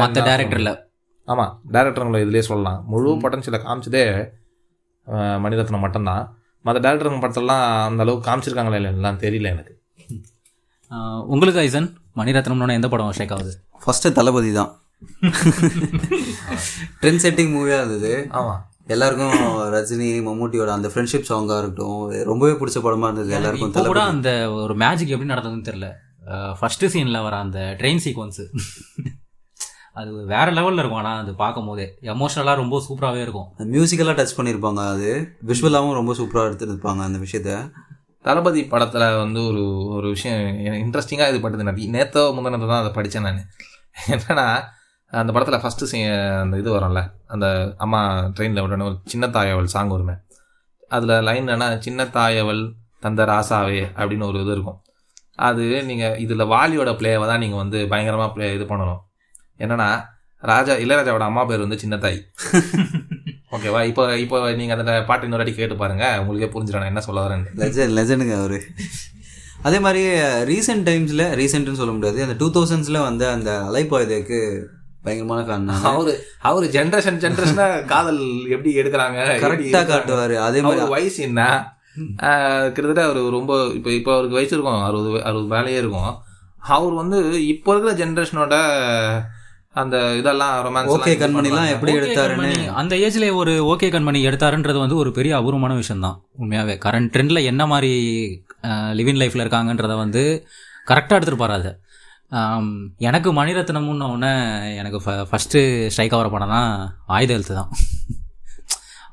மற்ற 0.00 0.18
டேரக்டர்ல 0.28 0.72
ஆமாம் 1.28 1.52
டேரக்டருங்களை 1.74 2.18
இதுலேயே 2.24 2.44
சொல்லலாம். 2.48 2.80
முழு 2.92 3.12
பொட்டன்ஷியலை 3.22 3.58
காமிச்சதே 3.64 4.04
மணிரத்னம் 5.44 5.84
மட்டும்தான். 5.84 6.24
மற்ற 6.66 6.78
டேரக்டருங்க 6.84 7.20
படத்தெல்லாம் 7.24 7.64
அந்த 7.88 8.02
அளவுக்கு 8.04 8.28
காமிச்சிருக்காங்களே 8.28 8.78
இல்லைன்னு 8.80 9.22
தெரியல 9.24 9.50
எனக்கு. 9.54 9.72
உங்களுக்கு 11.34 11.60
ஐசன் 11.60 11.88
மணிரத்னம்னு 12.16 12.76
எந்த 12.78 12.88
படம் 12.88 13.12
ஸ்ட்ரைக் 13.12 13.34
ஆகுது? 13.36 13.52
ஃபஸ்ட்டு 13.84 14.12
தளபதி 14.18 14.52
தான். 14.52 14.70
ட்ரெண்ட் 17.00 17.22
செட்டிங் 17.24 17.52
மூவியாக 17.56 17.80
இருந்தது. 17.82 18.12
ஆமாம் 18.38 18.62
எல்லாருக்கும் 18.94 19.36
ரஜினி 19.74 20.08
மம்மூட்டியோட 20.26 20.70
அந்த 20.78 20.88
ஃப்ரெண்ட்ஷிப் 20.92 21.28
சாங்காக 21.30 21.58
இருக்கட்டும் 21.62 22.00
ரொம்பவே 22.30 22.54
பிடிச்ச 22.60 22.80
படமாக 22.86 23.08
இருந்தது 23.10 23.36
எல்லாருக்கும் 23.38 23.72
கூட 23.72 23.78
தளபதி. 23.80 24.04
அந்த 24.14 24.30
ஒரு 24.62 24.74
மேஜிக் 24.82 25.12
எப்படி 25.14 25.32
நடந்ததுன்னு 25.32 25.68
தெரியல. 25.70 25.88
ஃபர்ஸ்ட் 26.60 26.84
சீன்ல 26.94 27.22
வர 27.26 27.36
அந்த 27.46 27.58
ட்ரெயின் 27.80 28.02
சீக்வன்ஸ் 28.06 28.42
அது 30.00 30.10
வேற 30.32 30.46
லெவல்ல 30.52 30.80
இருக்கும் 30.82 31.00
ஆனால் 31.00 31.20
அது 31.22 31.32
பார்க்கும் 31.34 31.68
போதே 31.68 31.84
எமோஷனலாக 32.14 32.60
ரொம்ப 32.62 32.80
சூப்பராகவே 32.86 33.20
இருக்கும். 33.26 33.46
மியூசிக்கலாக 33.74 34.16
டச் 34.18 34.34
பண்ணியிருப்பாங்க 34.38 34.80
அது. 34.94 35.10
விஷுவலாகவும் 35.50 35.98
ரொம்ப 36.00 36.14
சூப்பராக 36.18 36.48
எடுத்துருப்பாங்க 36.48 37.02
அந்த 37.08 37.18
விஷயத்த. 37.18 37.52
தளபதி 38.26 38.62
படத்தில் 38.72 39.06
வந்து 39.24 39.40
ஒரு 39.50 39.62
ஒரு 39.96 40.06
விஷயம் 40.14 40.40
எனக்கு 40.66 40.84
இன்ட்ரெஸ்டிங்காக 40.84 41.32
இது 41.32 41.40
பட்டது 41.44 41.66
நான் 41.68 41.82
நேற்றோ 41.96 42.22
முந்தினத்தை 42.36 42.68
தான் 42.70 42.82
அதை 42.82 42.90
படித்தேன் 42.96 43.26
நான். 43.28 43.42
என்னென்னா 44.14 44.46
அந்த 45.12 45.30
படத்தில் 45.34 45.62
ஃபஸ்ட்டு 45.62 45.88
சீ 45.90 45.98
அந்த 46.42 46.54
இது 46.62 46.70
வரும்ல 46.76 47.00
அந்த 47.34 47.46
அம்மா 47.84 48.00
ட்ரெயினில் 48.36 48.64
விடணும் 48.64 48.88
ஒரு 48.90 48.96
சின்ன 49.12 49.26
தாயவள் 49.36 49.72
சாங் 49.74 49.92
வருமே. 49.94 50.14
அதில் 50.96 51.14
லைன் 51.28 51.46
என்னன்னா 51.46 51.68
சின்ன 51.86 52.06
தாயவள் 52.16 52.62
தந்த 53.04 53.24
ராசாவே 53.30 53.80
அப்படின்னு 53.98 54.28
ஒரு 54.30 54.38
இது 54.44 54.52
இருக்கும். 54.56 54.78
அது 55.48 55.64
நீங்கள் 55.90 56.18
இதில் 56.24 56.50
வாலியோட 56.54 56.90
பிளேவை 57.00 57.26
தான் 57.30 57.42
நீங்கள் 57.44 57.62
வந்து 57.62 57.78
பயங்கரமாக 57.92 58.30
ப்ளே 58.34 58.46
இது 58.56 58.64
பண்ணணும். 58.72 59.00
என்னென்னா 59.64 59.88
ராஜா 60.42 60.74
இளையராஜாவோட 60.76 61.24
அம்மா 61.28 61.42
பேர் 61.44 61.64
வந்து 61.64 61.78
சின்ன 61.78 61.96
தாய் 61.98 62.18
ஓகேவா 63.52 63.80
இப்போ 63.90 64.02
இப்போ 64.18 64.38
நீங்கள் 64.56 64.78
அந்த 64.78 64.94
பாட்டு 65.08 65.26
இன்னொரு 65.26 65.44
அடி 65.44 65.52
கேட்டு 65.54 65.76
பாருங்க 65.76 66.06
உங்களுக்கே 66.20 66.48
புரிஞ்சிடும் 66.54 66.82
நான் 66.82 66.92
என்ன 66.92 67.02
சொல்ல 67.06 67.24
வரேன்னு 67.24 67.52
லெஜண்ட் 67.60 67.94
லெஜண்டுங்க 67.98 68.36
அவர் 68.38 68.58
அதே 69.62 69.78
மாதிரி 69.80 70.02
ரீசெண்ட் 70.50 70.84
டைம்ஸில் 70.88 71.24
ரீசெண்ட்னு 71.38 71.80
சொல்ல 71.80 71.92
முடியாது 71.94 72.18
அந்த 72.22 72.36
டூ 72.40 72.48
தௌசண்ட்ஸில் 72.56 73.06
வந்த 73.06 73.24
அந்த 73.32 73.50
அலைப்பாயுதேக்கு 73.68 74.40
பயங்கரமான 75.04 75.40
காரணம் 75.44 75.86
அவரு 75.90 76.12
அவரு 76.42 76.66
ஜென்ரேஷன் 76.74 77.20
ஜென்ரேஷனா 77.24 77.66
காதல் 77.86 78.20
எப்படி 78.48 78.70
எடுக்கிறாங்க 78.80 79.18
எடுக்கறாங்க. 79.26 79.84
காட்டுவார் 79.90 80.34
அதே 80.46 80.60
மாதிரி 80.62 80.80
அவரு 80.80 80.94
வயசு 80.96 81.18
என்ன 81.22 81.42
கிட்டத்தட்ட 82.68 83.02
அவர் 83.04 83.20
ரொம்ப 83.36 83.52
இப்போ 83.76 83.90
இப்போ 83.98 84.10
அவருக்கு 84.14 84.38
வயசு 84.38 84.54
இருக்கும் 84.54 84.86
அறுபது 84.88 85.10
அறுபது 85.22 85.48
வேலையே 85.54 85.78
இருக்கும் 85.78 86.10
அவர் 86.70 86.94
வந்து 86.94 87.18
இப்போ 87.46 87.70
இருக்கிற 87.72 87.92
ஜென்ரேஷனோட 88.00 88.56
அந்த 89.76 89.96
இதெல்லாம் 90.16 90.52
ரொமான்ஸ் 90.64 90.92
ஓகே 90.92 91.14
கண்மணிலாம் 91.14 91.70
எப்படி 91.72 91.92
எடுத்தாருன்னு 91.96 92.52
அந்த 92.74 92.94
ஏஜ்ல 92.98 93.26
ஒரு 93.34 93.52
ஓகே 93.72 93.88
கண்மணி 93.90 94.20
எடுத்தாருன்றது 94.28 94.78
வந்து 94.78 94.96
ஒரு 94.96 95.10
பெரிய 95.12 95.32
அபூர்வமான 95.36 95.74
விஷயம் 95.74 96.04
தான் 96.06 96.16
உண்மையாவே 96.38 96.74
கரண்ட் 96.84 97.10
ட்ரெண்ட்ல 97.14 97.42
என்ன 97.44 97.62
மாதிரி 97.66 97.92
லிவிங் 98.92 99.20
லைஃப்ல 99.22 99.44
இருக்காங்கன்றத 99.44 99.96
வந்து 99.96 100.22
கரெக்டாக 100.86 101.18
எடுத்துருப்பாரு 101.18 101.56
அதை 101.58 101.72
எனக்கு 103.00 103.28
மணிரத்னம்னு 103.32 104.08
உடனே 104.08 104.32
எனக்கு 104.76 104.98
ஃபஸ்ட்டு 105.28 105.60
ஸ்ட்ரைக் 105.90 106.16
ஆகிற 106.16 106.30
படம்னா 106.30 106.62
ஆயுத 107.08 107.32
எழுத்து 107.32 107.54
தான் 107.54 107.70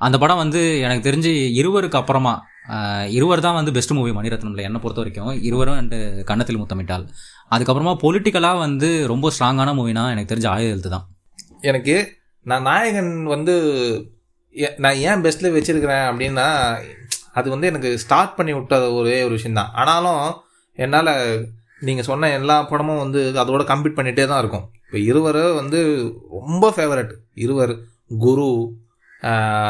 அந்த 0.02 0.16
படம் 0.18 0.42
வந்து 0.44 0.62
எனக்கு 0.80 1.08
தெரிஞ்சு 1.10 1.32
இருவருக்கு 1.60 2.00
அப்புறமா 2.00 2.34
இருவர் 3.10 3.42
தான் 3.42 3.54
வந்து 3.54 3.72
பெஸ்ட் 3.72 3.92
மூவி 3.92 4.12
மணிரத்னம்ல 4.12 4.62
என்னை 4.62 4.82
பொறுத்த 4.82 5.02
வரைக்கும் 5.02 5.44
இருவரும் 5.44 5.80
அண்டு 5.80 6.24
கன்னத்தில் 6.24 6.58
முத்தமிட்டால். 6.58 7.08
அதுக்கப்புறமா 7.52 7.96
பொலிட்டிக்கலாக 8.04 8.58
வந்து 8.58 9.08
ரொம்ப 9.08 9.32
ஸ்ட்ராங்கான 9.40 9.74
மூவினா 9.74 10.10
எனக்கு 10.10 10.36
தெரிஞ்ச 10.36 10.48
ஆயுத 10.48 10.70
எழுத்து 10.70 10.90
தான். 10.90 11.08
எனக்கு 11.62 12.18
நான் 12.42 12.62
நாயகன் 12.62 13.24
வந்து 13.24 13.54
ஏ- 14.60 14.74
நான் 14.78 14.96
ஏன் 14.96 15.22
பெஸ்ட்ல 15.22 15.52
வச்சிருக்கிறேன் 15.52 16.08
அப்படின்னா 16.12 16.78
அது 17.34 17.50
வந்து 17.50 17.68
எனக்கு 17.68 18.00
ஸ்டார்ட் 18.00 18.36
பண்ணி 18.36 18.54
விட்ட 18.54 18.92
ஒரே 18.92 19.22
ஒரு 19.22 19.32
விஷயம் 19.32 19.56
தான். 19.56 19.72
ஆனாலும் 19.74 20.36
என்னால் 20.76 21.46
நீங்கள் 21.80 22.04
சொன்ன 22.04 22.32
எல்லா 22.32 22.64
படமும் 22.64 22.98
வந்து 22.98 23.32
அதோட 23.36 23.64
கம்ப்ளீட் 23.64 23.98
பண்ணிகிட்டே 23.98 24.28
தான் 24.28 24.40
இருக்கும். 24.40 24.70
இப்போ 24.86 25.00
இருவர் 25.00 25.54
வந்து 25.54 26.12
ரொம்ப 26.30 26.74
ஃபேவரட் 26.76 27.12
இருவர் 27.34 27.80
குரு 28.18 28.76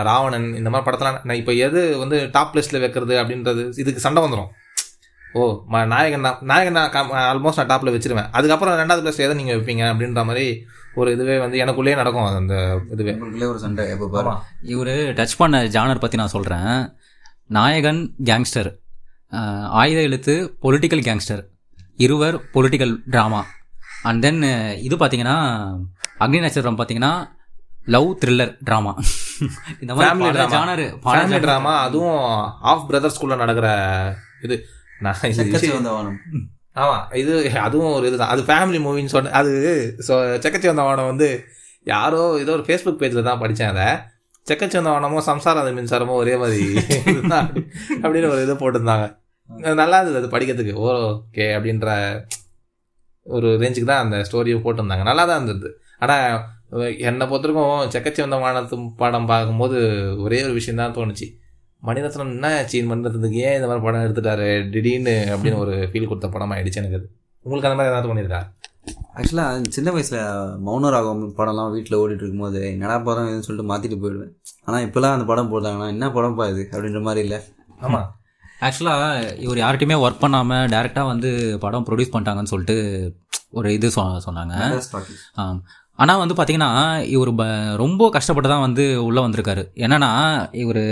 ராவணன் 0.04 0.56
இந்த 0.56 0.70
மாதிரி 0.70 0.86
படத்தெல்லாம் 0.88 1.20
நான் 1.24 1.38
இப்போ 1.38 1.54
எது 1.60 1.98
வந்து 1.98 2.30
டாப் 2.32 2.56
லிஸ்ட்டில் 2.56 2.80
வைக்கிறது 2.80 3.24
அப்படின்றது 3.24 3.74
இதுக்கு 3.76 4.00
சண்டை 4.00 4.24
வந்துடும் 4.24 4.52
ஓ 5.34 5.44
ம- 5.72 5.86
நாயகன் 5.86 6.22
தான். 6.22 6.38
நாயகன் 6.42 6.72
நான் 6.72 6.92
ஆல்மோஸ்ட் 7.24 7.58
நான் 7.58 7.70
டாப்பில் 7.70 7.94
வச்சிருவேன். 7.94 8.30
அதுக்கப்புறம் 8.32 8.78
ரெண்டாவது 8.80 9.04
பிளேஸ் 9.04 9.18
எதை 9.18 9.34
நீங்கள் 9.34 9.60
வைப்பீங்க 9.60 9.84
அப்படின்ற 9.92 10.26
மாதிரி 10.26 10.46
ஒரு 10.96 11.12
இதுவே 11.12 11.38
வந்து 11.38 11.58
எனக்குள்ளேயே 11.58 11.96
நடக்கும் 11.96 12.26
அந்த 12.26 12.56
இதுவே. 12.92 13.12
உங்களுக்குள்ளே 13.12 13.48
ஒரு 13.48 13.60
சண்டை. 13.60 13.90
எப்போ 13.90 14.08
பாரு. 14.08 14.34
இவர் 14.64 14.94
டச் 15.14 15.38
பண்ண 15.38 15.64
ஜானர் 15.68 16.00
பற்றி 16.00 16.18
நான் 16.18 16.28
சொல்கிறேன் 16.28 16.70
Nayakan 17.50 18.16
gangster 18.24 18.70
Aayutha 19.74 20.02
Ezhuthu 20.02 20.34
political 20.62 21.04
gangster 21.04 21.44
Iruvar 21.98 22.36
political 22.54 22.96
drama 23.12 23.42
and 24.04 24.22
then 24.22 24.42
இது 24.80 24.96
பார்த்தீங்கன்னா 24.96 25.38
அக்னி 26.20 26.40
நட்சத்திரம் 26.40 26.78
பார்த்தீங்கன்னா 26.78 27.14
லவ் 27.86 28.18
த்ரில்லர் 28.22 28.58
ட்ராமா 28.66 28.94
இந்த 29.82 29.92
மாதிரி. 29.98 30.46
ஜானர் 30.56 30.84
ஃபேமிலி 31.06 31.40
ட்ராமா 31.46 31.74
அதுவும் 31.88 32.22
ஆஃப் 32.72 32.88
பிரதர்ஸ்குள்ள 32.90 33.36
நடக்கிற 33.44 33.68
இது. 34.48 34.58
நான் 35.06 36.20
ஆமா 36.82 36.96
இது 37.22 37.34
அதுவும் 37.66 37.96
ஒரு 37.98 38.06
இதுதான். 38.10 38.32
அது 38.34 38.42
ஃபேமிலி 38.50 38.80
மூவின்னு 38.86 39.14
சொன்ன 39.16 39.34
அது 39.40 39.52
செக்கச்சி 40.44 40.68
வந்தவானம் 40.70 41.10
வந்து 41.12 41.28
யாரோ 41.92 42.22
ஏதோ 42.44 42.54
ஒரு 42.58 42.66
ஃபேஸ்புக் 42.68 43.02
பேஜில் 43.02 43.28
தான் 43.28 43.42
படித்தேன் 43.42 43.72
அதை. 43.74 43.88
செக்கச்சி 44.50 44.78
வந்தவானமும் 44.80 45.28
சம்சாரம் 45.32 45.64
அது 45.64 45.76
மின்சாரமும் 45.80 46.22
ஒரே 46.22 46.34
மாதிரி 46.42 46.64
அப்படின்னு 48.04 48.32
ஒரு 48.34 48.42
இது 48.46 48.56
போட்டிருந்தாங்க. 48.62 49.06
நல்லா 49.82 49.98
இருந்தது 50.00 50.20
அது 50.22 50.34
படிக்கிறதுக்கு. 50.34 50.74
ஓகே 50.88 51.46
அப்படின்ற 51.58 51.88
ஒரு 53.26 53.50
ரேஞ்சுக்கு 53.62 53.90
தான் 53.92 54.04
அந்த 54.06 54.18
ஸ்டோரியை 54.28 54.58
போட்டிருந்தாங்க. 54.64 55.04
நல்லா 55.10 55.24
தான் 55.30 55.40
இருந்தது. 55.40 55.70
ஆனால் 56.04 56.28
என்னை 57.08 57.26
பொறுத்தவரைக்கும் 57.28 57.92
செக்கச்சி 57.94 58.22
வந்த 58.22 58.38
வானத்து 58.44 58.76
படம் 59.02 59.30
பார்க்கும்போது 59.32 59.78
ஒரே 60.26 60.40
ஒரு 60.44 60.54
விஷயம் 60.54 60.82
தான் 60.82 60.96
தோணுச்சு. 60.98 61.28
மணிரத்னம் 61.84 62.34
என்ன 62.36 62.50
ஆச்சு 62.58 62.80
மணிரத்னத்துக்கு 62.92 63.40
ஏன் 63.48 63.56
இந்த 63.56 63.68
மாதிரி 63.70 63.86
படம் 63.86 64.04
எடுத்துட்டாரு? 64.06 64.70
திடீர்னு 64.74 65.16
அப்படின்னு 65.34 65.58
ஒரு 65.58 65.90
ஃபீல் 65.92 66.10
கொடுத்த 66.12 66.28
படம் 66.28 66.54
ஆயிடுச்சு 66.56 66.82
எனக்கு 66.82 67.00
அது. 67.00 67.08
உங்களுக்கு 67.46 67.70
அந்த 67.70 67.78
மாதிரி 67.80 67.92
ஏதாவது 67.94 68.10
தோணியிருக்கா? 68.10 68.42
ஆக்சுவலாக 69.18 69.62
சின்ன 69.70 69.92
வயசில் 69.92 70.22
மௌன 70.68 70.90
ராகம் 70.90 71.36
படம்லாம் 71.38 71.72
வீட்டில் 71.72 72.00
ஓடிட்டு 72.00 72.24
இருக்கும்போது 72.24 72.62
என்னடா 72.72 72.98
படம் 73.00 73.28
இதுன்னு 73.30 73.48
சொல்லிட்டு 73.48 73.70
மாற்றிட்டு 73.72 73.98
போயிடுவேன். 74.04 74.34
ஆனால் 74.66 74.86
இப்போலாம் 74.88 75.16
அந்த 75.18 75.26
படம் 75.32 75.52
போட்டாங்கன்னா 75.54 75.88
என்ன 75.88 76.08
படம்ப்பா 76.08 76.50
இது? 76.50 76.70
அப்படின்ற 76.72 77.02
மாதிரி 77.02 77.24
இல்லை. 77.28 77.40
ஆமாம் 77.80 78.10
ஆக்சுவலாக 78.62 79.06
இவர் 79.40 79.62
யார்கிட்டயுமே 79.64 79.98
ஒர்க் 80.04 80.20
பண்ணாமல் 80.20 80.68
டேரெக்டாக 80.68 81.06
வந்து 81.06 81.30
படம் 81.60 81.86
ப்ரொடியூஸ் 81.88 82.14
பண்ணிட்டாங்கன்னு 82.14 82.52
சொல்லிட்டு 82.54 82.78
ஒரு 83.52 83.74
இது 83.74 83.88
சொன்னாங்க. 84.28 84.54
ஆம். 85.36 85.62
ஆனால் 86.00 86.20
வந்து 86.22 86.36
பார்த்தீங்கன்னா 86.38 86.72
இவர் 87.16 87.32
ப 87.40 87.44
ரொம்ப 87.82 88.04
கஷ்டப்பட்டு 88.16 88.50
தான் 88.52 88.64
வந்து 88.66 88.84
உள்ளே 89.08 89.22
வந்திருக்காரு. 89.26 89.64
என்னென்னா 89.86 90.10
இவர் 90.64 90.84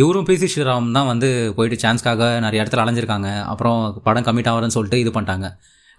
இவரும் 0.00 0.26
பிசி 0.28 0.48
ஸ்ரீராம் 0.52 0.88
தான் 0.96 1.10
வந்து 1.12 1.28
போயிட்டு 1.56 1.76
சான்ஸ்க்காக 1.84 2.22
நிறைய 2.46 2.62
இடத்துல 2.62 2.84
அலைஞ்சிருக்காங்க. 2.84 3.30
அப்புறம் 3.52 3.78
படம் 4.08 4.26
கம்மிட் 4.28 4.50
ஆகிறேன்னு 4.52 4.76
சொல்லிட்டு 4.78 5.02
இது 5.04 5.12
பண்ணிட்டாங்க. 5.16 5.48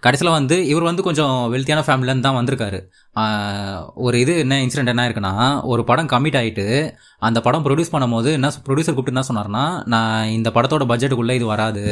கடைசியில் 0.02 0.36
வந்து 0.36 0.56
இவர் 0.72 0.88
வந்து 0.88 1.06
கொஞ்சம் 1.06 1.36
வெல்த்தியான 1.52 1.82
ஃபேமிலிலேருந்து 1.86 2.26
தான் 2.26 2.38
வந்திருக்காரு. 2.40 2.78
ஒரு 4.06 4.16
இது 4.24 4.34
என்ன 4.44 4.58
இன்சிடென்ட் 4.64 4.92
என்ன 4.92 5.06
இருக்குன்னா 5.08 5.34
ஒரு 5.72 5.82
படம் 5.90 6.12
கம்மிட் 6.12 6.38
ஆகிட்டு 6.40 6.66
அந்த 7.28 7.38
படம் 7.46 7.64
ப்ரொடியூஸ் 7.66 7.94
பண்ணும்போது 7.94 8.30
என்ன 8.38 8.52
ப்ரொடியூசர் 8.66 8.96
கூப்பிட்டு 8.96 9.16
என்ன 9.16 9.26
சொன்னார்னா 9.30 9.64
நான் 9.94 10.32
இந்த 10.38 10.50
படத்தோட 10.56 10.86
பட்ஜெட்டுக்குள்ளே 10.92 11.36
இது 11.40 11.48
வராது. 11.54 11.84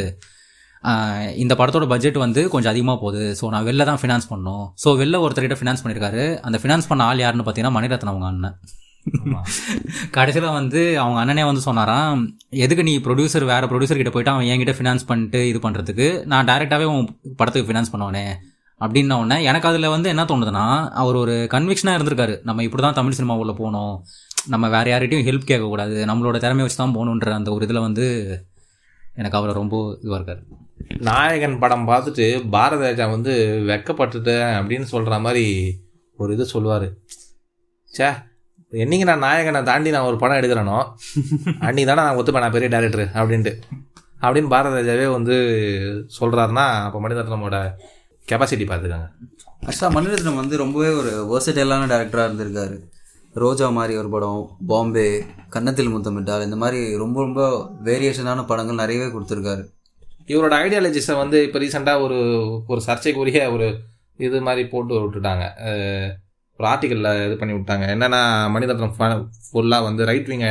இந்த 1.42 1.52
படத்தோட 1.60 1.86
பட்ஜெட் 1.92 2.18
வந்து 2.24 2.40
கொஞ்சம் 2.54 2.72
அதிகமாக 2.72 2.98
போகுது. 3.04 3.22
ஸோ 3.40 3.44
நான் 3.54 3.66
வெளில 3.68 3.86
தான் 3.90 4.00
ஃபினான்ஸ் 4.02 4.28
பண்ணணும். 4.32 4.64
ஸோ 4.82 4.88
வெளில 5.00 5.20
ஒருத்தர்கிட்ட 5.24 5.58
ஃபினான்ஸ் 5.60 5.82
பண்ணியிருக்காரு 5.82 6.24
அந்த 6.48 6.58
ஃபினான்ஸ் 6.62 6.88
பண்ண 6.90 7.04
ஆள் 7.10 7.22
யாருன்னு 7.24 7.46
பார்த்தீங்கன்னா 7.46 7.76
மணிரத்னம் 7.78 8.12
அவங்க 8.14 8.28
அண்ணன். 8.32 8.56
கடைசியில் 10.16 10.46
வந்து 10.58 10.80
அவங்க 11.02 11.18
அண்ணனே 11.22 11.42
வந்து 11.48 11.62
சொன்னாராம் 11.66 12.20
எதுக்கு 12.64 12.86
நீ 12.88 12.94
ப்ரொடியூசர் 13.04 13.44
வேற 13.50 13.64
ப்ரொடியூசர் 13.70 14.00
கிட்ட 14.00 14.12
போயிட்டு 14.14 14.32
அவன் 14.32 14.48
என்கிட்ட 14.52 14.74
ஃபினான்ஸ் 14.78 15.06
பண்ணிட்டு 15.10 15.40
இது 15.50 15.58
பண்ணுறதுக்கு 15.66 16.06
நான் 16.32 16.48
டைரெக்டாகவே 16.50 16.86
உன் 16.94 17.06
படத்துக்கு 17.40 17.68
ஃபினான்ஸ் 17.68 17.92
பண்ணுவானே. 17.94 18.24
அப்படின்ன 18.80 19.18
உடனே 19.20 19.38
எனக்கு 19.50 19.68
அதில் 19.70 19.92
வந்து 19.94 20.08
என்ன 20.14 20.24
தோணுதுன்னா 20.30 20.64
அவர் 21.02 21.16
ஒரு 21.22 21.34
கன்விக்ஷனாக 21.54 21.98
இருந்திருக்காரு. 21.98 22.34
நம்ம 22.48 22.64
இப்படி 22.66 22.82
தான் 22.82 22.98
தமிழ் 23.00 23.16
சினிமா 23.18 23.36
உள்ள 23.42 23.54
போகணும். 23.60 23.94
நம்ம 24.54 24.68
வேற 24.76 24.86
யார்கிட்டையும் 24.92 25.26
ஹெல்ப் 25.28 25.50
கேட்கக்கூடாது. 25.52 25.96
நம்மளோட 26.10 26.38
திறமையை 26.44 26.66
வச்சு 26.66 26.82
தான் 26.82 26.96
போகணுன்ற 26.98 27.32
அந்த 27.40 27.50
ஒரு 27.56 27.64
இதில் 27.68 27.86
வந்து 27.88 28.06
எனக்கு 29.16 29.38
அவரை 29.38 29.54
ரொம்ப 29.62 29.76
இதுவாக 30.04 30.18
இருக்காரு. 30.20 30.42
நாயகன் 31.08 31.58
படம் 31.62 31.88
பார்த்துட்டு 31.88 32.26
பாரத 32.54 32.82
ராஜா 32.86 33.06
வந்து 33.06 33.32
வெக்கப்பட்டுட்டேன் 33.70 34.48
அப்படின்னு 34.58 34.86
சொல்கிற 34.92 35.18
மாதிரி 35.26 35.44
ஒரு 36.16 36.30
இது 36.34 36.46
சொல்லுவார். 36.54 36.88
ச்சே 37.94 38.08
என்னைக்கு 38.72 39.06
நான் 39.10 39.24
நாயகனை 39.24 39.60
தாண்டி 39.62 39.90
நான் 39.94 40.08
ஒரு 40.10 40.16
படம் 40.22 40.38
எடுக்கிறேனோ 40.38 40.78
அன்னைக்கு 41.66 41.88
தானே 41.90 42.02
நான் 42.06 42.18
ஒத்துப்பேன் 42.20 42.44
நான் 42.44 42.56
பெரிய 42.56 42.70
டேரக்டர் 42.74 43.06
அப்படின்ட்டு. 43.18 43.52
அப்படின்னு 44.22 44.52
பாரத 44.54 44.74
ராஜாவே 44.76 45.06
வந்து 45.12 45.36
சொல்கிறாருன்னா 46.18 46.66
அப்போ 46.86 47.00
மணிரத்னமோட 47.04 47.56
கெப்பாசிட்டி 48.30 48.66
பார்த்துக்காங்க. 48.68 49.08
ஆக்சுவலாக 49.66 49.96
மணிரத்னம் 49.96 50.40
வந்து 50.40 50.56
ரொம்பவே 50.62 50.90
ஒரு 51.00 51.12
வேர்சடைலான 51.30 51.88
டேரக்டராக 51.92 52.28
இருந்திருக்காரு. 52.28 52.76
ரோஜா 53.44 53.66
மாதிரி 53.78 53.94
ஒரு 54.02 54.08
படம் 54.08 54.42
பாம்பே 54.66 55.08
கன்னத்தில் 55.54 55.94
முத்தமிட்டால் 55.94 56.44
இந்த 56.44 56.56
மாதிரி 56.56 56.80
ரொம்ப 56.96 57.16
ரொம்ப 57.20 57.40
வேரியேஷனான 57.88 58.46
படங்கள் 58.46 58.82
நிறையவே 58.82 59.08
கொடுத்துருக்காரு. 59.14 59.64
இவரோட 60.32 60.54
ஐடியாலஜிஸை 60.64 61.14
வந்து 61.22 61.38
இப்போ 61.46 61.58
ரீசெண்டாக 61.64 62.04
ஒரு 62.06 62.18
ஒரு 62.72 62.80
சர்ச்சைக்குரிய 62.86 63.42
ஒரு 63.56 63.66
இது 64.26 64.38
மாதிரி 64.48 64.62
போட்டு 64.72 64.94
விட்டுட்டாங்க. 65.02 65.44
ஒரு 66.58 66.66
ஆர்டிக்கலில் 66.72 67.10
இது 67.26 67.34
பண்ணி 67.40 67.54
விட்டாங்க. 67.56 67.84
என்னென்னா 67.94 68.20
மணிரத்னம் 68.54 68.94
ஃபுல்லாக 69.48 69.86
வந்து 69.88 70.02
ரைட் 70.10 70.30
விங்க 70.32 70.48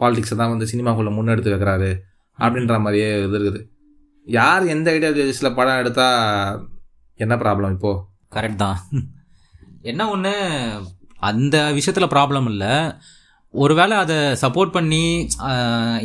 பாலிடிக்ஸை 0.00 0.36
தான் 0.40 0.52
வந்து 0.52 0.70
சினிமாக்குள்ளே 0.72 1.12
முன்னெடுத்து 1.18 1.52
வைக்கிறாரு 1.54 1.90
அப்படின்ற 2.38 2.76
மாதிரியே 2.86 3.10
இது 3.26 3.36
இருக்குது. 3.38 3.60
யார் 4.26 4.64
எந்த 4.74 4.88
ஐடியாலஜிஸில் 4.96 5.56
படம் 5.58 5.80
எடுத்தால் 5.82 6.62
என்ன 7.24 7.34
ப்ராப்ளம் 7.44 7.74
இப்போது 7.76 8.02
கரெக்ட் 8.36 8.62
தான். 8.64 8.78
என்ன 9.90 10.02
ஒன்று 10.14 10.34
அந்த 11.30 11.56
விஷயத்தில் 11.78 12.12
ப்ராப்ளம் 12.14 12.48
இல்லை. 12.52 12.72
ஒருவேளை 13.54 13.94
அதை 14.04 14.16
சப்போர்ட் 14.44 14.76
பண்ணி 14.76 15.02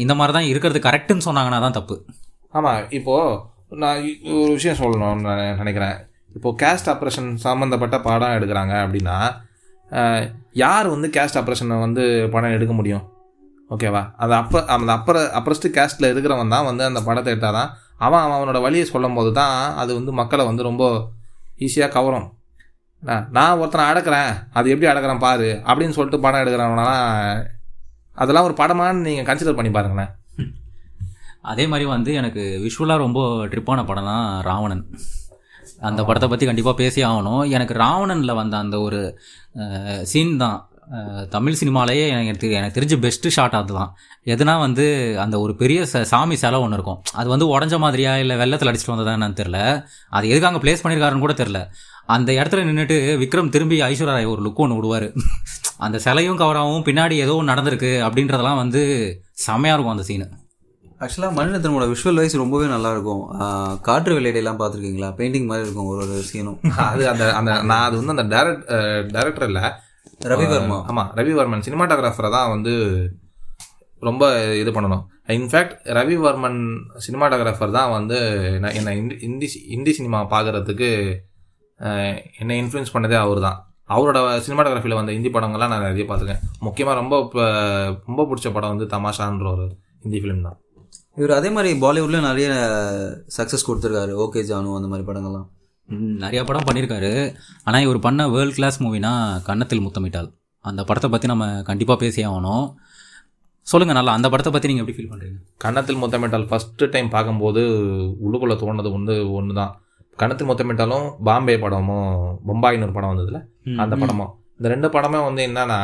இந்த 0.04 0.14
மாதிரி 0.20 0.34
தான் 0.38 0.50
இருக்கிறது 0.52 0.80
கரெக்டுன்னு 0.88 1.28
சொன்னாங்கன்னா 1.28 1.62
தான் 1.66 1.78
தப்பு. 1.80 1.96
ஆமாம் 2.54 2.82
இப்போது 2.98 3.78
நான் 3.84 4.00
ஒரு 4.40 4.52
விஷயம் 4.58 4.80
சொல்லணும்னு 4.82 5.26
நான் 5.28 5.60
நினைக்கிறேன். 5.62 5.98
இப்போது 6.38 6.58
கேஸ்ட் 6.62 6.90
ஆப்ரேஷன் 6.94 7.30
சம்மந்தப்பட்ட 7.46 7.98
படம் 8.08 8.36
எடுக்கிறாங்க 8.38 8.74
அப்படின்னா 8.86 9.18
யார் 10.64 10.88
வந்து 10.94 11.08
கேஸ்ட் 11.16 11.40
ஆப்ரேஷனை 11.42 11.78
வந்து 11.86 12.04
படம் 12.34 12.56
எடுக்க 12.58 12.74
முடியும்? 12.80 13.06
ஓகேவா 13.74 14.02
அது 14.24 14.34
அப்போ 14.40 14.60
அந்த 14.76 14.92
அப்பற 14.98 15.18
அப்பரஸ்ட் 15.40 15.68
கேஸ்ட்டில் 15.78 16.10
இருக்கிறவன் 16.12 16.54
தான் 16.56 16.68
வந்து 16.70 16.84
அந்த 16.90 17.02
படத்தை 17.08 17.32
எடுத்தால் 17.34 17.58
தான் 17.60 17.72
அவன் 18.06 18.24
அவன் 18.24 18.38
அவனோட 18.38 18.60
வழியை 18.66 18.86
சொல்லும் 18.94 19.18
போது 19.18 19.32
தான் 19.42 19.58
அது 19.82 19.92
வந்து 19.98 20.12
மக்களை 20.20 20.44
வந்து 20.50 20.68
ரொம்ப 20.70 20.84
ஈஸியாக 21.66 21.94
கவரும். 21.98 22.28
நான் 23.36 23.60
ஒருத்தனை 23.62 23.84
அடக்கிறேன் 23.92 24.32
அது 24.58 24.72
எப்படி 24.74 24.90
அடக்கிறேன் 24.92 25.24
பாரு 25.26 25.50
அப்படின்னு 25.68 25.96
சொல்லிட்டு 25.98 26.24
படம் 26.26 26.42
எடுக்கிறவனா 26.44 26.90
அதெல்லாம் 28.22 28.48
ஒரு 28.50 28.56
படமான்னு 28.62 29.06
நீங்கள் 29.08 29.28
கன்சிடர் 29.30 29.58
பண்ணி 29.60 29.72
பாருங்களேன். 29.78 30.12
அதே 31.42 31.68
மாதிரி 31.68 31.90
வந்து 31.90 32.14
எனக்கு 32.14 32.44
விஷுவலாக 32.66 32.98
ரொம்ப 32.98 33.48
ட்ரிப்பான 33.48 33.86
படம் 33.86 34.04
தான் 34.04 34.42
ராவணன். 34.42 34.84
அந்த 35.80 36.04
படத்தை 36.04 36.30
பற்றி 36.30 36.46
கண்டிப்பாக 36.46 36.78
பேசி 36.78 37.04
ஆகணும். 37.04 37.50
எனக்கு 37.50 37.74
ராவணனில் 37.74 38.34
வந்த 38.34 38.58
அந்த 38.58 38.80
ஒரு 38.80 39.00
சீன் 40.04 40.38
தான் 40.38 40.58
தமிழ் 41.30 41.56
சினிமாலேயே 41.60 42.08
எனக்கு 42.10 42.48
தெரி- 42.48 42.52
எனக்கு 42.52 42.80
தெரிஞ்ச 42.82 42.96
பெஸ்ட்டு 43.00 43.28
ஷாட் 43.28 43.54
அதுதான். 43.54 43.92
எதுனா 44.26 44.60
வந்து 44.60 44.86
அந்த 45.20 45.40
ஒரு 45.40 45.56
பெரிய 45.56 45.82
ச- 45.82 46.02
சாமி 46.02 46.36
சிலை 46.36 46.60
ஒன்று 46.60 46.74
இருக்கும். 46.74 47.02
அது 47.14 47.30
வந்து 47.30 47.60
உடஞ்ச 47.60 47.80
மாதிரியா 47.80 48.18
இல்லை 48.18 48.38
வெள்ளத்தில் 48.38 48.70
அடிச்சிட்டு 48.70 48.96
வந்ததா 48.96 49.14
என்னன்னு 49.14 49.40
தெரில 49.42 49.60
அது 50.10 50.30
எதுக்கு 50.30 50.48
அங்கே 50.48 50.62
ப்ளேஸ் 50.64 50.86
பண்ணியிருக்காருன்னு 50.86 51.20
கூட 51.20 51.34
தெரில 51.34 51.62
அந்த 52.06 52.32
இடத்துல 52.32 52.64
நின்றுட்டு 52.64 52.98
விக்ரம் 53.18 53.50
திரும்பி 53.50 53.82
ஐஸ்வர்யா 53.82 54.06
ராய் 54.06 54.26
ஒரு 54.26 54.50
லுக் 54.50 54.54
ஒன்று 54.54 54.76
விடுவார் 54.76 55.08
அந்த 55.78 56.00
சிலையும் 56.00 56.40
கவராகவும் 56.40 56.84
பின்னாடி 56.84 57.12
ஏதோ 57.12 57.36
ஒன்று 57.36 57.54
நடந்திருக்கு 57.54 57.92
அப்படின்றதெல்லாம் 58.08 58.56
வந்து 58.56 58.82
செம்மையாக 59.32 59.82
இருக்கும் 59.82 59.98
அந்த 59.98 60.04
சீனு 60.04 60.28
ஆக்சுவலாக 61.02 61.36
மணிரத்னமோட 61.38 61.86
விஷுவல் 61.92 62.20
வைஸ் 62.22 62.42
ரொம்பவே 62.42 62.66
நல்லா 62.74 62.90
இருக்கும் 62.96 63.22
ஆஹ் 63.44 63.76
காற்று 63.88 64.12
வெளியீடெல்லாம் 64.18 64.60
பார்த்துருக்கீங்களா? 64.60 65.10
பெயிண்டிங் 65.20 65.48
மாதிரி 65.50 65.66
இருக்கும் 65.66 65.90
ஒரு 65.92 66.02
ஒரு 66.06 66.18
சீனும் 66.30 66.60
அது 66.92 67.04
அந்த 67.12 67.26
அந்த 67.40 67.52
நான் 67.70 67.86
அது 67.88 67.96
வந்து 68.00 68.14
அந்த 68.16 68.26
டேரக்ட் 68.34 68.66
டேரக்டர் 69.16 69.48
இல்லை. 69.50 69.64
ரவிவர்மா. 70.32 70.78
ஆமாம் 70.92 71.10
ரவிவர்மன். 71.20 71.66
சினிமாட்டோகிராஃபரை 71.68 72.30
தான் 72.38 72.52
வந்து 72.56 72.74
ரொம்ப 74.04 74.24
இது 74.62 74.72
பண்ணணும். 74.72 75.04
இன்ஃபேக்ட் 75.38 75.74
ரவிவர்மன் 75.98 76.60
சினிமாட்டோகிராஃபர் 77.06 77.76
தான் 77.78 77.92
வந்து 77.98 78.18
நான் 78.64 78.76
என்னை 78.80 78.94
இந்தி 79.02 79.18
இந்தி 79.28 79.48
இந்தி 79.76 79.92
சினிமா 80.00 80.20
பார்க்குறதுக்கு 80.34 80.90
என்னை 82.42 82.56
இன்ஃப்ளூயன்ஸ் 82.62 82.96
பண்ணதே 82.96 83.18
அவர் 83.26 83.40
தான் 83.48 83.60
அவரோட 83.90 84.18
சினிமாட்டோகிராஃபியில் 84.46 85.00
வந்த 85.00 85.14
ஹிந்தி 85.18 85.30
படங்கள்லாம் 85.30 85.72
நான் 85.74 85.86
நிறைய 85.86 86.06
பார்த்துருக்கேன். 86.10 86.44
முக்கியமாக 86.68 87.00
ரொம்ப 87.02 87.16
ரொம்ப 88.10 88.26
பிடிச்ச 88.30 88.50
படம் 88.58 88.74
வந்து 88.74 88.88
தமாஷான்ற 88.96 89.48
ஒரு 89.56 89.66
ஹிந்தி 90.04 90.20
ஃபிலிம் 90.22 90.46
தான். 90.48 90.58
இவர் 91.18 91.38
அதே 91.38 91.50
மாதிரி 91.56 91.70
பாலிவுட்ல 91.82 92.20
நிறைய 92.28 92.48
சக்ஸஸ் 93.38 93.68
கொடுத்துருக்காரு. 93.68 94.14
ஓகே 94.26 94.42
ஜானு 94.50 94.78
அந்த 94.78 94.90
மாதிரி 94.92 95.06
படங்கள்லாம். 95.08 95.48
ம், 95.90 96.14
நிறைய 96.24 96.42
படம் 96.50 96.68
பண்ணியிருக்காரு 96.68 97.12
ஆனால் 97.68 97.84
இவர் 97.86 98.06
பண்ண 98.06 98.28
வேர்ல்ட் 98.36 98.58
கிளாஸ் 98.58 98.78
மூவினா 98.84 99.12
கன்னத்தில் 99.48 99.84
முத்தமிட்டால். 99.86 100.30
அந்த 100.66 100.82
படத்தை 100.90 101.10
பற்றி 101.12 101.28
நம்ம 101.32 101.46
கண்டிப்பாக 101.70 102.00
பேசி 102.04 102.22
ஆகணும். 102.30 102.66
சொல்லுங்கள் 103.68 103.98
நல்லா 103.98 104.14
அந்த 104.18 104.28
படத்தை 104.32 104.52
பற்றி 104.52 104.70
நீங்கள் 104.70 104.84
எப்படி 104.84 104.96
ஃபீல் 104.98 105.12
பண்ணுறீங்க 105.12 105.40
கன்னத்தில் 105.64 106.00
முத்தமிட்டால் 106.02 106.46
ஃபஸ்ட்டு 106.50 106.90
டைம் 106.94 107.10
பார்க்கும்போது 107.16 107.62
உள்ளுக்குள்ளே 108.26 108.56
தோணுது 108.62 108.90
வந்து 108.96 109.14
ஒன்று 109.38 109.54
தான் 109.60 109.74
கன்னத்தில் 110.18 110.50
முத்தமிட்டாலும் 110.50 111.06
பாம்பே 111.28 111.56
படமும் 111.64 112.08
பொம்பாயின்னு 112.48 112.88
ஒரு 112.88 112.96
படம் 112.96 113.12
வந்ததுல 113.14 113.40
அந்த 113.84 113.96
படமும் 114.02 114.32
இந்த 114.58 114.70
ரெண்டு 114.74 114.90
படமே 114.96 115.20
வந்து 115.28 115.44
என்னன்னா 115.50 115.80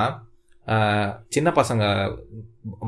சின்ன 1.36 1.50
பசங்க 1.60 1.84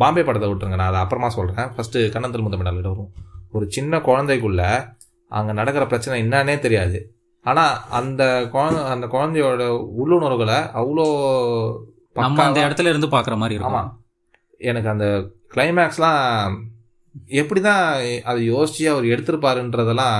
பாம்பே 0.01 0.23
படத்தை 0.27 0.47
விட்டுருங்க 0.49 0.79
நான் 0.81 0.91
அதை 0.91 1.01
அப்புறமா 1.03 1.29
சொல்கிறேன் 1.37 1.69
ஃபஸ்ட்டு 1.75 1.99
கன்னத்தில் 2.15 2.43
முத்தமிட்டால் 2.45 2.81
வரும். 2.89 3.11
ஒரு 3.51 3.65
சின்ன 3.75 3.99
குழந்தைக்குள்ள 4.07 4.63
அங்கே 5.37 5.53
நடக்கிற 5.59 5.83
பிரச்சனை 5.87 6.15
என்னன்னே 6.23 6.55
தெரியாது. 6.65 6.99
ஆனால் 7.45 7.75
அந்த 7.99 8.23
குழந்தை 8.53 8.81
அந்த 8.93 9.05
குழந்தையோட 9.07 9.63
உள்ளுணர்வுகளை 10.01 10.57
அவ்வளோ 10.79 11.05
நம்ம 12.19 12.43
அந்த 12.45 12.59
இடத்துல 12.67 12.91
இருந்து 12.93 13.09
பார்க்குற 13.15 13.35
மாதிரி 13.41 13.55
இருக்கும். 13.55 13.77
ஆமாம் 13.77 13.91
எனக்கு 14.69 14.89
அந்த 14.93 15.07
கிளைமேக்ஸ்லாம் 15.53 16.23
எப்படி 17.41 17.61
தான் 17.61 17.83
அதை 18.29 18.39
யோசிச்சு 18.53 18.83
அவர் 18.93 19.05
எடுத்திருப்பாருன்றதெல்லாம் 19.13 20.19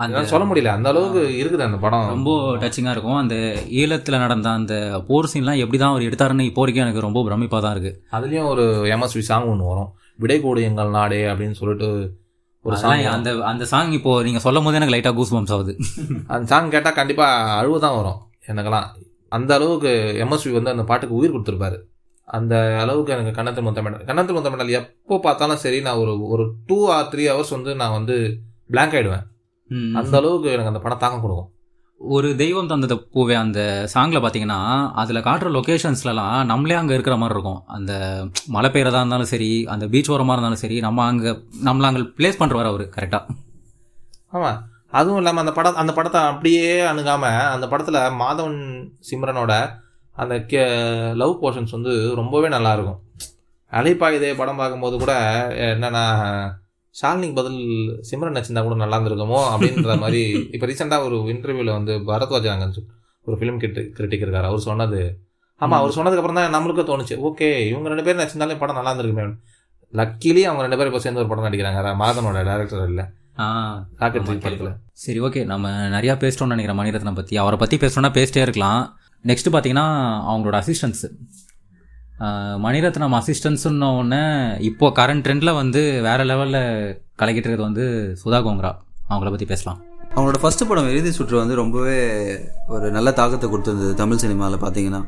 அந்த 0.00 0.20
சொல்ல 0.24 0.44
முடியல. 0.44 0.70
அந்த 0.76 0.88
அளவுக்கு 0.88 1.20
இருக்குது 1.40 1.64
அந்த 1.66 1.78
படம். 1.78 2.06
ரொம்ப 2.08 2.30
டச்சிங்காக 2.62 2.94
இருக்கும். 2.96 3.18
அந்த 3.18 3.34
ஈழத்தில் 3.80 4.22
நடந்த 4.24 4.48
அந்த 4.50 4.74
போர் 5.08 5.30
சீன்லாம் 5.32 5.60
எப்படி 5.62 5.78
தான் 5.78 5.92
அவர் 5.92 6.06
எடுத்தாருன்னு 6.08 6.48
இப்போ 6.48 6.62
வரைக்கும் 6.62 6.84
எனக்கு 6.86 7.06
ரொம்ப 7.06 7.22
பிரமிப்பாக 7.26 7.60
தான் 7.60 7.74
இருக்குது 7.76 7.98
அதுலேயும் 8.12 8.48
ஒரு 8.52 8.64
எம்எஸ்வி 8.94 9.22
சாங் 9.28 9.48
ஒன்று 9.52 9.70
வரும். 9.72 9.90
விடை 10.18 10.38
கூடு 10.40 10.60
எங்கள் 10.62 10.90
நாடே 10.90 11.20
அப்படின்னு 11.30 11.58
சொல்லிட்டு 11.60 11.88
ஒரு 12.64 12.76
சாங் 12.76 13.04
அந்த 13.14 13.30
அந்த 13.42 13.64
சாங் 13.64 13.90
இப்போ 13.92 14.12
நீங்கள் 14.22 14.44
சொல்லும் 14.44 14.66
போது 14.66 14.78
எனக்கு 14.78 14.94
லைட்டாக 14.94 15.14
கூஸ் 15.14 15.34
பம்ஸ் 15.34 15.54
ஆகுது. 15.56 15.72
அந்த 16.32 16.44
சாங் 16.52 16.70
கேட்டால் 16.70 16.98
கண்டிப்பாக 17.00 17.56
அழுவு 17.58 17.78
தான் 17.80 17.96
வரும். 17.96 18.18
எனக்கெல்லாம். 18.50 18.86
அந்த 19.32 19.50
அளவுக்கு 19.54 19.90
எம்எஸ்வி 20.24 20.52
வந்து 20.52 20.72
அந்த 20.74 20.84
பாட்டுக்கு 20.84 21.18
உயிர் 21.20 21.34
கொடுத்துருப்பாரு. 21.34 21.78
அந்த 22.28 22.54
அளவுக்கு 22.80 23.12
எனக்கு 23.12 23.32
கன்னத்தில் 23.32 23.66
முத்தமிடல் 23.66 24.04
கன்னத்தில் 24.04 24.36
முத்தமிடல் 24.36 24.76
எப்போ 24.78 25.16
பார்த்தாலும் 25.18 25.62
சரி 25.64 25.80
நான் 25.80 26.00
ஒரு 26.02 26.12
ஒரு 26.26 26.44
டூ 26.66 26.78
ஆர் 26.88 27.08
த்ரீ 27.12 27.24
ஹவர்ஸ் 27.30 27.54
வந்து 27.56 27.72
நான் 27.74 27.96
வந்து 27.98 28.16
ஆயிடுவேன். 28.74 29.24
ம். 29.24 29.33
அந்த 30.00 30.14
அளவுக்கு 30.20 30.48
எனக்கு 30.54 30.72
அந்த 30.72 30.82
படம் 30.84 31.02
தாக்கம் 31.04 31.24
கொடுக்கும். 31.24 31.50
ஒரு 32.00 32.28
தெய்வம் 32.40 32.70
தந்தது 32.70 32.96
பூவே 33.14 33.34
அந்த 33.42 33.60
சாங்கில் 33.92 34.22
பார்த்தீங்கன்னா 34.22 34.58
அதில் 35.02 35.24
காட்டுற 35.26 35.50
லொக்கேஷன்ஸ்லலாம் 35.56 36.34
நம்மளே 36.50 36.76
அங்கே 36.80 36.96
இருக்கிற 36.96 37.16
மாதிரி 37.20 37.36
இருக்கும். 37.36 37.60
அந்த 37.76 37.92
மழை 38.54 38.68
பெய்யறதா 38.74 39.02
இருந்தாலும் 39.02 39.30
சரி 39.32 39.50
அந்த 39.74 39.86
பீச் 39.92 40.10
ஓரமாக 40.14 40.36
இருந்தாலும் 40.36 40.62
சரி 40.64 40.78
நம்ம 40.86 41.04
அங்கே 41.10 41.32
நம்மள 41.68 41.88
அங்கே 41.90 42.02
ப்ளேஸ் 42.18 42.40
பண்ணுறவர் 42.40 42.70
அவர் 42.72 42.84
கரெக்டாக 42.96 43.36
ஆமாம் 44.36 44.58
அதுவும் 44.98 45.20
இல்லாமல் 45.20 45.44
அந்த 45.44 45.54
படம் 45.58 45.80
அந்த 45.82 45.92
படத்தை 45.98 46.20
அப்படியே 46.32 46.66
அணுகாமல் 46.90 47.38
அந்த 47.54 47.68
படத்தில் 47.72 48.00
மாதவன் 48.22 48.60
சிம்ரனோட 49.08 49.54
அந்த 50.14 50.34
கே 50.50 50.60
லவ் 51.22 51.32
போர்ஷன்ஸ் 51.40 51.76
வந்து 51.76 51.94
ரொம்பவே 52.20 52.48
நல்லா 52.56 52.72
இருக்கும். 52.76 53.00
அலைப்பாயுதே 53.72 54.30
படம் 54.40 54.60
பார்க்கும்போது 54.60 54.96
கூட 55.02 55.14
என்னன்னா 55.72 56.04
ஷாலினிக்கு 56.94 57.38
பதில் 57.40 57.60
சிம்ரன் 58.08 58.36
நச்சிருந்தா 58.36 58.62
கூட 58.66 58.76
நல்லா 58.82 58.96
இருந்திருக்குமோ 58.98 59.40
அப்படின்ற 59.52 59.94
மாதிரி 60.04 60.20
இப்போ 60.54 60.66
ரீசெண்டாக 60.70 61.06
ஒரு 61.08 61.16
இன்டர்வியூவில் 61.32 61.76
வந்து 61.78 61.94
பரத்வாஜ் 62.10 62.48
அங்கே 62.54 62.82
ஒரு 63.26 63.36
ஃபிலிம் 63.40 63.60
கிட்டு 63.62 63.82
கிரிட்டிக் 63.96 64.24
இருக்காரு. 64.24 64.48
அவர் 64.50 64.66
சொன்னது. 64.68 65.00
ஆமாம் 65.60 65.78
அவர் 65.80 65.96
சொன்னதுக்கப்புறம் 65.96 66.38
தான் 66.38 66.54
நம்மளுக்கும் 66.56 66.88
தோணுச்சு. 66.90 67.16
ஓகே 67.28 67.48
இவங்க 67.70 67.90
ரெண்டு 67.92 68.04
பேரும் 68.06 68.20
நச்சிருந்தாலே 68.22 68.56
படம் 68.62 68.78
நல்லா 68.78 68.92
இருந்திருக்குமே 68.92 69.26
லக்கிலி 69.94 70.42
அவங்க 70.48 70.62
ரெண்டு 70.66 70.78
பேரும் 70.78 70.90
இப்போ 70.92 71.02
சேர்ந்து 71.04 71.22
ஒரு 71.22 71.30
படம் 71.32 71.46
நடிக்கிறாங்க. 71.46 71.92
மாதனோட 72.02 72.38
டேரக்டர் 72.50 72.88
இல்லை. 72.92 73.04
சரி 75.04 75.20
ஓகே. 75.26 75.40
நம்ம 75.52 75.70
நிறையா 75.96 76.14
பேசிட்டோம்னு 76.22 76.54
நினைக்கிறேன் 76.54 76.80
மணிரத்னம் 76.80 77.18
பற்றி 77.20 77.36
அவரை 77.42 77.58
பற்றி 77.62 77.76
பேசணும்னா 77.84 78.12
பேசிட்டே 78.18 78.42
இருக்கலாம். 78.46 78.82
நெக்ஸ்ட் 79.24 79.50
பார்த்தீங்கன்னா 79.54 79.86
அவங்களோட 80.30 80.56
அசிஸ்டன்ஸ் 80.62 81.02
மணிரத்னம் 82.64 83.16
அசிஸ்டன்ஸ்னு 83.18 83.88
ஒன்று 84.00 84.20
இப்போ 84.68 84.86
கரண்ட் 84.98 85.24
ட்ரெண்டில் 85.24 85.58
வந்து 85.60 85.80
வேற 86.06 86.20
லெவலில் 86.30 86.62
கலக்கிட்டு 87.20 87.48
இருக்கிறது 87.48 87.68
வந்து 87.68 87.84
சுதா 88.22 88.38
கோங்கரா. 88.46 88.72
அவங்கள 89.10 89.30
பற்றி 89.32 89.48
பேசலாம். 89.52 89.80
அவங்களோட 90.14 90.38
ஃபர்ஸ்ட் 90.42 90.68
படம் 90.68 90.90
இறுதி 90.92 91.10
சுற்று 91.16 91.36
வந்து 91.40 91.54
ரொம்பவே 91.60 91.98
ஒரு 92.74 92.86
நல்ல 92.96 93.08
தாக்கத்தை 93.20 93.48
கொடுத்துருந்தது 93.50 93.94
தமிழ் 94.02 94.22
சினிமாவில் 94.24 94.62
பார்த்தீங்கன்னா 94.64 95.02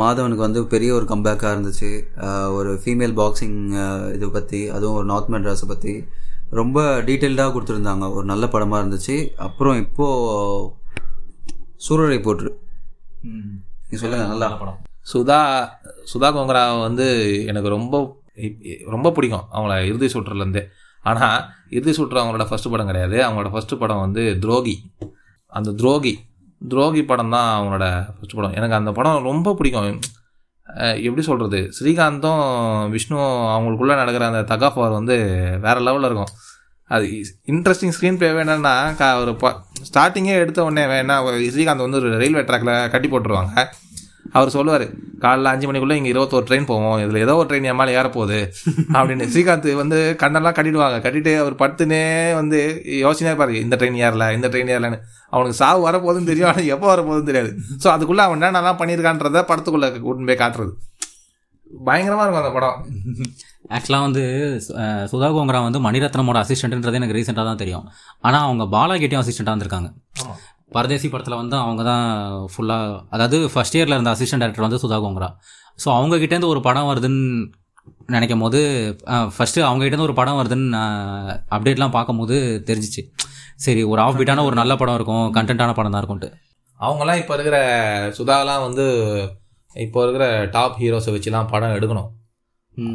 மாதவனுக்கு 0.00 0.46
வந்து 0.46 0.60
பெரிய 0.74 0.90
ஒரு 0.98 1.06
கம்பேக்காக 1.12 1.54
இருந்துச்சு. 1.54 1.90
ஒரு 2.58 2.72
ஃபீமேல் 2.82 3.16
பாக்ஸிங் 3.20 3.58
இது 4.16 4.26
பற்றி 4.36 4.60
அதுவும் 4.76 4.98
ஒரு 4.98 5.08
நார்த் 5.12 5.32
மெட்ராஸை 5.34 5.68
பற்றி 5.72 5.94
ரொம்ப 6.60 6.78
டீட்டெயில்டாக 7.08 7.52
கொடுத்துருந்தாங்க. 7.54 8.06
ஒரு 8.16 8.26
நல்ல 8.32 8.46
படமாக 8.54 8.82
இருந்துச்சு. 8.84 9.16
அப்புறம் 9.46 9.78
இப்போது 9.84 10.70
சூரரை 11.86 12.20
போற்று. 12.28 12.50
நீ 13.90 13.96
சொல்லுங்க 14.02 14.26
நல்லா 14.32 14.48
படம். 14.62 14.80
சுதா 15.10 15.40
சுதா 16.12 16.28
கோங்கரா 16.36 16.64
வந்து 16.86 17.06
எனக்கு 17.50 17.68
ரொம்ப 17.76 18.00
ரொம்ப 18.94 19.08
பிடிக்கும் 19.16 19.46
அவங்கள 19.56 19.72
இறுதி 19.88 20.08
சுற்றுலேருந்தே 20.12 20.62
ஆனால் 21.10 21.38
இறுதி 21.76 21.92
சுற்று 21.96 22.20
அவங்களோட 22.20 22.44
ஃபஸ்ட்டு 22.50 22.72
படம் 22.72 22.90
கிடையாது. 22.90 23.16
அவங்களோட 23.26 23.48
ஃபஸ்ட்டு 23.54 23.80
படம் 23.82 24.02
வந்து 24.04 24.22
துரோகி. 24.44 24.74
அந்த 25.58 25.70
துரோகி 25.80 26.12
துரோகி 26.72 27.02
படம் 27.10 27.32
தான் 27.34 27.48
அவங்களோட 27.58 27.86
ஃபர்ஸ்ட் 28.16 28.36
படம். 28.38 28.54
எனக்கு 28.58 28.78
அந்த 28.78 28.90
படம் 28.98 29.26
ரொம்ப 29.30 29.54
பிடிக்கும். 29.58 29.98
எப்படி 31.06 31.22
சொல்கிறது 31.28 31.60
ஸ்ரீகாந்தும் 31.78 32.44
விஷ்ணு 32.94 33.18
அவங்களுக்குள்ளே 33.54 33.96
நடக்கிற 34.02 34.26
அந்த 34.32 34.42
தகாஃபார் 34.52 34.98
வந்து 34.98 35.16
வேறு 35.64 35.80
லெவலில் 35.88 36.08
இருக்கும். 36.10 36.32
அது 36.94 37.06
இன்ட்ரெஸ்டிங் 37.52 37.94
ஸ்க்ரீன் 37.96 38.18
ப்ளே 38.20 38.30
வேணும்னா 38.38 38.74
ஒரு 39.22 39.32
ஸ்டார்டிங்கே 39.88 40.34
எடுத்த 40.44 40.64
உடனே 40.68 40.84
வேணா 40.94 41.16
ஸ்ரீகாந்த் 41.54 41.86
வந்து 41.86 42.00
ஒரு 42.02 42.10
ரயில்வே 42.22 42.44
ட்ராக்ல 42.50 42.74
கட்டி 42.94 43.08
போட்டுருவாங்க. 43.08 43.66
அவர் 44.38 44.52
சொல்லுவார் 44.56 44.84
காலைல 45.24 45.50
அஞ்சு 45.52 45.66
மணிக்குள்ளே 45.68 45.96
இங்கே 45.98 46.10
இருபத்தோரு 46.12 46.46
ட்ரெயின் 46.48 46.68
போவோம். 46.70 46.98
இதில் 47.02 47.22
ஏதோ 47.24 47.34
ஒரு 47.40 47.48
ட்ரெயின் 47.50 47.68
என் 47.70 47.78
மேலே 47.80 47.96
ஏறப்போகுது. 47.98 48.38
அப்படின்னு. 48.96 49.26
ஸ்ரீகாந்த் 49.32 49.68
வந்து 49.82 49.98
கண்ணெல்லாம் 50.22 50.56
கட்டிடுவாங்க. 50.58 50.98
கட்டிட்டு 51.06 51.32
அவர் 51.42 51.60
படுத்துனே 51.62 52.00
வந்து 52.40 52.60
யோசனையாக 53.04 53.38
பாரு 53.40 53.60
இந்த 53.64 53.76
ட்ரெயின் 53.80 54.00
ஏறல 54.06 54.28
இந்த 54.38 54.50
ட்ரெயின் 54.54 54.72
ஏறலன்னு. 54.76 55.00
அவனுக்கு 55.34 55.60
சாவு 55.62 55.82
வரப்போகுதுன்னு 55.88 56.30
தெரியும் 56.32 56.50
ஆனால் 56.52 56.70
எப்போ 56.76 56.88
வரப்போகுதுன்னு 56.92 57.30
தெரியாது. 57.32 57.52
ஸோ 57.84 57.88
அதுக்குள்ளே 57.94 58.24
அவன் 58.26 58.38
என்னென்னலாம் 58.40 58.80
பண்ணியிருக்கான்றத 58.80 59.44
படத்துக்குள்ளே 59.50 59.90
கூட்டின்னு 60.06 60.30
போய் 60.32 60.42
காட்டுறது. 60.44 60.72
பயங்கரமாக 61.88 62.24
இருக்கும் 62.24 62.44
அந்த 62.44 62.54
படம். 62.56 62.78
ஆக்சுவலாக 63.76 64.04
வந்து 64.06 64.22
சுதா 65.10 65.28
கோங்கரா 65.34 65.60
வந்து 65.66 65.80
மணிரத்னமோட 65.84 66.38
அசிஸ்டன்ட்ன்றது 66.44 66.98
எனக்கு 67.00 67.16
ரீசெண்டாக 67.18 67.46
தான் 67.50 67.60
தெரியும். 67.62 67.84
ஆனால் 68.26 68.44
அவங்க 68.46 68.64
பாலாகிட்டையும் 68.74 69.22
அசிஸ்டண்ட்டாக 69.22 69.54
வந்திருக்காங்க. 69.54 69.88
ஆமா. 70.22 70.34
பரதேசி 70.76 71.08
படத்தில் 71.12 71.40
வந்து 71.40 71.56
அவங்க 71.64 71.82
தான் 71.90 72.04
ஃபுல்லாக 72.52 73.00
அதாவது 73.14 73.38
ஃபர்ஸ்ட் 73.52 73.76
இயரில் 73.78 73.96
இருந்த 73.96 74.12
அசிஸ்டன்ட் 74.14 74.42
டேரக்டர் 74.44 74.66
வந்து 74.66 74.80
சுதா 74.84 74.98
கோங்கரா. 75.04 75.28
ஸோ 75.82 75.88
அவங்க 75.98 76.14
கிட்டேருந்து 76.22 76.52
ஒரு 76.54 76.60
படம் 76.68 76.88
வருதுன்னு 76.90 77.24
நினைக்கும் 78.14 78.42
போது 78.44 78.60
ஃபஸ்ட்டு 79.34 79.66
அவங்க 79.68 79.82
கிட்டேருந்து 79.84 80.08
ஒரு 80.08 80.16
படம் 80.20 80.38
வருதுன்னு 80.40 80.80
அப்டேட்லாம் 81.56 81.96
பார்க்கும்போது 81.98 82.36
தெரிஞ்சிச்சு. 82.70 83.02
சரி 83.64 83.82
ஒரு 83.92 84.00
ஆஃப் 84.06 84.18
பீட்டான 84.20 84.44
ஒரு 84.48 84.56
நல்ல 84.60 84.72
படம் 84.80 84.98
இருக்கும் 84.98 85.26
கண்டென்ட்டான 85.36 85.74
படம் 85.78 85.94
தான் 85.94 86.02
இருக்கும்ட்டு 86.02 86.30
அவங்கெல்லாம் 86.80 87.20
இப்போ 87.22 87.34
இருக்கிற 87.38 87.58
சுதாலாம் 88.18 88.64
வந்து 88.66 88.84
இப்போ 89.76 89.98
இருக்கிற 90.04 90.24
டாப் 90.56 90.78
ஹீரோஸை 90.82 91.12
வச்சுலாம் 91.16 91.50
படம் 91.52 91.76
எடுக்கணும். 91.76 92.08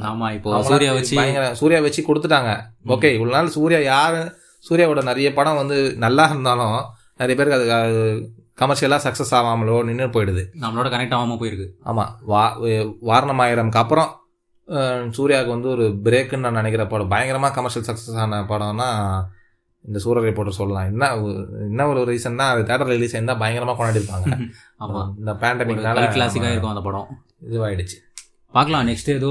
ஆமாம் 0.09 0.34
இப்போ 0.36 0.49
அவங்களாம் 0.49 0.71
சூர்யா 0.71 0.91
வச்சு 0.97 1.15
பயங்கர 1.19 1.45
சூர்யா 1.59 1.80
வச்சு 1.86 2.01
கொடுத்துட்டாங்க. 2.07 2.51
ஓகே 2.93 3.09
இவ்வளோ 3.15 3.34
நாள் 3.36 3.55
சூர்யா 3.55 3.80
யார்? 3.93 4.19
சூர்யாவோட 4.65 5.01
நிறைய 5.09 5.28
படம் 5.39 5.59
வந்து 5.61 5.78
நல்லா 6.05 6.23
இருந்தாலும் 6.32 6.78
நிறைய 7.18 7.43
பேருக்கு 7.43 7.74
அது 7.74 8.32
கமர்ஷியலாக 8.61 9.07
சக்ஸஸ் 9.07 9.32
ஆகாமலோ 9.32 9.84
நின்று 9.84 10.07
போயிடுது. 10.07 10.45
நம்மளோட 10.61 10.89
கனெக்ட் 10.89 11.13
ஆகாமல் 11.13 11.38
போயிருக்கு. 11.38 11.70
ஆமாம் 11.84 12.18
வா 12.22 12.59
வே- 12.59 12.93
வாரணமாயிரம்க்கு 13.01 13.76
அப்புறம் 13.76 14.15
சூர்யாவுக்கு 15.18 15.47
வந்து 15.47 15.70
ஒரு 15.70 15.99
பிரேக்குன்னு 16.03 16.38
நான் 16.38 16.53
நினைக்கிற 16.53 16.88
படம் 16.88 17.07
பயங்கரமாக 17.07 17.53
கமர்ஷியல் 17.53 17.97
சக்ஸஸ் 17.97 18.15
ஆன 18.15 18.41
படம்னா 18.41 19.24
இந்த 19.86 19.99
சூரரை 20.03 20.34
போட்டு 20.34 20.53
சொல்லலாம். 20.53 20.86
என்ன 20.86 21.15
என்ன 21.59 21.88
ஒரு 21.88 22.01
ரீசன்னா 22.01 22.38
அது 22.38 22.61
தேட்டர் 22.61 22.88
ரிலீஸ் 22.88 23.13
இருந்தால் 23.13 23.38
பயங்கரமாக 23.38 23.84
கொண்டாடிருப்பாங்க 23.84 24.49
ஆமாம் 24.78 25.15
இந்த 25.20 25.34
பேண்டமிக்னால 25.34 25.99
கிளாசிக்காக 25.99 26.51
இருக்கும் 26.51 26.70
அந்த 26.70 26.82
படம். 26.82 27.07
இதுவாயிடுச்சு. 27.51 27.95
பார்க்கலாம் 28.51 28.88
நெக்ஸ்ட் 28.88 29.09
ஏதோ 29.09 29.28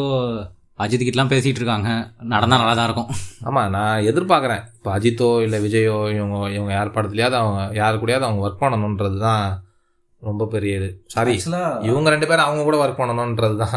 அஜித் 0.79 1.05
கிட்டலாம் 1.05 1.31
பேசிட்டு 1.33 1.61
இருக்காங்க 1.61 1.91
நடந்தா 2.33 2.57
நல்லா 2.61 2.75
தான் 2.79 2.89
இருக்கும் 2.89 3.11
ஆமாம் 3.49 3.71
நான் 3.77 4.07
எதிர்பார்க்குறேன். 4.11 4.65
இப்போ 4.77 4.91
அஜித்தோ 4.97 5.29
இல்லை 5.45 5.59
விஜயோ 5.65 5.95
இவங்க 6.17 6.37
இவங்க 6.57 6.73
யார் 6.75 6.97
படத்துலையாவது 6.97 7.37
அவங்க 7.43 7.61
யார் 7.79 8.01
கூடயாவது 8.03 8.27
அவங்க 8.29 8.43
ஒர்க் 8.47 8.63
பண்ணணுன்றது 8.65 9.19
தான் 9.27 9.45
ரொம்ப 10.23 10.45
பெரிய 10.53 10.73
இது. 10.81 10.89
சாரி 11.15 11.33
இவங்க 11.89 12.09
ரெண்டு 12.15 12.29
பேரும் 12.29 12.47
அவங்க 12.47 12.63
கூட 12.63 12.77
ஒர்க் 12.83 13.01
பண்ணணுன்றது 13.01 13.57
தான் 13.65 13.75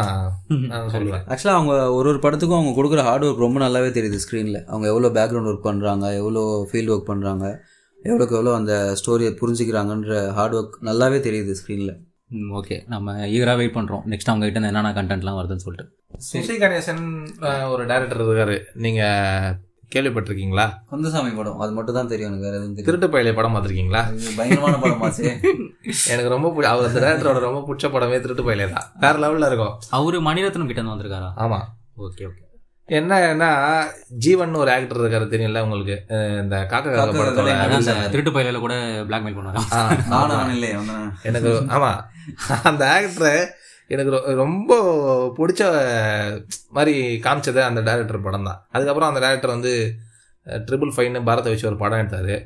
நான் 0.72 0.92
சொல்லுவேன் 0.94 1.24
ஆக்சுவலாக 1.32 1.58
அவங்க 1.58 1.74
ஒரு 1.96 2.08
ஒரு 2.12 2.20
படத்துக்கும் 2.24 2.58
அவங்க 2.58 2.74
கொடுக்குற 2.78 3.02
ஹார்ட் 3.08 3.26
ஒர்க் 3.28 3.44
ரொம்ப 3.46 3.60
நல்லாவே 3.64 3.90
தெரியுது 3.98 4.20
ஸ்க்ரீனில் 4.24 4.60
அவங்க 4.70 4.86
எவ்வளோ 4.88 5.10
பேக்ரவுண்ட் 5.18 5.50
ஒர்க் 5.52 5.68
பண்ணுறாங்க 5.68 6.06
எவ்வளோ 6.20 6.42
ஃபீல்ட் 6.70 6.92
ஒர்க் 6.94 7.10
பண்ணுறாங்க 7.10 7.46
எவ்வளோக்கு 8.04 8.36
எவ்வளோ 8.38 8.54
அந்த 8.58 8.74
ஸ்டோரியை 9.00 9.32
புரிஞ்சுக்கிறாங்கன்ற 9.40 10.14
ஹார்ட் 10.38 10.54
ஒர்க் 10.54 10.76
நல்லாவே 10.88 11.20
தெரியுது 11.28 11.54
ஸ்க்ரீனில் 11.60 11.94
ஓகே 12.58 12.76
நம்ம 12.88 13.16
ஈகராக 13.34 13.58
வெயிட் 13.60 13.76
பண்ணுறோம் 13.78 14.04
நெக்ஸ்ட் 14.12 14.30
அவங்க 14.30 14.44
கிட்ட 14.44 14.58
இருந்து 14.58 14.72
என்னென்ன 14.72 14.92
கண்டென்ட்லாம் 14.98 15.38
வருதுன்னு 15.38 15.66
சொல்லிட்டு. 15.66 15.86
சுசி 16.10 16.54
கணேசன் 16.62 17.02
ஒரு 17.72 17.82
டைரக்டர் 17.90 18.22
இருக்காரு. 18.22 18.56
நீங்க 18.84 19.02
கேள்விப்பட்டிருக்கீங்களா? 19.92 20.64
கந்தசாமி 20.90 21.30
படம் 21.38 21.62
அது 21.64 21.72
மட்டும் 21.76 21.96
தான் 21.96 22.10
தெரியும் 22.10 22.28
எனக்கு 22.30 22.46
வேறு 22.46 22.58
எதுவும் 22.58 22.86
திருட்டு 22.88 23.06
பயிலை 23.14 23.32
படம் 23.38 23.54
பார்த்துருக்கீங்களா? 23.54 24.02
பயங்கரமான 24.36 24.76
படமாச்சு 24.82 25.24
எனக்கு 26.12 26.28
ரொம்ப 26.34 26.48
அவர் 26.72 26.88
அந்த 26.88 27.00
டேரக்டரோட 27.06 27.40
ரொம்ப 27.46 27.62
பிடிச்ச 27.68 27.88
படமே 27.94 28.20
திருட்டு 28.26 28.44
பயிலே 28.48 28.68
தான். 28.74 28.86
வேற 29.04 29.14
லெவல்ல 29.24 29.48
இருக்கும். 29.52 29.74
அவரு 29.98 30.20
மணிரத்னம் 30.28 30.70
கிட்ட 30.70 30.84
வந்திருக்காரா? 30.92 31.30
ஆமா. 31.44 31.60
Okay 32.06 32.24
okay. 32.28 32.44
என்னன்னா 32.88 33.48
ஜீவன் 34.24 34.54
ஒரு 34.60 34.70
ஆக்டர் 34.74 35.00
இருக்காரு 35.02 35.26
தெரியல 35.34 35.62
உங்களுக்கு? 35.66 35.96
இந்த 36.42 36.56
காக்க 36.72 36.94
காக்க 36.94 37.42
அந்த 37.76 37.94
திருட்டு 38.14 38.32
பயில 38.36 38.60
கூட 38.66 38.76
பிளாக்மெயில் 39.08 39.36
பண்ணுவாங்க 39.38 41.00
எனக்கு 41.30 41.52
ஆமா. 41.76 41.92
அந்த 42.70 42.84
ஆக்டரை 42.96 43.34
எனக்கு 43.90 44.12
ரொம்ப 44.42 44.72
பிடிச்ச 45.38 45.62
மாதிரி 46.76 46.94
காமிச்சது 47.26 47.60
அந்த 47.68 47.80
டைரக்டர் 47.88 48.26
படம் 48.26 48.48
தான் 48.48 48.60
அதுக்கப்புறம் 48.74 49.10
அந்த 49.10 49.20
டைரக்டர் 49.24 49.56
வந்து 49.56 49.72
ட்ரிபிள் 50.66 50.92
ஃபைவ்னு 50.96 51.22
பரத்தை 51.28 51.50
வச்சு 51.52 51.68
ஒரு 51.70 51.78
படம் 51.82 52.00
எடுத்தாரு. 52.02 52.36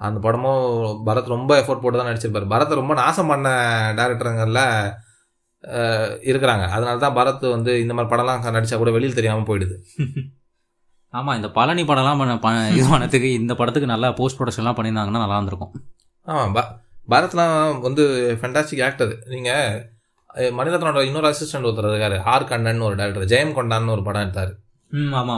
அந்த 0.00 0.18
படமும் 0.26 0.62
பரத் 1.06 1.34
ரொம்ப 1.34 1.52
எஃபோர்ட் 1.60 1.82
போட்டு 1.82 1.98
தான் 2.00 2.10
நடிச்சிருப்பாரு. 2.10 2.46
பரத்தை 2.54 2.74
ரொம்ப 2.80 2.94
நாசம் 3.00 3.30
பண்ண 3.32 3.48
டேரக்டருங்களில் 3.98 4.62
இருக்கிறாங்க. 6.30 6.64
அதனால 6.76 6.96
தான் 7.04 7.16
பரத் 7.18 7.44
வந்து 7.56 7.72
இந்த 7.82 7.92
மாதிரி 7.94 8.12
படம்லாம் 8.14 8.56
நடிச்சா 8.58 8.78
கூட 8.82 8.92
வெளியில் 8.96 9.18
தெரியாமல் 9.20 9.48
போயிடுது. 9.50 9.76
ஆமா 11.18 11.32
இந்த 11.38 11.48
பழனி 11.56 11.82
படம்லாம் 11.88 12.20
பண்ண 12.20 12.62
இது 12.76 12.86
பண்ணதுக்கு 12.92 13.28
இந்த 13.40 13.52
படத்துக்கு 13.58 13.92
நல்லா 13.92 14.08
போஸ்ட் 14.20 14.38
ப்ரொடக்ஷன்லாம் 14.38 14.76
பண்ணியிருந்தாங்கன்னா 14.78 15.22
நல்லா 15.24 15.36
இருந்திருக்கும். 15.38 15.74
ஆமாம் 16.28 16.54
ப 16.56 16.60
பரத்லாம் 17.12 17.56
வந்து 17.86 18.04
ஃபென்டாஸ்டிக் 18.40 18.84
ஆக்டர் 18.86 19.12
நீங்கள் 19.34 19.74
மணிரத்னோட 20.58 21.00
இன்னொரு 21.08 21.28
அசிஸ்டன்ட் 21.30 21.66
ஒருத்தர் 21.68 21.90
இருக்காரு 21.92 22.16
ஆர் 22.32 22.44
கண்ணன் 22.44 22.86
ஒரு 22.88 22.96
டேரக்டர் 23.00 23.30
ஜெயம் 23.32 23.56
கொண்டான்னு 23.58 23.94
ஒரு 23.96 24.02
படம் 24.02 24.24
எடுத்தாரு. 24.26 24.52
ம் 24.92 25.14
ஆமா 25.18 25.34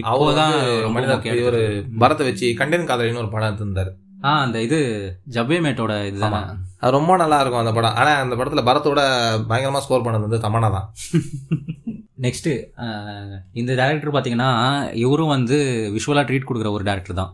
இப்போதான் 0.00 0.54
ரொம்ப 0.84 0.92
மனிதன் 0.96 1.40
இவர் 1.42 1.60
பரத்தை 1.98 2.26
வச்சு 2.26 2.48
கண்டேன் 2.60 2.88
காதலின்னு 2.90 3.22
ஒரு 3.24 3.30
படம் 3.34 3.48
எடுத்திருந்தாரு. 3.50 3.92
ஆ 4.24 4.30
அந்த 4.44 4.58
இது 4.62 4.78
ஜவ்வே 5.34 5.58
மேட்டோட 5.64 5.92
இதுதானே 6.06 6.40
அது 6.80 6.92
ரொம்ப 6.96 7.12
நல்லா 7.16 7.38
இருக்கும் 7.40 7.62
அந்த 7.62 7.72
படம். 7.72 7.96
ஆனா 8.00 8.10
அந்த 8.24 8.34
படத்துல 8.36 8.62
பரத்தோட 8.68 9.00
பயங்கரமா 9.50 9.82
ஸ்கோர் 9.84 10.06
பண்ணது 10.06 10.26
வந்து 10.28 10.44
தமனா 10.46 10.70
தான். 10.76 10.88
நெக்ஸ்ட்டு 12.24 12.52
இந்த 13.52 13.72
டேரக்டர் 13.80 14.14
பார்த்தீங்கன்னா 14.14 14.50
இவரும் 15.04 15.34
வந்து 15.34 15.56
விஷுவலாக 15.96 16.26
ட்ரீட் 16.28 16.48
கொடுக்குற 16.48 16.70
ஒரு 16.76 16.84
டேரக்டர் 16.88 17.20
தான். 17.20 17.32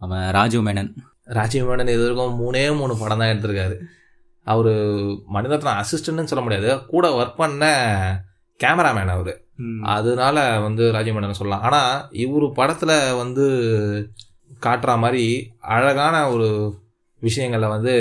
அவன் 0.00 0.24
ராஜீவ் 0.38 0.64
மேனன். 0.68 0.90
ராஜீவ் 1.38 1.68
மேனன் 1.68 1.92
இது 1.94 2.02
வரைக்கும் 2.02 2.40
மூணே 2.40 2.64
மூணு 2.80 2.94
படம் 3.02 3.20
தான் 3.22 3.32
எடுத்திருக்காரு. 3.32 3.76
அவரு 4.44 4.72
மணிரத்னம் 5.34 5.78
அசிஸ்டன்ட்னு 5.80 6.30
சொல்ல 6.32 6.44
முடியாது. 6.46 6.86
கூட 6.86 7.22
ஒர்க் 7.22 7.40
பண்ண 7.42 7.64
கேமராமேன் 8.60 9.14
அவரு. 9.14 9.34
அதனால 9.82 10.60
வந்து 10.60 10.92
ராஜீவ் 10.92 11.16
மேனன் 11.16 11.40
சொல்லலாம். 11.40 11.62
ஆனா 11.62 11.80
இவரு 12.24 12.48
படத்துல 12.56 13.16
வந்து 13.16 13.46
காட்டுற 14.66 14.98
மாதிரி 14.98 15.24
அழகான 15.60 16.16
ஒரு 16.30 16.48
விஷயங்களை 17.20 17.68
வந்து 17.68 17.94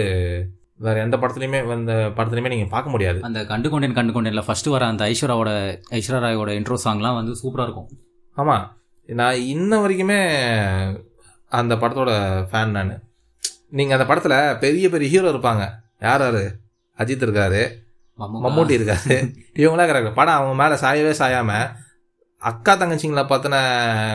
வேற 0.78 0.99
எந்த 0.99 1.18
படத்துலையுமே 1.18 1.78
இந்த 1.78 1.94
படத்துலையுமே 2.18 2.48
நீங்க 2.48 2.65
பார்க்க 2.65 2.90
முடியாது. 2.90 3.20
அந்த 3.22 3.45
கண்டு 3.45 3.70
கொண்டேன் 3.70 3.94
கண்டு 3.94 4.14
கொண்டேன்ல 4.14 4.44
ஃபர்ஸ்ட் 4.45 4.65
வர 4.65 4.86
அந்த 4.86 5.03
ஐஸ்வர்யாவோட 5.06 5.52
ஐஸ்வர்யா 5.91 6.24
ராயோட 6.26 6.52
இன்ட்ரோ 6.60 6.78
சாங்லாம் 6.86 7.20
வந்து 7.20 7.36
சூப்பராக 7.44 7.68
இருக்கும். 7.68 7.90
ஆமாம் 8.36 8.65
நான் 9.06 9.40
இன்ன 9.53 9.80
வரைக்குமே 9.84 10.20
அந்த 11.49 11.76
படத்தோட 11.76 12.11
ஃபேன் 12.52 12.76
நான். 12.78 12.94
நீங்கள் 13.70 13.98
அந்த 13.98 14.07
படத்தில் 14.10 14.57
பெரிய 14.60 14.90
பெரிய 14.90 15.10
ஹீரோ 15.10 15.32
இருப்பாங்க. 15.32 15.64
யார் 16.03 16.21
யார்? 16.21 16.41
அஜித் 16.99 17.25
இருக்காரு. 17.25 17.61
மம்மூட்டி 18.19 18.75
இருக்காரு. 18.77 19.15
இவங்களாம் 19.61 19.85
இருக்கிறாங்க 19.85 20.13
படம் 20.13 20.34
அவங்க 20.34 20.55
மேலே 20.55 20.75
சாயவே 20.75 21.13
சாயாமல் 21.17 21.69
அக்கா 22.41 22.77
தங்கச்சிங்களை 22.77 23.23
பற்றின 23.25 23.57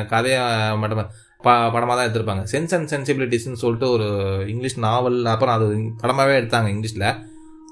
கதையை 0.06 0.42
மட்டும் 0.76 1.00
ப 1.42 1.70
படமாக 1.70 1.96
தான் 1.96 2.06
எடுத்திருப்பாங்க. 2.06 2.42
சென்ஸ் 2.52 2.74
அண்ட் 2.74 2.92
சென்சிபிலிட்டிஸ்னு 2.92 3.52
சொல்லிட்டு 3.54 3.90
ஒரு 3.90 4.06
இங்கிலீஷ் 4.48 4.78
நாவல் 4.78 5.24
அப்புறம் 5.24 5.54
அது 5.54 5.66
படமாகவே 6.02 6.36
எடுத்தாங்க 6.40 6.68
இங்கிலீஷில் 6.68 7.08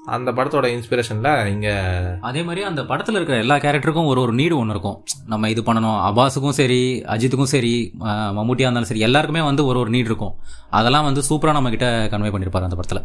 அந்த 0.05 0.31
படத்தோட 0.31 0.65
இன்ஸ்பிரேஷனில் 0.67 1.45
இங்கே 1.45 1.73
அதே 2.21 2.43
மாதிரி 2.43 2.63
அந்த 2.63 2.85
படத்தில் 2.85 3.15
இருக்கிற 3.15 3.37
எல்லா 3.37 3.55
கேரக்டருக்கும் 3.55 4.05
ஒரு 4.05 4.21
ஒரு 4.21 4.33
நீடு 4.33 4.57
ஒன்று 4.57 4.71
இருக்கும். 4.71 5.03
நம்ம 5.25 5.49
இது 5.49 5.61
பண்ணணும். 5.61 5.97
அபாஸுக்கும் 6.09 6.49
சரி 6.49 6.79
அஜித்துக்கும் 7.07 7.51
சரி 7.53 7.73
அஹ் 7.99 8.31
மம்முட்டியா 8.37 8.59
இருந்தாலும் 8.59 8.83
சரி 8.83 8.99
எல்லாருக்குமே 8.99 9.41
வந்து 9.41 9.65
ஒரு 9.65 9.79
ஒரு 9.79 9.89
நீடு 9.89 10.05
இருக்கும். 10.05 10.33
அதெல்லாம் 10.69 11.03
வந்து 11.03 11.21
சூப்பராக 11.29 11.51
நம்ம 11.51 11.69
கிட்ட 11.69 12.07
கன்வே 12.11 12.31
பண்ணியிருப்பாரு 12.31 12.67
அந்த 12.67 12.75
படத்தில். 12.75 13.03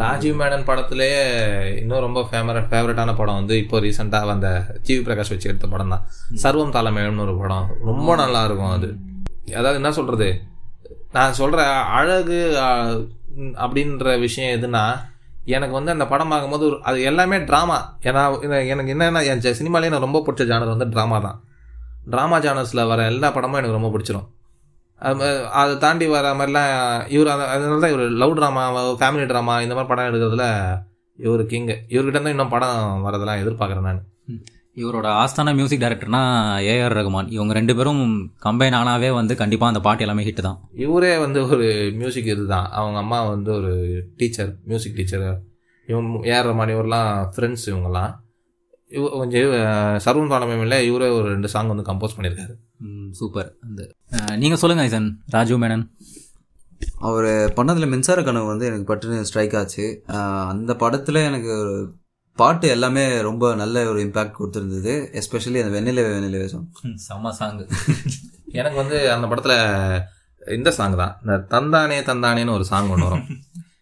ராஜீவ் 0.00 0.38
மேனன் 0.40 0.66
படத்துலேயே 0.68 1.20
இன்னும் 1.80 2.02
ரொம்ப 2.06 2.20
ஃபேவரட் 2.30 2.68
ஃபேவரட்டான 2.70 3.10
படம் 3.20 3.38
வந்து 3.40 3.54
இப்போ 3.62 3.76
ரீசெண்டாக 3.84 4.30
வந்த 4.30 4.48
ஜிவி 4.86 5.02
பிரகாஷ் 5.06 5.32
வச்சு 5.32 5.50
எடுத்த 5.50 5.66
படம் 5.66 5.92
தான். 5.94 6.02
சர்வம் 6.42 6.74
தாளமேயம்னு 6.76 7.24
ஒரு 7.26 7.34
படம். 7.42 7.66
ரொம்ப 7.90 8.16
நல்லா 8.22 8.40
இருக்கும் 8.44 8.74
அது. 8.76 8.88
அதாவது 9.58 9.78
என்ன 9.80 9.92
சொல்கிறது 9.98 10.28
நான் 11.16 11.36
சொல்கிற 11.40 11.60
அழகு 11.98 12.38
அப்படின்ற 13.64 14.18
விஷயம் 14.26 14.54
எதுனா 14.56 14.84
எனக்கு 15.56 15.74
வந்து 15.78 15.94
அந்த 15.94 16.06
படம் 16.12 16.32
பார்க்கும்போது 16.32 16.64
ஒரு 16.68 16.76
அது 16.88 17.02
எல்லாமே 17.10 17.36
ட்ராமா 17.50 17.78
ஏன்னா 18.08 18.22
எனக்கு 18.72 18.92
என்னென்ன 18.94 19.24
என் 19.32 19.44
சினிமாலே 19.60 19.88
எனக்கு 19.90 20.06
ரொம்ப 20.08 20.22
பிடிச்ச 20.26 20.44
ஜானர் 20.52 20.74
வந்து 20.74 20.92
ட்ராமா 20.94 21.18
தான். 21.26 21.38
ட்ராமா 22.12 22.36
ஜானர்ஸில் 22.46 22.88
வர 22.92 23.04
எல்லா 23.12 23.30
படமும் 23.36 23.58
எனக்கு 23.60 23.78
ரொம்ப 23.78 23.90
பிடிச்சிரும். 23.94 24.26
அது 24.98 25.78
தாண்டி 25.78 26.06
வர 26.06 26.32
மாதிரிலாம் 26.32 27.10
இவர் 27.10 27.26
அந்த 27.26 27.46
அதனால 27.46 27.80
தான் 27.80 27.90
இவர் 27.90 28.08
லவ் 28.08 28.38
ட்ராமா 28.38 28.62
ஃபேமிலி 29.00 29.24
ட்ராமா 29.24 29.62
இந்த 29.62 29.74
மாதிரி 29.74 29.84
படம் 29.86 30.04
எடுக்கிறதுல 30.04 30.78
இவர் 31.16 31.44
கிங்கு 31.44 31.76
இவர்கிட்ட 31.88 32.12
தான் 32.12 32.26
இன்னும் 32.26 32.48
படம் 32.48 33.02
வரதெல்லாம் 33.06 33.40
எதிர்பார்க்குறேன் 33.42 33.80
நான். 33.80 34.06
இவரோட 34.76 35.26
ஆஸ்தான 35.26 35.54
மியூசிக் 35.54 35.80
டைரக்டர்னா 35.80 36.20
ஏஆர் 36.60 36.92
ரகுமான். 36.92 37.30
இவங்க 37.30 37.52
ரெண்டு 37.52 37.76
பேரும் 37.76 38.30
கம்பைன் 38.44 38.76
ஆனாவே 38.76 39.14
வந்து 39.14 39.36
கண்டிப்பாக 39.36 39.72
அந்த 39.72 39.84
பாட்டு 39.84 40.02
எல்லாமே 40.02 40.24
ஹிட் 40.24 40.40
தான். 40.40 40.60
இவரே 40.74 41.18
வந்து 41.18 41.48
ஒரு 41.48 41.90
மியூசிக் 41.94 42.26
இதுதான். 42.26 42.68
அவங்க 42.70 42.98
அம்மா 42.98 43.28
வந்து 43.28 43.52
ஒரு 43.52 44.02
டீச்சர் 44.16 44.56
மியூசிக் 44.64 44.94
டீச்சர் 44.94 45.40
இவங்க 45.86 46.28
ஏஆர் 46.28 46.46
ரமான் 46.46 46.72
இவரெல்லாம் 46.72 47.28
ஃப்ரெண்ட்ஸ் 47.36 47.66
இவங்கெல்லாம். 47.66 48.14
இவ 48.88 49.08
கொஞ்சம் 49.08 49.42
இவ- 49.42 49.96
சர்வம் 50.04 50.30
தாளமேமில் 50.30 50.82
இவரே 50.82 51.08
ஒரு 51.08 51.22
ரெண்டு 51.22 51.48
சாங் 51.48 51.66
வந்து 51.66 51.92
கம்போஸ் 51.92 52.20
பண்ணியிருக்காரு. 52.20 52.65
சூப்பர். 53.18 53.50
அந்த 53.66 53.82
நீங்கள் 54.42 54.60
சொல்லுங்கள் 54.62 54.86
ஐசன். 54.88 55.08
ராஜீவ் 55.34 55.62
மேனன். 55.62 55.84
அவர் 57.08 57.28
பண்ணதில் 57.58 57.90
மின்சார 57.92 58.22
கனவு 58.22 58.46
வந்து 58.52 58.66
எனக்கு 58.70 58.88
பட்டுன்னு 58.88 59.28
ஸ்ட்ரைக் 59.28 59.56
ஆச்சு. 59.60 59.84
அந்த 60.52 60.72
படத்தில் 60.82 61.26
எனக்கு 61.28 61.50
ஒரு 61.62 61.74
பாட்டு 62.38 62.66
எல்லாமே 62.74 63.04
ரொம்ப 63.28 63.44
நல்ல 63.60 63.84
ஒரு 63.90 64.00
இம்பாக்ட் 64.06 64.38
கொடுத்துருந்தது. 64.38 64.94
எஸ்பெஷலி 65.20 65.60
அந்த 65.62 65.72
வெண்ணிலவே 65.76 66.10
வெண்ணிலவே 66.16 66.46
சாங் 66.54 66.66
செம்ம 67.06 67.32
சாங்கு 67.40 67.64
எனக்கு 68.58 68.78
வந்து 68.82 68.98
அந்த 69.14 69.26
படத்தில் 69.30 70.54
இந்த 70.56 70.70
சாங் 70.78 71.00
தான். 71.02 71.14
இந்த 71.22 71.36
தந்தானே 71.54 71.98
தந்தானேன்னு 72.10 72.56
ஒரு 72.58 72.64
சாங் 72.72 72.90
ஒன்று 72.94 73.08
வரும். 73.08 73.26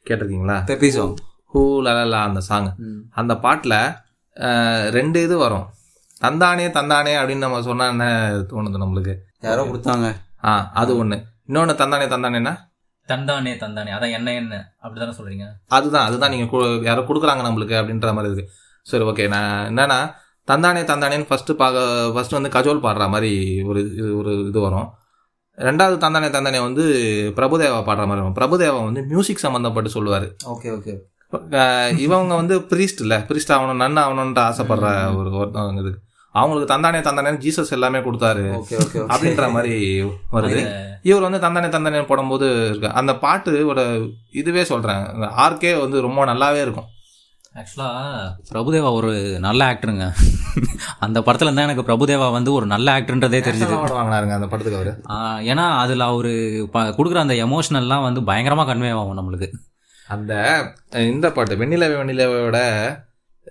கேட்டிருக்கீங்களா? 0.09 0.57
பெப்பி 0.71 0.89
சாங் 0.97 1.15
ஹூ 1.55 1.63
லலலா 1.87 2.21
அந்த 2.29 2.41
சாங் 2.51 2.71
அந்த 3.21 3.33
பாட்டில் 3.45 3.79
ரெண்டு 4.97 5.19
இது 5.27 5.37
வரும். 5.39 5.67
தந்தானே 6.23 6.67
தந்தானே 6.77 7.13
அப்படின்னு 7.21 7.45
நம்ம 7.47 7.63
சொன்னா 7.63 7.87
என்ன 7.89 8.05
தோணுது 8.51 8.83
நம்மளுக்கு? 8.83 9.15
யாரோ 9.41 9.63
கொடுத்தாங்க. 9.63 10.07
ஆ 10.45 10.53
அது 10.81 10.93
ஒன்று 10.99 11.17
இன்னொன்று 11.49 11.75
தந்தானே 11.81 12.07
தந்தானேன்னா? 12.13 12.53
தந்தானே 13.09 13.53
தந்தானே. 13.63 13.91
அதான் 13.97 14.15
என்ன 14.19 14.35
என்ன? 14.35 14.55
அப்படி 14.81 14.99
தானே 15.01 15.15
சொல்கிறீங்க 15.19 15.47
அதுதான் 15.77 16.07
அதுதான் 16.09 16.33
நீங்கள் 16.35 16.85
யாரோ 16.91 17.03
கொடுக்குறாங்க 17.09 17.43
நம்மளுக்கு 17.47 17.77
அப்படின்ற 17.81 18.13
மாதிரி 18.15 18.33
இருக்கு. 18.33 18.53
சரி 18.91 19.05
ஓகே 19.05 19.29
நான் 19.35 19.53
என்னன்னா 19.71 19.99
தந்தானே 20.49 20.83
தந்தானேன்னு 20.91 21.29
ஃபஸ்ட்டு 21.31 21.59
பார்க்க 21.63 21.83
ஃபஸ்ட்டு 22.15 22.39
வந்து 22.39 22.55
கஜோல் 22.57 22.85
பாடுற 22.87 23.05
மாதிரி 23.15 23.33
ஒரு 23.63 23.81
இது 23.99 24.09
ஒரு 24.21 24.33
இது 24.49 24.61
வரும். 24.61 24.89
ரெண்டாவது 25.59 25.97
தந்தானே 26.05 26.29
தந்தானே 26.37 26.61
வந்து 26.69 26.85
பிரபுதேவா 27.37 27.81
பாடுற 27.89 28.05
மாதிரி 28.11 28.23
வரும். 28.23 28.39
பிரபுதேவா 28.41 28.81
வந்து 28.85 29.03
மியூசிக் 29.11 29.45
சம்மந்தப்பட்டு 29.45 29.91
சொல்லுவார். 29.97 30.27
ஓகே 30.55 30.71
ஓகே 30.79 30.95
இவங்க 32.05 32.35
வந்து 32.41 32.57
ப்ரீஸ்ட் 32.71 33.03
இல்லை. 33.05 33.19
ப்ரீஸ்ட் 33.29 33.53
ஆகணும் 33.57 33.83
நன் 33.83 34.03
ஆகணும்ன்ற 34.05 34.43
ஆசைப்படுற 34.49 34.91
ஒரு 35.19 35.31
ஒருத்தவங்க 35.41 35.83
இது 35.85 35.93
அவங்களுக்கு 36.35 36.71
தந்தானே 36.73 37.01
தந்தானே 37.07 37.33
ஜீசஸ் 37.45 37.75
எல்லாமே 37.77 37.99
கொடுத்தாரு. 38.07 38.45
அப்படின்ற 39.15 39.45
மாதிரி 39.57 39.77
வருது. 40.37 40.63
இவர் 41.11 41.27
வந்து 41.27 41.43
தந்தானே 41.45 41.69
தந்தானே 41.75 42.01
போடும்போது 42.09 42.47
இருக்கு. 42.71 42.89
அந்த 43.01 43.13
பாட்டு 43.25 43.53
ஒரு 43.73 43.85
இதுவே 44.43 44.65
சொல்றேன். 44.73 45.05
ஆர்கே 45.45 45.73
வந்து 45.85 46.01
ரொம்ப 46.07 46.25
நல்லாவே 46.33 46.63
இருக்கும். 46.67 46.89
ஆக்சுவலாக 47.61 48.31
பிரபுதேவா 48.53 48.89
ஒரு 48.99 49.11
நல்ல 49.45 49.61
ஆக்டருங்க 49.73 50.07
அந்த 51.07 51.19
படத்துல 51.27 51.49
இருந்தால் 51.49 51.69
எனக்கு 51.69 51.85
பிரபுதேவா 51.91 52.29
வந்து 52.37 52.51
ஒரு 52.59 52.67
நல்ல 52.73 52.97
ஆக்டர்ன்றதே 52.97 53.41
தெரிஞ்சுது. 53.49 53.77
வாங்கினாருங்க 53.99 54.35
அந்த 54.39 54.49
படத்துக்கு 54.55 54.81
அவரு. 54.81 54.95
ஏன்னா 55.51 55.67
அதில் 55.83 56.09
அவர் 56.09 56.31
கொடுக்குற 56.99 57.21
அந்த 57.25 57.37
எமோஷனல்லாம் 57.47 58.07
வந்து 58.09 58.23
பயங்கரமாக 58.31 58.69
கன்வே 58.71 58.91
ஆகும் 59.03 59.21
நம்மளுக்கு. 59.21 59.51
அந்த 60.09 60.63
இந்த 60.93 61.33
பாட்டு 61.33 61.57
வெண்ணிலவே 61.57 61.97
வெண்ணிலவோட 61.97 62.59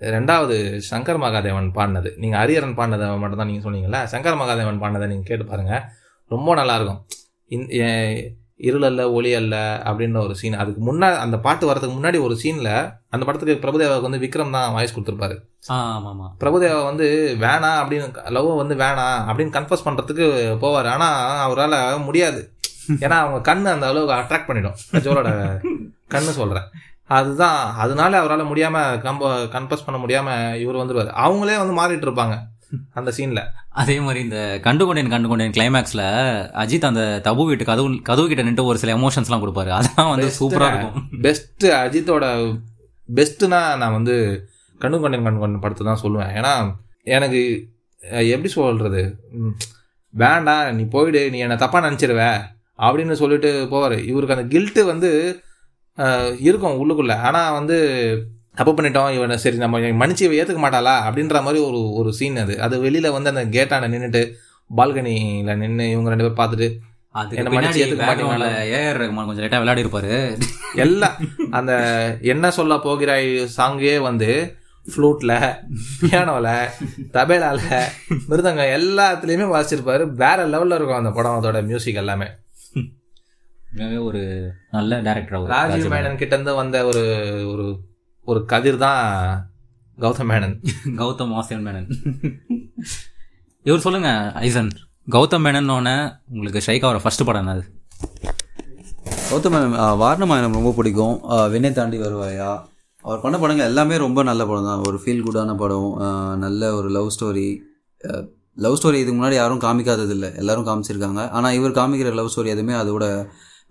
ரெண்டாவது 0.00 0.80
சங்கர் 0.90 1.18
மகாதேவன் 1.18 1.70
பாடினது. 1.74 2.16
நீங்க 2.16 2.46
ஹரியரன் 2.46 2.74
பாடினதை 2.74 3.18
மட்டும் 3.18 3.38
தான் 3.38 3.46
நீங்க 3.46 3.70
சொன்னீங்கல்ல? 3.70 4.14
சங்கர் 4.14 4.36
மகாதேவன் 4.36 4.80
பாடினதை 4.80 5.06
நீங்க 5.06 5.22
கேட்டு 5.24 5.44
பாருங்க. 5.44 5.92
ரொம்ப 6.28 6.54
நல்லா 6.54 6.74
இருக்கும் 6.74 7.06
இந்- 7.50 8.42
இருள் 8.56 8.82
அல்ல 8.82 9.10
ஒளி 9.10 9.34
அல்ல 9.34 9.82
அப்படின்ற 9.84 10.22
ஒரு 10.22 10.36
சீன் 10.36 10.54
அதுக்கு 10.54 10.94
முன்னாடி 10.94 11.16
அந்த 11.16 11.38
பாட்டு 11.38 11.70
வரதுக்கு 11.70 12.02
முன்னாடி 12.02 12.20
ஒரு 12.20 12.38
சீன்ல 12.42 12.98
அந்த 13.08 13.26
படத்துக்கு 13.26 13.66
பிரபுதேவாவுக்கு 13.66 14.10
வந்து 14.10 14.18
விக்ரம் 14.18 14.50
தான் 14.50 14.72
வாய்ஸ் 14.72 14.98
கொடுத்துருப்பாரு. 14.98 15.38
பிரபுதேவா 16.40 16.84
வந்து 16.84 17.36
வேணாம் 17.40 17.82
அப்படின்னு 17.82 18.30
லவ் 18.30 18.56
வந்து 18.56 18.74
வேணாம் 18.74 19.24
அப்படின்னு 19.28 19.60
கன்ஃபர்ஸ் 19.60 19.84
பண்றதுக்கு 19.84 20.56
போவார். 20.60 20.88
ஆனா 20.88 21.10
அவரால் 21.42 22.02
முடியாது. 22.02 22.48
ஏன்னா 22.90 23.10
அவங்க 23.10 23.54
கண்ணு 23.54 23.72
அந்த 23.72 23.86
அளவுக்கு 23.86 24.34
அட்ராக்ட் 24.34 24.46
பண்ணிடும். 24.46 24.74
கஜோலோட 24.92 25.60
கண்ணு 26.10 26.32
சொல்றேன். 26.40 26.66
அதுதான் 27.16 27.58
அதனால 27.82 28.18
அவரால் 28.20 28.50
முடியாம 28.50 28.76
கம்ப 29.06 29.22
கன்ஃபர்ஸ் 29.54 29.86
பண்ண 29.86 29.98
முடியாம 30.02 30.28
இவர் 30.62 30.80
வந்துருவாரு. 30.80 31.10
அவங்களே 31.24 31.56
வந்து 31.60 31.74
மாறிட்டு 31.78 32.06
இருப்பாங்க 32.08 32.36
அந்த 32.98 33.10
சீன்ல 33.16 33.40
அதே 33.80 33.96
மாதிரி 34.00 34.20
இந்த 34.26 34.38
கண்டு 34.64 34.84
கொண்டேன் 34.86 35.12
கண்டு 35.12 35.28
கொண்டேன் 35.30 35.52
கிளைமேக்ஸில் 35.56 36.02
அஜித் 36.62 36.88
அந்த 36.88 37.02
தபு 37.26 37.42
வீட்டு 37.48 37.64
கதவு 37.68 37.88
கதவு 38.08 38.26
கிட்ட 38.28 38.44
நின்று 38.46 38.70
ஒரு 38.70 38.80
சில 38.82 38.94
எமோஷன்ஸ்லாம் 38.96 39.42
கொடுப்பாரு. 39.44 39.70
அதெல்லாம் 39.78 40.10
வந்து 40.12 40.28
சூப்பராக 40.38 40.70
இருக்கும். 40.72 40.96
பெஸ்ட் 41.26 41.66
அஜித்தோட 41.82 42.24
பெஸ்ட்னா 43.08 43.60
நான் 43.82 43.96
வந்து 43.98 44.16
கண்ணு 44.80 45.00
கொண்டேன் 45.00 45.26
கண்ணு 45.26 45.42
கொண்டேன் 45.42 45.64
படத்தை 45.64 45.86
தான் 45.86 46.02
சொல்லுவேன். 46.04 46.32
ஏன்னா 46.38 46.52
எனக்கு 47.16 47.42
எப்படி 48.32 48.50
சொல்றது? 48.52 49.02
ம், 49.38 49.54
வேண்டாம் 50.14 50.74
நீ 50.76 50.84
போயிடு 50.94 51.22
நீ 51.30 51.38
என்னை 51.38 51.56
தப்பா 51.56 51.78
நினச்சிருவ 51.86 52.22
அப்படின்னு 52.78 53.14
சொல்லிட்டு 53.22 53.50
போவார். 53.72 53.98
இவருக்கு 54.10 54.36
அந்த 54.36 54.46
கில்ட்டு 54.54 54.82
வந்து 54.92 55.10
இருக்கும் 56.48 56.78
உள்ளுக்குள்ள. 56.82 57.14
ஆனால் 57.28 57.56
வந்து 57.58 57.76
தப்பு 58.58 58.72
பண்ணிட்டோம் 58.72 59.12
இவனை 59.16 59.36
சரி 59.44 59.58
நம்ம 59.62 59.78
மன்னிச்சு 60.00 60.24
ஏற்றுக்க 60.40 60.60
மாட்டாளா? 60.64 60.94
அப்படின்ற 61.08 61.42
மாதிரி 61.46 61.60
ஒரு 61.68 61.80
ஒரு 62.00 62.10
சீன் 62.18 62.42
அது. 62.42 62.54
அது 62.66 62.74
வெளியில 62.86 63.10
வந்து 63.16 63.32
அந்த 63.32 63.44
கேட்டாண்ட 63.56 63.88
நின்றுட்டு 63.94 64.22
பால்கனியில் 64.70 65.58
நின்று 65.62 65.86
இவங்க 65.94 66.12
ரெண்டு 66.12 66.26
பேர் 66.26 66.40
பார்த்துட்டு 66.40 66.68
ஏஆர் 68.76 68.98
ரகுமான் 69.00 69.26
கொஞ்சம் 69.26 69.44
லேட்டாக 69.44 69.60
விளையாடி 69.62 69.82
இருப்பாரு 69.84 70.14
எல்லாம் 70.84 71.16
அந்த 71.58 71.72
என்ன 72.32 72.50
சொல்ல 72.58 72.78
போகிறாய் 72.86 73.28
சாங்கே 73.56 73.92
வந்து 74.08 74.30
ஃப்ளூட்ல 74.86 75.32
பியானோல 76.00 76.48
தபேலால 77.16 77.60
மிருதங்க 78.30 78.64
எல்லாத்துலேயுமே 78.78 79.46
வாசிச்சிருப்பாரு. 79.52 80.06
வேற 80.22 80.38
லெவல்ல 80.54 80.78
இருக்கும் 80.78 81.00
அந்த 81.02 81.12
படம் 81.18 81.38
அதோட 81.38 81.60
மியூசிக் 81.68 82.00
எல்லாமே. 82.02 82.28
உண்மையாவே 83.74 84.04
ஒரு 84.04 84.52
நல்ல 84.70 85.02
டேரக்டர் 85.02 85.34
அவர் 85.34 85.48
ராஜீவ் 85.48 85.92
மேனன் 85.92 86.16
கிட்ட 86.16 86.34
இருந்து 86.34 86.54
வந்த 86.54 86.84
ஒரு 86.84 87.02
ஒரு 87.52 87.78
ஒரு 88.24 88.44
கதிர் 88.44 88.76
தான் 88.76 89.50
கௌதம் 89.98 90.28
மேனன். 90.30 90.64
கௌதம் 91.00 91.32
வாசியன் 91.32 91.66
மேனன். 91.66 91.88
இவர் 93.62 93.80
சொல்லுங்க 93.80 94.32
ஐசன். 94.32 94.70
கௌதம் 95.10 95.44
மேனன் 95.44 96.10
உங்களுக்கு 96.28 96.60
ஆகிற 96.66 96.98
ஃபர்ஸ்ட் 96.98 97.24
படம் 97.24 97.46
என்னது? 97.46 97.62
கௌதம் 99.30 99.54
மேனன், 99.54 99.74
ஆ, 99.74 99.94
வாரணமாயனம் 99.94 100.52
ரொம்ப 100.52 100.72
பிடிக்கும். 100.72 101.20
விண்ணை 101.50 101.72
தாண்டி 101.72 101.98
வருவாயா? 101.98 102.60
அவர் 103.02 103.20
பண்ண 103.20 103.38
படங்கள் 103.38 103.66
எல்லாமே 103.66 103.96
ரொம்ப 103.96 104.22
நல்ல 104.22 104.46
படம் 104.46 104.64
தான். 104.64 104.82
ஒரு 104.86 105.00
ஃபீல் 105.04 105.22
குட்டான 105.24 105.56
படம் 105.56 105.96
நல்ல 106.38 106.74
ஒரு 106.74 106.88
லவ் 106.88 107.10
ஸ்டோரி 107.18 107.58
லவ் 108.54 108.78
ஸ்டோரி 108.82 108.94
இதுக்கு 108.94 109.24
முன்னாடி 109.24 109.34
யாரும் 109.34 109.60
காமிக்காதது 109.60 110.10
இல்லை 110.10 110.34
எல்லாரும் 110.36 110.66
காமிச்சிருக்காங்க. 110.66 111.28
ஆனால் 111.28 111.52
இவர் 111.52 111.70
காமிக்கிற 111.70 112.14
லவ் 112.14 112.32
ஸ்டோரி 112.36 112.46
எதுவுமே 112.46 112.72
அதோட 112.72 113.26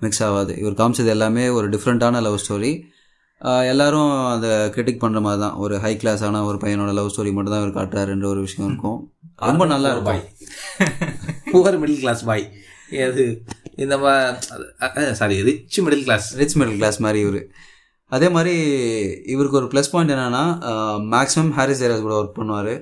மிக்ஸ் 0.05 0.23
ஆகாது. 0.27 0.53
இவர் 0.61 0.79
காமிச்சது 0.81 1.11
எல்லாமே 1.15 1.45
ஒரு 1.57 1.67
டிஃப்ரெண்ட்டான 1.75 2.21
லவ் 2.27 2.41
ஸ்டோரி 2.43 2.71
எல்லாரும் 3.71 4.11
அதை 4.33 4.49
கிரிட்டிக் 4.75 5.01
பண்ணுற 5.03 5.21
மாதிரி 5.23 5.41
தான். 5.45 5.55
ஒரு 5.63 5.75
ஹை 5.85 5.91
கிளாஸான 6.01 6.43
ஒரு 6.49 6.57
பையனோட 6.63 6.91
லவ் 6.99 7.09
ஸ்டோரி 7.13 7.31
மட்டும் 7.37 7.53
தான் 7.53 7.63
இவர் 7.63 7.77
காட்டுறாருன்ற 7.77 8.27
ஒரு 8.33 8.41
விஷயம் 8.47 8.67
இருக்கும். 8.69 8.99
ரொம்ப 9.49 9.65
நல்லா 9.73 9.89
இருக்கும். 9.95 10.21
புவர் 11.53 11.79
மிடில் 11.81 12.01
கிளாஸ் 12.03 12.23
பாய் 12.29 12.45
அது 13.07 13.25
இந்த 13.83 13.95
sorry 15.19 15.37
rich 15.49 15.79
middle 15.85 16.05
class 16.07 16.27
rich 16.41 16.57
middle 16.61 16.79
class 16.81 16.99
மாதிரி 17.05 17.21
இவர். 17.25 17.41
அதே 18.15 18.27
மாதிரி 18.37 18.55
இவருக்கு 19.33 19.59
ஒரு 19.61 19.69
ப்ளஸ் 19.73 19.91
பாயிண்ட் 19.93 20.13
என்னன்னா 20.15 20.43
மேக்ஸிமம் 21.13 21.53
ஹாரிஸ் 21.59 21.81
ஜெயராஜ் 21.83 22.05
கூட 22.07 22.15
ஒர்க் 22.21 22.37
பண்ணுவார். 22.39 22.73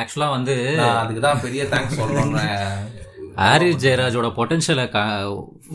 ஆக்சுவலாக 0.00 0.34
வந்து 0.36 0.54
அதுக்கு 1.02 1.22
தான் 1.28 1.40
பெரிய 1.44 1.62
தேங்க்ஸ் 1.72 2.00
சொல்லணும்னு 2.00 2.42
ஹாரிஸ் 3.40 3.80
ஜெயராஜோட 3.84 4.28
பொட்டன்ஷியலை 4.38 4.84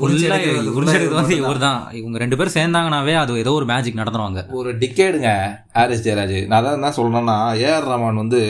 உறிஞ்செடுக்கிறது 0.06 1.16
வந்து 1.20 1.36
இவர் 1.42 1.62
தான். 1.66 1.80
இவங்க 2.00 2.18
ரெண்டு 2.24 2.38
பேரும் 2.38 2.56
சேர்ந்தாங்கனாவே 2.58 3.14
அது 3.22 3.40
ஏதோ 3.44 3.54
ஒரு 3.60 3.66
மேஜிக் 3.72 4.00
நடந்துருவாங்க. 4.02 4.42
ஒரு 4.60 4.72
டிக்கேடுங்க 4.82 5.30
ஹாரிஸ் 5.78 6.06
ஜெயராஜ். 6.08 6.38
நான் 6.50 6.60
அதான் 6.60 6.78
என்ன 6.80 6.92
சொல்கிறேன்னா 7.00 7.38
ஏஆர் 7.66 7.88
ரஹ்மான் 7.92 8.22
வந்து 8.24 8.42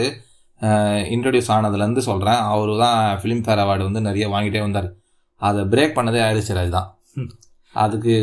இன்ட்ரடியூஸ் 1.16 1.52
ஆனதுலேருந்து 1.56 2.04
சொல்கிறேன் 2.10 2.42
அவர் 2.54 2.72
தான் 2.84 3.00
ஃபிலிம்ஃபேர் 3.22 3.62
அவார்டு 3.64 3.88
வந்து 3.88 4.02
நிறைய 4.10 4.28
வாங்கிட்டே 4.34 4.62
வந்தார். 4.66 4.90
அதை 5.42 5.64
பிரேக் 5.74 5.98
பண்ணதே 5.98 6.22
ஹாரிஸ் 6.26 6.50
ஜெயராஜ் 6.50 6.76
தான். 6.78 6.90
அதுக்கு 7.86 8.14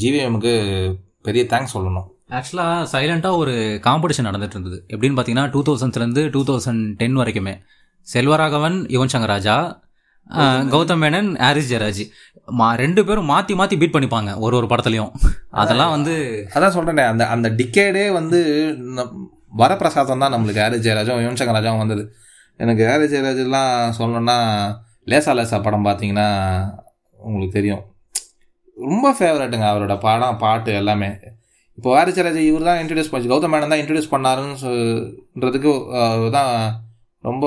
ஜிவிஎம்க்கு 0.00 0.54
பெரிய 1.26 1.44
தேங்க்ஸ் 1.52 1.74
சொல்லணும். 1.76 2.08
ஆக்சுவலாக 2.38 2.84
சைலண்டாக 2.92 3.40
ஒரு 3.42 3.54
காம்படிஷன் 3.86 4.28
நடந்துட்டு 4.28 4.56
இருந்தது. 4.56 4.78
எப்படின்னு 4.92 5.16
பார்த்தீங்கன்னா 5.16 5.46
டூ 5.54 5.60
தௌசண்ட்ஸ்லேருந்து 5.68 6.22
டூ 6.34 6.42
தௌசண்ட் 6.50 6.84
டென் 7.00 7.18
வரைக்குமே. 7.20 7.54
செல்வராகவன் 8.08 8.78
யுவன் 8.94 9.12
சங்கர் 9.14 9.32
ராஜா 9.34 9.56
கௌதம் 10.72 11.00
மேனன் 11.02 11.30
ஹாரிஸ் 11.42 11.70
ஜெயராஜ். 11.70 12.02
மா 12.52 12.68
ரெண்டு 12.76 13.00
பேரும் 13.04 13.28
மாற்றி 13.30 13.54
மாற்றி 13.54 13.76
பீட் 13.80 13.94
பண்ணிப்பாங்க 13.94 14.30
ஒரு 14.44 14.54
ஒரு 14.60 14.66
படத்துலையும். 14.70 15.10
அதெல்லாம் 15.62 15.92
வந்து 15.94 16.14
அதான் 16.54 16.74
சொல்கிறேனே 16.76 17.04
அந்த 17.10 17.24
அந்த 17.28 17.48
டிக்கேடே 17.58 18.04
வந்து 18.18 18.38
வரப்பிரசாதம் 19.60 20.22
தான் 20.24 20.34
நம்மளுக்கு. 20.34 20.62
ஹாரிஸ் 20.64 20.84
ஜெயராஜும் 20.86 21.22
யுவன் 21.22 21.40
சங்கர் 21.40 21.58
ராஜாவும் 21.58 21.82
வந்தது. 21.82 22.04
எனக்கு 22.60 22.82
ஹாரிஸ் 22.90 23.14
ஜெயராஜ்லாம் 23.14 23.70
சொல்லணும்னா 23.98 24.38
லேசா 25.06 25.32
லேசா 25.34 25.58
படம் 25.60 25.86
பார்த்தீங்கன்னா 25.86 26.28
உங்களுக்கு 27.20 27.56
தெரியும். 27.58 27.82
ரொம்ப 28.76 29.06
ஃபேவரட்டுங்க 29.16 29.66
அவரோட 29.70 29.94
படம் 30.00 30.38
பாட்டு 30.38 30.70
எல்லாமே. 30.80 31.10
இப்போ 31.78 31.90
ஹாரிஸ் 31.96 32.16
ஜெயராஜ் 32.16 32.40
இவர் 32.42 32.68
தான் 32.68 32.80
இன்ட்ரடியூஸ் 32.80 33.10
பண்ணி 33.10 33.28
கௌதம் 33.28 33.52
மேனன் 33.54 33.72
தான் 33.72 33.82
இன்ட்ரடியூஸ் 33.82 34.10
அஹ், 35.98 36.28
தான் 36.30 36.50
ரொம்ப 37.24 37.44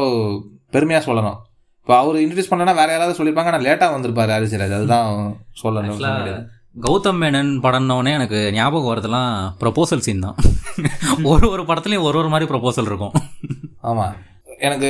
பெருமையாக 0.73 1.03
சொல்லணும். 1.07 1.37
இப்போ 1.87 1.95
அவர் 1.97 2.15
இன்ட்ரடியூஸ் 2.21 2.49
பண்ணனா 2.51 2.73
வேற 2.79 2.89
யாராவது 2.93 3.17
சொல்லியிருப்பாங்க 3.17 3.49
ஆனால் 3.51 3.65
லேட்டாக 3.65 3.93
வந்திருப்பாரு 3.95 4.31
ஹாரிஸ் 4.33 4.53
ஜெயராஜ் 4.53 4.77
அதுதான் 4.77 5.09
சொல்லணும். 5.61 5.99
கௌதம் 6.85 7.19
மேனன் 7.23 7.51
படம்னோடனே 7.65 8.11
எனக்கு 8.19 8.39
ஞாபகம் 8.55 8.89
வரதெல்லாம் 8.91 9.29
ப்ரொபோசல் 9.61 10.01
சீன் 10.05 10.23
தான். 10.25 10.37
ஒரு 11.31 11.45
ஒரு 11.51 11.63
படத்துலையும் 11.69 12.07
ஒரு 12.07 12.17
ஒரு 12.21 12.31
மாதிரி 12.33 12.47
ப்ரொபோசல் 12.51 12.89
இருக்கும். 12.91 13.13
ஆமாம் 13.81 14.15
எனக்கு 14.59 14.89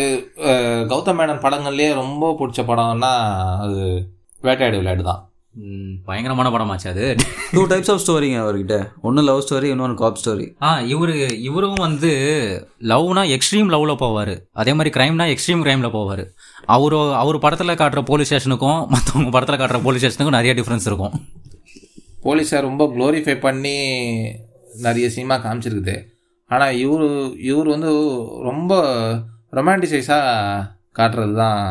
கௌதம் 0.93 1.19
மேனன் 1.19 1.43
படங்கள்லேயே 1.45 1.91
ரொம்ப 1.93 2.31
பிடிச்ச 2.39 2.63
படம்னா 2.71 3.11
அது 3.65 3.81
வேட்டையாடு 4.43 4.79
விளையாடு 4.81 5.05
தான் 5.11 5.21
பயங்கரமான 6.07 6.47
படமாச்சு 6.53 6.87
அது. 6.91 7.05
டூ 7.55 7.61
டைப்ஸ் 7.71 7.91
ஆஃப் 7.93 8.01
ஸ்டோரிங்க 8.03 8.37
அவர்கிட்ட. 8.43 8.77
ஒன்று 9.07 9.21
லவ் 9.27 9.43
ஸ்டோரி 9.45 9.67
இன்னொன்று 9.73 9.95
காப் 10.01 10.19
ஸ்டோரி 10.21 10.45
ஆ 10.67 10.69
இவரு 10.93 11.15
இவரும் 11.49 11.79
வந்து 11.85 12.11
லவ்னா 12.91 13.23
எக்ஸ்ட்ரீம் 13.35 13.71
லவ்ல 13.75 13.95
போவார். 14.03 14.33
அதே 14.61 14.73
மாதிரி 14.79 14.93
கிரைம்னா 14.97 15.27
எக்ஸ்ட்ரீம் 15.33 15.63
கிரைம்ல 15.67 15.91
போவார். 15.97 16.23
அவரு 16.75 16.99
அவர் 17.21 17.43
படத்தில் 17.45 17.79
காட்டுற 17.81 18.03
போலீஸ் 18.11 18.31
ஸ்டேஷனுக்கும் 18.31 18.81
மற்றவங்க 18.95 19.33
படத்தில் 19.37 19.59
காட்டுற 19.61 19.81
போலீஸ் 19.87 20.05
ஸ்டேஷனுக்கும் 20.05 20.37
நிறைய 20.39 20.53
டிஃப்ரென்ஸ் 20.59 20.89
இருக்கும். 20.91 21.15
போலீஸை 22.25 22.59
ரொம்ப 22.69 22.83
க்ளோரிஃபை 22.95 23.37
பண்ணி 23.39 23.77
நிறைய 24.87 25.07
சினிமா 25.15 25.35
காமிச்சிருக்குது. 25.45 25.97
ஆனால் 26.51 26.77
இவர் 26.85 27.07
இவர் 27.51 27.67
வந்து 27.73 27.91
ரொம்ப 28.49 28.73
ரொமான்டிசைஸாக 29.57 30.63
காட்டுறது 30.97 31.35
தான் 31.35 31.61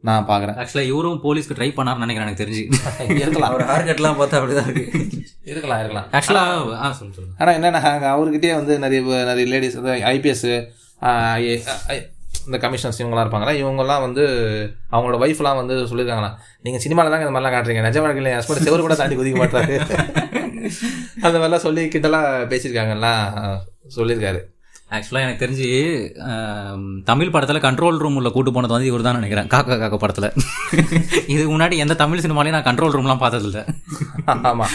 நான் 0.00 0.26
பார்க்குறேன் 0.26 0.58
ஆக்சுவலாக 0.58 0.82
இவரும் 0.82 1.20
போலீஸ்க்கு 1.22 1.56
ட்ரை 1.58 1.70
பண்ணார்னு 1.76 2.04
நினைக்கிறேன் 2.04 2.26
எனக்கு 2.26 2.42
தெரிஞ்சு. 2.44 2.62
இருக்கலாம். 3.22 3.50
அவர் 3.52 3.64
ஹேர் 3.64 3.88
கட்லாம் 3.88 4.18
பார்த்தா 4.20 4.38
அப்படிதான் 4.38 4.68
இருக்கு. 4.68 5.08
இருக்கலாம் 5.44 5.78
இருக்கலாம். 5.78 6.06
ஆக்சுவலாக 6.12 6.74
ஆ 6.74 6.92
சொல்லு 6.92 7.14
சொல்லு. 7.14 7.32
ஆனால் 7.38 7.54
என்னென்ன 7.54 7.80
அவர்கிட்டயே 8.16 8.54
வந்து 8.54 8.78
நிறைய 8.78 9.24
நிறைய 9.24 9.46
லேடிஸ் 9.46 9.78
ஐபிஎஸ் 10.12 10.46
இந்த 12.46 12.68
கமிஷனர்ஸ் 12.68 12.98
இவங்களாம் 12.98 13.26
இருப்பாங்களா 13.26 13.54
இவங்கெல்லாம் 13.62 14.00
வந்து 14.00 14.22
அவங்களோட 14.92 15.16
ஒய்ஃப்லாம் 15.24 15.60
வந்து 15.60 15.74
சொல்லியிருக்காங்களா 15.74 16.30
நீங்கள் 16.62 16.80
சினிமாவில் 16.80 17.12
தாங்க 17.12 17.26
இந்த 17.26 17.38
மாதிரிலாம் 17.38 17.52
காட்டுறீங்க. 17.52 17.82
நிஜ 17.82 18.00
வாழ்க்கையில் 18.00 18.32
என் 18.32 18.38
ஹஸ்பண்ட் 18.38 18.68
செவரு 18.68 18.80
கூட 18.80 18.94
தாண்டி 18.94 19.16
குதிக்க 19.16 19.36
மாட்டாரு. 19.42 19.76
அந்த 21.26 21.38
மாதிரிலாம் 21.38 21.64
சொல்லி 21.66 21.86
கிட்டலாம் 21.86 22.30
பேசியிருக்காங்கலாம் 22.52 23.58
சொல்லியிருக்காரு. 23.96 24.40
ஆக்சுவலாக 24.96 25.26
எனக்கு 25.26 25.42
தெரிஞ்சு 25.42 25.66
தமிழ் 27.08 27.32
படத்தில் 27.34 27.64
கண்ட்ரோல் 27.66 27.98
ரூம் 28.02 28.16
உள்ள 28.20 28.30
கூட்டு 28.36 28.50
போனது 28.56 28.74
வந்து 28.74 28.88
இவர் 28.90 29.04
தான் 29.06 29.18
நினைக்கிறேன். 29.18 29.48
காக்கா 29.54 29.74
காக்கா 29.82 29.98
படத்தில். 30.04 30.28
இதுக்கு 31.32 31.50
முன்னாடி 31.54 31.76
எந்த 31.84 31.96
தமிழ் 32.02 32.22
சினிமாலையும் 32.24 32.56
நான் 32.56 32.68
கண்ட்ரோல் 32.68 32.96
ரூம்லாம் 32.96 33.22
பார்த்ததில்ல. 33.24 33.60
ஆமாம் 34.50 34.72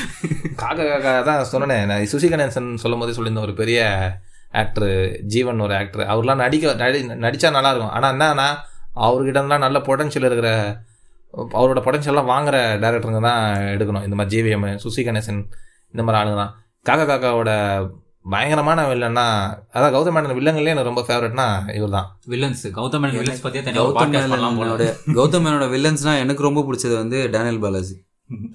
காக்கா 0.61 0.85
காக்கா 0.91 1.13
தான் 1.29 1.41
சொன்னேன். 1.53 1.83
நான் 1.91 2.05
சுசி 2.13 2.29
கணேசன் 2.33 2.69
சொல்லும் 2.83 3.01
போதே 3.03 3.15
சொல்லியிருந்தேன் 3.17 3.47
ஒரு 3.47 3.55
பெரிய 3.61 3.79
ஆக்டர் 4.61 4.89
ஜீவன் 5.33 5.63
ஒரு 5.65 5.73
ஆக்டர் 5.79 6.05
அவர்லாம் 6.13 6.41
நடிக்க 6.43 6.73
நடி 6.83 6.99
நடித்தா 7.25 7.51
நல்லாயிருக்கும் 7.57 7.95
ஆனால் 7.97 8.11
என்னன்னா 8.15 8.47
அவர்கிட்டலாம் 9.07 9.65
நல்ல 9.65 9.77
பொட்டன்ஷியல் 9.87 10.29
இருக்கிற 10.29 10.49
அவரோட 11.59 11.79
பொட்டன்ஷியல்லாம் 11.85 12.31
வாங்குற 12.33 12.57
டேரக்டருங்க 12.83 13.21
தான் 13.29 13.43
எடுக்கணும். 13.75 14.03
இந்த 14.07 14.15
மாதிரி 14.17 14.33
ஜிவிஎம் 14.35 14.67
சுசி 14.83 15.01
கணேசன் 15.07 15.41
இந்த 15.93 16.01
மாதிரி 16.05 16.19
ஆளுங்க 16.21 16.37
தான். 16.43 16.53
காக்கா 16.87 17.05
காக்காவோட 17.11 17.51
பயங்கரமான 18.25 18.87
வில்லன்னா 18.87 19.23
அதான் 19.73 19.93
கௌதம் 19.95 20.15
மேனன் 20.15 20.37
வில்லங்கள்லேயே 20.39 20.73
எனக்கு 20.75 20.91
ரொம்ப 20.91 21.05
ஃபேவரட்னா 21.07 21.75
இவர் 21.75 21.89
தான் 21.89 22.07
வில்லன்ஸ். 22.27 22.63
கௌதம் 22.77 23.01
மேனன் 23.03 23.19
வில்லன்ஸ் 23.19 23.43
ஒரு 23.45 23.61
கௌதம் 23.77 23.99
podcast 23.99 24.29
பண்ணலாம் 24.29 24.57
போல. 24.57 24.69
மேனனோட 24.69 25.13
கௌதம் 25.13 25.45
மேனோட 25.45 25.65
வில்லன்ஸ்னா 25.75 26.19
எனக்கு 26.19 26.43
ரொம்ப 26.43 26.61
பிடிச்சது 26.61 26.95
வந்து 26.95 27.29
டேனியல் 27.29 27.59
பாலாஜி. 27.59 27.95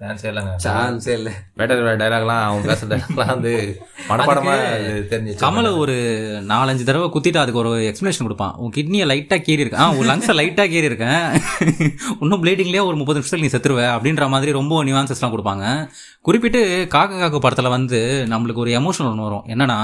சான்ஸே 0.01 0.27
இல்லைங்க. 0.31 0.53
சான்ஸே 0.65 1.13
இல்லை. 1.19 1.33
வேட்டை 1.59 1.77
டைலாக்லாம் 2.03 2.43
அவங்க 2.49 2.67
பேசுகிற 2.71 2.97
டைலாக்லாம் 2.97 3.33
வந்து 3.33 3.53
மனப்பாடமாக 4.09 4.67
தெரிஞ்சு 5.13 5.35
கமலை 5.43 5.71
ஒரு 5.83 5.97
நாலஞ்சு 6.53 6.87
தடவை 6.89 7.09
குத்திட்டு 7.15 7.43
அதுக்கு 7.43 7.63
ஒரு 7.63 7.73
எக்ஸ்பிளேஷன் 7.91 8.27
கொடுப்பான். 8.27 8.55
உன் 8.63 8.75
கிட்னியை 8.77 9.07
லைட்டாக 9.13 9.43
கீறி 9.47 9.65
இருக்கேன் 9.65 9.83
ஆ 9.85 9.91
உன் 9.99 10.11
லங்ஸை 10.13 10.37
லைட்டாக 10.41 10.69
கீறி 10.75 10.89
இருக்கேன் 10.91 11.21
இன்னும் 12.21 12.43
ப்ளீடிங்லேயே 12.45 12.85
ஒரு 12.91 12.97
முப்பது 13.03 13.21
நிமிஷத்தில் 13.21 13.45
நீ 13.45 13.51
செத்துருவ 13.55 13.85
அப்படின்ற 13.97 14.29
மாதிரி 14.35 14.53
ரொம்ப 14.59 14.85
நியூவான்சஸ்லாம் 14.85 15.35
கொடுப்பாங்க. 15.35 15.67
குறிப்பிட்டு 16.29 16.63
காக்க 16.97 17.21
காக்க 17.25 17.39
படத்தில் 17.39 17.75
வந்து 17.77 18.01
நம்மளுக்கு 18.33 18.65
ஒரு 18.65 18.73
எமோஷன் 18.81 19.11
ஒன்று 19.11 19.29
வரும். 19.29 19.47
என்னன்னா 19.55 19.79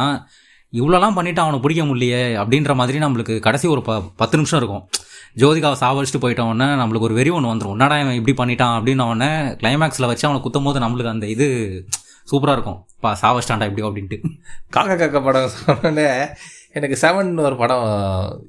இவ்வளோலாம் 0.80 1.16
பண்ணிட்டு 1.16 1.40
அவனை 1.40 1.58
பிடிக்க 1.64 1.82
முடியலையே 1.88 2.22
அப்படின்ற 2.42 2.72
மாதிரி 2.78 2.98
நம்மளுக்கு 3.02 3.34
கடைசி 3.46 3.66
ஒரு 3.74 3.82
ப 3.88 3.98
பத்து 4.20 4.36
நிமிஷம் 4.38 4.60
இருக்கும். 4.62 4.84
ஜோதிகாவை 5.36 5.76
சாவடிச்சுட்டு 5.80 6.22
போயிட்டோன்னே 6.22 6.66
நம்மளுக்கு 6.80 6.98
ஒரு 7.00 7.14
வெறி 7.14 7.30
ஒன்று 7.30 7.54
வந்துடும் 7.54 7.70
என்னடா 7.70 8.00
இவன் 8.00 8.14
இப்படி 8.14 8.34
பண்ணிட்டான்? 8.42 8.74
அப்படின்னு 8.78 9.08
உடனே 9.08 9.30
கிளைமேக்ஸில் 9.62 10.06
வச்சு 10.06 10.28
அவனை 10.28 10.42
குத்தும் 10.42 10.64
போது 10.64 10.80
நம்மளுக்கு 10.80 11.04
அந்த 11.06 11.26
இது 11.26 11.46
சூப்பராக 12.30 12.52
இருக்கும். 12.52 12.86
பா 13.00 13.18
சாவச்சிட்டான்டா 13.22 13.68
இப்படி 13.70 13.82
அப்படின்ட்டு. 13.82 14.18
காக்கா 14.76 14.94
காக்கா 14.94 15.24
படம் 15.24 15.50
சொன்னோடனே 15.56 16.06
எனக்கு 16.72 16.96
செவன் 17.00 17.38
ஒரு 17.38 17.56
படம் 17.56 17.84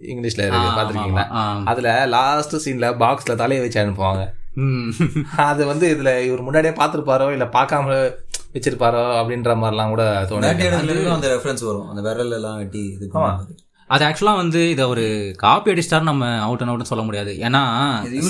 இங்கிலீஷ்ல 0.05 0.45
இருக்கு. 0.45 0.69
பார்த்துருக்கீங்களா? 0.77 1.25
அதுல 1.63 2.05
லாஸ்ட் 2.05 2.55
சீன்ல 2.65 2.89
பாக்ஸ்ல 2.97 3.35
தலையை 3.35 3.63
வச்சு 3.63 3.79
அனுப்புவாங்க. 3.79 4.23
ம். 4.55 4.91
அது 5.35 5.65
வந்து 5.65 5.95
இதுல 5.95 6.23
இவர் 6.23 6.41
முன்னாடியே 6.41 6.73
பார்த்துருப்பாரோ 6.73 7.31
இல்ல 7.31 7.45
பார்க்காம 7.53 7.97
வச்சிருப்பாரோ 8.53 9.03
அப்படின்ற 9.19 9.53
மாதிரிலாம் 9.61 9.89
கூட 9.89 10.03
வேட்டையாடுதலும் 10.45 11.11
அந்த 11.11 11.35
ரெஃபரன்ஸ் 11.35 11.63
வரும். 11.63 11.89
அந்த 11.89 12.01
விரல் 12.01 12.31
எல்லாம் 12.31 12.57
வெட்டி 12.57 12.83
இது 12.95 13.07
அது 13.89 14.03
ஆக்சுவலாக 14.05 14.39
வந்து 14.39 14.59
இதை 14.71 14.83
ஒரு 14.91 15.03
காப்பி 15.41 15.71
அடிச்சிட்டாரு 15.71 16.05
நம்ம 16.07 16.27
அவுட் 16.45 16.61
அண்ட் 16.61 16.71
அவுட்னு 16.71 16.91
சொல்ல 16.91 17.03
முடியாது. 17.07 17.31
ஏன்னா 17.45 17.61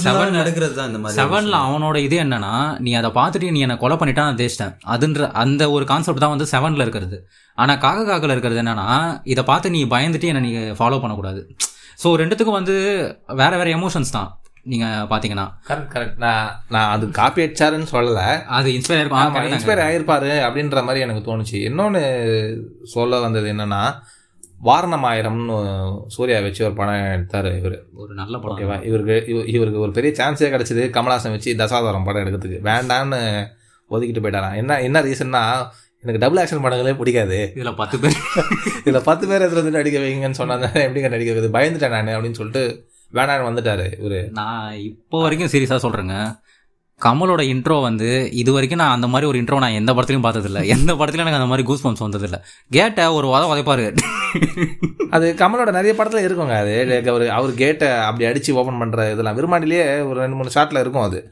செவன் 0.05 0.35
நடக்கிறது 0.37 0.73
தான் 0.79 0.89
இந்த 0.89 0.99
மாதிரி 1.01 1.17
செவன்ல 1.19 1.59
அவனோட 1.65 1.97
இது 2.05 2.15
என்னன்னா 2.23 2.53
நீ 2.85 2.93
அதை 2.99 3.09
பார்த்துட்டு 3.17 3.53
நீ 3.55 3.61
என்னை 3.65 3.77
கொலை 3.83 3.97
பண்ணிட்டா 3.97 4.25
நான் 4.27 4.41
தேச்சிட்டேன் 4.41 4.73
அதுன்ற 4.93 5.29
அந்த 5.43 5.63
ஒரு 5.75 5.85
கான்செப்ட் 5.91 6.23
தான் 6.23 6.33
வந்து 6.33 6.47
செவன்ல 6.53 6.85
இருக்கிறது. 6.85 7.19
ஆனா 7.57 7.73
காக்க 7.83 8.01
காக்கல 8.09 8.35
இருக்கிறது 8.35 8.61
என்னன்னா 8.63 8.87
இதை 9.33 9.43
பார்த்து 9.45 9.75
நீ 9.75 9.81
பயந்துட்டு 9.93 10.31
என்னை 10.31 10.41
நீ 10.47 10.51
ஃபாலோ 10.79 10.99
பண்ணக்கூடாது. 11.03 11.43
ஸோ 11.99 12.09
ரெண்டுத்துக்கும் 12.21 12.59
வந்து 12.59 12.75
வேற 13.41 13.51
வேற 13.59 13.69
எமோஷன்ஸ் 13.77 14.15
தான் 14.15 14.31
நீங்க 14.65 14.85
பாத்தீங்கன்னா 15.09 15.45
கரெக்ட் 15.67 15.91
கரெக்ட் 15.93 16.19
நான் 16.23 16.45
நான் 16.73 16.91
அது 16.93 17.05
காப்பி 17.17 17.43
அடிச்சாருன்னு 17.43 17.89
சொல்லல. 17.91 18.21
அது 18.57 18.67
இன்ஸ்பயர் 18.77 19.01
இருக்கும் 19.01 19.19
ஆ, 19.19 19.23
ஆமா 19.23 19.31
correct 19.31 19.45
தான். 19.45 19.55
இன்ஸ்பயர் 19.55 19.83
ஆயிருப்பாரு 19.85 20.31
அப்படின்ற 20.47 20.83
மாதிரி 20.87 21.03
எனக்கு 21.05 21.23
தோணுச்சு. 21.27 21.57
இன்னொன்னு 21.69 22.01
சொல்ல 22.93 23.19
வந்தது 23.25 23.47
என்னன்னா 23.53 23.81
வாரணம் 24.65 25.03
ஆயிரம்னு 25.03 26.01
சூர்யா 26.07 26.39
வச்சு 26.39 26.65
ஒரு 26.65 26.73
படம் 26.73 26.93
எடுத்தாரு 26.93 27.53
இவரு. 27.53 27.79
ஒரு 27.93 28.13
நல்ல 28.13 28.37
படம். 28.37 28.57
ஓகேவா? 28.57 28.85
இவருக்கு 28.85 29.25
இவ- 29.27 29.43
இவருக்கு 29.43 29.79
ஒரு 29.79 29.91
பெரிய 29.91 30.13
சான்ஸே 30.13 30.43
கிடைச்சது 30.43 30.89
கமலாசன் 30.89 31.29
வச்சு 31.29 31.55
தசாவதாரம் 31.55 32.03
படம் 32.03 32.25
எடுக்கிறதுக்கு. 32.25 32.67
வேண்டான்னு 32.67 33.45
ஒதுக்கிட்டு 33.89 34.23
போயிட்டாராம் 34.23 34.55
என்ன 34.55 34.81
என்ன 34.81 35.01
ரீசன்னா 35.01 35.67
எனக்கு 36.01 36.19
டபுள் 36.19 36.43
ஆக்ஷன் 36.43 36.63
படங்களே 36.63 36.97
பிடிக்காது. 36.97 37.51
இதுல 37.55 37.75
பத்து 37.75 37.99
பேர். 37.99 38.17
இதுல 38.85 38.99
பத்து 38.99 39.27
பேர் 39.27 39.41
எடுத்து 39.41 39.55
வந்து 39.55 39.71
நடிக்க 39.71 39.99
வைங்கன்னு 39.99 40.41
சொன்னாங்க 40.41 40.67
எப்படிங்க 40.87 41.09
நடிக்க 41.09 41.33
வைக்கிறது? 41.33 41.49
பயந்துட்டேன் 41.49 42.03
நான் 42.03 42.07
அப்படின்னு 42.07 42.31
சொல்லிட்டு 42.31 42.87
வேணான்னு 43.13 43.49
வந்துட்டாரு 43.51 43.93
இவரு. 44.03 44.29
நான் 44.29 44.73
இப்போ 44.73 45.21
வரைக்கும் 45.21 45.49
சீரியஸாக 45.49 45.81
சொல்கிறேங்க 45.81 46.43
கமலோட 47.03 47.41
இன்ட்ரோ 47.41 47.81
வந்து 47.81 48.31
இது 48.31 48.51
வரைக்கும் 48.51 48.79
நான் 48.79 48.93
அந்த 48.93 49.07
மாதிரி 49.07 49.29
ஒரு 49.29 49.39
இன்ட்ரோ 49.39 49.57
நான் 49.57 49.71
எந்த 49.71 49.93
படத்துலையும் 49.93 50.25
பார்த்ததில்ல. 50.25 50.65
எந்த 50.65 50.93
படத்துலையும் 50.93 51.25
எனக்கு 51.25 51.33
அந்த 51.33 51.45
மாதிரி 51.45 51.67
கூஸ் 51.67 51.87
பம்ப்ஸ் 51.87 52.07
வந்ததில்ல. 52.07 52.41
கேட்ட 52.69 53.13
ஒரு 53.13 53.27
உத 53.27 53.31
உதைப்பாரு. 53.31 53.95
அது 55.09 55.35
கமலோட 55.37 55.71
நிறைய 55.71 55.93
படத்துல 55.97 56.31
இருக்குங்க 56.31 56.51
அது. 56.51 56.85
Like 56.87 57.09
அவரு 57.09 57.31
அவர் 57.31 57.53
கேட்டை 57.53 57.87
அப்படி 57.87 58.25
அடிச்சு 58.25 58.51
ஓபன் 58.51 58.77
பண்ற 58.77 59.11
இதெல்லாம். 59.11 59.37
விரும்மாண்டிலேயே 59.37 60.07
ஒரு 60.07 60.19
ரெண்டு 60.19 60.35
மூணு 60.35 60.49
ஷாட்ல 60.55 60.79
இருக்கும் 60.79 61.01
அது. 61.01 61.31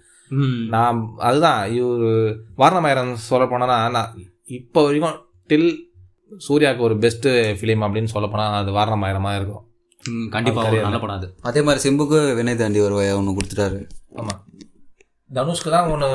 நான் 0.67 1.09
அதுதான். 1.17 1.73
இவர் 1.73 2.35
வாரணமாயிரம் 2.57 3.13
சொல்ல 3.13 3.47
போனா 3.47 3.89
நான் 3.89 4.17
இப்போ 4.45 4.83
வரைக்கும் 4.83 5.25
டில் 5.49 5.77
சூர்யாவுக்கு 6.49 6.77
ஒரு 6.77 6.97
பெஸ்ட் 6.97 7.27
ஃபிலிம் 7.27 7.83
அப்படின்னு 7.85 8.03
சொல்ல 8.03 8.27
போனா 8.27 8.49
அது 8.49 8.71
வாரணமாயிரமா 8.71 9.35
இருக்கும். 9.35 9.67
ம், 10.09 10.27
கண்டிப்பா. 10.29 10.67
ஒரு 10.67 10.81
நல்ல 10.81 10.99
படம் 10.99 11.15
அது. 11.15 11.35
அதே 11.41 11.61
மாதிரி 11.61 11.89
சிம்புக்கு 11.89 12.35
வினை 12.35 12.55
தாண்டி 12.55 12.79
ஒரு 12.79 12.93
ஒன்று 12.93 13.31
கொடுத்துட்டாரு. 13.31 13.89
ஆமா. 14.15 14.61
தனுஷ்க்கு 15.37 15.69
தான் 15.75 15.89
ஒன்று 15.93 16.07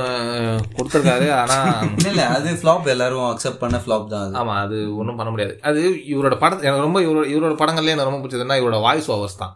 கொடுத்துருக்காரு 0.77 1.27
ஆனால் 1.41 1.71
இல்லை 2.11 2.25
அது 2.37 2.49
ஃப்ளாப் 2.61 2.87
எல்லாரும் 2.95 3.25
அக்செப்ட் 3.31 3.61
பண்ண 3.63 3.77
ஃப்ளாப் 3.85 4.07
தான் 4.13 4.25
அது. 4.27 4.35
ஆமா 4.41 4.55
அது 4.65 4.77
ஒன்றும் 5.01 5.19
பண்ண 5.21 5.31
முடியாது. 5.35 5.55
அது 5.69 5.81
இவரோட 6.13 6.37
படம் 6.43 6.65
எனக்கு 6.67 6.87
ரொம்ப 6.87 7.01
இவரோட 7.07 7.25
இவரோட 7.35 7.55
படங்கள்லேயே 7.63 7.95
எனக்கு 7.97 8.11
ரொம்ப 8.11 8.21
பிடிச்சதுன்னா 8.23 8.59
இவரோட 8.61 8.79
வாய்ஸ் 8.87 9.11
ஓவர்ஸ் 9.17 9.41
தான். 9.43 9.55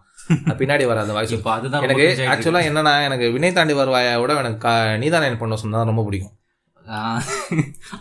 பின்னாடி 0.61 0.85
வர 0.91 1.01
அந்த 1.05 1.15
வாய்ஸ் 1.19 1.35
இப்போ 1.39 1.53
அதுதான் 1.57 1.85
எனக்கு 1.89 2.07
ஆக்சுவலாக 2.35 2.69
என்னன்னா 2.71 2.95
எனக்கு 3.09 3.29
வினை 3.37 3.53
தாண்டி 3.59 3.77
வருவாயை 3.81 4.13
விட 4.23 4.39
எனக்கு 4.45 4.73
நீதான் 5.05 5.29
என் 5.31 5.41
பொண்ணு 5.43 5.63
சொன்னா 5.65 5.89
ரொம்ப 5.93 6.05
பிடிக்கும். 6.09 6.35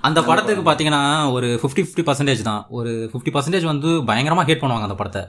அந்த 0.08 0.20
படத்துக்கு 0.28 0.64
பார்த்தீங்கன்னா 0.68 1.04
ஒரு 1.36 1.48
ஃபிஃப்டி 1.62 1.82
ஃபிஃப்டி 1.86 2.04
பர்சன்டேஜ் 2.08 2.42
தான். 2.50 2.62
ஒரு 2.78 2.92
ஃபிஃப்டி 3.12 3.32
பர்சன்டேஜ் 3.36 3.72
வந்து 3.74 3.90
பயங்கரமாக 4.10 4.48
ஹேட் 4.50 4.64
பண்ணுவாங்க 4.64 4.88
அந்த 4.90 4.98
படத்தை. 5.02 5.24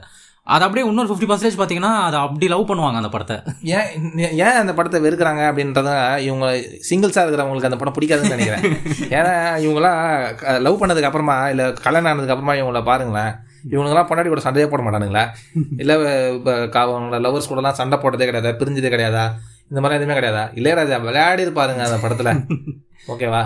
அது 0.47 0.63
அப்படியே 0.63 0.87
இன்னொரு 0.87 1.09
ஃபிஃப்டி 1.09 1.27
பர்சன்டேஜ் 1.29 1.57
பார்த்தீங்கன்னா 1.57 1.91
அதை 2.05 2.19
அப்படி 2.19 2.47
லவ் 2.47 2.69
பண்ணுவாங்க 2.69 2.99
அந்த 3.01 3.09
படத்தை. 3.09 3.35
ஏன் 3.61 3.87
ஏன் 4.17 4.59
அந்த 4.61 4.73
படத்தை 4.73 5.01
வெறுக்கிறாங்க 5.01 5.41
அப்படின்றத 5.49 6.19
இவங்க 6.19 6.47
சிங்கிள்ஸாக 6.89 7.23
இருக்கிறவங்களுக்கு 7.23 7.69
அந்த 7.69 7.75
படம் 7.75 7.93
பிடிக்காதுன்னு 7.93 8.33
நினைக்கிறேன். 8.35 8.65
ஏன்னா 9.17 9.33
இவங்களாம் 9.65 10.61
லவ் 10.61 10.81
பண்ணதுக்கு 10.83 11.09
அப்புறமா 11.09 11.49
இல்லை 11.49 11.73
கல்யாணம் 11.73 12.11
ஆனதுக்கு 12.11 12.35
அப்புறமா 12.35 12.53
இவங்கள 12.53 12.83
பாருங்களேன். 12.83 13.33
இவனுங்களாம் 13.71 14.09
பொண்டாடி 14.09 14.27
கூட 14.27 14.41
சண்டையே 14.41 14.67
போட 14.67 14.83
மாட்டானுங்களா. 14.83 15.25
இல்லை 15.81 15.95
அவங்களோட 15.95 17.19
லவர்ஸ் 17.27 17.49
கூடலாம் 17.49 17.71
சண்டை 17.71 17.99
போட்டதே 18.01 18.27
கிடையாதா? 18.29 18.53
பிரிஞ்சதே 18.61 18.91
கிடையாதா? 18.95 19.25
இந்த 19.69 19.81
மாதிரி 19.81 20.03
எதுவுமே 20.03 20.19
கிடையாதா? 20.19 20.45
இளையராஜா 20.53 21.01
விளையாடி 21.01 21.43
இருப்பாருங்க 21.43 21.83
அந்த 21.89 21.99
படத்தில். 22.01 22.45
ஓகேவா? 23.13 23.43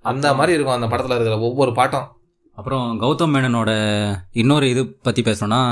அந்த 0.00 0.34
மாதிரி 0.34 0.52
இருக்கும் 0.52 0.74
அந்த 0.74 0.86
படத்தில் 0.86 1.16
இருக்கிற 1.16 1.38
ஒவ்வொரு 1.38 1.72
பாட்டும். 1.72 2.08
அப்புறம் 2.58 3.00
கௌதம் 3.00 3.32
மேனனோட 3.34 3.70
இன்னொரு 4.32 4.70
இது 4.70 4.86
பற்றி 4.86 5.22
பேசணும்னா 5.22 5.62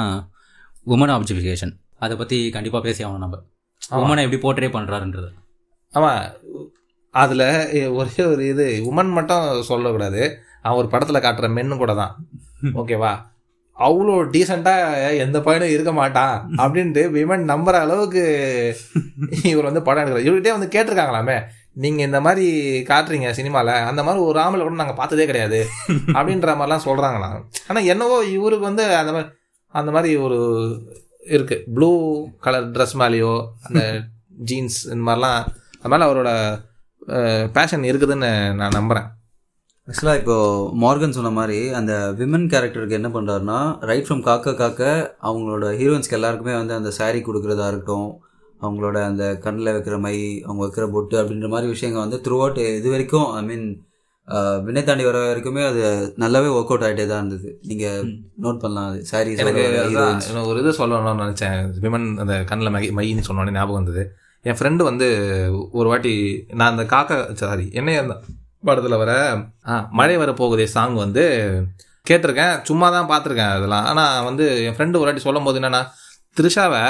உமன் 0.86 1.12
ஆப்ஜெக்டிஃபிகேஷன் 1.16 1.72
அதை 2.04 2.14
பற்றி 2.20 2.36
கண்டிப்பாக 2.54 2.82
பேசி 2.86 3.00
ஆகணும் 3.06 3.24
நம்ம. 3.24 3.36
உமனை 4.04 4.22
எப்படி 4.26 4.40
போர்ட்ரே 4.44 4.68
பண்ணுறாருன்றது 4.76 5.28
ஆமாம் 5.92 6.22
அதில் 7.14 7.46
ஒரே 7.98 8.22
ஒரு 8.30 8.42
இது 8.52 8.66
உமன் 8.90 9.12
மட்டும் 9.16 9.44
சொல்லக்கூடாது. 9.70 10.22
அவன் 10.62 10.78
ஒரு 10.80 10.88
படத்தில் 10.92 11.24
காட்டுற 11.24 11.48
மென்னு 11.56 11.76
கூட 11.82 11.92
தான். 12.00 12.14
ஓகேவா 12.80 13.12
அவ்வளோ 13.76 14.14
டீசெண்டாக 14.34 15.10
எந்த 15.24 15.38
பையனும் 15.46 15.72
இருக்க 15.74 15.92
மாட்டான் 15.98 16.34
அப்படின்ட்டு 16.62 17.02
விமன் 17.16 17.44
நம்புற 17.52 17.76
அளவுக்கு 17.84 18.22
இவர் 19.50 19.68
வந்து 19.68 19.82
படம் 19.86 20.02
எடுக்கிறார். 20.02 20.26
இவர்கிட்டே 20.28 20.54
வந்து 20.56 20.72
கேட்டிருக்காங்களாமே. 20.74 21.36
நீங்கள் 21.82 22.06
இந்த 22.08 22.18
மாதிரி 22.26 22.46
காட்டுறீங்க 22.90 23.28
சினிமாவில் 23.38 23.74
அந்த 23.90 24.00
மாதிரி 24.06 24.20
ஒரு 24.30 24.38
ஆம்பளை 24.44 24.64
கூட 24.64 24.80
நாங்கள் 24.80 25.00
பார்த்ததே 25.00 25.26
கிடையாது. 25.30 25.60
அப்படின்ற 26.16 26.56
மாதிரிலாம் 26.58 26.86
சொல்கிறாங்களாம் 26.88 27.38
ஆனால் 27.68 27.88
என்னவோ 27.94 28.18
இவருக்கு 28.36 28.68
வந்து 28.70 28.86
அந்த 29.02 29.12
மாதிரி 29.16 29.30
அந்த 29.74 29.90
மாதிரி 29.90 30.10
ஒரு 30.26 30.38
இருக்கு. 31.28 31.56
ப்ளூ 31.74 31.90
கலர் 32.40 32.68
ட்ரெஸ் 32.74 32.96
மேலேயோ 33.02 33.34
அந்த 33.66 33.80
ஜீன்ஸ் 34.48 34.78
இந்த 34.86 35.02
மாதிரிலாம் 35.06 35.40
அது 35.76 35.90
மேலே 35.92 36.04
அவரோட 36.06 36.30
பேஷன் 37.54 37.84
இருக்குதுன்னு 37.90 38.30
நான் 38.60 38.76
நம்புகிறேன் 38.78 39.08
ஆக்சுவலாக 39.88 40.20
இப்போ 40.20 40.36
மார்கன் 40.82 41.14
சொன்ன 41.16 41.30
மாதிரி 41.30 41.58
அந்த 41.78 41.92
விமன் 42.18 42.48
கேரக்டருக்கு 42.52 42.98
என்ன 42.98 43.08
பண்ணுறாருன்னா 43.08 43.58
ரைட் 43.88 44.06
ஃப்ரம் 44.06 44.22
காக்க 44.22 44.54
காக்க 44.54 44.82
அவங்களோட 45.22 45.66
ஹீரோயின்ஸ்க்கு 45.78 46.18
எல்லாருக்குமே 46.18 46.54
வந்து 46.54 46.74
அந்த 46.74 46.90
saree 46.98 47.22
கொடுக்குறதா 47.22 47.66
இருக்கட்டும் 47.68 48.08
அவங்களோட 48.60 48.98
அந்த 49.06 49.24
கண்ணில் 49.44 49.72
வைக்கிற 49.72 49.96
மை 49.98 50.14
அவங்க 50.44 50.60
வைக்கிற 50.64 50.86
பொட்டு 50.90 51.16
அப்படின்ற 51.20 51.48
மாதிரி 51.48 51.68
விஷயங்கள் 51.70 52.04
வந்து 52.04 52.20
த்ரூ 52.20 52.36
அவுட் 52.38 52.60
இது 52.78 52.90
வரைக்கும் 52.90 53.28
ஐ 53.36 53.42
மீன் 53.44 53.66
வினை 54.66 54.82
தாண்டி 54.88 55.04
வர 55.08 55.18
வரைக்குமே 55.28 55.62
அது 55.68 55.80
நல்லாவே 56.22 56.48
ஒர்க் 56.56 56.70
அவுட் 56.72 56.84
ஆகிட்டே 56.86 57.04
தான் 57.10 57.22
இருந்தது. 57.22 57.48
நீங்கள் 57.70 58.02
நோட் 58.44 58.60
பண்ணலாம் 58.62 58.88
அது. 58.90 58.98
சாரி 59.10 59.30
எனக்கு 59.42 59.64
ஒரு 60.50 60.60
இது 60.62 60.72
சொல்லணும்னு 60.80 61.22
நினச்சேன். 61.24 61.58
விமன் 61.84 62.06
அந்த 62.24 62.34
கண்ணில் 62.50 62.72
மை 62.76 62.82
மைன்னு 62.98 63.26
சொன்னோடனே 63.28 63.56
ஞாபகம் 63.58 63.80
வந்தது. 63.80 64.04
என் 64.48 64.58
ஃப்ரெண்டு 64.58 64.82
வந்து 64.90 65.08
ஒரு 65.78 65.88
வாட்டி 65.92 66.12
நான் 66.58 66.72
அந்த 66.74 66.84
காக்கா 66.92 67.16
சாரி 67.42 67.66
என்ன 67.80 67.96
அந்த 68.04 68.14
படத்தில் 68.68 69.00
வர 69.02 69.12
மழை 70.00 70.16
வர 70.22 70.30
போகுதே 70.40 70.66
சாங் 70.76 70.96
வந்து 71.04 71.24
கேட்டிருக்கேன். 72.08 72.54
சும்மா 72.68 72.86
தான் 72.96 73.10
பார்த்துருக்கேன் 73.10 73.54
அதெல்லாம். 73.56 73.86
ஆனால் 73.90 74.24
வந்து 74.28 74.44
என் 74.66 74.76
ஃப்ரெண்டு 74.76 75.00
ஒரு 75.00 75.08
வாட்டி 75.08 75.24
சொல்லும் 75.26 75.46
போது 75.48 75.58
என்னன்னா 75.60 75.82
த்ரிஷாவை 76.36 76.84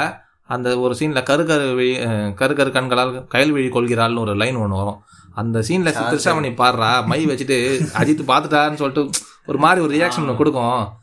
அந்த 0.49 0.69
ஒரு 0.85 0.93
சீனில் 0.99 1.27
கரு 1.29 1.43
கரு 1.49 1.65
விழி 1.79 1.91
கரு 2.39 2.53
கரு 2.59 2.71
கண்களால் 2.77 3.11
கயல் 3.33 3.53
விழி 3.55 3.69
கொள்கிறாள்னு 3.75 4.23
ஒரு 4.25 4.33
லைன் 4.41 4.61
ஒன்று 4.63 4.79
வரும். 4.81 4.99
அந்த 5.35 5.63
சீனில் 5.67 5.95
த்ரிஷாவை 5.99 6.39
நீ 6.39 6.47
பாடுறா 6.47 7.05
மை 7.05 7.25
வச்சுட்டு 7.27 7.57
அஜித் 7.93 8.29
பார்த்துட்டான்னு 8.31 8.73
சொல்லிட்டு 8.73 9.09
ஒரு 9.45 9.57
மாதிரி 9.57 9.85
ஒரு 9.85 9.95
ரியாக்ஷன் 9.95 10.35
கொடுக்கும். 10.35 11.01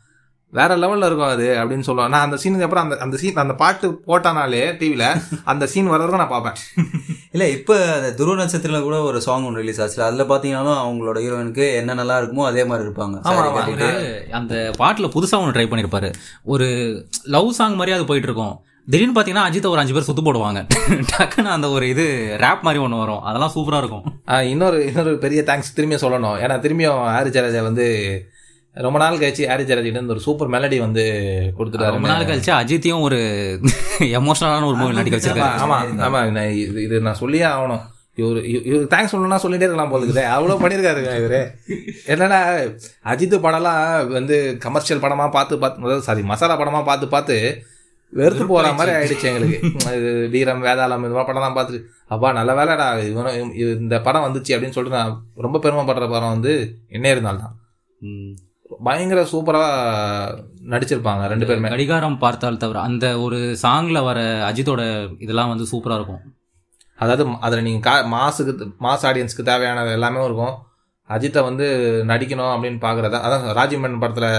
வேற 0.53 0.77
லெவல்ல 0.77 1.05
இருக்கும் 1.05 1.27
அது 1.27 1.55
அப்படின்னு 1.55 1.85
சொல்லுவேன். 1.87 2.07
நான் 2.07 2.25
அந்த 2.25 2.35
சீனுக்கு 2.35 2.61
அப்புறம் 2.61 2.83
அந்த 2.83 2.97
அந்த 2.97 3.17
சீன் 3.17 3.35
அந்த 3.35 3.53
பாட்டு 3.53 4.01
போட்டானாலே 4.07 4.77
டிவியில 4.79 5.21
அந்த 5.43 5.67
சீன் 5.67 5.87
வர 5.87 6.05
வரைக்கும் 6.05 6.29
நான் 6.29 6.41
பார்ப்பேன். 6.41 6.57
இல்லை 7.31 7.51
இப்போ 7.51 7.93
அந்த 7.93 8.13
துருவ 8.13 8.35
நட்சத்திரத்தில் 8.35 8.81
கூட 8.81 9.01
ஒரு 9.01 9.21
சாங் 9.21 9.43
ஒன்று 9.43 9.59
ரிலீஸ் 9.59 9.81
ஆச்சு 9.81 10.03
அதில் 10.03 10.29
பார்த்தீங்கன்னாலும் 10.29 10.81
அவங்களோட 10.81 11.19
ஹீரோயினுக்கு 11.19 11.75
என்ன 11.75 11.93
நல்லா 11.93 12.19
இருக்குமோ 12.19 12.45
அதே 12.45 12.65
மாதிரி 12.65 12.89
இருப்பாங்க. 12.89 13.15
ஆமா, 13.23 13.31
saree 13.31 13.51
ஆமா. 13.51 13.57
கட்டிட்டு. 13.57 13.89
அந்த 14.31 14.71
பாட்டில் 14.77 15.07
புதுசாக 15.07 15.39
ஒன்று 15.39 15.55
ட்ரை 15.59 15.67
பண்ணியிருப்பாரு 15.71 16.13
ஒரு 16.43 16.67
லவ் 17.23 17.51
சாங் 17.51 17.75
மாதிரி 17.75 17.95
அது 17.95 18.05
போயிட்டு 18.05 18.29
இருக்கும். 18.29 18.55
திடீர்னு 18.89 19.21
பார்த்தீங்கன்னா 19.21 19.49
அஜித் 19.49 19.67
ஒரு 19.67 19.79
அஞ்சு 19.79 19.93
பேர் 19.93 20.03
சுத்து 20.03 20.27
போடுவாங்க. 20.27 20.67
டக்குன்னு 21.17 21.43
அந்த 21.43 21.69
ஒரு 21.69 21.89
இது 21.89 22.35
ரேப் 22.39 22.61
மாதிரி 22.61 22.83
ஒன்று 22.83 22.97
வரும். 22.97 23.21
அதெல்லாம் 23.21 23.51
சூப்பராக 23.55 23.77
இருக்கும். 23.77 24.03
இன்னொரு 24.41 24.85
இன்னொரு 24.85 25.17
பெரிய 25.17 25.41
தேங்க்ஸ் 25.41 25.71
திரும்பியும் 25.75 26.03
சொல்லணும். 26.05 26.37
ஏன்னா 26.39 26.59
திரும்பியும் 26.59 27.03
ஹாரி 27.03 27.29
ஜெயராஜா 27.29 27.61
வந்து 27.61 27.85
ரொம்ப 28.73 28.99
நாள் 28.99 29.17
கழிச்சு 29.17 29.47
ஹாரி 29.47 29.63
இருந்து 29.63 30.07
ஒரு 30.07 30.19
சூப்பர் 30.19 30.49
மெலடி 30.49 30.79
வந்து 30.79 31.03
கொடுத்துட்டாரு 31.57 31.91
ரொம்ப 31.91 32.07
நாள் 32.07 32.25
கழிச்சு 32.25 32.51
அஜித்தையும் 32.51 33.01
ஒரு 33.01 33.17
எமோஷனலான 33.99 34.65
ஒரு 34.65 34.75
மூவி 34.75 34.93
நடிக்க 34.93 35.17
ஆமா 35.17 35.21
வச்சிருக்காரு. 35.21 35.61
ஆமா 35.61 36.01
ஆமா 36.01 36.31
நான் 36.31 36.51
இது 36.51 36.83
இது 36.83 37.01
நான் 37.01 37.15
சொல்லியே 37.15 37.43
ஆகணும். 37.43 37.81
இவரு 38.17 38.43
இவ- 38.43 38.61
இவருக்கு 38.63 38.95
தேங்க்ஸ் 38.95 39.15
சொல்லணும்னா 39.15 39.39
சொல்லிட்டே 39.43 39.67
இருக்கலாம் 39.67 39.89
போல 39.89 40.05
இருக்குதே. 40.05 40.39
அவ்வளோ 40.39 40.53
பண்ணியிருக்காருங்க 40.53 41.11
இவரு. 41.21 41.41
என்னன்னா 42.07 42.39
அஜித் 43.05 43.43
படம்லாம் 43.45 44.07
வந்து 44.07 44.57
கமர்ஷியல் 44.59 45.01
படமா 45.01 45.29
பார்த்து 45.29 45.59
பார்த்து 45.59 46.01
சாரி 46.01 46.21
மசாலா 46.21 46.59
படமா 46.59 46.83
பார்த்து 46.83 47.07
பார்த்து 47.07 47.63
வெறுத்து 48.13 48.45
போற 48.45 48.73
மாதிரி 48.73 48.95
ஆயிடுச்சு 48.95 49.23
எங்களுக்கு. 49.23 49.57
இது 49.95 50.27
வீரம் 50.29 50.63
வேதாளம் 50.63 50.97
இந்த 50.97 51.09
மாதிரி 51.09 51.29
படம்லாம் 51.29 51.55
பார்த்துட்டு 51.57 51.81
அப்பா 52.07 52.31
நல்ல 52.31 52.53
வேலைடா 52.53 53.03
இவனும் 53.05 53.33
இவன் 53.33 53.53
இவ- 53.53 53.79
இந்த 53.79 54.01
படம் 54.01 54.23
வந்துச்சு 54.23 54.53
அப்படின்னு 54.53 54.69
சொல்லிட்டு 54.69 54.99
நான் 54.99 55.13
ரொம்ப 55.37 55.59
பெருமைப்படுற 55.59 56.09
படம் 56.09 56.29
வந்து 56.29 56.53
என்ன 56.89 57.09
இருந்தால் 57.09 57.39
தான். 57.39 57.55
ம். 58.01 58.31
பயங்கர 58.83 59.23
சூப்பரா 59.31 59.63
நடிச்சிருப்பாங்க 60.69 61.27
ரெண்டு 61.27 61.45
பேருமே. 61.45 61.69
கடிகாரம் 61.69 62.17
பார்த்தால் 62.17 62.57
தவிர 62.57 62.79
அந்த 62.79 63.19
ஒரு 63.19 63.57
சாங்ல 63.61 64.03
வர 64.03 64.19
அஜித்தோட 64.49 64.81
இதெல்லாம் 65.19 65.49
வந்து 65.49 65.65
சூப்பரா 65.71 65.95
இருக்கும். 65.95 66.21
அதாவது 66.99 67.37
அதில் 67.39 67.63
நீங்கள் 67.63 67.81
கா 67.81 67.93
மாசுக்கு 68.11 68.53
மாஸ் 68.81 69.05
ஆடியன்ஸ்க்கு 69.05 69.43
தேவையானது 69.43 69.91
எல்லாமே 69.91 70.25
இருக்கும். 70.25 70.55
அஜித்தை 71.09 71.43
வந்து 71.43 71.65
நடிக்கணும் 72.07 72.51
அப்படின்னு 72.53 72.79
பார்க்குறதா 72.81 73.19
அதான் 73.21 73.53
ராஜீவ் 73.53 73.83
மேனன் 73.83 73.99
படத்தில் 73.99 74.29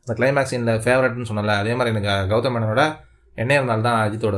அந்த 0.00 0.14
கிளைமேக்ஸ் 0.16 0.52
சீனில் 0.52 0.80
ஃபேவரட்னு 0.80 1.28
சொன்னல 1.28 1.56
அதே 1.56 1.74
மாதிரி 1.74 1.96
எனக்கு 1.96 2.34
கௌதம் 2.34 2.54
மேனனோட 2.56 2.82
என்ன 3.38 3.54
இருந்தாலும் 3.54 3.86
தான் 3.86 3.98
அஜித்தோட 4.02 4.36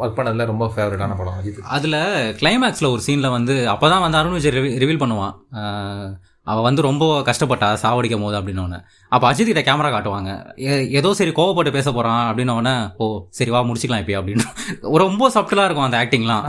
ஒர்க் 0.00 0.18
பண்ணதில் 0.18 0.50
ரொம்ப 0.50 0.66
ஃபேவரட்டான 0.72 1.16
படம் 1.16 1.38
அஜித். 1.38 1.60
அதுல 1.70 1.96
கிளைமேக்ஸ்ல 2.38 2.90
ஒரு 2.90 3.02
சீன்ல 3.06 3.30
வந்து 3.30 3.54
அப்பதான் 3.72 4.04
வந்து 4.04 4.18
அருண் 4.18 4.36
விஜய் 4.36 4.52
ரிவீல் 4.82 5.00
பண்ணுவான். 5.00 5.32
ஆஹ் 5.58 6.10
அவ 6.46 6.60
வந்து 6.60 6.82
ரொம்ப 6.82 7.04
கஷ்டப்பட்டா 7.26 7.68
சாவடிக்கும் 7.82 8.22
போது 8.22 8.36
அப்படின்னு 8.38 8.78
அப்ப 9.12 9.24
அஜித் 9.28 9.50
கிட்ட 9.50 9.62
கேமரா 9.62 9.90
காட்டுவாங்க. 9.90 10.30
ஏ- 10.66 10.88
ஏதோ 10.92 11.10
சரி 11.14 11.32
கோவப்பட்டு 11.32 11.72
பேச 11.72 11.88
போறான் 11.92 12.22
அப்படின்னு 12.28 12.54
உடனே 12.54 12.72
ஓ 12.98 13.06
சரி 13.30 13.50
வா 13.50 13.60
முடிச்சுக்கலாம் 13.64 14.02
இப்போ 14.02 14.16
அப்படின்னு. 14.20 14.46
ரொம்ப 15.04 15.30
சப்டலா 15.34 15.64
இருக்கும் 15.64 15.86
அந்த 15.86 16.00
ஆக்டிங்லாம் 16.02 16.46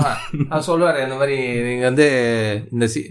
அவர் 0.50 0.68
சொல்லுவார் 0.68 1.04
இந்த 1.04 1.16
மாதிரி 1.16 1.38
நீங்கள் 1.68 1.90
வந்து 1.90 2.08
இந்த 2.72 2.88
சி 2.88 3.02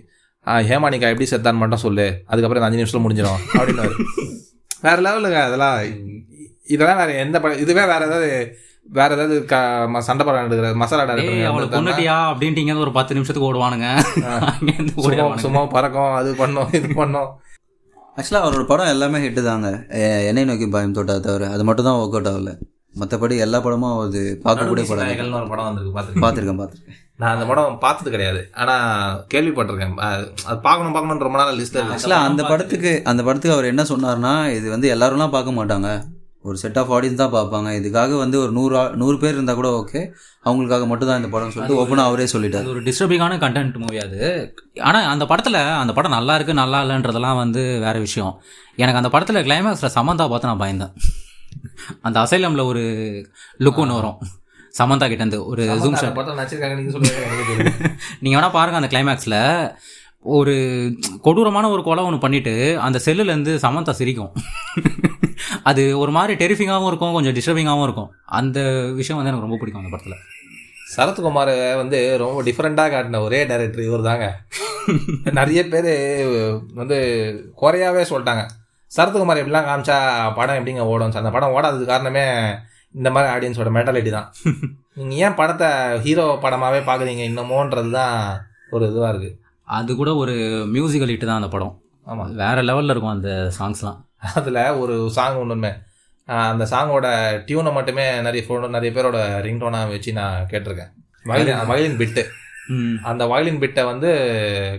ஆ, 0.46 0.54
ஹேமானிகா 0.68 1.10
எப்படி 1.10 1.26
செத்தான்னு 1.28 1.60
மட்டும் 1.60 1.82
சொல்லு 1.82 2.06
அதுக்கப்புறம் 2.26 2.60
இந்த 2.60 2.68
அஞ்சு 2.68 2.78
நிமிஷத்தில் 2.78 3.04
முடிஞ்சிடும் 3.04 3.42
அப்படின்னு 3.52 3.84
வேற 4.82 4.96
லெவலுங்க 5.02 5.38
அதெல்லாம் 5.42 5.76
இதெல்லாம் 6.66 6.96
வேற 6.96 7.12
எந்த 7.12 7.40
படம் 7.40 7.58
இதுவே 7.58 7.80
வேற 7.80 8.06
ஏதாவது 8.06 8.56
வேற 8.90 9.14
ஏதாவது 9.14 9.44
க 9.44 9.56
ம- 9.88 9.98
சண்டை 9.98 10.26
படம் 10.26 10.50
எடுக்கிற 10.50 10.74
மசாலா 10.74 11.16
ஏய் 11.16 11.44
அவளை 11.44 11.68
எடுக்கிற 11.68 11.70
கொண்டுட்டியா 11.70 12.16
அப்படின்ட்டு 12.32 12.78
ஒரு 12.78 12.92
பத்து 12.92 13.14
நிமிஷத்துக்கு 13.14 13.54
ஓடுவானுங்க. 13.54 15.36
சும்மா 15.36 15.66
பறக்கும் 15.66 16.14
அது 16.14 16.34
பண்ணோம் 16.34 16.74
இது 16.74 16.88
பண்ணோம். 16.88 17.30
ஆக்சுவலாக 18.16 18.46
அவரோட 18.46 18.66
படம் 18.66 18.86
எல்லாமே 18.86 19.18
ஹிட்டு 19.18 19.42
தாங்க. 19.42 19.86
என்னை 20.26 20.44
நோக்கி 20.44 20.68
பயம் 20.68 20.94
தொட்டா 20.94 21.20
தவிர 21.20 21.50
அது 21.50 21.64
மட்டும் 21.64 21.84
தான் 21.84 21.94
ஒர்க் 21.94 22.10
அவுட் 22.10 22.28
ஆகல. 22.28 22.52
மற்றபடி 23.00 23.38
எல்லா 23.38 23.60
படமும் 23.60 23.98
அது 23.98 24.40
பார்க்கக்கூடிய 24.44 24.88
படம். 24.88 25.32
ஒரு 25.32 25.48
படம் 25.48 25.64
வந்திருக்கு 25.64 26.00
பார்த்துருக்கேன் 26.00 26.24
பார்த்துருக்கேன் 26.24 26.60
பார்த்துருக்கேன். 26.60 27.00
நான் 27.16 27.34
அந்த 27.34 27.46
படம் 27.46 27.78
பார்த்தது 27.78 28.10
கிடையாது. 28.10 28.50
ஆனா 28.54 28.74
கேள்விப்பட்டிருக்கேன். 29.34 29.94
அது 30.44 30.58
பார்க்கணும் 30.58 30.92
பார்க்கணும்னு 30.92 31.22
ரொம்ப 31.22 31.38
நாள் 31.38 31.54
லிஸ்ட்ல 31.54 31.58
இருக்கு 31.58 31.94
ஆக்சுவலாக 31.94 32.26
அந்த 32.28 32.44
படத்துக்கு 32.44 33.02
அந்த 33.04 33.22
படத்துக்கு 33.22 33.56
அவர் 33.56 33.64
என்ன 33.64 33.82
சொன்னார்னா 33.82 34.50
இது 34.50 34.70
வந்து 34.70 34.94
எல்லாரும்லாம் 34.94 35.30
பார்க்க 35.30 35.64
மாட்டாங்க. 35.64 35.88
ஒரு 36.42 36.56
செட் 36.56 36.78
ஆஃப் 36.78 36.92
ஆடியன்ஸ் 36.92 37.14
தான் 37.14 37.32
பார்ப்பாங்க. 37.32 37.68
இதுக்காக 37.68 38.18
வந்து 38.18 38.40
ஒரு 38.40 38.52
நூறு 38.52 38.78
ஆ- 38.78 38.90
நூறு 38.94 39.18
பேர் 39.18 39.32
இருந்தால் 39.32 39.54
கூட 39.54 39.68
ஓகே 39.68 40.10
அவங்களுக்காக 40.44 40.86
மட்டும் 40.86 41.08
தான் 41.08 41.16
இந்த 41.16 41.28
படம் 41.28 41.50
சொல்லிட்டு 41.50 41.84
ஓப்பனாக 41.84 42.04
அவரே 42.04 42.24
சொல்லிட்டார். 42.24 42.56
அது 42.56 42.68
ஒரு 42.68 42.82
டிஸ்டர்பிங்கான 42.82 43.38
கண்டென்ட் 43.38 43.76
மூவி 43.76 43.98
அது. 43.98 44.54
ஆனா 44.82 45.00
அந்த 45.00 45.24
படத்துல 45.24 45.78
அந்த 45.78 45.92
படம் 45.92 46.10
நல்லா 46.10 46.34
இருக்கு 46.34 46.54
நல்லா 46.54 46.82
இல்லைன்றதெல்லாம் 46.82 47.36
வந்து 47.36 47.78
வேற 47.80 47.98
விஷயம். 47.98 48.42
எனக்கு 48.76 49.00
அந்த 49.02 49.18
படத்துல 49.18 49.36
கிளைமேக்ஸ்ல 49.36 49.88
சமந்தா 49.94 50.28
பார்த்து 50.28 50.48
நான் 50.48 50.60
பயந்தேன். 50.60 50.92
அந்த 52.02 52.20
அசைலம்ல 52.20 52.64
ஒரு 52.64 52.80
லுக் 53.58 53.74
ஒன்று 53.74 53.94
வரும். 53.94 54.18
சமந்தா 54.78 54.98
கிட்ட 54.98 55.14
இருந்து 55.14 55.46
ஒரு 55.46 55.62
ஜூம் 55.64 55.94
ஷாட். 55.94 56.14
நீங்கள் 58.20 58.42
வேணால் 58.42 58.52
பாருங்கள் 58.52 58.82
அந்த 58.82 58.98
கிளைமேக்ஸில் 58.98 59.74
ஒரு 60.24 60.54
கொடூரமான 61.22 61.68
ஒரு 61.68 61.82
கொலை 61.82 62.04
ஒன்று 62.04 62.18
பண்ணிட்டு 62.18 62.78
அந்த 62.80 63.00
செல்லுலேருந்து 63.04 63.58
சமந்தா 63.62 63.90
சிரிக்கும். 63.90 64.32
அது 65.64 65.98
ஒரு 65.98 66.10
மாதிரி 66.10 66.44
டெரிஃபிங்காகவும் 66.44 66.86
இருக்கும் 66.86 67.12
கொஞ்சம் 67.12 67.34
டிஸ்டர்பிங்காகவும் 67.36 67.86
இருக்கும். 67.88 68.10
அந்த 68.26 68.58
விஷயம் 68.94 69.18
வந்து 69.18 69.30
எனக்கு 69.30 69.46
ரொம்ப 69.46 69.58
பிடிக்கும் 69.60 69.82
அந்த 69.84 69.92
படத்தில். 69.94 70.18
சரத்குமார் 70.96 71.52
வந்து 71.76 72.18
ரொம்ப 72.18 72.42
டிஃப்ரெண்ட்டாக 72.42 72.92
காட்டின 72.94 73.20
ஒரே 73.20 73.46
டைரக்டர் 73.46 73.84
இவர் 73.84 74.02
தாங்க 74.02 74.26
நிறைய 75.32 75.68
பேர் 75.68 75.92
வந்து 76.74 76.96
குறையாவே 77.62 78.02
சொல்லிட்டாங்க. 78.10 78.42
சரத்குமார் 78.96 79.40
எப்படிலாம் 79.42 79.68
காமிச்சா 79.68 79.96
படம் 80.34 80.58
எப்படிங்க 80.58 80.84
ஓடும் 80.92 81.16
அந்த 81.22 81.30
படம் 81.30 81.54
ஓடாதது 81.56 81.84
காரணமே 81.84 82.24
இந்த 82.94 83.10
மாதிரி 83.10 83.32
ஆடியன்ஸோட 83.34 83.70
மென்டாலிட்டி 83.76 84.10
தான். 84.10 84.28
நீங்கள் 84.96 85.18
ஏன் 85.18 85.34
படத்தை 85.34 85.68
ஹீரோ 85.98 86.24
படமாகவே 86.42 86.80
பார்க்குறீங்க? 86.88 87.22
இன்னமோன்றது 87.30 87.90
தான் 87.90 88.16
ஒரு 88.70 88.84
இதுவாக 88.90 89.12
இருக்குது 89.12 89.38
அது 89.68 89.96
கூட 89.96 90.14
ஒரு 90.14 90.34
மியூசிக்கல் 90.74 91.12
ஹிட் 91.12 91.30
தான் 91.30 91.40
அந்த 91.40 91.48
படம். 91.48 91.74
ஆமாம் 92.04 92.34
வேற 92.34 92.62
லெவலில் 92.62 92.92
இருக்கும் 92.92 93.14
அந்த 93.14 93.30
சாங்ஸ்லாம் 93.58 93.98
அதில் 94.34 94.68
ஒரு 94.68 95.08
சாங் 95.10 95.36
ஒன்றுமே 95.36 95.70
அந்த 96.24 96.64
சாங்கோட 96.64 97.06
டியூனை 97.50 97.72
மட்டுமே 97.72 98.20
நிறைய 98.20 98.44
ஃபோன் 98.48 98.68
நிறைய 98.68 99.02
பேரோட 99.02 99.46
ரிங்டோனாக 99.46 99.88
வச்சு 99.88 100.12
நான் 100.12 100.46
கேட்டிருக்கேன். 100.50 100.92
வயலின் 101.24 101.66
வயலின் 101.66 101.96
பிட்டு 101.96 102.28
அந்த 103.02 103.26
வயலின் 103.26 103.58
பிட்டை 103.58 103.84
வந்து 103.84 104.08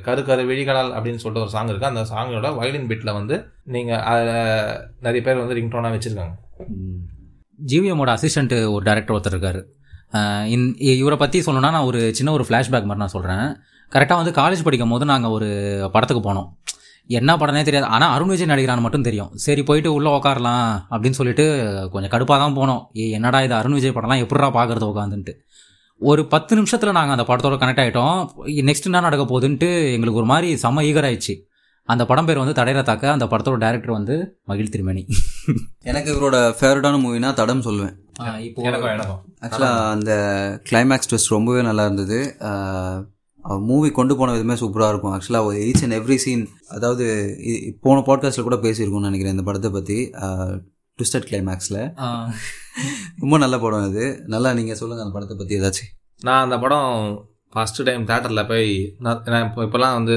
கரு 0.04 0.26
கரு 0.26 0.44
விழிகளால் 0.44 0.92
அப்படின்னு 0.92 1.16
சொல்லிட்டு 1.16 1.40
ஒரு 1.40 1.50
சாங் 1.50 1.68
இருக்கு. 1.68 1.86
அந்த 1.86 2.02
சாங்கோட 2.02 2.56
வயலின் 2.56 2.88
பிட்டில் 2.88 3.14
வந்து 3.14 3.46
நீங்கள் 3.64 4.00
அதில் 4.00 4.88
நிறைய 5.00 5.22
பேர் 5.22 5.36
வந்து 5.36 5.56
ரிங்டோனாக 5.56 6.00
வச்சுருக்காங்க. 6.00 6.36
ஜிவிஎம்மோட 7.68 8.18
அசிஸ்டன்ட் 8.18 8.72
ஒரு 8.72 8.92
டேரக்டர் 8.92 9.20
ஒருத்தர் 9.20 9.34
இருக்காரு. 9.34 9.64
அஹ் 10.12 10.46
இந்- 10.46 10.76
இ- 10.78 10.98
இவரை 10.98 11.18
பற்றி 11.18 11.40
சொல்லணும்னா 11.40 11.60
நான் 11.60 11.84
ஒரு 11.84 12.16
சின்ன 12.16 12.32
ஒரு 12.32 12.44
ஃப்ளாஷ்பேக் 12.44 12.84
மாதிரி 12.84 12.96
நான் 12.96 13.08
சொல்கிறேன் 13.08 13.58
கரெக்டாக 13.90 14.16
வந்து 14.16 14.32
காலேஜ் 14.32 14.64
படிக்கும் 14.64 14.90
போது 14.90 15.06
நாங்கள் 15.06 15.32
ஒரு 15.32 15.90
படத்துக்கு 15.94 16.34
போனோம். 16.34 16.48
என்ன 17.10 17.32
படம்னே 17.42 17.64
தெரியாது. 17.68 17.88
ஆனால் 17.96 18.12
அருண் 18.16 18.32
விஜய் 18.34 18.52
நடிகரான்னு 18.52 18.86
மட்டும் 18.86 19.08
தெரியும். 19.08 19.32
சரி 19.46 19.62
போயிட்டு 19.70 19.90
உள்ளே 19.98 20.12
உட்காரலாம் 20.18 20.68
அப்படின்னு 20.94 21.20
சொல்லிட்டு 21.20 21.46
கொஞ்சம் 21.94 22.14
கடுப்பாக 22.14 22.38
தான் 22.44 22.58
போனோம். 22.60 22.82
ஏ 23.00 23.06
என்னடா 23.18 23.42
இது 23.48 23.56
அருண் 23.60 23.78
விஜய் 23.78 23.96
படம்லாம் 23.98 24.24
எப்படிடா 24.26 24.50
பார்க்குறது 24.60 24.92
உட்காந்துன்ட்டு 24.92 25.36
ஒரு 26.02 26.22
பத்து 26.34 26.54
நிமிஷத்தில் 26.60 26.96
நாங்கள் 26.98 27.16
அந்த 27.16 27.26
படத்தோட 27.28 27.58
கனெக்ட் 27.64 27.82
ஆகிட்டோம் 27.84 28.18
நெக்ஸ்ட் 28.70 28.88
என்ன 28.90 29.04
நடக்க 29.08 29.26
போகுதுன்ட்டு 29.32 29.70
எங்களுக்கு 29.96 30.22
ஒரு 30.22 30.30
மாதிரி 30.32 30.50
செம்ம 30.64 30.86
ஈகர் 30.90 31.08
ஆயிடுச்சு 31.10 31.36
அந்த 31.90 32.04
படம் 32.10 32.28
பேர் 32.28 32.42
வந்து 32.42 32.58
தடையிற 32.58 32.82
தாக்க 32.90 33.06
அந்த 33.14 33.26
படத்தோட 33.32 33.58
டேரக்டர் 33.64 33.98
வந்து 33.98 34.16
மகிழ் 34.50 34.72
திருமணி. 34.74 35.04
எனக்கு 35.90 36.10
இவரோட 36.14 36.38
ஃபேவரட்டான 36.60 37.00
மூவினா 37.06 37.32
தடம் 37.40 37.66
சொல்லுவேன். 37.66 37.96
இப்போ 38.48 38.62
எனக்கும் 38.70 38.94
எனக்கும் 38.94 39.22
ஆக்சுவலாக 39.46 39.90
அந்த 39.96 40.12
கிளைமேக்ஸ் 40.70 41.10
ட்விஸ்ட் 41.12 41.34
ரொம்பவே 41.36 41.64
நல்லா 41.70 41.86
இருந்தது. 41.90 42.20
மூவி 43.70 43.90
கொண்டு 43.98 44.14
போன 44.20 44.34
விதமே 44.36 44.56
சூப்பராக 44.62 44.92
இருக்கும். 44.94 45.14
ஆக்சுவலாக 45.16 45.56
ஈச் 45.68 45.84
அண்ட் 45.86 45.98
எவ்ரி 46.00 46.18
சீன் 46.24 46.44
அதாவது 46.76 47.06
போன 47.86 48.04
பாட்காஸ்ட்டில் 48.08 48.48
கூட 48.48 48.58
பேசியிருக்கோம்னு 48.66 49.10
நினைக்கிறேன் 49.10 49.36
இந்த 49.38 49.46
படத்தை 49.50 49.72
பற்றி 49.78 49.98
ட்விஸ்டட் 51.00 51.28
கிளைமேக்ஸில் 51.30 51.82
ரொம்ப 53.22 53.38
நல்ல 53.44 53.56
படம் 53.66 53.86
இது 53.90 54.06
நல்லா 54.34 54.50
நீங்கள் 54.60 54.80
சொல்லுங்கள் 54.82 55.06
அந்த 55.06 55.16
படத்தை 55.18 55.38
பற்றி 55.38 55.60
ஏதாச்சும். 55.60 55.92
நான் 56.22 56.44
அந்த 56.46 56.58
படம் 56.64 56.90
ஃபஸ்ட்டு 57.56 57.86
டைம் 57.88 58.04
தேட்டரில் 58.10 58.48
போய் 58.52 58.70
நான் 59.06 59.24
நான் 59.34 59.46
இப்போ 59.48 59.64
இப்போலாம் 59.66 59.98
வந்து 60.00 60.16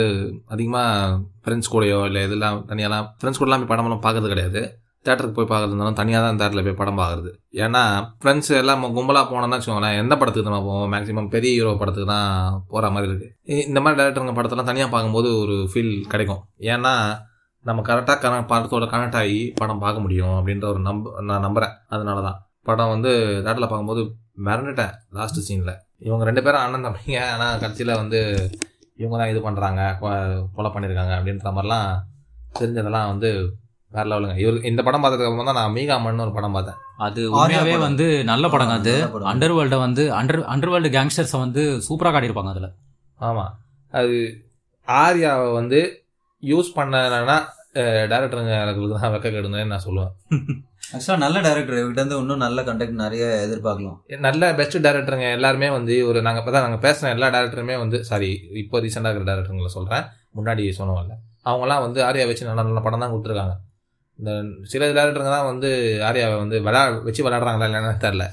அதிகமாக 0.54 1.18
ஃப்ரெண்ட்ஸ் 1.44 1.72
கூடயோ 1.72 1.98
இல்லை 2.10 2.22
இதெல்லாம் 2.28 2.58
தனியாலாம் 2.70 3.08
ஃப்ரெண்ட்ஸ் 3.18 3.40
கூடலாம் 3.42 3.62
போய் 3.62 3.72
படமெல்லாம் 3.72 4.04
பார்க்கறது 4.06 4.32
கிடையாது. 4.34 4.62
தேட்டருக்கு 5.06 5.38
போய் 5.38 5.50
பார்க்கறதுனாலும் 5.52 5.98
தனியாக 6.00 6.22
தான் 6.26 6.40
தேட்டரில் 6.40 6.66
போய் 6.66 6.78
படம் 6.80 7.00
பார்க்குறது. 7.00 7.30
ஏன்னா 7.64 7.82
ஃப்ரெண்ட்ஸ் 8.22 8.52
எல்லாம் 8.60 8.84
கும்பலாக 8.96 9.24
போனோம்னா 9.32 9.58
வச்சுக்கோங்களேன் 9.58 9.98
எந்த 10.02 10.14
படத்துக்கு 10.20 10.50
நம்ம 10.50 10.64
போவோம்? 10.68 10.90
மேக்ஸிமம் 10.94 11.30
பெரிய 11.34 11.52
ஹீரோ 11.58 11.72
படத்துக்கு 11.82 12.10
தான் 12.14 12.60
போகிற 12.72 12.90
மாதிரி 12.96 13.10
இருக்குது 13.12 13.62
இந்த 13.70 13.80
மாதிரி 13.84 13.98
டேரக்டருங்க 14.00 14.34
படத்தெல்லாம் 14.38 14.70
தனியாக 14.70 14.90
பார்க்கும்போது 14.94 15.30
ஒரு 15.42 15.56
ஃபீல் 15.72 15.94
கிடைக்கும். 16.12 16.42
ஏன்னா 16.74 16.94
நம்ம 17.68 17.82
கரெக்டாக 17.88 18.18
கன 18.24 18.42
படத்தோட 18.50 18.84
கனெக்ட் 18.92 19.18
ஆகி 19.20 19.40
படம் 19.60 19.82
பார்க்க 19.84 20.04
முடியும் 20.04 20.34
அப்படின்ற 20.38 20.66
ஒரு 20.72 20.80
நம்ப 20.88 21.22
நான் 21.28 21.44
நம்புகிறேன் 21.46 21.74
அதனால 21.94 22.18
தான். 22.28 22.38
படம் 22.68 22.92
வந்து 22.94 23.10
தேட்டரில் 23.44 23.70
பார்க்கும்போது 23.70 24.02
மிரண்டுட்டேன் 24.46 24.94
லாஸ்ட் 25.16 25.40
சீனில் 25.48 25.74
இவங்க 26.06 26.22
ரெண்டு 26.28 26.42
பேரும் 26.46 26.62
அண்ணன் 26.64 26.86
தம்பிங்க. 26.86 27.20
ஆனால் 27.34 27.60
கடைசியில் 27.62 27.98
வந்து 28.00 28.20
இவங்க 29.02 29.16
தான் 29.20 29.32
இது 29.32 29.40
பண்ணுறாங்க 29.46 29.82
கொலை 30.54 30.70
பண்ணியிருக்காங்க 30.74 31.14
அப்படின்ற 31.18 31.50
மாதிரிலாம் 31.56 31.88
தெரிஞ்சதெல்லாம் 32.58 33.08
வந்து 33.12 33.30
வேற 33.92 34.04
லெவலுங்க. 34.10 34.34
இவர் 34.42 34.56
இந்த 34.70 34.80
படம் 34.86 35.02
பார்த்ததுக்கு 35.02 35.30
அப்புறம் 35.30 35.50
தான் 35.50 35.58
நான் 35.60 35.74
மீகாமன் 35.76 36.24
ஒரு 36.24 36.32
படம் 36.36 36.56
பார்த்தேன். 36.56 36.78
அது 37.06 37.20
உண்மையாவே 37.34 37.72
படம். 37.74 37.86
வந்து 37.88 38.06
நல்ல 38.30 38.46
படங்க 38.54 38.74
அது. 38.80 38.94
படம். 39.14 39.28
அண்டர் 39.32 39.54
வேர்ல்ட 39.58 39.76
வந்து 39.86 40.04
அண்டர் 40.18 40.40
அண்டர் 40.54 40.72
வேர்ல்டு 40.72 40.90
கேங்ஸ்டர்ஸை 40.96 41.40
வந்து 41.44 41.62
சூப்பரா 41.88 42.12
காட்டியிருப்பாங்க 42.14 42.52
அதுல. 42.54 42.68
ஆமாம் 43.20 43.52
அது 43.92 44.16
ஆர்யாவை 44.88 45.50
வந்து 45.60 45.80
யூஸ் 46.42 46.70
பண்ணனா 46.78 47.36
டேரக்டருங்களுக்கு 48.12 48.96
தான் 48.96 49.12
வெக்க 49.14 49.28
கெடுங்கன்னு 49.28 49.72
நான் 49.72 49.86
சொல்லுவேன். 49.86 50.12
ஆக்சுவலாக 50.94 51.20
நல்ல 51.24 51.36
டேரக்டர் 51.46 51.78
இவர்கிட்ட 51.78 52.02
இருந்து 52.02 52.18
இன்னும் 52.22 52.42
நல்ல 52.44 52.58
கண்டெக்ட் 52.66 53.00
நிறைய 53.02 53.24
எதிர்பார்க்கலாம். 53.46 53.96
நல்ல 54.26 54.50
பெஸ்ட் 54.58 54.76
டேரக்டருங்க 54.84 55.28
எல்லாருமே 55.36 55.68
வந்து 55.76 55.94
ஒரு 56.10 56.18
நாங்கள் 56.26 56.42
இப்போ 56.42 56.52
தான் 56.56 56.66
நாங்கள் 56.66 56.82
பேசுன 56.84 57.10
எல்லா 57.16 57.28
டேரக்டருமே 57.36 57.76
வந்து 57.82 57.98
சாரி 58.10 58.28
இப்போ 58.62 58.80
ரீசெண்டாக 58.84 59.10
இருக்கிற 59.12 59.28
டேரக்டருங்களை 59.30 59.70
சொல்கிறேன் 59.76 60.04
முன்னாடி 60.38 60.64
சொன்னோம்ல. 60.78 61.14
அவங்களாம் 61.50 61.84
வந்து 61.86 62.00
ஆர்யா 62.08 62.26
வச்சு 62.30 62.48
நல்ல 62.50 62.62
நல்ல 62.68 62.82
படம் 62.86 63.02
தான் 63.04 63.12
கொடுத்துருக்காங்க. 63.14 63.54
இந்த 64.18 64.44
சில 64.62 65.12
தான் 65.12 65.44
வந்து 65.44 65.98
ஆர்யாவை 66.02 66.36
வந்து 66.36 66.62
விளா 66.62 66.88
வச்சு 66.88 67.28
விளையாடுறாங்களா 67.28 67.66
இல்லைன்னு 67.70 68.04
தெரில 68.04 68.26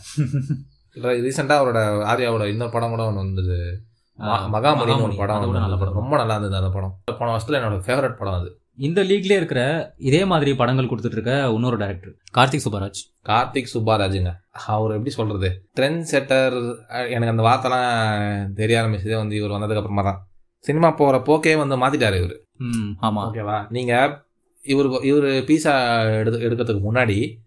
ரீசெண்டாக 0.95 1.61
அவரோட 1.61 1.79
ஆர்யாவோட 2.03 2.45
இன்னொரு 2.45 2.71
படம் 2.71 2.89
கூட 2.89 3.05
ஒன்று 3.05 3.19
வந்தது. 3.19 3.81
ம- 4.19 4.21
மகாமுனின்னு 4.21 5.01
ஒரு 5.01 5.15
படம் 5.15 5.51
நல்ல. 5.51 5.77
படம். 5.77 5.93
ரொம்ப 5.93 6.17
நல்லா 6.17 6.35
இருந்தது 6.35 6.63
அந்த 6.63 6.69
படம். 6.69 6.97
போன 7.19 7.37
வருஷத்துல 7.37 7.61
என்னோட 7.61 7.79
ஃபேவரட் 7.79 8.17
படம் 8.17 8.33
அது. 8.33 8.57
இந்த 8.77 9.03
லீக்லயே 9.03 9.31
இருக்கிற 9.31 9.93
இதே 9.97 10.25
மாதிரி 10.25 10.55
படங்கள் 10.55 10.85
கொடுத்துட்டு 10.85 11.11
இருக்க 11.11 11.49
இன்னொரு 11.53 11.77
டைரக்டர் 11.77 12.13
கார்த்திக் 12.33 12.65
சுப்பராஜ். 12.69 13.25
கார்த்திக் 13.25 13.67
சுப்பாராஜுங்க. 13.73 14.33
அவர் 14.49 14.91
எப்படி 14.91 15.09
சொல்றது? 15.09 15.67
ட்ரெண்ட் 15.79 16.03
செட்டர் 16.11 16.75
எனக்கு 17.09 17.27
அந்த 17.27 17.43
வார்த்தைலாம் 17.43 18.53
தெரிய 18.53 18.81
ஆரம்பிச்சதே 18.81 19.15
வந்து 19.15 19.35
இவர் 19.35 19.49
வந்ததுக்கு 19.49 19.75
அப்புறமா 19.75 20.01
தான். 20.01 20.27
சினிமா 20.59 20.91
போற 20.91 21.21
போக்கே 21.21 21.55
வந்து 21.55 21.77
மாத்திட்டாரு 21.77 22.23
இவர். 22.23 22.41
ம் 22.57 22.97
ஆமா. 23.01 23.19
ஓகேவா? 23.19 23.65
நீங்க 23.69 24.22
இவர் 24.63 25.01
இவர் 25.01 25.23
பீஸா 25.23 25.73
எடுத்து 26.17 26.39
எடுக்கிறதுக்கு 26.39 26.81
முன்னாடி 26.91 27.37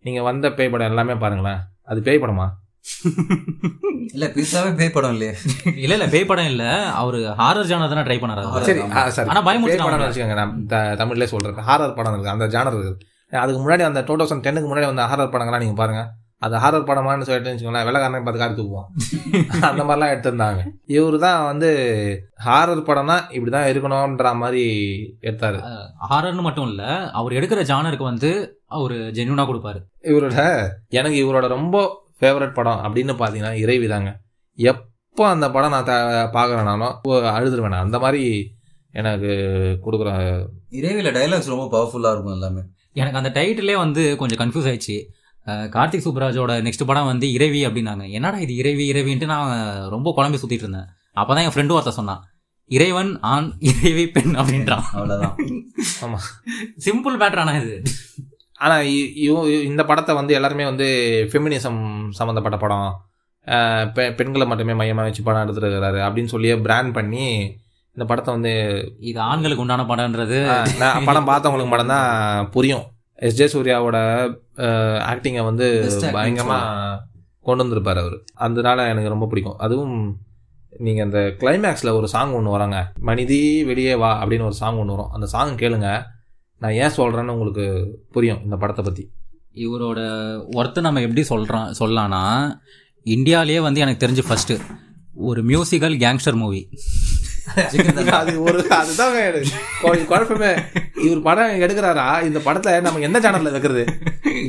நீங்க 0.00 0.22
வந்த 0.22 0.52
பேய் 0.52 0.68
படம் 0.68 0.86
எல்லாமே 0.86 1.14
பாருங்களேன். 1.14 1.58
அது 1.82 2.02
பேய் 2.02 2.18
படமா? 2.18 2.48
இல்லை 4.12 4.28
பீஸாவே 4.28 4.76
பேய் 4.76 4.90
படம் 4.90 5.10
இல்லையே. 5.10 5.34
இல்ல 5.64 5.94
இல்ல 5.94 6.06
பேய் 6.06 6.24
படம் 6.24 6.44
இல்ல. 6.44 6.86
அவரு 6.92 7.18
ஹாரர் 7.18 7.66
ஜானர் 7.66 7.94
தானே 7.94 8.00
ட்ரை 8.00 8.20
பண்ணாரு. 8.20 8.42
அவரு. 8.42 8.64
சரி. 8.64 8.80
ஆ, 8.80 9.10
சரி. 9.10 9.28
ஆனா 9.28 9.40
பயமுறுத்தி 9.40 9.66
பேய் 9.66 9.76
படம் 9.76 9.98
நான் 9.98 10.12
வச்சுக்கோங்க 10.12 10.34
நான் 10.34 10.66
த- 10.66 10.94
தமிழ்லயே 11.04 11.24
சொல்றேன். 11.24 11.54
ஹாரர் 11.54 11.94
படம் 11.94 12.12
இருக்கு 12.12 12.30
அந்த 12.30 12.46
ஜானர் 12.46 12.72
இருக்குது 12.72 13.36
அதுக்கு 13.36 13.68
முன்னாடி 13.68 13.82
அந்த 13.82 14.02
டூ 14.02 14.16
தௌசண்ட் 14.16 14.40
டென்னுக்கு 14.40 14.76
முன்னாடி 14.76 14.94
வந்த 14.94 15.02
ஹாரர் 15.02 15.28
படங்கள்லாம் 15.28 15.58
நீங்க 15.58 15.74
பாருங்க. 15.74 16.12
அது 16.46 16.56
ஹாரர் 16.62 16.88
படமான்னு 16.88 17.26
சொல்லிட்டு 17.28 17.52
வச்சுக்கோங்களேன் 17.52 17.86
வெள்ளக்காரனை 17.88 18.20
பார்த்து 18.22 18.42
காரி 18.42 18.54
தூக்குவோம் 18.58 18.88
அந்த 19.68 19.82
மாதிரிலாம் 19.84 20.12
எடுத்திருந்தாங்க. 20.14 20.60
இவரு 20.96 21.18
தான் 21.18 21.40
வந்து 21.50 21.68
ஹாரர் 22.46 22.82
படம்னா 22.88 23.16
இப்படிதான் 23.36 23.68
இருக்கணும்ன்ற 23.72 24.32
மாதிரி 24.42 24.64
எடுத்தாரு. 25.28 25.60
ஹாரர்னு 26.10 26.46
மட்டும் 26.48 26.68
இல்ல 26.70 26.82
அவர் 27.20 27.36
எடுக்கிற 27.38 27.62
ஜானருக்கு 27.72 28.10
வந்து 28.12 28.30
அவரு 28.76 28.96
ஜென்யூனா 29.18 29.46
கொடுப்பாரு. 29.50 29.80
இவரோட 30.10 30.36
எனக்கு 30.98 31.18
இவரோட 31.24 31.46
ரொம்ப 31.56 31.76
ஃபேவரட் 32.20 32.56
படம் 32.58 32.82
அப்படின்னு 32.84 33.14
பார்த்தீங்கன்னா 33.20 33.54
இறைவி 33.62 33.88
தாங்க. 33.94 34.10
எப்போ 34.58 35.24
அந்த 35.34 35.46
படம் 35.56 35.74
நான் 35.76 35.90
பார்க்கறேனாலும் 36.36 36.94
அழுதுருவேன். 37.36 37.82
அந்த 37.86 37.98
மாதிரி 37.98 38.22
எனக்கு 38.94 39.30
கொடுக்குற 39.84 40.10
இறைவில 40.78 41.10
டைலாக்ஸ் 41.16 41.52
ரொம்ப 41.54 41.66
பவர்ஃபுல்லாக 41.74 42.14
இருக்கும் 42.14 42.36
எல்லாமே. 42.36 42.62
எனக்கு 43.00 43.18
அந்த 43.20 43.30
டைட்டிலே 43.38 43.74
வந்து 43.84 44.02
கொஞ்சம் 44.20 44.40
கன்ஃபியூஸ் 44.42 44.68
ஆயிடுச்சு. 44.70 44.96
கார்த்திக் 45.46 46.06
சுப்ராஜோட 46.06 46.52
நெக்ஸ்ட் 46.62 46.86
படம் 46.86 47.04
வந்து 47.04 47.32
இறைவி 47.32 47.66
அப்படின்னாங்க. 47.66 48.10
என்னடா 48.10 48.38
இது 48.38 48.54
இறைவி 48.56 48.92
இறைவின்ட்டு 48.92 49.24
நான் 49.24 49.88
ரொம்ப 49.88 50.12
குழம்பி 50.16 50.34
சுத்திட்டு 50.34 50.52
இருந்தேன். 50.52 50.84
அப்பதான் 51.16 51.52
என் 51.52 51.52
ஃப்ரெண்டு 51.52 51.72
ஒருத்தன் 51.72 51.92
சொன்னான். 51.92 52.24
இறைவன் 52.66 53.20
ஆண் 53.20 53.52
இறைவி 53.58 54.08
பெண் 54.08 54.36
அப்படின்றான். 54.36 54.82
அவ்வளோதான் 54.94 55.34
ஆமா. 56.00 56.16
சிம்பிள் 56.84 57.16
மேட்டர் 57.18 57.36
ஆனா 57.36 57.52
இது. 57.52 57.82
ஆனால் 58.54 58.84
இந்த 59.64 59.84
படத்தை 59.84 60.14
வந்து 60.14 60.34
எல்லாருமே 60.34 60.64
வந்து 60.64 60.86
ஃபெமினிசம் 61.32 62.10
சம்மந்தப்பட்ட 62.10 62.56
படம் 62.56 63.00
பெ- 63.94 64.14
பெண்களை 64.14 64.46
மட்டுமே 64.46 64.74
மையமாக 64.74 65.06
வச்சு 65.06 65.22
படம் 65.22 65.48
எடுத்துருக்கிறாரு 65.48 66.00
அப்படின்னு 66.10 66.24
சொல்லியே 66.24 66.56
பிராண்ட் 66.56 66.94
பண்ணி 66.94 67.56
இந்த 67.86 68.08
படத்தை 68.08 68.34
வந்து 68.34 68.52
இது 69.00 69.20
ஆண்களுக்கு 69.20 69.60
உண்டான 69.60 69.82
படம்ன்றது. 69.82 70.68
படம் 71.04 71.28
பார்த்தவங்களுக்கு 71.28 71.66
மட்டும் 71.66 71.86
தான் 71.86 72.50
புரியும். 72.50 72.82
எஸ் 73.26 73.38
ஜே 73.38 73.46
சூர்யாவோட 73.52 73.98
ஆக்டிங்கை 75.10 75.42
வந்து 75.44 75.66
பயங்கரமாக 76.12 77.00
கொண்டு 77.40 77.62
வந்திருப்பார் 77.62 78.00
அவர். 78.02 78.16
அதனால 78.34 78.88
எனக்கு 78.92 79.12
ரொம்ப 79.14 79.26
பிடிக்கும். 79.26 79.58
அதுவும் 79.58 79.96
நீங்கள் 80.86 81.04
அந்த 81.04 81.20
கிளைமேக்ஸில் 81.42 81.96
ஒரு 81.98 82.08
சாங் 82.08 82.32
ஒன்று 82.32 82.54
வராங்க. 82.56 82.78
மனிதி 83.08 83.40
வெளியே 83.64 83.94
வா 83.94 84.10
அப்படின்னு 84.24 84.48
ஒரு 84.50 84.58
சாங் 84.62 84.78
ஒன்று 84.78 84.96
வரும். 84.96 85.12
அந்த 85.12 85.26
சாங் 85.26 85.54
கேளுங்க. 85.62 85.90
நான் 86.58 86.76
ஏன் 86.82 86.96
சொல்கிறேன்னு 86.96 87.34
உங்களுக்கு 87.36 87.64
புரியும் 88.12 88.42
இந்த 88.44 88.56
படத்தை 88.56 88.82
பற்றி 88.84 89.04
இவரோட 89.64 90.00
ஒர்த்து 90.60 90.80
நம்ம 90.80 91.00
எப்படி 91.00 91.22
சொல்றோம் 91.30 91.68
சொல்லலாம்னா 91.80 92.22
இந்தியாவிலேயே 93.02 93.60
வந்து 93.60 93.80
எனக்கு 93.80 94.02
தெரிஞ்சு 94.06 94.24
ஃபர்ஸ்ட் 94.28 94.54
ஒரு 95.28 95.40
மியூசிக்கல் 95.44 95.96
கேங்ஸ்டர் 96.04 96.38
மூவி 96.42 96.62
அது 98.12 98.42
ஒரு 98.42 98.70
அதுதான் 98.70 99.14
குழப்பமே. 100.06 100.50
இவர் 101.02 101.22
படம் 101.22 101.60
எடுக்கிறாரா? 101.60 102.22
இந்த 102.22 102.38
படத்தை 102.38 102.80
நம்ம 102.80 102.98
எந்த 102.98 103.20
சேனல்ல 103.20 103.50
வைக்கிறது? 103.50 103.84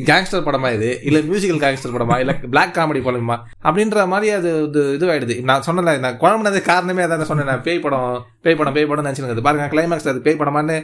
கேங்ஸ்டர் 0.09 0.45
படமா 0.47 0.73
இது? 0.73 0.99
இல்ல 1.03 1.19
மியூசிக்கல் 1.19 1.61
கேங்ஸ்டர் 1.63 1.95
படமா? 1.95 2.19
இல்ல 2.19 2.33
பிளாக் 2.33 2.75
காமெடி 2.75 3.01
படமா? 3.07 3.37
அப்படின்ற 3.63 4.07
மாதிரி 4.07 4.31
அது 4.31 4.63
இது 4.63 4.97
இதுவாயிடுது. 4.99 5.43
நான் 5.43 5.63
சொன்னல 5.65 5.99
நான் 5.99 6.19
குழம்புனது 6.19 6.61
காரணமே 6.61 7.03
அதான் 7.03 7.21
சொன்னேன் 7.21 7.45
நான் 7.45 7.63
பேய் 7.63 7.79
படம் 7.79 8.25
பேய் 8.41 8.55
படம் 8.55 8.73
பேய் 8.73 8.85
படம் 8.85 9.05
நினைச்சிருந்தது. 9.05 9.41
பாருங்க 9.41 9.67
கிளைமேக்ஸ் 9.75 10.07
அது 10.07 10.21
பேய் 10.21 10.39
படமான்னு 10.39 10.77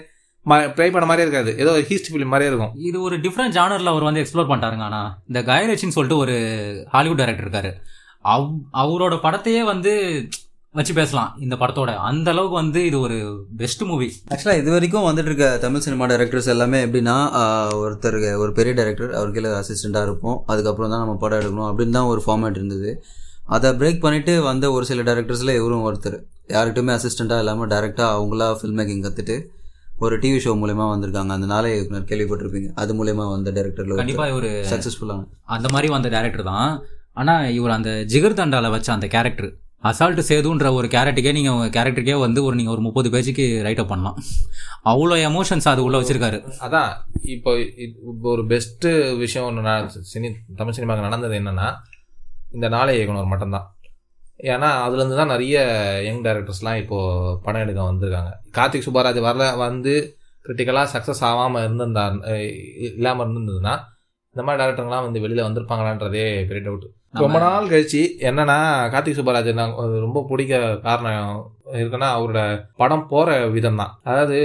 பேய் 0.76 0.92
படம் 0.92 1.08
மாதிரியே 1.08 1.28
இருக்காது. 1.28 1.52
ஏதோ 1.60 1.72
ஹீஸ்ட் 1.90 2.10
ஃபிலிம் 2.12 2.34
மாதிரியே 2.34 2.56
இருக்கும். 2.56 2.74
இது 2.76 3.02
ஒரு 3.02 3.18
டிஃப்ரெண்ட் 3.18 3.58
ஜானர்ல 3.60 3.92
அவர் 3.94 4.04
வந்து 4.04 4.22
எக்ஸ்ப்ளோர் 4.22 4.50
பண்ணிட்டாருங்க 4.52 4.86
ஆனா 4.90 5.18
இந்த 5.28 5.54
கயலட்சின்னு 5.54 5.98
சொல்லிட்டு 5.98 6.22
ஒரு 6.22 6.36
ஹாலிவுட் 6.92 7.18
டைரக்டர் 7.18 7.50
இருக்காரு. 7.50 7.72
அவ் 8.22 8.50
அவரோட 8.74 9.16
படத்தையே 9.24 9.64
வந்து 9.64 9.94
வச்சு 10.76 10.94
பேசலாம் 10.94 11.32
இந்த 11.40 11.56
படத்தோட. 11.56 11.92
அந்த 12.08 12.28
அளவுக்கு 12.32 12.58
வந்து 12.60 12.80
இது 12.86 12.98
ஒரு 13.00 13.18
பெஸ்ட் 13.58 13.84
மூவி 13.84 14.08
ஆக்சுவலாக 14.30 14.62
இது 14.62 14.70
வரைக்கும் 14.72 15.06
வந்துட்டு 15.08 15.30
இருக்க 15.30 15.48
தமிழ் 15.58 15.84
சினிமா 15.86 16.06
டைரக்டர்ஸ் 16.06 16.50
எல்லாமே 16.54 16.80
எப்படின்னா 16.86 17.16
ஆஹ், 17.40 17.74
ஒருத்தருக்கு 17.82 18.32
ஒரு 18.38 18.52
பெரிய 18.54 18.74
டைரக்டர் 18.74 19.12
அவர் 19.14 19.34
கீழே 19.36 19.50
அசிஸ்டண்ட்டாக 19.60 20.08
இருப்போம். 20.08 20.38
அதுக்கப்புறம் 20.48 20.92
தான் 20.94 21.04
நம்ம 21.04 21.16
படம் 21.18 21.40
எடுக்கணும் 21.42 21.70
அப்படின்னு 21.70 21.98
தான் 21.98 22.10
ஒரு 22.14 22.24
ஃபார்மேட் 22.26 22.60
இருந்தது. 22.60 22.92
அதை 23.50 23.70
பிரேக் 23.80 24.02
பண்ணிட்டு 24.02 24.34
வந்த 24.44 24.66
ஒரு 24.72 24.86
சில 24.86 25.02
டைரக்டர்ஸில் 25.04 25.54
இவரும் 25.56 25.86
ஒருத்தர். 25.88 26.18
யார்கிட்டயுமே 26.50 26.94
அசிஸ்டண்ட்டாக 26.98 27.44
இல்லாமல் 27.44 27.70
டேரெக்டாக 27.70 28.16
அவங்களா 28.16 28.48
ஃபில்ம் 28.58 28.80
மேக்கிங் 28.80 29.04
கற்றுட்டு 29.06 29.36
ஒரு 30.00 30.16
டிவி 30.20 30.40
ஷோ 30.44 30.54
மூலயமா 30.60 30.86
வந்திருக்காங்க. 30.92 31.34
அந்த 31.38 31.48
நாளே 31.52 31.70
இயக்குனர் 31.74 32.08
கேள்விப்பட்டிருப்பீங்க. 32.10 32.70
அது 32.76 32.92
மூலயமா 32.94 33.26
வந்த 33.30 33.50
கண்டிப்பா 33.52 34.00
டேரக்டரில் 34.00 34.32
இவரு 34.34 34.52
சக்ஸஸ்ஃபுல்லான 34.72 35.26
அந்த 35.50 35.68
மாதிரி 35.70 35.90
வந்த 35.94 36.10
டேரக்டர் 36.10 36.50
தான். 36.52 36.72
ஆனா 37.18 37.34
இவர் 37.54 37.76
அந்த 37.76 37.90
ஜிகர் 38.12 38.40
தண்டால 38.40 38.70
வச்ச 38.72 38.90
அந்த 38.94 39.08
கேரக்டர் 39.10 39.50
அசால்ட் 39.90 40.22
சேதுன்ற 40.30 40.68
ஒரு 40.78 40.88
கேரக்டருக்கே 40.94 41.34
உங்கள் 41.54 41.74
கேரக்டருக்கே 41.78 42.16
வந்து 42.26 42.40
ஒரு 42.48 42.56
நீங்கள் 42.60 42.76
ஒரு 42.76 42.84
முப்பது 42.88 43.08
பேஜுக்கு 43.14 43.46
ரைட்டப் 43.68 43.92
பண்ணலாம். 43.92 44.18
அவ்வளோ 44.92 45.16
எமோஷன்ஸ் 45.30 45.68
அது 45.72 45.84
உள்ளே 45.86 46.00
வச்சுருக்காரு. 46.00 46.38
அதான் 46.66 46.92
இப்போ 47.36 47.52
இப்போ 47.86 48.30
ஒரு 48.36 48.44
பெஸ்ட்டு 48.52 48.92
விஷயம் 49.24 49.48
ஒன்று 49.50 49.68
நான் 49.70 49.92
சினி 50.14 50.30
தமிழ் 50.60 50.78
சினிமாவுக்கு 50.78 51.08
நடந்தது 51.08 51.36
என்னென்னா 51.42 51.68
இந்த 52.58 52.68
நாளை 52.76 52.94
இயக்குனர் 52.98 53.32
மட்டும்தான். 53.34 53.68
ஏன்னா 54.54 54.70
அதுலேருந்து 54.86 55.20
தான் 55.20 55.34
நிறைய 55.34 55.58
யங் 56.08 56.24
டேரக்டர்ஸ்லாம் 56.26 56.80
இப்போது 56.84 57.38
படம் 57.46 57.64
எடுக்க 57.66 57.82
வந்திருக்காங்க. 57.92 58.32
கார்த்திக் 58.58 58.86
சுப்பராஜ் 58.88 59.20
வரல 59.28 59.46
வந்து 59.68 59.94
கிரிட்டிக்கலாக 60.46 60.88
சக்ஸஸ் 60.94 61.24
ஆகாமல் 61.28 61.64
இருந்திருந்தா 61.66 62.06
இல்லாமல் 62.90 63.24
இருந்திருந்ததுன்னா 63.26 63.76
இந்த 64.36 64.44
மாதிரி 64.44 64.62
டேரக்டர்லாம் 64.62 65.04
வந்து 65.04 65.20
வெளியில் 65.20 65.48
வந்திருப்பாங்களான்றதே 65.48 66.28
பெரிய 66.48 66.64
டவுட் 66.64 66.86
ரொம்ப 67.18 67.40
நாள் 67.40 67.70
கழிச்சு 67.70 68.00
என்னன்னா 68.22 68.56
கார்த்திக் 68.94 69.18
சுப்பராஜ் 69.18 69.50
நான் 69.54 69.74
ரொம்ப 70.00 70.24
பிடிக்க 70.24 70.54
காரணம் 70.80 71.36
இருக்குன்னா 71.74 72.08
அவரோட 72.14 72.40
படம் 72.76 73.08
போற 73.08 73.28
விதம் 73.48 73.76
தான் 73.76 73.92
அதாவது 74.04 74.38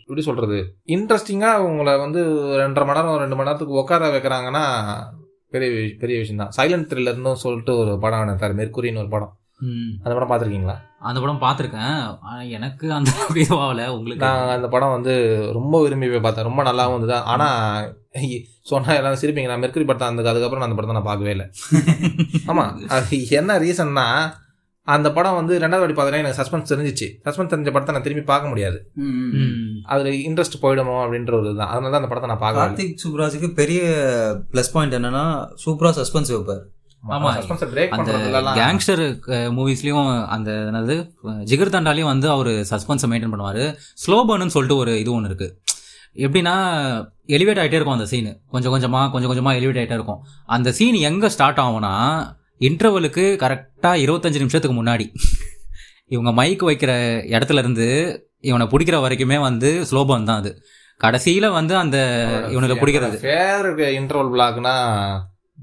எப்படி 0.00 0.22
சொல்றது? 0.22 0.58
இன்ட்ரெஸ்டிங்கா 0.88 1.50
உங்களை 1.66 1.96
வந்து 1.96 2.22
ரெண்டரை 2.58 2.86
மணி 2.86 2.98
நேரம் 2.98 3.20
ரெண்டு 3.20 3.36
மணி 3.36 3.48
நேரத்துக்கு 3.48 3.80
உட்கார 3.80 4.08
வைக்கிறாங்கன்னா 4.10 4.64
பெரிய 5.52 5.70
பெரிய 5.98 6.16
விஷயம் 6.18 6.42
தான் 6.42 6.54
சைலண்ட் 6.56 6.88
த்ரில்லர்னு 6.90 7.32
சொல்லிட்டு 7.36 7.74
ஒரு 7.76 7.92
படம் 7.98 8.24
எடுத்தாரு 8.24 8.54
மெர்க்குரின்னு 8.54 8.98
ஒரு 8.98 9.08
படம். 9.08 9.32
அந்த 10.02 10.14
படம் 10.18 10.30
பார்த்துருக்கீங்களா? 10.30 10.76
அந்த 10.98 11.20
படம் 11.20 11.40
பார்த்துருக்கேன். 11.40 12.48
எனக்கு 12.48 12.92
அந்த 12.92 13.10
இதுவாகல 13.34 13.86
உங்களுக்கு 13.88 14.24
நான் 14.24 14.48
அந்த 14.48 14.68
படம் 14.68 14.90
வந்து 14.90 15.14
ரொம்ப 15.52 15.82
விரும்பி 15.82 16.08
போய் 16.08 16.20
பார்த்தேன். 16.20 16.44
ரொம்ப 16.44 16.62
நல்லாவும் 16.62 16.96
இருந்தது. 16.96 17.12
ஆனா 17.12 17.48
சொன்னா 18.62 18.94
எல்லாரும் 18.94 19.20
சிரிப்பீங்க. 19.20 19.46
நான் 19.46 19.62
மெர்க்குரி 19.62 19.86
படம் 19.86 20.08
அந்த 20.08 20.30
அதுக்கப்புறம் 20.30 20.62
நான் 20.62 20.68
அந்த 20.68 20.76
படத்தை 20.76 20.96
நான் 20.96 21.10
பார்க்கவே 21.10 21.30
இல்லை. 21.30 21.46
ஆமா. 22.50 22.64
அது 22.88 23.28
என்ன 23.28 23.58
ரீசன்னா 23.58 24.06
அந்த 24.86 25.12
படம் 25.12 25.34
வந்து 25.34 25.58
ரெண்டாவது 25.58 25.78
வாட்டி 25.78 25.94
பார்த்தா 25.94 26.18
எனக்கு 26.18 26.40
சஸ்பென்ஸ் 26.42 26.72
தெரிஞ்சிச்சு. 26.72 27.06
சஸ்பென்ஸ் 27.24 27.52
தெரிஞ்ச 27.52 27.70
படத்தை 27.72 27.94
நான் 27.94 28.02
திரும்பி 28.02 28.24
பார்க்க 28.24 28.48
முடியாது. 28.48 28.78
அதுல 29.84 30.08
இன்ட்ரெஸ்ட் 30.08 30.58
போயிடுமோ 30.62 30.96
அப்படின்ற 31.04 31.32
ஒரு 31.32 31.46
இதுதான். 31.48 31.68
அதனால 31.68 31.90
தான் 31.90 32.02
அந்த 32.02 32.08
படத்தை 32.08 32.30
நான் 32.30 32.42
பார்க்கல 32.44 32.58
கார்த்திக் 32.58 32.96
சுப்ராஜுக்கு 33.04 33.54
பெரிய 33.54 33.82
ப்ளஸ் 34.52 34.72
பாயிண்ட் 34.72 34.94
என்னன்னா 34.94 35.24
சூப்பராக 35.64 35.94
சஸ்பென்ஸ் 36.00 36.32
வைப்பார். 36.34 36.64
ஆமா. 37.16 37.30
அந்த 37.96 38.12
கேங்ஸ்டர் 38.58 39.02
மூவிஸ்லயும் 39.56 40.08
அந்த 40.34 40.50
என்னது 40.70 40.96
ஜிகர் 41.50 41.74
தண்டாலையும் 41.74 42.10
வந்து 42.12 42.28
அவர் 42.34 42.50
சஸ்பென்ஸை 42.70 43.08
மெயின்டைன் 43.12 43.32
பண்ணுவாரு. 43.34 43.64
ஸ்லோ 44.02 44.18
பர்னு 44.28 44.54
சொல்லிட்டு 44.56 44.80
ஒரு 44.82 44.92
இது 45.02 45.12
ஒன்று 45.16 45.30
இருக்கு. 45.30 45.48
எப்படின்னா 46.24 46.54
எலிவேட் 47.36 47.60
ஆகிட்டே 47.60 47.78
இருக்கும் 47.78 47.96
அந்த 47.96 48.06
சீன் 48.12 48.30
கொஞ்சம் 48.54 48.72
கொஞ்சமா 48.74 49.00
கொஞ்சம் 49.14 49.30
கொஞ்சமா 49.32 49.52
எலிவேட் 49.60 49.80
ஆகிட்டே 49.82 49.98
இருக்கும். 49.98 50.20
அந்த 50.56 50.72
சீன் 50.78 50.98
எங்க 51.10 51.28
ஸ்டார்ட் 51.36 51.60
ஆகும்னா 51.64 51.92
இன்டர்வலுக்கு 52.68 53.24
கரெக்டாக 53.44 54.02
இருபத்தஞ்சு 54.04 54.42
நிமிஷத்துக்கு 54.42 54.76
முன்னாடி. 54.80 55.06
இவங்க 56.14 56.32
மைக் 56.40 56.64
வைக்கிற 56.68 56.92
இடத்துல 57.34 57.62
இருந்து 57.64 57.88
இவனை 58.50 58.66
பிடிக்கிற 58.72 58.96
வரைக்குமே 59.04 59.38
வந்து 59.48 59.70
ஸ்லோபன் 59.90 60.28
தான் 60.30 60.40
அது. 60.42 60.52
கடைசியில 61.00 61.46
வந்து 61.58 61.74
அந்த 61.76 61.98
இவனுக்கு 62.54 62.80
பிடிக்கிறது. 62.82 63.16
இன்டர்வல் 64.00 64.32
பிளாக்னா 64.34 64.74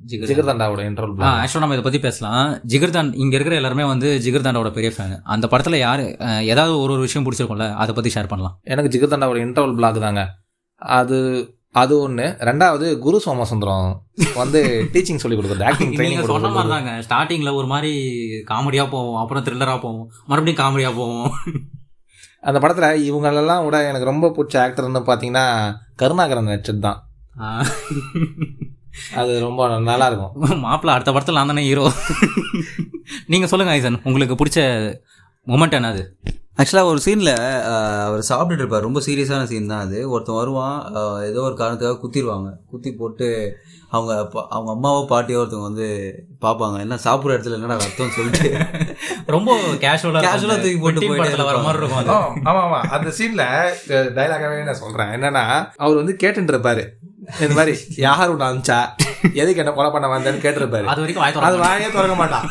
ஜிகர்தண்டாவோட 0.10 0.82
இன்டர்வல் 0.90 1.26
ஆக்சுவலாக 1.30 1.64
நம்ம 1.64 1.76
இதை 1.78 1.86
பற்றி 1.86 2.00
பேசலாம். 2.06 2.44
ஜிகர்தான் 2.72 3.10
இங்கே 3.24 3.36
இருக்கிற 3.38 3.56
எல்லாருமே 3.60 3.86
வந்து 3.92 4.08
ஜிகர்தாண்டோட 4.26 4.70
பெரிய 4.78 4.92
ஃபேன் 4.96 5.16
அந்த 5.34 5.46
படத்தில் 5.52 5.84
யார் 5.86 6.04
ஏதாவது 6.52 6.74
ஒரு 6.84 6.92
ஒரு 6.96 7.04
விஷயம் 7.08 7.26
பிடிச்சிருக்கும்ல 7.26 7.68
அதை 7.84 7.92
பற்றி 7.96 8.12
ஷேர் 8.16 8.32
பண்ணலாம். 8.32 8.56
எனக்கு 8.74 8.94
ஜிகர்தண்டாவோட 8.96 9.40
இன்டர்வல் 9.46 9.76
பிளாக் 9.80 10.06
தாங்க. 10.06 10.24
அது 10.82 11.18
அது 11.82 11.94
ஒண்ணு. 12.06 12.26
ரெண்டாவது 12.48 12.86
குரு 13.04 13.18
சோமசுந்தரம் 13.26 13.90
வந்து 14.40 14.62
டீச்சிங் 14.94 15.22
சொல்லி 15.24 15.38
கொடுக்குறது 15.38 15.68
ஆக்டிங் 15.70 15.94
ட்ரைனிங் 15.98 16.30
சொன்ன 16.32 16.50
மாதிரி 16.56 16.74
தாங்க 16.74 16.94
ஸ்டார்டிங்கில் 17.06 17.58
ஒரு 17.60 17.68
மாதிரி 17.74 17.92
காமெடியாக 18.50 18.90
போவோம் 18.96 19.20
அப்புறம் 19.22 19.46
த்ரில்லராக 19.46 19.80
போவோம் 19.86 20.08
மறுபடியும் 20.32 20.62
காமெடியாக 20.62 20.98
போவோம். 21.00 21.30
அந்த 22.50 22.58
படத்துல 22.64 22.88
இவங்களெல்லாம் 23.10 23.64
விட 23.66 23.78
எனக்கு 23.90 24.12
ரொம்ப 24.12 24.30
பிடிச்ச 24.38 24.58
ஆக்டர்னு 24.66 25.02
பாத்தீங்கன்னா 25.10 25.46
கருணாகரன் 26.02 26.52
நடிச்சது 26.52 26.82
தான் 26.88 27.00
அது 29.22 29.32
ரொம்ப 29.48 29.68
நல்லா 29.90 30.08
இருக்கும் 30.12 30.34
மாப்பிள்ள 30.66 30.96
அடுத்த 30.96 31.12
படத்தில் 31.16 31.40
நான் 31.40 31.52
தானே 31.52 31.64
ஹீரோ 31.70 31.86
நீங்கள் 33.32 33.52
சொல்லுங்கள் 33.52 33.76
ஐசன். 33.78 34.02
உங்களுக்கு 34.10 34.36
பிடிச்ச 34.42 34.60
மொமெண்ட் 35.48 35.78
என்னது 35.80 36.04
ஆக்சுவலாக 36.62 36.92
ஒரு 36.92 37.00
சீனில் 37.06 37.32
அவர் 38.08 38.30
சாப்பிட்டுட்டு 38.30 38.64
இருப்பார். 38.64 38.86
ரொம்ப 38.88 39.00
சீரியஸான 39.06 39.46
சீன் 39.52 39.70
தான் 39.72 39.84
அது. 39.86 40.00
ஒருத்தன் 40.14 40.40
வருவான் 40.40 40.76
ஏதோ 41.30 41.42
ஒரு 41.50 41.56
காரணத்துக்காக 41.62 42.00
குத்திடுவாங்க. 42.02 42.50
குத்தி 42.72 42.92
போட்டு 43.00 43.28
அவங்க 43.96 44.12
அவங்க 44.56 44.70
அம்மாவோ 44.76 45.00
பாட்டியோ 45.12 45.40
ஒருத்தவங்க 45.42 45.70
வந்து 45.70 45.88
பார்ப்பாங்க. 46.46 46.78
என்ன 46.86 46.98
சாப்பிட்ற 47.06 47.36
இடத்துல 47.36 47.58
என்னடா 47.60 47.78
ரத்தம்னு 47.86 48.18
சொல்லிட்டு. 48.18 48.50
ரொம்ப 49.36 49.56
கேஷுவலாக 49.86 50.32
ஆ 50.34 50.58
தூக்கி 50.66 50.80
போட்டு 50.84 51.08
போயிட்டே 51.08 51.48
வர 51.52 51.62
மாதிரி 51.68 51.82
இருக்கும் 51.84 52.02
அது. 52.02 52.14
ஆமா 52.50 52.62
ஆமா. 52.68 52.82
அந்த 52.98 53.12
சீன்ல 53.20 53.46
டைலாகாவே 54.20 54.62
நான் 54.70 54.84
சொல்றேன். 54.84 55.14
என்னன்னா 55.18 55.46
அவர் 55.84 56.02
வந்து 56.02 56.16
கேட்டுட்டு 56.24 56.54
இருப்பாரு. 56.56 56.86
இந்த 57.44 57.54
மாதிரி 57.58 57.74
யார் 58.04 58.30
உன்னை 58.34 58.46
அனுப்பிச்சா? 58.48 58.78
எதுக்கு 59.42 59.62
என்ன 59.64 59.72
கொலை 59.72 59.90
பண்ண 59.94 60.06
வந்தேன்னு 60.14 60.40
கேட்டிருப்பாரு. 60.46 60.86
அது 60.92 61.02
வரைக்கும் 61.02 61.24
வாய் 61.24 61.36
அது 61.48 61.58
வாயே 61.64 61.90
திறக்க 61.96 62.16
மாட்டான். 62.22 62.46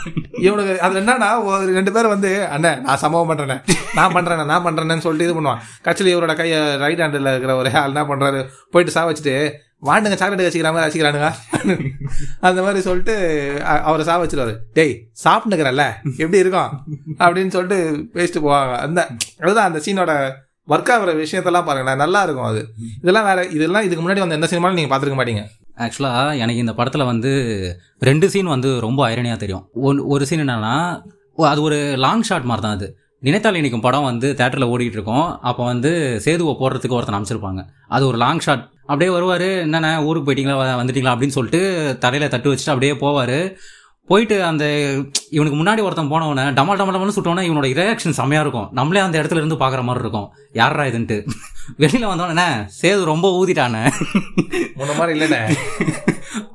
இவனுக்கு 0.47 0.75
அது 0.87 1.01
என்னன்னா 1.01 1.29
ஒரு 1.45 1.73
ரெண்டு 1.79 1.93
பேரும் 1.95 2.13
வந்து 2.15 2.31
அண்ணன் 2.55 2.83
நான் 2.83 3.01
சம்பவம் 3.05 3.31
பண்றேனே. 3.31 3.57
நான் 3.99 4.15
பண்றேன் 4.17 4.45
நான் 4.53 4.67
பண்றேன்னு 4.67 5.05
சொல்லிட்டு 5.07 5.27
இது 5.29 5.35
பண்ணுவான். 5.39 5.65
கட்சியில் 5.87 6.13
இவரோட 6.15 6.37
கையை 6.41 6.61
ரைட் 6.83 7.03
ஹேண்டில் 7.05 7.31
இருக்கிற 7.33 7.57
ஒரு 7.63 7.73
ஆள் 7.81 7.93
என்ன 7.93 8.05
பண்றாரு? 8.11 8.43
போயிட்டு 8.75 8.95
சா 8.97 9.03
வச்சுட்டு 9.09 9.35
வாண்டுங்க 9.89 10.17
சாக்லேட் 10.21 10.45
வச்சுக்கிற 10.47 10.71
மாதிரி 10.75 10.87
வச்சுக்கிறானுங்க. 10.87 11.29
அந்த 12.49 12.59
மாதிரி 12.65 12.81
சொல்லிட்டு 12.87 13.17
அவரை 13.89 14.05
சா 14.09 14.17
வச்சிருவாரு. 14.23 14.55
டேய் 14.79 14.95
சாப்பிட்டுக்கிறல்ல 15.25 15.87
எப்படி 16.23 16.43
இருக்கும்? 16.45 16.71
அப்படின்னு 17.25 17.55
சொல்லிட்டு 17.57 17.79
பேசிட்டு 18.15 18.45
போவாங்க. 18.47 18.77
அந்த 18.87 19.01
அதுதான் 19.43 19.69
அந்த 19.71 19.83
சீனோட 19.87 20.15
ஒர்க் 20.73 20.91
ஆகிற 20.95 21.13
விஷயத்தெல்லாம் 21.23 21.67
பாருங்களேன் 21.69 22.01
நல்லா 22.05 22.21
இருக்கும் 22.27 22.49
அது. 22.51 22.61
இதெல்லாம் 23.03 23.27
வேற 23.29 23.41
இதெல்லாம் 23.57 23.87
இதுக்கு 23.87 24.03
முன்னாடி 24.05 24.23
வந்து 24.25 24.39
எந்த 24.39 24.49
சினிமாலும் 24.53 24.79
நீங்க 24.79 24.93
பாத்துருக்க 24.93 25.19
மாட்டீங்க. 25.21 25.45
ஆக்சுவலாக 25.85 26.37
எனக்கு 26.45 26.63
இந்த 26.65 26.75
படத்தில் 26.79 27.11
வந்து 27.13 27.31
ரெண்டு 28.09 28.27
சீன் 28.33 28.55
வந்து 28.55 28.71
ரொம்ப 28.87 29.01
ஐரணியாக 29.13 29.39
தெரியும். 29.45 29.65
ஒன் 29.89 30.01
ஒரு 30.15 30.25
சீன் 30.31 30.45
என்னன்னா 30.47 30.75
அது 31.53 31.61
ஒரு 31.69 31.79
லாங் 32.05 32.27
ஷாட் 32.29 32.49
மாதிரி 32.51 32.65
தான் 32.67 32.77
அது. 32.79 32.89
நினைத்தால் 33.27 33.59
இன்றைக்கும் 33.59 33.85
படம் 33.87 34.07
வந்து 34.09 34.29
தேட்டரில் 34.39 34.71
ஓடிட்டு 34.73 34.97
இருக்கோம். 34.99 35.27
அப்போ 35.49 35.63
வந்து 35.71 35.91
சேதுவை 36.25 36.53
போடுறதுக்கு 36.61 36.97
ஒருத்தன் 36.99 37.19
அமைச்சிருப்பாங்க 37.19 37.63
அது 37.95 38.05
ஒரு 38.11 38.19
லாங் 38.23 38.45
ஷாட் 38.45 38.65
அப்படியே 38.91 39.11
வருவார் 39.17 39.49
என்னென்ன 39.65 39.91
ஊருக்கு 40.09 40.27
போயிட்டீங்களா 40.29 40.79
வந்துட்டீங்களா 40.81 41.13
அப்படின்னு 41.15 41.37
சொல்லிட்டு 41.39 41.61
தலையில் 42.05 42.33
தட்டு 42.35 42.51
வச்சுட்டு 42.53 42.75
அப்படியே 42.75 42.95
போவார். 43.05 43.39
போயிட்டு 44.07 44.45
அந்த 44.45 44.65
இவனுக்கு 45.31 45.59
முன்னாடி 45.59 45.83
ஒருத்தன் 45.83 46.11
போனவன 46.11 46.45
டமால் 46.53 46.81
டமால் 46.81 46.95
டமால்னு 46.95 47.19
சுட்டோன்னே 47.19 47.45
இவனோட 47.49 47.67
ரியாக்ஷன் 47.79 48.19
செம்மையாக 48.19 48.49
இருக்கும். 48.49 48.69
நம்மளே 48.73 49.01
அந்த 49.01 49.23
இடத்துல 49.23 49.41
இருந்து 49.41 49.55
பார்க்குற 49.55 49.83
மாதிரி 49.83 49.99
இருக்கும். 49.99 50.33
யாரா 50.53 50.83
இதுன்ட்டு. 50.83 51.29
வெளியில் 51.77 52.07
வந்தோடனே 52.07 52.69
சேது 52.83 53.05
ரொம்ப 53.05 53.45
ஊதிட்டானே. 53.45 53.91
முன்ன 54.77 54.97
மாதிரி 54.99 55.21
இல்லைண்ணே. 55.21 55.55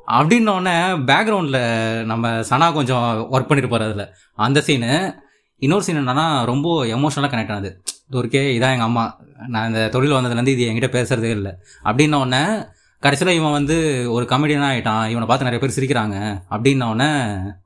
அப்படின்னோடனே 0.08 0.76
பேக்ரவுண்டில் 1.10 2.04
நம்ம 2.04 2.30
சனா 2.30 2.74
கொஞ்சம் 2.74 3.28
ஒர்க் 3.32 3.48
பண்ணிட்டு 3.48 3.68
போகிற 3.68 3.90
அதில். 3.90 4.14
அந்த 4.36 4.62
சீனு 4.62 5.16
இன்னொரு 5.58 5.84
சீன் 5.84 6.08
என்னன்னா 6.08 6.46
ரொம்ப 6.46 6.86
எமோஷனலாக 6.86 7.34
கனெக்ட் 7.34 7.52
ஆனது. 7.52 7.84
துர்க்கே 8.12 8.44
இதான் 8.50 8.76
எங்கள் 8.76 8.80
அம்மா. 8.80 9.20
நான் 9.48 9.68
இந்த 9.68 9.90
தொழில் 9.90 10.12
வந்ததுலேருந்து 10.12 10.48
இது 10.48 10.72
என்கிட்ட 10.72 10.92
பேசுறதே 10.92 11.30
இல்லை. 11.30 11.52
அப்படின்ன 11.84 12.16
உடனே 12.16 12.66
கடைசியில் 13.06 13.38
இவன் 13.38 13.56
வந்து 13.58 13.76
ஒரு 14.16 14.26
கமெடியனாக 14.30 14.74
ஆயிட்டான் 14.74 15.04
இவனை 15.12 15.26
பார்த்து 15.30 15.48
நிறைய 15.48 15.60
பேர் 15.62 15.76
சிரிக்கிறாங்க 15.76 16.18
அப்படின்னோடனே 16.56 17.10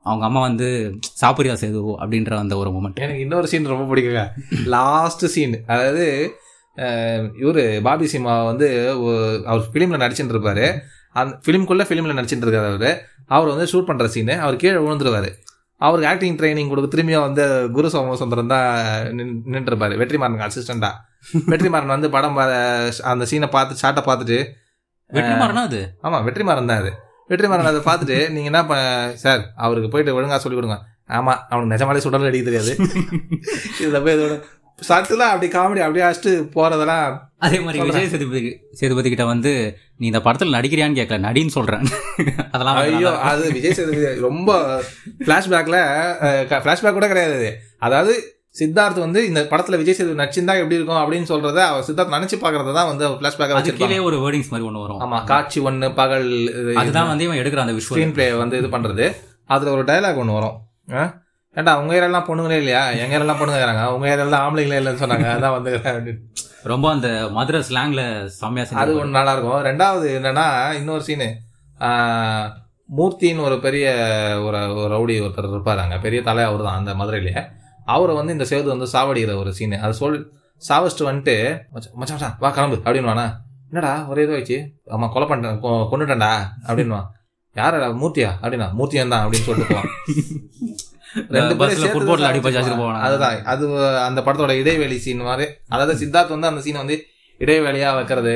அவங்க 0.08 0.24
அம்மா 0.28 0.40
வந்து 0.48 0.68
சாப்பிரியா 1.22 1.54
சேது? 1.62 1.80
அப்படின்ற 2.02 2.32
அந்த 2.44 2.54
ஒரு 2.62 2.70
மூமெண்ட் 2.74 3.02
எனக்கு 3.06 3.24
இன்னொரு 3.26 3.50
சீன் 3.52 3.72
ரொம்ப 3.72 3.86
பிடிக்குங்க. 3.90 4.24
லாஸ்ட் 4.76 5.24
சீன் 5.34 5.56
அதாவது 5.72 6.06
இவர் 7.42 7.62
பாபி 7.86 8.06
சிம்மா 8.12 8.34
வந்து 8.50 8.68
அவர் 9.50 9.64
ஃபிலிமில் 9.72 10.02
நடிச்சுட்டு 10.04 10.34
இருப்பாரு. 10.36 10.66
அந்த 11.20 11.32
ஃபிலிம்குள்ளே 11.44 11.86
ஃபிலிமில் 11.88 12.18
நடிச்சுட்டு 12.18 12.46
இருக்காரு 12.46 12.68
அவர். 12.72 12.90
அவர் 13.34 13.52
வந்து 13.54 13.66
ஷூட் 13.72 13.88
பண்ணுற 13.88 14.06
சீனு 14.14 14.34
அவர் 14.44 14.62
கீழே 14.62 14.78
விழுந்துருவார். 14.84 15.30
அவருக்கு 15.80 16.08
ஆக்டிங் 16.12 16.38
ட்ரைனிங் 16.40 16.70
கொடுக்க 16.70 16.88
திரும்பியும் 16.94 17.26
வந்து 17.28 17.44
குரு 17.76 17.88
சோமசுந்தரம் 17.94 18.52
தான் 18.54 18.68
நின்றுருப்பாரு. 19.54 19.94
வெற்றிமாறனுக்கு 20.00 20.48
அசிஸ்டண்டா 20.48 20.90
வெற்றிமாறன் 21.52 21.96
வந்து 21.96 22.10
படம் 22.16 22.40
அந்த 23.12 23.26
சீனை 23.30 23.48
பார்த்து 23.56 23.82
ஷாட்டை 23.82 24.02
பார்த்துட்டு 24.08 24.38
வெற்றிமாறனா 25.16 25.62
அது? 25.68 25.80
ஆமாம் 26.06 26.24
வெற்றிமாறன் 26.26 26.70
தான் 26.70 26.80
அது. 26.82 26.90
வெற்றிமாறன் 27.30 27.70
அதை 27.70 27.80
பார்த்துட்டு 27.88 28.16
நீங்கள் 28.34 28.50
என்ன 28.52 28.60
சார் 29.24 29.42
அவருக்கு 29.64 29.90
போயிட்டு 29.92 30.16
ஒழுங்கா 30.18 30.38
சொல்லி 30.44 30.58
கொடுங்க. 30.58 30.78
ஆமாம் 31.18 31.40
அவனுக்கு 31.50 31.74
நிஜமாலே 31.74 32.02
சுடல் 32.04 32.30
அடிக்க 32.30 32.46
தெரியாது. 32.48 32.72
இதில் 33.82 34.02
போய் 34.04 34.16
இதோட 34.16 34.34
சட்டுலாம் 34.78 35.32
அப்படி 35.32 35.46
காமெடி 35.54 35.80
அப்படியே 35.84 36.04
அடிச்சுட்டு 36.06 36.32
போகிறதெல்லாம் 36.54 37.06
அதே 37.46 37.58
மாதிரி 37.64 37.80
விஜய் 37.88 38.10
சேதுபதி 38.12 38.40
சேதுபதி 38.80 39.08
கிட்ட 39.12 39.24
வந்து 39.32 39.52
நீ 40.00 40.04
இந்த 40.10 40.20
படத்தில் 40.26 40.54
நடிக்கிறியான்னு 40.56 40.98
கேட்கல 41.00 41.20
நடின்னு 41.26 41.56
சொல்றேன். 41.56 41.84
அதெல்லாம் 42.52 42.78
ஐயோ 42.82 43.12
அது 43.30 43.44
விஜய் 43.56 43.76
சேதுபதி 43.78 44.22
ரொம்ப 44.28 44.50
ஃப்ளாஷ்பேக்கில் 45.26 45.80
ஃப்ளாஷ்பேக் 46.64 46.98
கூட 46.98 47.08
கிடையாது 47.12 47.34
அது. 47.40 47.50
அதாவது 47.86 48.14
சித்தார்த் 48.54 49.00
வந்து 49.02 49.20
இந்த 49.26 49.40
படத்தில் 49.46 49.78
விஜய் 49.80 49.96
சேதுபதி 49.96 50.20
நடிச்சிருந்தா 50.20 50.54
எப்படி 50.60 50.76
இருக்கும் 50.76 51.00
அப்படின்னு 51.00 51.28
சொல்றத 51.30 51.58
அவர் 51.66 51.84
சித்தார்த் 51.88 52.14
நினைச்சு 52.14 52.36
பார்க்கறத 52.36 52.72
தான் 52.72 52.88
வந்து 52.88 53.04
கீழே 53.10 53.56
வச்சிருப்பாங்க. 53.58 53.98
ஒரு 54.08 54.16
வேர்டிங்ஸ் 54.24 54.50
மாதிரி 54.52 54.66
ஒன்று 54.68 54.82
வரும். 54.84 55.00
ஆமா 55.04 55.18
காட்சி 55.24 55.58
ஒன்று 55.60 55.88
பகல் 55.94 56.26
அதுதான் 56.80 57.10
வந்து 57.10 57.24
இவன் 57.24 57.40
எடுக்கிற 57.40 57.62
அந்த 57.64 57.74
ஸ்க்ரீன் 57.86 58.14
பிளே 58.16 58.26
வந்து 58.34 58.58
இது 58.58 58.68
பண்றது. 58.68 59.06
அதுல 59.50 59.72
ஒரு 59.72 59.84
டயலாக் 59.84 60.20
ஒன்று 60.22 60.38
வரும். 60.38 60.56
ஆ? 60.92 61.04
ஏன்டா 61.56 61.72
உங்க 61.80 61.92
ஏரியாலாம் 61.96 62.26
பொண்ணுங்களே 62.26 62.58
இல்லையா? 62.58 62.82
எங்க 63.02 63.14
ஏரியாலாம் 63.16 63.38
பொண்ணுங்க 63.40 63.58
இருக்கிறாங்க 63.58 63.84
உங்க 63.94 64.06
ஏரியாலாம் 64.10 64.42
ஆம்பளைங்களே 64.44 64.80
இல்லைன்னு 64.80 65.02
சொன்னாங்க. 65.02 65.28
அதான் 65.36 65.56
வந்து. 65.56 66.12
ரொம்ப 66.64 66.86
அந்த 66.90 67.08
மதுரை 67.32 67.60
ஸ்லாங்ல 67.68 68.02
செம்மையா 68.36 68.64
அது 68.82 68.98
ஒன்று 68.98 69.16
நல்லா 69.18 69.32
இருக்கும். 69.32 69.62
ரெண்டாவது 69.68 70.08
என்னன்னா 70.18 70.46
இன்னொரு 70.74 71.02
சீனு 71.02 71.28
மூர்த்தின்னு 72.88 73.42
ஒரு 73.42 73.56
பெரிய 73.60 73.86
ஒரு 74.44 74.58
ஒரு 74.74 74.90
ரவுடி 74.94 75.16
ஒருத்தர் 75.22 75.50
இருப்பாரு 75.50 75.82
அங்க. 75.84 75.98
பெரிய 76.00 76.20
தலை 76.22 76.44
அவர் 76.44 76.62
தான் 76.62 76.78
அந்த 76.78 76.94
மதுரையிலேயே 76.94 77.42
அவரை 77.84 78.14
வந்து 78.14 78.32
இந்த 78.32 78.44
சேது 78.44 78.64
வந்து 78.64 78.86
சாவடிக்கிற 78.92 79.36
ஒரு 79.36 79.54
சீனு 79.54 79.80
அது 79.80 79.94
சொல் 79.94 80.32
சாவச்சிட்டு 80.68 81.08
வந்துட்டு 81.10 81.60
மச்சான், 81.92 82.36
வா 82.38 82.50
கிளம்பு 82.50 82.76
அப்படின்னு 82.76 83.34
என்னடா 83.72 84.06
ஒரே 84.08 84.24
இதுவாச்சு 84.24 84.56
ஆமா 84.86 85.12
கொலை 85.12 85.28
பண்ணிட்டேன் 85.28 85.58
கொ- 85.62 85.88
கொன்னுட்டேன்டா 85.90 86.30
அப்படின்னுவான். 86.66 87.06
யாரடா 87.54 87.88
மூர்த்தியா? 87.88 88.30
அப்படின்னா 88.42 88.70
மூர்த்தியன் 88.78 89.08
தான் 89.08 89.28
அப்படின்னு 89.28 89.46
சொல்லிட்டு 89.46 89.74
போவான். 89.74 89.90
ரெண்டு 91.28 91.56
பேரும் 91.56 92.06
தான் 92.06 92.22
அடி 92.22 92.38
போவாங்க 92.38 92.98
அதுதான். 92.98 93.44
அது 93.44 93.88
அந்த 93.98 94.20
படத்தோட 94.20 94.50
இடைவெளி 94.50 94.98
சீன் 94.98 95.20
மாதிரி. 95.20 95.52
அதாவது 95.68 96.06
சித்தார்த் 96.06 96.28
வந்து 96.28 96.46
அந்த 96.46 96.60
சீனை 96.60 96.72
வந்து 96.72 97.04
இடைவெளியா 97.38 97.94
வைக்கிறது. 97.94 98.34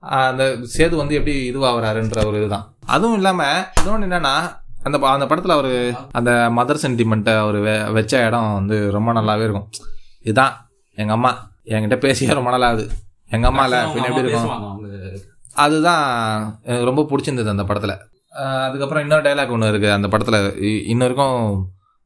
அந்த 0.00 0.44
சேது 0.76 0.94
வந்து 0.94 1.14
எப்படி 1.14 1.54
இதுவாகிறாருன்ற 1.54 2.26
ஒரு 2.26 2.36
இதுதான். 2.36 2.76
அதுவும் 2.86 3.14
இல்லாம 3.14 3.42
இன்னொன்று 3.74 4.06
என்னன்னா 4.06 4.34
அந்த 4.86 4.96
அந்த 5.14 5.26
படத்துல 5.30 5.56
அவரு 5.56 5.72
அந்த 6.18 6.30
மதர் 6.56 6.82
சென்டிமெண்ட்டை 6.84 7.34
அவர் 7.44 7.58
வச்ச 7.96 8.22
இடம் 8.26 8.54
வந்து 8.58 8.76
ரொம்ப 8.96 9.12
நல்லாவே 9.18 9.44
இருக்கும். 9.46 9.68
இதுதான் 10.26 10.54
எங்க 10.98 11.12
அம்மா. 11.18 11.32
என்கிட்ட 11.74 11.96
பேசியே 12.04 12.36
ரொம்ப 12.38 12.50
நாள் 12.54 12.66
ஆகுது 12.68 12.84
எங்க 13.36 13.46
அம்மா 13.50 13.62
இல்ல 13.64 13.78
பின்ன 13.94 14.08
எப்படி 14.10 14.26
இருக்கும். 14.26 14.50
அதுதான் 15.64 16.04
எனக்கு 16.66 16.88
ரொம்ப 16.90 17.02
பிடிச்சிருந்தது 17.10 17.54
அந்த 17.54 17.64
படத்தில். 17.70 17.96
அதுக்கப்புறம் 18.66 19.04
இன்னொரு 19.04 19.24
டைலாக் 19.26 19.54
ஒன்று 19.56 19.72
இருக்குது 19.72 19.96
அந்த 19.98 20.08
படத்தில் 20.12 20.40
இன்னொருக்கும் 20.92 21.38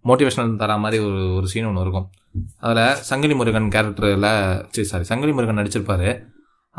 மோட்டிவேஷனல் 0.05 0.59
தர 0.63 0.77
மாதிரி 0.85 0.99
ஒரு 1.07 1.21
ஒரு 1.37 1.47
சீன் 1.53 1.69
ஒன்று 1.71 1.85
இருக்கும். 1.87 2.09
அதில் 2.67 3.01
சங்கிலி 3.11 3.35
முருகன் 3.35 3.73
கேரக்டரில் 3.75 4.31
சரி 4.75 4.89
சாரி 4.91 5.05
சங்கிலி 5.11 5.33
முருகன் 5.33 5.61
நடிச்சிருப்பாரு. 5.61 6.11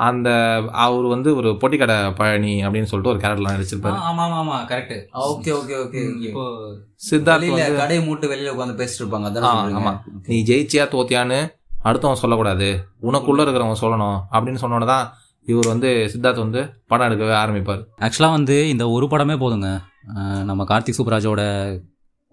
அந்த 0.07 0.29
அவர் 0.83 1.05
வந்து 1.13 1.29
ஒரு 1.39 1.49
பொட்டிக்கடை 1.61 1.95
பழனி 2.19 2.53
அப்படின்னு 2.65 2.89
சொல்லிட்டு 2.91 3.13
ஒரு 3.13 3.21
கேரக்டர்லாம் 3.23 3.55
நடிச்சிருப்பாரு. 3.57 3.97
ஆமா 4.09 4.23
ஆமா 4.25 4.37
ஆமா 4.41 4.57
கரெக்ட் 4.71 4.95
ஓகே 5.29 5.51
ஓகே 5.59 5.75
ஓகே. 5.83 6.01
இப்போ 6.27 6.43
சித்தார்த் 7.09 7.77
கடையை 7.81 8.01
மூட்டு 8.05 8.31
வெளியில 8.31 8.53
உட்காந்து 8.55 8.77
பேசிட்டு 8.81 9.01
இருப்பாங்க 9.03 9.29
அதான் 9.31 9.77
ஆமா. 9.81 9.93
நீ 10.29 10.37
ஜெயிச்சியா 10.49 10.85
தோத்தியான்னு 10.95 11.39
அடுத்தவன் 11.89 12.21
சொல்லக்கூடாது. 12.23 12.69
உனக்குள்ள 13.09 13.43
இருக்கிறவன் 13.43 13.83
சொல்லணும் 13.83 14.17
அப்படின்னு 14.33 14.63
சொன்னோன்னு 14.63 14.91
தான் 14.93 15.05
இவர் 15.47 15.71
வந்து 15.73 15.89
சித்தார்த் 16.13 16.43
வந்து 16.45 16.61
படம் 16.91 17.07
எடுக்கவே 17.07 17.35
ஆரம்பிப்பார். 17.43 17.83
ஆக்சுவலாக 18.05 18.37
வந்து 18.37 18.57
இந்த 18.69 18.83
ஒரு 18.95 19.05
படமே 19.13 19.37
போதுங்க. 19.43 19.69
நம்ம 20.49 20.61
கார்த்திக் 20.63 20.97
சூப்பராஜோட 20.97 21.41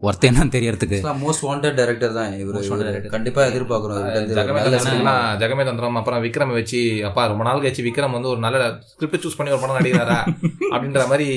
ஒர்த் 0.03 0.25
என்னன்னு 0.29 0.55
தெரியறதுக்கு. 0.55 0.97
மோஸ்ட் 1.21 1.45
வாண்டட் 1.45 1.77
டைரக்டர் 1.77 2.13
தான் 2.13 2.33
இவரு. 2.35 2.57
கண்டிப்பா 3.11 3.43
ஒரு 3.79 3.95
ஜெகமே 5.41 5.65
தந்திரம் 5.65 5.97
அப்புறம் 5.97 6.25
விக்ரம் 6.25 6.53
வச்சு 6.53 6.81
அப்பா 7.03 7.23
ரொம்ப 7.27 7.45
நாள் 7.45 7.61
கழிச்சு 7.61 7.87
விக்ரம் 7.87 8.11
வந்து 8.11 8.29
ஒரு 8.29 8.41
நல்ல 8.41 8.59
ஸ்கிரிப்ட் 8.91 9.23
சூஸ் 9.25 9.39
பண்ணி 9.39 9.53
ஒரு 9.53 9.63
படம் 9.63 9.79
நடிக்கிறாரா? 9.79 10.19
அப்படின்ற 10.73 11.05
மாதிரி 11.09 11.29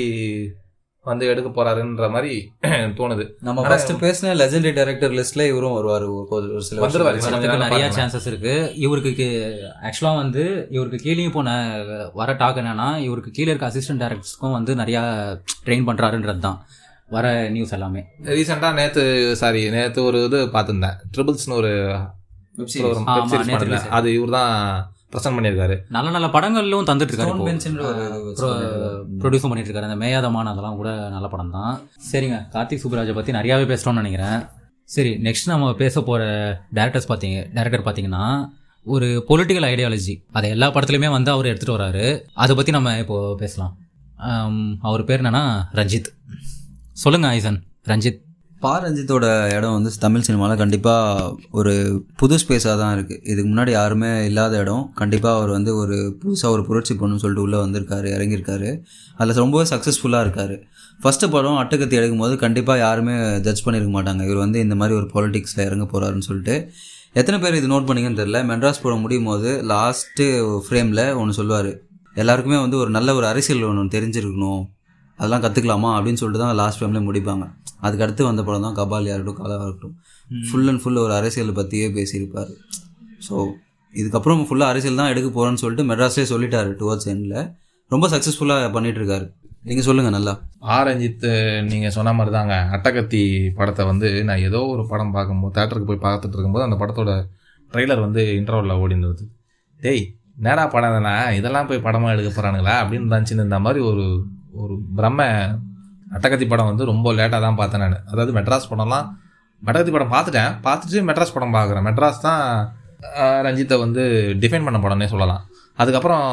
வந்து 1.05 1.25
எடுக்க 1.27 1.49
போறாருன்ற 1.49 2.07
மாதிரி 2.11 2.31
தோணுது. 2.97 3.23
நம்ம 3.41 3.63
ஃபர்ஸ்ட் 3.63 3.91
பேசின 4.01 4.33
லெஜெண்டரி 4.35 4.73
டைரக்டர் 4.73 5.11
லிஸ்ட்ல 5.11 5.45
இவரும் 5.47 5.75
வருவாரு. 5.77 6.07
ஒரு 6.29 6.61
சில 6.61 6.81
வந்துருவாரு. 6.81 7.21
நிறைய. 7.63 7.85
சான்சஸ் 7.97 8.27
இருக்கு. 8.27 8.53
இவருக்கு 8.77 9.27
ஆக்சுவலாக 9.87 10.15
வந்து 10.15 10.43
இவருக்கு 10.69 10.97
கீழே 10.97 11.29
போன 11.29 11.53
வர 12.13 12.33
டாக் 12.33 12.57
என்னன்னா 12.57 12.89
இவருக்கு 12.99 13.31
கீழே 13.31 13.49
இருக்க 13.49 13.69
அசிஸ்டன்ட் 13.69 14.03
டேரக்டர்ஸ்க்கும் 14.03 14.51
வந்து 14.51 14.75
நிறைய 14.75 14.99
ட்ரெயின் 15.65 15.87
பண்றாருன்றது 15.87 16.39
தான் 16.39 16.59
வர 17.15 17.25
நியூஸ் 17.55 17.73
எல்லாமே. 17.77 18.01
ரீசெண்டா 18.37 18.69
நேத்து 18.79 19.03
சாரி 19.41 19.61
நேத்து 19.75 19.99
ஒரு 20.09 20.19
இது 20.27 20.39
பார்த்திருந்தேன். 20.55 20.97
ட்ரிபிள்ஸ்னு 21.15 21.57
ஒரு 21.61 21.73
அது 23.97 24.07
இவர் 24.17 24.35
தான் 24.37 24.53
பிரசன்ட் 25.13 25.37
பண்ணியிருக்காரு. 25.37 25.75
நல்ல 25.95 26.07
நல்ல 26.15 26.27
படங்கள்லும் 26.35 26.87
தந்துட்டு 26.89 27.13
இருக்காரு. 27.13 27.31
ப்ரொடியூஸும் 29.21 29.51
பண்ணிட்டு 29.51 29.69
இருக்காரு 29.69 29.89
அந்த 29.89 29.99
மேயாதமான 30.03 30.51
அதெல்லாம் 30.53 30.77
கூட 30.81 30.91
நல்ல 31.15 31.27
படம் 31.33 31.55
தான் 31.57 31.73
சரிங்க 32.11 32.37
கார்த்திக் 32.55 32.83
சூப்பராஜை 32.83 33.15
பத்தி 33.19 33.37
நிறையாவே 33.39 33.65
பேசுறோம்னு 33.71 34.01
நினைக்கிறேன். 34.03 34.39
சரி 34.95 35.11
நெக்ஸ்ட் 35.27 35.51
நம்ம 35.53 35.73
பேச 35.81 36.01
போற 36.09 36.21
டேரக்டர்ஸ் 36.77 37.09
பார்த்தீங்க 37.11 37.39
டேரக்டர் 37.57 37.85
பார்த்தீங்கன்னா 37.87 38.23
ஒரு 38.85 39.07
பொலிட்டிக்கல் 39.29 39.67
ஐடியாலஜி 39.71 40.13
அதை 40.37 40.47
எல்லா 40.55 40.67
படத்துலையுமே 40.75 41.09
வந்து 41.17 41.31
அவர் 41.35 41.49
எடுத்துட்டு 41.51 41.77
வராரு. 41.77 42.05
அதை 42.43 42.53
பத்தி 42.59 42.71
நம்ம 42.77 42.97
இப்போ 43.03 43.17
பேசலாம். 43.41 43.73
அவர் 44.87 45.07
பேர் 45.09 45.21
என்னன்னா 45.23 45.43
ரஞ்சித். 45.79 46.09
சொல்லுங்க 47.01 47.27
ஐசன். 47.27 47.57
ரஞ்சித். 47.89 48.17
பா 48.63 48.71
ரஞ்சித்தோட 48.83 49.25
இடம் 49.57 49.75
வந்து 49.75 49.91
தமிழ் 49.99 50.21
சினிமாவில் 50.21 50.57
கண்டிப்பாக 50.57 51.35
ஒரு 51.59 51.73
புது 52.17 52.35
ஸ்பேஸாக 52.35 52.77
தான் 52.81 52.93
இருக்குது 52.97 53.19
இதுக்கு 53.31 53.49
முன்னாடி 53.51 53.71
யாருமே 53.71 54.25
இல்லாத 54.25 54.57
இடம். 54.57 54.91
கண்டிப்பாக 54.95 55.37
அவர் 55.37 55.49
வந்து 55.49 55.75
ஒரு 55.75 55.97
புதுசாக 56.21 56.49
ஒரு 56.55 56.63
புரட்சி 56.65 56.93
பண்ணணும்னு 56.93 57.23
சொல்லிட்டு 57.23 57.41
உள்ளே 57.41 57.57
வந்திருக்காரு 57.57 58.07
இறங்கியிருக்காரு. 58.15 58.71
அதில் 59.17 59.35
ரொம்பவே 59.35 59.65
சக்ஸஸ்ஃபுல்லாக 59.69 60.19
இருக்கார். 60.19 60.55
ஃபஸ்ட்டு 61.03 61.29
படம் 61.35 61.55
அட்டுக்கத்தி 61.55 61.97
எடுக்கும்போது 61.97 62.35
கண்டிப்பாக 62.35 62.79
யாருமே 62.79 63.39
ஜட்ஜ் 63.39 63.65
பண்ணியிருக்க 63.67 63.93
மாட்டாங்க. 63.97 64.23
இவர் 64.23 64.43
வந்து 64.45 64.59
இந்த 64.59 64.75
மாதிரி 64.75 64.97
ஒரு 64.99 65.09
பாலிட்டிக்ஸில் 65.13 65.65
இறங்க 65.65 65.87
போகிறாருன்னு 65.93 66.27
சொல்லிட்டு. 66.29 66.71
எத்தனை 67.13 67.39
பேர் 67.41 67.55
இது 67.55 67.69
நோட் 67.73 67.87
பண்ணீங்கன்னு 67.91 68.21
தெரில 68.23 68.41
மெட்ராஸ் 68.51 68.83
படம் 68.83 68.99
முடியும் 68.99 69.29
போது 69.31 69.51
லாஸ்ட்டு 69.71 70.27
ஃப்ரேமில் 70.65 71.15
ஒன்று 71.15 71.33
சொல்லுவார். 71.33 71.71
எல்லாருக்குமே 72.15 72.59
வந்து 72.59 72.77
ஒரு 72.77 72.89
நல்ல 72.89 73.15
ஒரு 73.15 73.25
அரசியல் 73.25 73.63
ஒன்று 73.63 73.99
தெரிஞ்சிருக்கணும். 73.99 74.61
அதெல்லாம் 75.19 75.43
கற்றுக்கலாமா 75.45 75.89
அப்படின்னு 75.97 76.19
சொல்லிட்டு 76.21 76.43
தான் 76.43 76.57
லாஸ்ட் 76.61 76.81
டைமில் 76.81 77.07
முடிப்பாங்க. 77.07 77.45
அதுக்கு 77.85 78.03
அடுத்து 78.05 78.23
வந்த 78.29 78.41
படம் 78.47 78.65
தான் 78.67 78.77
கபாலியாக 78.79 79.15
இருக்கட்டும் 79.17 79.41
கலாவாக 79.41 79.65
இருக்கட்டும். 79.67 79.95
ஃபுல் 80.47 80.69
அண்ட் 80.71 80.81
ஃபுல் 80.83 81.01
ஒரு 81.05 81.13
அரசியலை 81.19 81.53
பற்றியே 81.59 81.87
பேசியிருப்பார். 81.97 82.51
ஸோ 83.27 83.35
இதுக்கப்புறம் 83.93 84.41
ஃபுல்லாக 84.47 84.73
அரசியல் 84.73 85.01
தான் 85.01 85.11
எடுக்க 85.13 85.27
போகிறேன்னு 85.37 85.61
சொல்லிட்டு 85.63 85.85
மெட்ராஸ்லேயே 85.91 86.29
சொல்லிட்டாரு 86.33 86.71
டுவர்ட்ஸ் 86.81 87.09
எண்டில் 87.13 87.37
ரொம்ப 87.91 88.07
சக்ஸஸ்ஃபுல்லாக 88.13 88.67
பண்ணிட்டு 88.75 88.99
இருக்காரு 89.01 89.27
நீங்கள் 89.69 89.85
சொல்லுங்கள் 89.87 90.15
நல்லா. 90.15 90.33
ஆர் 90.75 90.85
ரஞ்சித் 90.87 91.25
நீங்க 91.71 91.87
சொன்ன 91.95 92.13
மாதிரி 92.17 92.31
தாங்க. 92.37 92.55
அட்டகத்தி 92.75 93.21
படத்தை 93.57 93.83
வந்து 93.91 94.09
நான் 94.27 94.43
ஏதோ 94.49 94.59
ஒரு 94.73 94.83
படம் 94.91 95.13
பார்க்கும்போது 95.17 95.55
தேட்டருக்கு 95.57 95.89
போய் 95.91 96.05
பார்த்துட்டு 96.07 96.35
இருக்கும்போது 96.37 96.65
அந்த 96.67 96.77
படத்தோட 96.81 97.13
ட்ரெய்லர் 97.71 98.05
வந்து 98.05 98.21
இன்டர்வலில் 98.39 98.79
ஓடி 98.83 98.95
இருந்தது. 98.95 99.25
டேய் 99.79 100.03
நேரா 100.45 100.63
படம் 100.75 100.95
தானே 100.97 101.13
இதெல்லாம் 101.39 101.67
போய் 101.69 101.85
படமாக 101.87 102.13
எடுக்க 102.15 102.29
போகிறானுங்களா 102.31 102.75
அப்படின்னு 102.83 103.13
நினச்சின்னு 103.15 103.47
இந்த 103.47 103.59
மாதிரி 103.65 103.81
ஒரு 103.91 104.05
ஒரு 104.63 104.75
பிரம்ம 104.97 105.21
அட்டகத்தி 106.17 106.45
படம் 106.51 106.69
வந்து 106.71 106.85
ரொம்ப 106.91 107.07
லேட்டாக 107.17 107.41
தான் 107.45 107.57
பார்த்தேன் 107.59 107.83
நான். 107.83 107.99
அதாவது 108.11 108.31
மெட்ராஸ் 108.37 108.69
படம்லாம் 108.69 109.07
அட்டகத்தி 109.61 109.91
படம் 109.95 110.13
பார்த்துட்டேன். 110.13 110.53
பார்த்துட்டு 110.67 111.01
மெட்ராஸ் 111.09 111.35
படம் 111.35 111.57
பார்க்குறேன். 111.57 111.85
மெட்ராஸ் 111.87 112.23
தான் 112.27 112.41
ரஞ்சித்தை 113.47 113.75
வந்து 113.83 114.03
டிஃபைன் 114.43 114.65
பண்ண 114.67 114.79
படம்னே 114.85 115.09
சொல்லலாம். 115.11 115.43
அதுக்கப்புறம் 115.81 116.23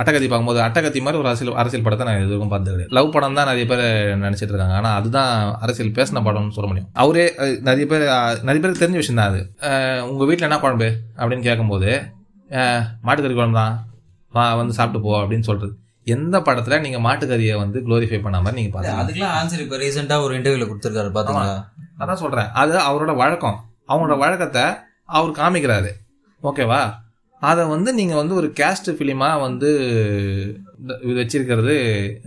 அட்டகத்தி 0.00 0.26
பார்க்கும்போது 0.28 0.60
அட்டகத்தி 0.64 1.00
மாதிரி 1.04 1.18
ஒரு 1.20 1.28
அரசியல் 1.30 1.58
அரசியல் 1.60 1.84
படத்தை 1.84 2.04
நான் 2.08 2.22
எதுவும் 2.24 2.50
பார்த்தது 2.52 2.72
கிடையாது 2.74 2.94
லவ் 2.96 3.12
படம் 3.14 3.36
தான் 3.38 3.48
நிறைய 3.50 3.64
பேர் 3.70 3.82
நினச்சிட்டு 4.24 4.52
இருக்காங்க. 4.52 4.74
ஆனால் 4.80 4.96
அதுதான் 4.98 5.32
அரசியல் 5.64 5.94
பேசின 5.98 6.22
படம்னு 6.26 6.54
சொல்ல 6.56 6.68
முடியும். 6.70 6.90
அவரே 7.02 7.24
நிறைய 7.68 7.86
பேர் 7.92 8.04
நிறைய 8.48 8.58
பேருக்கு 8.60 8.82
தெரிஞ்ச 8.84 9.00
விஷயம் 9.02 9.20
தான் 9.20 9.30
அது. 9.32 9.40
உங்கள் 10.10 10.28
வீட்டில் 10.30 10.48
என்ன 10.48 10.58
குழம்பு? 10.64 10.88
அப்படின்னு 11.20 11.46
கேட்கும்போது 11.48 11.90
மாட்டுக்கறி 13.06 13.36
குழம்பு 13.40 13.58
தான். 13.62 13.74
வா 14.34 14.44
வந்து 14.60 14.76
சாப்பிட்டு 14.78 15.04
போ 15.06 15.12
அப்படின்னு 15.22 15.48
சொல்கிறது 15.50 15.74
எந்த 16.14 16.36
படத்துல 16.46 16.76
நீங்க 16.84 16.98
மாட்டுக்கறியை 17.06 17.54
வந்து 17.62 17.78
குளோரிஃபை 17.86 18.18
பண்ண 18.22 18.40
மாதிரி 18.40 18.58
நீங்க 18.60 18.72
பாத்தீங்க? 18.74 19.00
அதுக்கெல்லாம் 19.02 19.36
ஆன்சர் 19.38 19.62
இப்போ 19.64 19.76
ரீசெண்டாக 19.76 20.24
ஒரு 20.26 20.32
இன்டர்வியூல 20.38 20.66
கொடுத்துருக்காரு 20.68 21.10
பார்த்தீங்களா 21.16 21.56
அதான் 22.02 22.22
சொல்றேன். 22.22 22.48
அது 22.62 22.74
அவரோட 22.88 23.12
வழக்கம். 23.22 23.58
அவங்களோட 23.88 24.16
வழக்கத்தை 24.24 24.64
அவர் 25.18 25.38
காமிக்கிறாரு. 25.40 25.90
ஓகேவா? 26.42 26.80
அதை 27.42 27.62
வந்து 27.72 27.90
நீங்க 27.92 28.14
வந்து 28.14 28.34
ஒரு 28.34 28.48
கேஸ்ட் 28.60 28.90
ஃபிலிமா 28.96 29.28
வந்து 29.46 29.70
இது 31.04 31.16
வச்சிருக்கிறது 31.20 31.74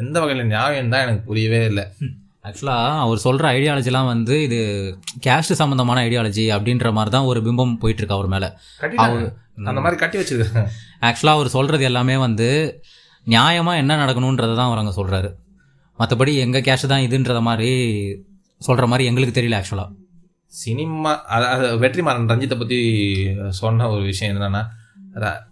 எந்த 0.03 0.15
வகையில 0.19 0.43
நியாயம் 0.53 0.91
தான் 0.93 1.03
எனக்கு 1.05 1.23
புரியவே 1.29 1.61
இல்லை. 1.71 1.85
ஆக்சுவலாக 2.47 2.99
அவர் 3.05 3.23
சொல்கிற 3.25 3.45
ஐடியாலஜிலாம் 3.57 4.11
வந்து 4.13 4.35
இது 4.47 4.59
கேஸ்ட் 5.25 5.59
சம்மந்தமான 5.61 6.03
ஐடியாலஜி 6.07 6.45
அப்படின்ற 6.55 6.91
மாதிரி 6.97 7.11
தான் 7.15 7.29
ஒரு 7.31 7.39
பிம்பம் 7.47 7.73
போயிட்டு 7.81 8.01
இருக்கு 8.01 8.17
அவர் 8.17 8.33
மேலே. 8.35 8.49
கட்டிட்டாங்க. 8.83 9.27
அந்த 9.69 9.81
மாதிரி 9.85 9.99
கட்டி 10.03 10.17
வச்சிருக்காங்க. 10.19 10.69
ஆக்சுவலாக 11.07 11.37
அவர் 11.39 11.55
சொல்கிறது 11.57 11.83
எல்லாமே 11.89 12.17
வந்து 12.27 12.49
நியாயமாக 13.27 13.77
என்ன 13.77 14.05
நடக்கணுன்றதை 14.05 14.55
தான் 14.55 14.67
அவர் 14.67 14.77
அங்கே 14.77 15.01
சொல்கிறாரு 15.01 15.29
மற்றபடி 15.99 16.37
எங்கள் 16.37 16.61
கேஷ் 16.61 16.87
தான் 16.87 17.01
இதுன்றத 17.01 17.41
மாதிரி 17.41 17.71
சொல்கிற 18.61 18.87
மாதிரி 18.87 19.07
எங்களுக்கு 19.09 19.41
தெரியல 19.41 19.57
ஆக்சுவலாக 19.59 19.89
சினிமா 20.51 21.11
அது- 21.29 21.47
அது 21.47 21.79
வெற்றிமாறன் 21.79 22.29
ரஞ்சித்தை 22.29 22.57
பத்தி 22.57 22.79
சொன்ன 23.49 23.89
ஒரு 23.89 24.03
விஷயம் 24.03 24.35
என்னன்னா 24.35 24.61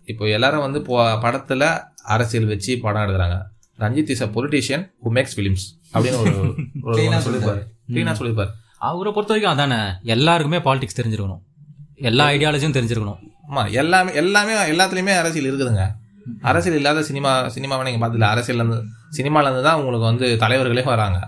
இப்போ 0.06 0.30
எல்லாரும் 0.30 0.60
வந்து 0.60 0.80
படத்துல 1.24 1.64
அரசியல் 2.06 2.46
வச்சு 2.46 2.80
படம் 2.80 3.02
எடுக்கிறாங்க. 3.02 3.38
Ranjith 3.80 4.10
is 4.10 4.22
a 4.22 4.26
politician 4.26 4.84
who 5.04 5.10
makes 5.10 5.36
films 5.36 5.66
அப்படின்னு 5.94 6.20
ஒரு 6.20 6.32
சொல்லியிருப்பாரு. 7.26 7.62
க்ளீனாக 7.90 8.16
சொல்லியிருப்பாரு. 8.20 8.52
அவரை 8.82 9.12
பொறுத்த 9.14 9.34
வரைக்கும் 9.34 9.54
அதானே 9.54 9.80
எல்லாருக்குமே 10.04 10.58
பாலிடிக்ஸ் 10.58 10.98
தெரிஞ்சிருக்கணும். 11.00 11.42
எல்லா 12.02 12.28
ஐடியாலஜியும் 12.30 12.76
தெரிஞ்சிருக்கணும். 12.78 13.20
ஆமா 13.50 13.72
எல்லாமே 13.72 14.14
எல்லாமே 14.14 14.54
எல்லாத்துலயுமே 14.74 15.14
அரசியல் 15.18 15.48
இருக்குதுங்க. 15.50 15.84
அரசியல் 16.50 16.80
இல்லாத 16.80 17.04
சினிமா 17.10 17.32
சினிமாவை 17.56 17.84
நீங்கள் 17.88 18.04
பார்த்ததில்ல 18.04 18.34
அரசியல்லேருந்து 18.34 18.80
இருந்து 19.46 19.68
தான் 19.70 19.80
உங்களுக்கு 19.82 20.10
வந்து 20.12 20.28
தலைவர்களே 20.44 20.84
வராங்க. 20.94 21.20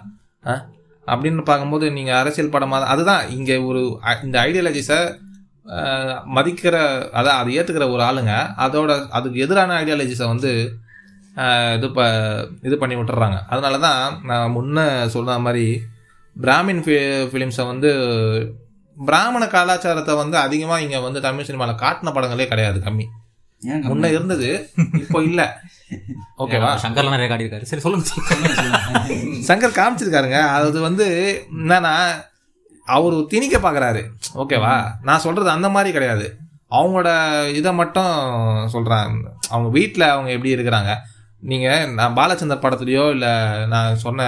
அப்படின்னு 1.08 1.44
பார்க்கும்போது 1.50 1.86
நீங்கள் 1.98 2.20
அரசியல் 2.22 2.54
படமாக 2.56 2.92
அதுதான் 2.94 3.24
இங்கே 3.38 3.56
ஒரு 3.70 3.82
இந்த 4.26 4.36
ஐடியாலஜிஸை 4.48 5.00
மதிக்கிற 6.36 6.76
அதான் 7.20 7.40
அதை 7.40 7.50
ஏற்றுக்கிற 7.60 7.86
ஒரு 7.96 8.02
ஆளுங்க 8.10 8.34
அதோட 8.66 8.92
அதுக்கு 9.18 9.44
எதிரான 9.46 9.76
ஐடியாலஜிஸை 9.82 10.28
வந்து 10.34 10.52
இது 11.78 11.88
ப 11.98 12.02
இது 12.68 12.76
பண்ணி 12.82 12.96
விட்டுறாங்க. 12.98 13.38
அதனால 13.52 13.76
தான் 13.86 14.02
நான் 14.30 14.54
முன்ன 14.56 14.88
சொன்ன 15.16 15.38
மாதிரி 15.46 15.68
பிராமின் 16.36 16.82
ஃபி 16.86 16.96
ஃபிலிம்ஸை 17.32 17.66
வந்து 17.72 17.90
பிராமண 18.98 19.44
கலாச்சாரத்தை 19.54 20.14
வந்து 20.22 20.38
அதிகமாக 20.46 20.84
இங்கே 20.86 21.00
வந்து 21.06 21.20
தமிழ் 21.28 21.48
சினிமாவில் 21.50 21.82
காட்டின 21.84 22.14
படங்களே 22.16 22.48
கிடையாது 22.52 22.80
கம்மி. 22.88 23.06
முன்ன 23.64 24.06
இருந்தது 24.06 24.70
இப்போ 24.94 25.24
இல்லை. 25.24 25.46
ஓகேவா? 26.38 26.76
சங்கர்லாம் 26.84 27.10
நிறைய 27.10 27.36
காட்டியிருக்காரு. 27.36 27.62
சரி 27.62 27.82
சொல்லுங்க. 27.82 28.06
சங்கர் 29.48 29.78
காமிச்சிருக்காருங்க. 29.80 30.48
அது 30.48 30.82
வந்து 30.82 31.06
என்னன்னா 31.52 32.24
அவர் 32.86 33.26
திணிக்க 33.28 33.58
பார்க்குறாரு 33.58 34.02
ஓகேவா? 34.36 34.86
நான் 35.02 35.20
சொல்றது 35.20 35.50
அந்த 35.50 35.70
மாதிரி 35.70 35.94
கிடையாது. 35.94 36.38
அவங்களோட 36.72 37.10
இதை 37.52 37.74
மட்டும் 37.74 38.14
சொல்றேன் 38.68 39.24
அவங்க 39.50 39.70
வீட்டில் 39.70 40.02
அவங்க 40.02 40.32
எப்படி 40.32 40.56
இருக்கிறாங்க? 40.56 40.96
நீங்க 41.40 41.86
நான் 41.86 42.16
பாலச்சந்தர் 42.16 42.64
படத்துலயோ 42.64 43.10
இல்லை 43.10 43.30
நான் 43.68 43.96
சொன்ன 43.96 44.24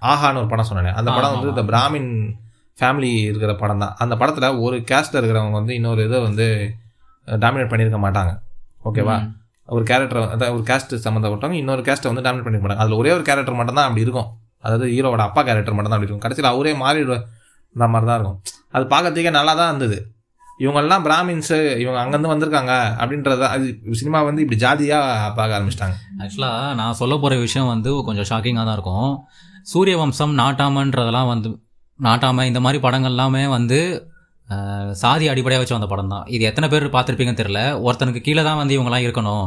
ஆஹான்னு 0.00 0.38
ஒரு 0.38 0.46
படம் 0.46 0.64
சொன்னேன் 0.64 0.94
அந்த 0.94 1.10
படம் 1.10 1.30
வந்து 1.30 1.48
இந்த 1.48 1.62
பிராமின் 1.62 2.38
ஃபேமிலி 2.80 3.22
இருக்கிற 3.22 3.54
படம் 3.54 3.78
தான் 3.78 3.94
அந்த 3.98 4.14
படத்துல 4.14 4.60
ஒரு 4.60 4.76
கேஸ்ட்ல 4.78 5.20
இருக்கிறவங்க 5.20 5.50
வந்து 5.50 5.74
இன்னொரு 5.74 6.04
இதை 6.04 6.20
வந்து 6.20 6.76
டாமினேட் 7.28 7.70
பண்ணியிருக்க 7.70 7.98
மாட்டாங்க. 8.06 8.32
ஓகேவா? 8.88 9.16
ஒரு 9.68 9.84
கேரக்டர் 9.90 10.20
அதாவது 10.34 10.54
ஒரு 10.56 10.64
கேஸ்ட் 10.70 10.94
சம்மந்தப்பட்டவங்க 11.04 11.58
இன்னொரு 11.62 11.82
கேஸ்ட்டை 11.86 12.08
வந்து 12.12 12.24
டாமினேட் 12.26 12.46
பண்ணிக்க 12.46 12.64
மாட்டாங்க. 12.64 12.82
அதில் 12.84 12.98
ஒரே 13.02 13.10
ஒரு 13.18 13.24
கேரக்டர் 13.28 13.58
மட்டும் 13.60 13.78
தான் 13.78 13.86
அப்படி 13.88 14.04
இருக்கும். 14.06 14.28
அதாவது 14.64 14.86
ஹீரோவோட 14.94 15.22
அப்பா 15.28 15.40
கேரக்டர் 15.48 15.76
மட்டும் 15.76 15.92
தான் 15.92 15.98
அப்படி 15.98 16.08
இருக்கும். 16.08 16.24
கடைசியில் 16.26 16.50
அவரே 16.54 16.72
மாறிடுற 16.82 17.16
மாதிரி 17.94 18.06
தான் 18.10 18.18
இருக்கும். 18.18 18.38
அது 18.76 18.84
பார்க்கறதுக்கே 18.92 19.32
நல்லா 19.38 19.54
தான் 19.60 19.70
இருந்தது. 19.72 19.98
இவங்கெல்லாம் 20.64 21.04
பிராமின்ஸு 21.06 21.56
இவங்க 21.82 21.98
அங்கேருந்து 22.02 22.32
வந்திருக்காங்க 22.32 22.72
அப்படின்றத 23.00 23.46
அது 23.54 23.64
சினிமா 24.00 24.18
வந்து 24.28 24.42
இப்படி 24.44 24.58
ஜாதியாக 24.64 25.30
பார்க்க 25.38 25.56
ஆரம்பிச்சிட்டாங்க. 25.58 25.96
ஆக்சுவலாக 26.22 26.74
நான் 26.80 26.98
சொல்ல 27.00 27.14
போகிற 27.22 27.38
விஷயம் 27.46 27.70
வந்து 27.74 27.92
கொஞ்சம் 28.08 28.28
ஷாக்கிங்காக 28.30 28.64
தான் 28.68 28.76
இருக்கும். 28.78 29.10
சூரிய 29.72 29.96
வம்சம் 30.02 30.34
நாட்டாமன்றதெல்லாம் 30.42 31.30
வந்து 31.32 31.50
நாட்டாம 32.00 32.44
இந்த 32.50 32.60
மாதிரி 32.64 32.78
படங்கள் 32.86 33.12
எல்லாமே 33.14 33.42
வந்து 33.56 33.78
சாதி 35.02 35.24
அடிப்படையாக 35.32 35.62
வச்சு 35.62 35.76
வந்த 35.76 35.88
படம் 35.92 36.12
தான் 36.14 36.26
இது 36.34 36.42
எத்தனை 36.50 36.66
பேர் 36.72 36.86
பார்த்துருப்பீங்கன்னு 36.96 37.40
தெரியல. 37.42 37.60
ஒருத்தனுக்கு 37.86 38.22
கீழே 38.26 38.42
தான் 38.48 38.60
வந்து 38.62 38.76
இவங்கெல்லாம் 38.76 39.04
இருக்கணும். 39.06 39.46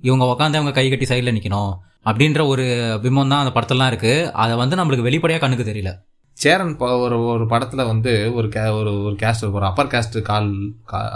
இவங்க 0.00 0.24
உட்காந்து 0.32 0.58
அவங்க 0.58 0.72
கை 0.78 0.86
கட்டி 0.88 1.06
சைடில் 1.10 1.36
நிற்கணும் 1.36 1.72
அப்படின்ற 2.08 2.40
ஒரு 2.52 2.64
பிம்பம் 3.04 3.32
தான் 3.32 3.42
அந்த 3.44 3.52
படத்துலலாம் 3.54 3.90
இருக்குது 3.92 4.28
அதை 4.42 4.54
வந்து 4.62 4.78
நம்மளுக்கு 4.80 5.06
வெளிப்படையாக 5.08 5.42
கண்ணுக்கு 5.44 5.70
தெரியல. 5.70 5.92
சேரன் 6.36 6.74
ஒரு 7.04 7.16
ஒரு 7.32 7.44
படத்தில் 7.52 7.88
வந்து 7.90 8.12
ஒரு 8.38 8.48
கே 8.54 8.64
ஒரு 8.80 8.90
ஒரு 9.06 9.16
கேஸ்ட் 9.22 9.46
ஒரு 9.58 9.66
அப்பர் 9.70 9.90
கேஸ்ட் 9.94 10.18
கால் 10.28 10.50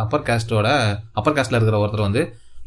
அப்பர் 0.03 0.27
கேஸ்ட்டோட 0.29 0.69
அப்பர் 1.19 1.37
கேஸ்ட்டில் 1.37 1.59
இருக்கிற 1.59 1.79
ஒருத்தர் 1.83 2.09
வந்து 2.09 2.23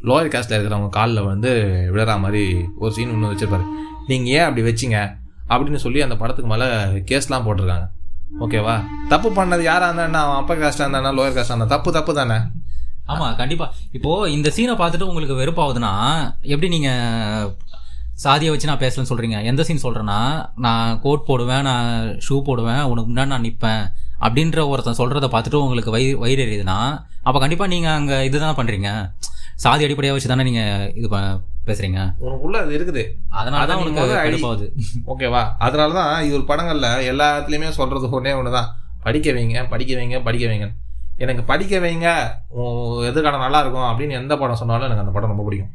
லோயர் 0.10 0.32
கேஸ்ட்டில் 0.34 0.56
இருக்கிறவங்க 0.58 0.90
காலில் 0.98 1.30
வந்து 1.32 1.52
விழுற 1.94 2.14
மாதிரி 2.24 2.44
ஒரு 2.84 2.92
சீன் 2.96 3.14
ஒன்று 3.16 3.32
வச்சுருப்பாரு. 3.32 3.66
நீங்கள் 4.10 4.34
ஏன் 4.38 4.46
அப்படி 4.48 4.64
வச்சிங்க? 4.68 5.00
அப்படின்னு 5.52 5.82
சொல்லி 5.86 6.00
அந்த 6.06 6.16
படத்துக்கு 6.22 6.52
மேலே 6.54 6.68
கேஸ்லாம் 7.10 7.46
போட்டிருக்காங்க. 7.48 7.88
ஓகேவா? 8.26 8.76
தப்பு 9.10 9.30
பண்ணது 9.32 9.64
யாராக 9.64 9.90
இருந்தா 10.00 10.22
அவன் 10.22 10.40
அப்பர் 10.40 10.62
காஸ்டா 10.62 10.86
இருந்தானா 10.86 11.12
லோயர் 11.18 11.36
காஸ்டா 11.36 11.54
இருந்தா 11.54 11.74
தப்பு 11.76 11.90
தப்பு 11.92 12.14
தானே? 12.14 12.38
ஆமா 13.06 13.28
கண்டிப்பா. 13.36 13.66
இப்போ 13.92 14.12
இந்த 14.30 14.50
சீனை 14.50 14.74
பார்த்துட்டு 14.74 15.10
உங்களுக்கு 15.10 15.36
வெறுப்பாகுதுன்னா 15.36 15.92
எப்படி 16.46 16.70
நீங்க 16.70 16.90
சாதியை 18.18 18.52
வச்சு 18.52 18.70
நான் 18.70 18.82
பேசலன்னு 18.84 19.12
சொல்றீங்க? 19.12 19.38
எந்த 19.44 19.62
சீன் 19.64 19.84
சொல்றேன்னா 19.84 20.20
நான் 20.58 21.00
கோட் 21.00 21.28
போடுவேன் 21.28 21.62
நான் 21.62 21.88
ஷூ 22.28 22.36
போடுவேன் 22.42 22.84
உனக்கு 22.84 23.10
முன்னாடி 23.10 23.28
நான் 23.28 23.46
நிற்பேன் 23.48 23.84
அப்படின்ற 24.20 24.60
ஒருத்தன் 24.70 25.00
சொல்றதை 25.00 25.30
பார்த்துட்டு 25.30 25.64
உங்களுக்கு 25.64 25.92
வயிறு 25.92 26.18
வயிறு 26.18 26.44
எரியுதுன்னா 26.46 26.78
அப்ப 27.24 27.38
கண்டிப்பா 27.40 27.68
நீங்க 27.68 27.90
அங்க 27.92 28.24
இதுதான் 28.24 28.58
பண்றீங்க? 28.58 28.90
சாதி 29.56 29.86
அடிப்படையா 29.86 30.14
வச்சு 30.14 30.28
தானே 30.28 30.44
நீங்க 30.44 30.62
இது 30.96 31.08
பேசுறீங்க? 31.68 32.00
உனக்குள்ள 32.24 32.56
அது 32.62 32.74
இருக்குது. 32.78 33.04
அதனால 33.34 33.62
அதை 33.62 33.70
தான் 33.70 33.78
நீ 33.78 33.84
உங்களுக்கு 33.84 34.02
முதல்ல 34.02 34.20
அடி. 34.22 34.32
கடுப்பாகுது. 34.32 34.66
ஓகேவா? 35.12 35.42
அதனால 35.60 35.94
தான் 35.94 36.12
இவர் 36.28 36.50
படங்கள்ல 36.50 36.90
எல்லாத்துலேயுமே 37.12 37.70
சொல்றது 37.78 38.10
ஒன்றே 38.18 38.34
ஒன்று 38.40 38.52
தான் 38.52 38.68
படிக்க 39.04 39.32
வைங்க 39.32 39.58
படிக்க 39.72 39.92
வைங்க 39.96 40.18
படிக்க 40.24 40.46
வைங்க 40.48 40.68
எனக்கு 41.18 41.44
படிக்க 41.44 41.74
வைங்க 41.80 42.08
எதிர்காலம் 43.10 43.44
நல்லா 43.44 43.60
இருக்கும் 43.62 43.88
அப்படின்னு 43.90 44.20
எந்த 44.20 44.34
படம் 44.38 44.62
சொன்னாலும் 44.62 44.88
எனக்கு 44.88 45.04
அந்த 45.04 45.14
படம் 45.14 45.32
ரொம்ப 45.34 45.44
பிடிக்கும். 45.44 45.72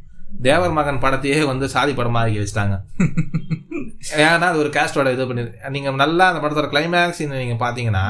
தேவர் 0.47 0.77
மகன் 0.79 1.03
படத்தையே 1.03 1.39
வந்து 1.45 1.67
சாதி 1.69 1.93
படமா 1.93 2.21
ஆக்கி 2.23 2.41
வச்சுட்டாங்க. 2.41 2.77
ஏன்னா 4.25 4.47
அது 4.51 4.61
ஒரு 4.63 4.71
கேஸ்டோட 4.77 5.09
இது 5.15 5.27
பண்ணி 5.27 5.43
நீங்க 5.75 5.91
நல்லா 6.03 6.25
அந்த 6.31 6.41
படத்தோட 6.43 6.69
கிளைமேக்ஸ் 6.73 7.21
நீங்க 7.33 7.57
பாத்தீங்கன்னா 7.65 8.05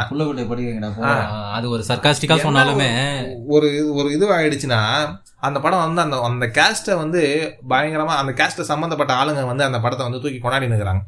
அது 1.57 1.67
ஒரு 1.75 1.83
சர்க்காஸ்டிக்கா 1.89 2.37
சொன்னாலுமே. 2.45 2.89
ஒரு 3.47 3.69
ஒரு 3.99 4.09
இது 4.17 4.27
ஆயிடுச்சுன்னா 4.37 4.81
அந்த 5.49 5.59
படம் 5.61 5.85
வந்து 5.85 6.03
அந்த 6.05 6.17
அந்த 6.29 6.47
கேஸ்ட்டை 6.59 6.95
வந்து 6.95 7.21
பயங்கரமா 7.69 8.15
அந்த 8.23 8.33
கேஸ்ட்டை 8.41 8.67
சம்மந்தப்பட்ட 8.73 9.15
ஆளுங்க 9.21 9.45
வந்து 9.47 9.65
அந்த 9.69 9.81
படத்தை 9.81 10.07
வந்து 10.09 10.23
தூக்கி 10.25 10.39
கொண்டாடி 10.39 10.71
நிற்கிறாங்க. 10.73 11.03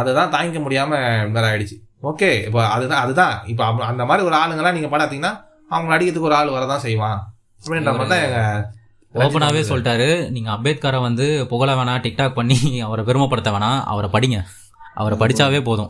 அதுதான் 0.00 0.34
தாங்கிக்க 0.34 0.60
முடியாம 0.66 0.90
வேற 1.36 1.44
ஆயிடுச்சு. 1.52 1.78
ஓகே 2.02 2.30
இப்போ 2.48 2.60
அதுதான் 2.74 3.02
அதுதான். 3.04 3.34
இப்போ 3.46 3.64
அந்த 3.90 4.04
மாதிரி 4.04 4.26
ஒரு 4.28 4.36
ஆளுங்கெல்லாம் 4.42 4.78
நீங்க 4.78 4.90
பாத்தீங்கன்னா 4.96 5.32
அவங்களை 5.70 5.94
அடிக்கிறதுக்கு 5.96 6.30
ஒரு 6.30 6.38
ஆள் 6.40 6.56
வரதான் 6.56 6.84
செய்வான். 6.86 7.18
அப்படின்ற 7.62 7.92
மாதிரி 7.96 8.30
தான் 8.34 8.78
எங்க 9.12 9.38
ஓப்பனாவே 9.38 9.64
சொல்லிட்டாரு. 9.72 10.30
நீங்க 10.30 10.50
அம்பேத்கரை 10.52 11.00
வந்து 11.00 11.46
புகழ 11.48 11.74
வேணாம் 11.74 12.02
டிக்டாக் 12.02 12.34
பண்ணி 12.34 12.80
அவரை 12.80 13.04
பெருமைப்படுத்த 13.04 13.50
வேணாம். 13.50 13.84
அவரை 13.84 14.10
படிங்க. 14.12 14.42
அவரை 14.94 15.18
படிச்சாவே 15.18 15.62
போதும். 15.62 15.88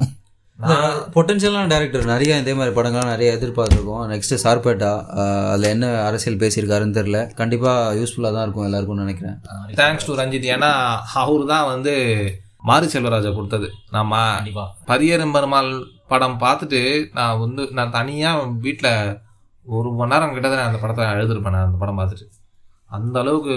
பொட்டன்ஷியலான 1.15 1.67
டேரக்டர் 1.67 2.05
நிறைய 2.05 2.39
இதே 2.39 2.55
மாதிரி 2.55 2.81
படங்கள்லாம் 2.81 3.05
நிறைய 3.05 3.33
எதிர்பார்த்துருக்கோம். 3.33 4.09
நெக்ஸ்ட் 4.09 4.39
சார்பேட்டா 4.45 5.07
அதில் 5.51 5.69
என்ன 5.69 6.07
அரசியல் 6.07 6.39
பேசியிருக்காருன்னு 6.39 6.93
தெரில 6.93 7.35
கண்டிப்பாக 7.35 7.95
யூஸ்ஃபுல்லாக 7.95 8.33
தான் 8.33 8.43
இருக்கும் 8.43 8.73
எல்லாருக்கும்னு 8.73 9.05
நினைக்கிறேன். 9.05 9.41
Thanks 9.75 10.07
to 10.07 10.17
Ranjith. 10.17 10.57
ஏன்னா 10.57 10.99
அவரு 11.15 11.47
தான் 11.47 11.67
வந்து 11.67 12.35
மாரி 12.59 12.87
செல்வராஜை 12.87 13.35
கொடுத்தது. 13.35 13.71
நான் 13.91 14.13
மா- 14.13 14.47
பரியரும் 14.87 15.33
பெருமாள் 15.33 15.85
படம் 16.09 16.39
பார்த்துட்டு 16.41 17.07
நான் 17.13 17.39
வந்து 17.39 17.69
நான் 17.71 17.91
தனியா 17.91 18.43
வீட்ல 18.43 19.19
ஒரு 19.65 19.93
மணி 19.93 20.13
நேரம் 20.13 20.33
கிட்டத்தட்ட 20.33 20.65
அந்த 20.65 20.79
படத்தை 20.79 21.05
எழுதிருப்பேன் 21.05 21.51
நான் 21.51 21.65
அந்த 21.65 21.77
படம் 21.79 21.99
பார்த்துட்டு. 21.99 22.40
அந்த 22.97 23.17
அளவுக்கு 23.23 23.55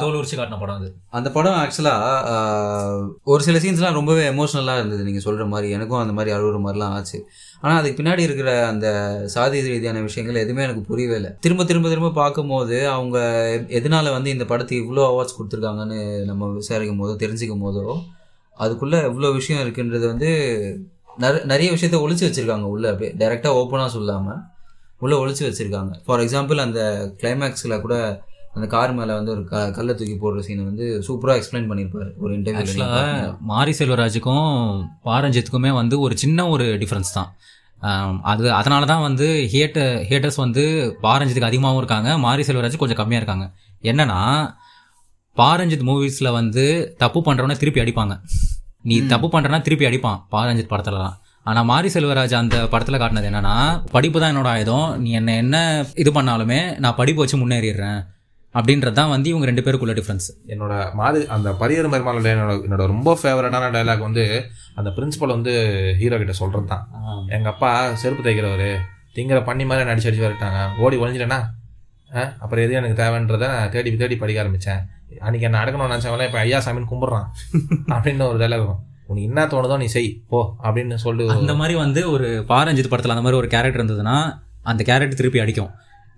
தோல் 0.00 0.16
உரிச்சு 0.18 0.36
காட்டின 0.38 0.56
படம் 0.62 0.78
அது. 0.78 0.88
அந்த 1.18 1.28
படம் 1.36 1.58
ஆக்சுவலாக 1.60 2.32
ஒரு 3.32 3.42
சில 3.46 3.58
சீன்ஸ்லாம் 3.64 3.98
ரொம்பவே 3.98 4.22
எமோஷ்னலாக 4.32 4.80
இருந்தது 4.80 5.06
நீங்கள் 5.08 5.24
சொல்கிற 5.26 5.44
மாதிரி. 5.52 5.68
எனக்கும் 5.76 6.02
அந்த 6.02 6.14
மாதிரி 6.18 6.34
அழுகுற 6.36 6.58
மாதிரிலாம் 6.64 6.94
ஆச்சு. 6.96 7.18
ஆனால் 7.62 7.78
அதுக்கு 7.80 7.98
பின்னாடி 8.00 8.22
இருக்கிற 8.28 8.50
அந்த 8.72 8.86
சாதி 9.34 9.60
ரீதியான 9.68 10.02
விஷயங்கள் 10.08 10.42
எதுவுமே 10.44 10.64
எனக்கு 10.66 10.82
புரியவே 10.90 11.16
இல்லை. 11.20 11.30
திரும்ப 11.46 11.64
திரும்ப 11.70 11.88
திரும்ப 11.92 12.12
பார்க்கும்போது 12.20 12.78
அவங்க 12.96 13.18
எதனால 13.80 14.12
வந்து 14.16 14.34
இந்த 14.36 14.46
படத்துக்கு 14.52 14.84
இவ்வளோ 14.84 15.06
அவார்ட்ஸ் 15.10 15.38
கொடுத்துருக்காங்கன்னு 15.38 16.00
நம்ம 16.30 16.52
விசாரிக்கும் 16.60 17.02
போதோ 17.04 17.14
தெரிஞ்சுக்கும் 17.24 17.64
போதோ 17.66 17.86
அதுக்குள்ளே 18.56 18.98
இவ்வளோ 19.10 19.30
விஷயம் 19.38 19.62
இருக்குன்றது 19.64 20.06
வந்து 20.12 20.28
நிற 21.22 21.32
நிறைய 21.52 21.68
விஷயத்த 21.74 21.96
ஒளிச்சு 22.04 22.26
வச்சுருக்காங்க 22.26 22.68
உள்ளே 22.74 22.88
அப்படியே. 22.92 23.12
டைரெக்டாக 23.20 23.58
ஓப்பனாக 23.60 23.90
சொல்லாமல் 23.96 24.40
உள்ளே 25.02 25.16
ஒளிச்சு 25.22 25.42
வச்சுருக்காங்க. 25.46 25.92
ஃபார் 26.06 26.22
எக்ஸாம்பிள் 26.24 26.64
அந்த 26.66 26.80
கிளைமேக்ஸில் 27.20 27.82
கூட 27.84 27.96
அந்த 28.56 28.66
கார் 28.74 28.92
மேலே 28.98 29.12
வந்து 29.18 29.32
ஒரு 29.34 29.42
க 29.50 29.62
கல்லை 29.76 29.92
தூக்கி 29.98 30.16
போடுற 30.22 30.42
சீனை 30.46 30.64
வந்து 30.68 30.84
சூப்பராக 31.06 31.38
எக்ஸ்பிளைன் 31.40 31.68
பண்ணியிருப்பாரு 31.70 32.10
ஒரு 32.22 32.32
ஆக்சுவலாக 32.58 32.98
இன்டர்வியூ 32.98 33.32
மாரி 33.50 33.72
செல்வராஜுக்கும் 33.78 34.50
பாரஞ்சித்துக்குமே 35.08 35.70
வந்து 35.80 35.98
ஒரு 36.06 36.16
சின்ன 36.22 36.46
ஒரு 36.54 36.66
டிஃப்ரென்ஸ் 36.82 37.16
தான். 37.16 37.30
அது 38.32 38.44
அதனால 38.58 38.82
தான் 38.92 39.04
வந்து 39.06 39.26
ஹேட்ட 39.54 39.80
ஹேட்டர்ஸ் 40.10 40.38
வந்து 40.44 40.62
பாரஞ்சித்துக்கு 41.06 41.50
அதிகமாகவும் 41.50 41.80
இருக்காங்க 41.82 42.10
மாரி 42.26 42.44
செல்வராஜ் 42.48 42.82
கொஞ்சம் 42.82 43.00
கம்மியாக 43.00 43.22
இருக்காங்க. 43.22 43.46
என்னன்னா 43.92 44.20
பாரஞ்சித் 45.36 45.86
மூவிஸில் 45.90 46.36
வந்து 46.38 46.64
தப்பு 47.02 47.20
பண்ணுறவன 47.26 47.56
திருப்பி 47.62 47.82
அடிப்பாங்க. 47.84 48.14
நீ 48.90 48.96
தப்பு 49.12 49.28
பண்ணுறனா 49.34 49.60
திருப்பி 49.66 49.88
அடிப்பான் 49.90 50.20
பாரஞ்சித் 50.34 50.72
படத்துலலாம். 50.72 51.16
ஆனால் 51.46 51.68
மாரி 51.70 51.88
செல்வராஜ் 51.94 52.34
அந்த 52.38 52.56
படத்தில் 52.72 53.00
காட்டினது 53.00 53.28
என்னன்னா 53.30 53.54
படிப்பு 53.94 54.18
தான் 54.20 54.32
என்னோட 54.32 54.48
ஆயுதம். 54.52 54.88
நீ 55.02 55.10
என்ன 55.20 55.30
என்ன 55.42 55.56
இது 56.02 56.10
பண்ணாலுமே 56.10 56.60
நான் 56.84 56.98
படிப்பு 57.00 57.22
வச்சு 57.22 57.38
முன்னேறிடுறேன். 57.42 57.98
அப்படின்றது 58.54 58.96
தான் 58.98 59.12
வந்து 59.12 59.28
இவங்க 59.30 59.46
ரெண்டு 59.50 59.62
பேருக்குள்ள 59.64 59.94
டிஃப்ரென்ஸ் 59.98 60.26
என்னோட 60.52 60.74
மாது 60.94 61.20
அந்த 61.36 61.48
பரியர் 61.60 61.88
மருமாளோட 61.92 62.28
என்னோட 62.34 62.52
என்னோட 62.66 62.84
ரொம்ப 62.86 63.14
ஃபேவரட்டான 63.20 63.70
டைலாக் 63.76 64.06
வந்து 64.08 64.24
அந்த 64.74 64.90
பிரின்சிபல் 64.90 65.34
வந்து 65.36 65.52
ஹீரோ 66.00 66.18
கிட்ட 66.18 66.34
சொல்கிறது 66.40 66.66
தான் 66.66 66.84
எங்கள் 67.28 67.52
அப்பா 67.52 67.70
செருப்பு 68.02 68.24
தைக்கிறவர் 68.26 68.68
திங்கிற 69.16 69.40
பண்ணி 69.44 69.64
மாதிரி 69.64 69.88
நடிச்சு 69.90 70.08
அடிச்சு 70.10 70.26
வரட்டாங்க 70.26 70.60
ஓடி 70.84 70.96
ஒழிஞ்சிட்டேன்னா 70.96 71.40
அப்புறம் 72.42 72.64
எது 72.64 72.78
எனக்கு 72.80 73.00
தேவைன்றதை 73.02 73.46
நான் 73.54 73.70
தேடி 73.70 73.96
தேடி 73.96 74.16
படிக்க 74.16 74.42
ஆரம்பித்தேன் 74.42 74.82
அன்றைக்கி 75.26 75.46
என்ன 75.48 75.60
அடக்கணும்னு 75.62 75.92
நினச்சவங்களே 75.92 76.26
இப்போ 76.28 76.38
ஐயா 76.38 76.58
சாமின்னு 76.58 76.90
கும்பிட்றான். 76.90 77.26
அப்படின்னு 77.94 78.24
ஒரு 78.30 78.38
டைலாக் 78.38 78.64
வரும். 78.64 78.82
உனக்கு 79.06 79.22
என்ன 79.22 79.44
தோணுதோ 79.44 79.76
நீ 79.76 79.86
செய் 79.86 80.10
போ 80.28 80.38
அப்படின்னு 80.62 80.94
சொல்லி 80.96 81.24
அந்த 81.34 81.54
மாதிரி 81.54 81.74
வந்து 81.78 82.10
ஒரு 82.10 82.28
பாரஞ்சித் 82.48 82.88
படத்தில் 82.88 83.14
அந்த 83.14 83.22
மாதிரி 83.22 83.36
ஒரு 83.36 83.48
கேரக்டர் 83.48 83.80
இருந்ததுன்னா 83.80 84.16
அந்த 84.62 84.82
கேரக்டர் 84.82 85.14
திருப்பி 85.14 85.38
அடிக்கும். 85.38 85.70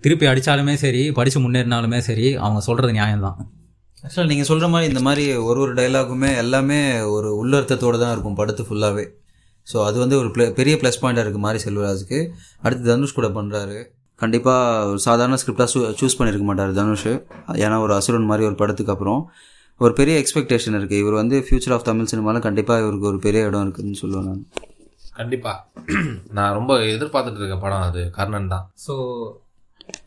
திருப்பி 0.03 0.25
அடித்தாலுமே 0.25 0.73
சரி 0.75 1.11
படித்து 1.11 1.39
முன்னேறினாலுமே 1.39 1.97
சரி 1.99 2.35
அவங்க 2.35 2.59
சொல்கிறது 2.59 2.93
நியாயம்தான். 2.93 3.37
ஆக்சுவலாக 4.03 4.25
நீங்கள் 4.25 4.45
சொல்கிற 4.45 4.67
மாதிரி 4.67 4.91
இந்த 4.91 5.01
மாதிரி 5.01 5.35
ஒரு 5.41 5.59
ஒரு 5.59 5.73
டைலாகுமே 5.73 6.37
எல்லாமே 6.37 6.79
ஒரு 7.09 7.29
உள்ளர்த்தத்தோடு 7.35 7.99
தான் 7.99 8.11
இருக்கும் 8.11 8.37
படத்து 8.37 8.63
ஃபுல்லாகவே 8.63 9.05
ஸோ 9.67 9.85
அது 9.85 9.99
வந்து 9.99 10.17
ஒரு 10.17 10.31
ப்ள- 10.31 10.53
பெரிய 10.53 10.75
ப்ளஸ் 10.75 10.99
பாயிண்டாக 11.01 11.23
இருக்குது 11.23 11.37
மாரி 11.37 11.59
செல்வராஜுக்கு. 11.65 12.19
அடுத்து 12.61 12.85
தனுஷ் 12.85 13.13
கூட 13.13 13.27
பண்ணுறாரு 13.27 13.77
கண்டிப்பாக 14.19 14.87
ஒரு 14.87 14.99
சாதாரண 14.99 15.35
ஸ்கிரிப்டாக 15.35 15.65
சூ 15.65 15.79
சூஸ் 15.99 16.17
பண்ணியிருக்க 16.19 16.41
மாட்டார் 16.41 16.73
தனுஷ். 16.73 17.09
ஏன்னா 17.57 17.79
ஒரு 17.79 17.93
அசுரன் 17.93 18.25
மாதிரி 18.25 18.45
ஒரு 18.45 18.55
படத்துக்கு 18.55 18.91
அப்புறம். 18.91 19.19
ஒரு 19.81 19.93
பெரிய 19.93 20.13
எக்ஸ்பெக்டேஷன் 20.21 20.75
இருக்குது 20.77 21.01
இவர் 21.01 21.17
வந்து 21.21 21.37
ஃபியூச்சர் 21.45 21.73
ஆஃப் 21.75 21.83
தமிழ் 21.83 22.09
சினிமாவில் 22.11 22.45
கண்டிப்பாக 22.45 22.83
இவருக்கு 22.83 23.09
ஒரு 23.09 23.19
பெரிய 23.19 23.41
இடம் 23.43 23.65
இருக்குதுன்னு 23.65 23.99
சொல்லுவேன் 24.01 24.27
நான். 24.29 24.41
கண்டிப்பாக 25.13 25.57
நான் 26.37 26.53
ரொம்ப 26.53 26.73
எதிர்பார்த்துட்டு 26.95 27.41
இருக்க 27.41 27.57
படம் 27.57 27.85
அது. 27.89 28.01
கர்ணன் 28.09 28.49
தான். 28.53 28.65
ஸோ 28.85 28.93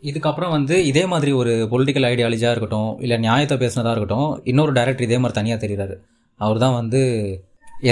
இதுக்கப்புறம் 0.03 0.51
வந்து 0.51 0.75
இதே 0.85 1.05
மாதிரி 1.07 1.33
ஒரு 1.33 1.53
பொலிட்டிக்கல் 1.73 2.09
ஐடியாலஜியாக 2.11 2.55
இருக்கட்டும் 2.55 2.91
இல்லை 3.01 3.19
நியாயத்தை 3.19 3.57
பேசினதாக 3.59 3.95
இருக்கட்டும் 3.95 4.29
இன்னொரு 4.45 4.73
டைரக்டர் 4.73 5.09
இதே 5.09 5.19
மாதிரி 5.19 5.39
தனியாக 5.41 5.61
தெரிகிறாரு 5.67 5.95
அவர் 6.41 6.63
தான் 6.65 6.77
வந்து 6.81 7.01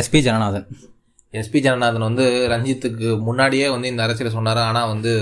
எஸ்பி 0.01 0.21
ஜனநாதன். 0.21 0.67
எஸ்பி 1.35 1.61
ஜனநாதன் 1.61 2.09
வந்து 2.11 2.25
ரஞ்சித்துக்கு 2.53 3.09
முன்னாடியே 3.21 3.67
வந்து 3.69 3.89
இந்த 3.89 4.03
அரசியலை 4.03 4.33
சொன்னார்? 4.33 4.63
ஆனால் 4.69 4.89
வந்து 4.89 5.13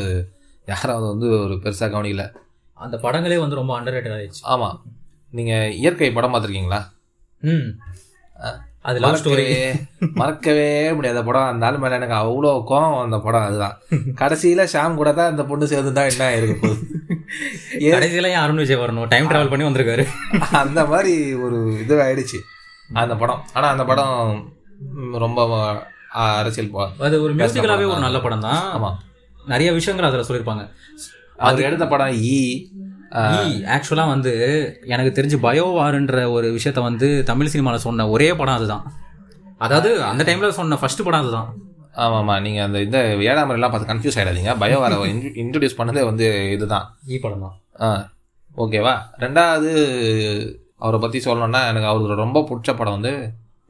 யாரும் 0.68 0.96
அதை 0.96 1.06
வந்து 1.08 1.28
ஒரு 1.44 1.54
பெருசாக 1.64 1.90
கவனிக்கல. 1.94 2.24
அந்த 2.76 2.96
படங்களே 2.96 3.38
வந்து 3.44 3.60
ரொம்ப 3.62 3.72
அண்டர் 3.78 3.98
ஆயிடுச்சு. 4.18 4.44
ஆமாம் 4.44 4.76
நீங்கள் 5.32 5.74
இயற்கை 5.78 6.08
படம் 6.10 6.32
பார்த்துருக்கீங்களா? 6.32 6.80
ம். 7.42 7.68
அது 8.84 8.98
லவ் 9.02 9.16
ஸ்டோரி 9.20 9.44
மறக்கவே 10.14 10.66
முடியாத 10.92 11.20
படம். 11.22 11.46
அந்த 11.46 11.66
ஆள் 11.66 11.78
மேலே 11.78 11.96
எனக்கு 11.96 12.16
அவ்வளோ 12.18 12.50
கோவம் 12.68 13.00
அந்த 13.00 13.16
படம் 13.18 13.46
அதுதான். 13.46 13.74
கடைசியில் 14.14 14.70
ஷாம் 14.72 14.98
கூட 14.98 15.10
தான் 15.12 15.32
இந்த 15.32 15.44
பொண்ணு 15.44 15.66
சேர்ந்து 15.66 15.92
தான் 15.92 16.10
என்ன 16.10 16.28
இருக்க 16.36 16.54
போகுது? 16.58 16.84
கடைசியில 17.88 18.28
ஏன் 18.28 18.42
அருண் 18.42 18.62
விஜய் 18.62 18.80
வரணும்? 18.82 19.08
டைம் 19.08 19.30
டிராவல் 19.30 19.52
பண்ணி 19.52 19.66
வந்திருக்காரு. 19.66 20.04
அந்த 20.60 20.80
மாதிரி 20.86 21.14
ஒரு 21.44 21.58
இது 21.82 21.96
ஆயிடுச்சு 22.02 22.40
அந்த 22.96 23.14
படம். 23.16 23.42
ஆனால் 23.52 23.72
அந்த 23.72 23.84
படம் 23.84 24.14
ரொம்ப 25.18 25.40
அரசியல் 26.36 26.70
அது 27.00 27.16
ஒரு 27.22 27.32
மியூசிக்கலாகவே 27.34 27.88
ஒரு 27.90 28.00
நல்ல 28.00 28.20
படம் 28.20 28.46
தான் 28.46 28.62
ஆமாம் 28.72 28.98
நிறைய 29.44 29.70
விஷயங்கள் 29.72 30.08
அதில் 30.08 30.26
சொல்லியிருப்பாங்க. 30.28 30.64
அவர் 31.38 31.60
எடுத்த 31.62 31.84
படம் 31.86 32.14
ஈ 32.28 32.36
ஆ, 32.82 32.85
ஆக்சுவலாக 33.74 34.12
வந்து 34.14 34.32
எனக்கு 34.86 35.10
தெரிஞ்சு 35.18 35.38
பயோவாருன்ற 35.46 36.16
ஒரு 36.30 36.48
விஷயத்த 36.56 36.80
வந்து 36.80 37.08
தமிழ் 37.24 37.52
சினிமாவில் 37.54 37.84
சொன்ன 37.86 38.08
ஒரே 38.08 38.28
படம் 38.32 38.54
அதுதான். 38.54 38.84
அதாவது 39.58 39.90
அந்த 40.02 40.22
டைமில் 40.24 40.58
சொன்ன 40.60 40.78
ஃபர்ஸ்ட் 40.80 41.04
படம் 41.04 41.22
அதுதான். 41.22 41.48
ஆமாம் 41.94 42.18
ஆமாம் 42.20 42.42
நீங்கள் 42.42 42.64
அந்த 42.64 42.78
இந்த 42.80 42.98
ஏழாம் 43.30 43.52
எல்லாம் 43.54 43.72
பார்த்து 43.72 43.90
கன்ஃபியூஸ் 43.92 44.18
ஆகிடாதீங்க 44.18 44.54
பயோ 44.62 44.78
வர 44.80 44.94
இன்ட்ரடியூஸ் 45.42 45.78
பண்ணதே 45.78 46.02
வந்து 46.04 46.26
இதுதான். 46.56 46.86
ஈ 47.08 47.18
படம்? 47.18 47.44
தான் 47.46 47.56
ஆ 47.82 47.88
ஓகேவா 48.56 48.94
ரெண்டாவது 49.18 49.70
அவரை 50.78 50.98
பற்றி 51.00 51.18
சொல்லணும்னா 51.18 51.60
எனக்கு 51.70 51.90
அவருக்கு 51.90 52.22
ரொம்ப 52.24 52.40
பிடிச்ச 52.50 52.70
படம் 52.76 52.96
வந்து 52.98 53.12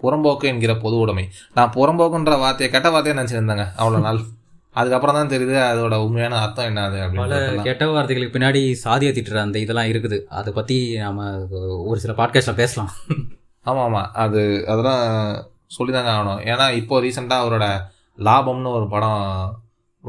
புறம்போக்கு 0.01 0.47
என்கிற 0.53 0.73
பொது 0.77 0.97
உடைமை. 0.97 1.25
நான் 1.55 1.73
புறம்போக்குன்ற 1.77 2.35
வார்த்தையை 2.39 2.71
கெட்ட 2.73 2.89
வார்த்தையை 2.91 3.17
நினச்சிருந்தேங்க 3.21 3.67
அவ்வளோ 3.79 4.01
நாள். 4.01 4.21
அதுக்கப்புறம் 4.81 5.16
தான் 5.19 5.32
தெரியுது 5.32 5.57
அதோட 5.70 5.94
உண்மையான 6.07 6.39
அர்த்தம் 6.44 6.69
என்னது 6.70 6.98
அப்படின்னு 7.05 7.66
கெட்ட 7.69 7.85
வார்த்தைகளுக்கு 7.94 8.36
பின்னாடி 8.36 8.61
சாதிய 8.85 9.11
திட்டுற 9.16 9.39
அந்த 9.44 9.59
இதெல்லாம் 9.65 9.90
இருக்குது. 9.93 10.19
அதை 10.39 10.51
பற்றி 10.59 10.77
நம்ம 11.05 11.28
ஒரு 11.90 11.98
சில 12.05 12.15
பாட்காஸ்ட்டில் 12.20 12.61
பேசலாம். 12.62 12.90
ஆமாம் 13.69 13.85
ஆமாம் 13.89 14.09
அது 14.24 14.40
அதெல்லாம் 14.73 15.05
சொல்லி 15.77 15.93
தாங்க 15.94 16.11
ஆகணும். 16.16 16.40
ஏன்னா 16.53 16.66
இப்போ 16.81 17.01
ரீசெண்டாக 17.05 17.44
அவரோட 17.44 17.66
லாபம்னு 18.27 18.73
ஒரு 18.78 18.89
படம் 18.94 19.23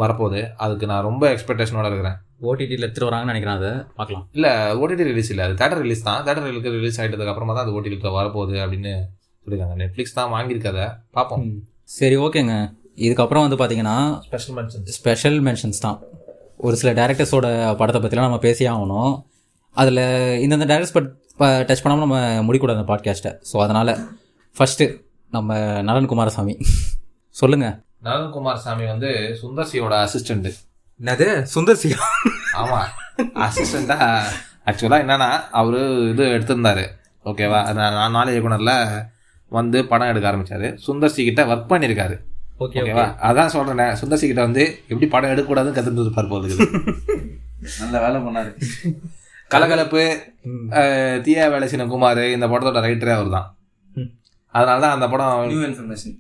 வரப்போகுது. 0.02 0.41
அதுக்கு 0.64 0.89
நான் 0.91 1.07
ரொம்ப 1.10 1.23
எக்ஸ்பெக்டேஷனோட 1.35 1.88
இருக்கிறேன். 1.91 2.18
ஓடிடியில் 2.48 2.85
எடுத்துட்டு 2.85 3.10
வராங்கன்னு 3.10 3.34
நினைக்கிறேன் 3.34 3.60
அதை 3.60 3.72
பார்க்கலாம். 3.99 4.26
இல்லை 4.38 4.52
ஓடிடி 4.81 5.07
ரிலீஸ் 5.11 5.31
இல்லை. 5.34 5.45
அது 5.48 5.56
தேட்டர் 5.61 5.81
ரிலீஸ் 5.85 6.07
தான். 6.10 6.19
தேட்டர் 6.27 6.45
ரிலீஸ் 6.80 6.99
ஆகிட்டதுக்கு 6.99 7.34
அப்புறமா 7.34 7.53
தான் 7.57 7.65
அது 7.65 7.76
ஓடிடிக்கு 7.77 8.18
வரப்போகுது 8.19 8.57
அப்படின்னு 8.65 8.94
சொல்லியிருக்காங்க. 9.44 9.77
நெட்ஃப்ளிக்ஸ் 9.81 10.18
தான் 10.19 10.31
வாங்கியிருக்கதை 10.35 10.85
பார்ப்போம். 11.18 11.45
சரி 11.98 12.15
ஓகேங்க. 12.26 12.56
இதுக்கப்புறம் 13.06 13.45
வந்து 13.45 13.57
பார்த்தீங்கன்னா 13.61 13.95
ஸ்பெஷல் 14.28 14.56
மென்ஷன் 14.57 14.86
ஸ்பெஷல் 14.98 15.38
மென்ஷன்ஸ் 15.48 15.84
தான். 15.86 15.98
ஒரு 16.65 16.76
சில 16.82 16.91
டேரக்டர்ஸோட 16.99 17.48
படத்தை 17.80 17.99
பற்றிலாம் 18.03 18.28
நம்ம 18.28 18.40
பேசியே 18.45 18.69
ஆகணும். 18.69 19.11
அதில் 19.76 20.03
இந்தந்த 20.44 20.68
டேரக்டர்ஸ் 20.72 20.95
பட் 20.98 21.10
டச் 21.68 21.84
பண்ணாமல் 21.84 22.06
நம்ம 22.06 22.19
முடிக்கூடாது 22.48 22.80
அந்த 22.80 22.88
பாட்காஸ்ட்டை 22.94 23.32
ஸோ 23.49 23.57
அதனால் 23.65 23.91
ஃபஸ்ட்டு 24.56 24.86
நம்ம 25.32 25.57
நலன் 25.90 26.10
குமாரசாமி. 26.11 26.56
சொல்லுங்கள் 27.41 27.76
நலன்குமார் 28.06 28.61
சாமி 28.64 28.86
வந்து 28.86 29.10
சுந்தர்சியோட 29.41 29.94
அசிஸ்டண்ட் 30.06 30.49
என்னது? 30.99 31.28
சுந்தர் 31.53 31.80
சியா 31.82 31.99
ஆமாம் 32.60 32.90
அசிஸ்டண்டா 33.45 33.98
ஆக்சுவலாக 34.69 35.03
என்னன்னா 35.06 35.30
அவரு 35.60 35.82
இது 36.11 36.24
எடுத்திருந்தாரு. 36.36 36.86
ஓகேவா 37.26 37.60
நான் 37.78 38.15
நாலு 38.18 38.32
இயக்குனரில் 38.34 38.74
வந்து 39.52 39.86
படம் 39.91 40.10
எடுக்க 40.11 40.26
ஆரம்பிச்சாரு. 40.32 40.68
சுந்தர்சி 40.88 41.22
கிட்ட 41.28 41.44
ஒர்க் 41.45 41.72
பண்ணியிருக்காரு 41.72 42.18
ஓகேவா? 42.64 43.04
அதான் 43.30 43.52
சொல்றேன் 43.56 43.98
சுந்தர்சி 44.00 44.26
கிட்ட 44.30 44.42
வந்து 44.48 44.64
எப்படி 44.92 45.08
படம் 45.16 45.32
எடுக்கக்கூடாதுன்னு 45.34 45.78
கற்றுட்டு 45.78 46.06
இருப்பார் 46.06 46.32
போல 46.32 46.48
நல்ல 47.82 47.98
வேலை 48.06 48.20
பண்ணாரு. 48.26 48.52
கலகலப்பு 49.52 50.02
தீயா 51.26 51.44
வேலை 51.54 51.68
சின்ன 51.74 51.86
குமார் 51.92 52.24
இந்த 52.36 52.46
படத்தோட 52.52 52.82
ரைட்டரே 52.86 53.14
அவர் 53.18 53.36
தான். 53.36 53.48
அதனால 54.54 54.82
தான் 54.84 54.96
அந்த 54.96 55.08
படம் 55.14 55.34
நியூ 55.52 55.62
இன்ஃபர்மேஷன் 55.68 56.16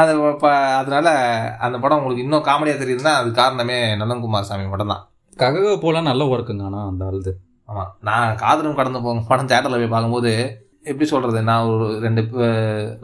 அது 0.00 0.12
இப்போ 0.32 0.50
அதனால 0.80 1.06
அந்த 1.66 1.76
படம் 1.84 1.98
உங்களுக்கு 2.00 2.24
இன்னும் 2.24 2.46
காமெடியாக 2.48 2.80
தெரியுதுன்னா 2.82 3.12
அது 3.20 3.28
காரணமே 3.40 3.78
நலன்குமார் 4.00 4.48
சாமி 4.48 4.66
மட்டும் 4.72 4.92
தான் 4.94 5.04
ககக 5.42 5.72
போலாம் 5.84 6.08
நல்ல 6.10 6.24
ஒர்க்குங்க 6.32 6.66
ஆனால் 6.68 6.88
அந்த 6.90 7.02
ஆளுது. 7.08 7.32
ஆமாம் 7.68 7.90
நான் 8.08 8.36
காதலும் 8.42 8.78
கடந்து 8.80 9.00
போகும் 9.06 9.26
படம் 9.30 9.50
தேட்டரில் 9.52 9.80
போய் 9.80 9.94
பார்க்கும்போது 9.94 10.32
எப்படி 10.90 11.06
சொல்கிறது 11.12 11.40
நான் 11.50 11.70
ஒரு 11.72 11.86
ரெண்டு 12.04 12.22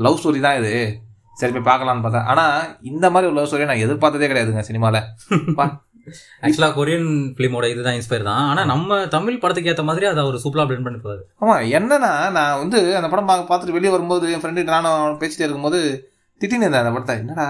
லவ் 0.06 0.18
ஸ்டோரி 0.20 0.42
தான் 0.46 0.58
இது. 0.60 0.74
சரி 1.40 1.52
போய் 1.54 1.68
பார்க்கலான்னு 1.70 2.04
பார்த்தேன். 2.04 2.26
ஆனால் 2.32 2.56
இந்த 2.90 3.06
மாதிரி 3.12 3.28
ஒரு 3.30 3.36
லவ் 3.38 3.48
ஸ்டோரியை 3.50 3.68
நான் 3.70 3.84
எதிர்பார்த்ததே 3.86 4.28
கிடையாதுங்க 4.32 4.64
சினிமாவில் 4.68 5.00
ஆக்சுவலாக 6.44 6.74
கொரியன் 6.76 7.10
ஃபிலிமோட 7.36 7.66
இதுதான் 7.72 7.96
இன்ஸ்பயர் 7.98 8.28
தான். 8.28 8.44
ஆனால் 8.50 8.68
நம்ம 8.70 8.96
தமிழ் 9.14 9.40
படத்துக்கு 9.42 9.70
ஏற்ற 9.72 9.82
மாதிரி 9.88 10.06
அதை 10.10 10.20
அவர் 10.24 10.42
சூப்பராக 10.44 10.66
பிளெண்ட் 10.68 10.86
பண்ணிப்பாரு 10.86 11.22
ஆமாம் 11.42 11.62
என்னன்னா 11.78 12.10
நான் 12.36 12.58
வந்து 12.62 12.78
அந்த 13.00 13.08
படம் 13.12 13.28
பார்த்துட்டு 13.50 13.76
வெளியே 13.76 13.92
வரும்போது 13.94 14.32
என் 14.34 14.42
ஃப்ரெண்டு 14.44 14.64
நானும் 14.72 15.20
பேசிட்டே 15.22 15.46
இருக்கும்போது 15.46 15.80
திட்டின்னு 16.40 16.66
இருந்தேன் 16.66 16.84
அந்த 16.84 16.94
படத்தை. 16.94 17.16
என்னடா 17.22 17.46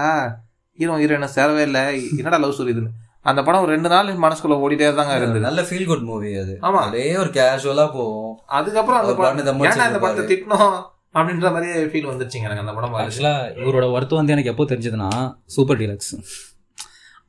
ஹீரோ 0.79 0.95
ஹீரோயின் 1.01 1.33
சேரவே 1.37 1.63
இல்லை. 1.69 1.83
என்னடா 2.19 2.39
லவ் 2.43 2.55
ஸ்டோரி 2.57 2.73
இதுன்னு. 2.75 2.93
அந்த 3.31 3.39
படம் 3.47 3.67
ரெண்டு 3.73 3.89
நாள் 3.93 4.07
மனசுக்குள்ள 4.23 4.55
ஓடிட்டே 4.63 4.87
தாங்க 4.99 5.13
இருந்தது. 5.19 5.45
நல்ல 5.47 5.61
ஃபீல் 5.67 5.89
குட் 5.89 6.07
மூவி 6.09 6.31
அது. 6.43 6.53
ஆமா. 6.67 6.79
அப்படியே 6.85 7.11
ஒரு 7.23 7.31
கேஷுவலா 7.37 7.85
போகும் 7.97 8.33
அதுக்கப்புறம் 8.57 9.01
அந்த 9.01 9.13
படம் 9.19 10.01
படத்தை 10.05 10.25
திட்டணும் 10.31 10.75
அப்படின்ற 11.15 11.47
மாதிரியே 11.51 11.75
ஃபீல் 11.91 12.09
வந்துருச்சுங்க 12.11 12.47
எனக்கு 12.49 12.63
அந்த 12.65 12.73
படம் 12.73 12.97
ஆக்சுவலாக 13.01 13.51
இவரோட 13.63 13.85
ஒர்த்து 13.95 14.19
வந்து 14.19 14.33
எனக்கு 14.35 14.51
எப்போ 14.53 14.63
தெரிஞ்சதுன்னா 14.63 15.09
சூப்பர் 15.55 15.79
டீலக்ஸ் 15.81 16.13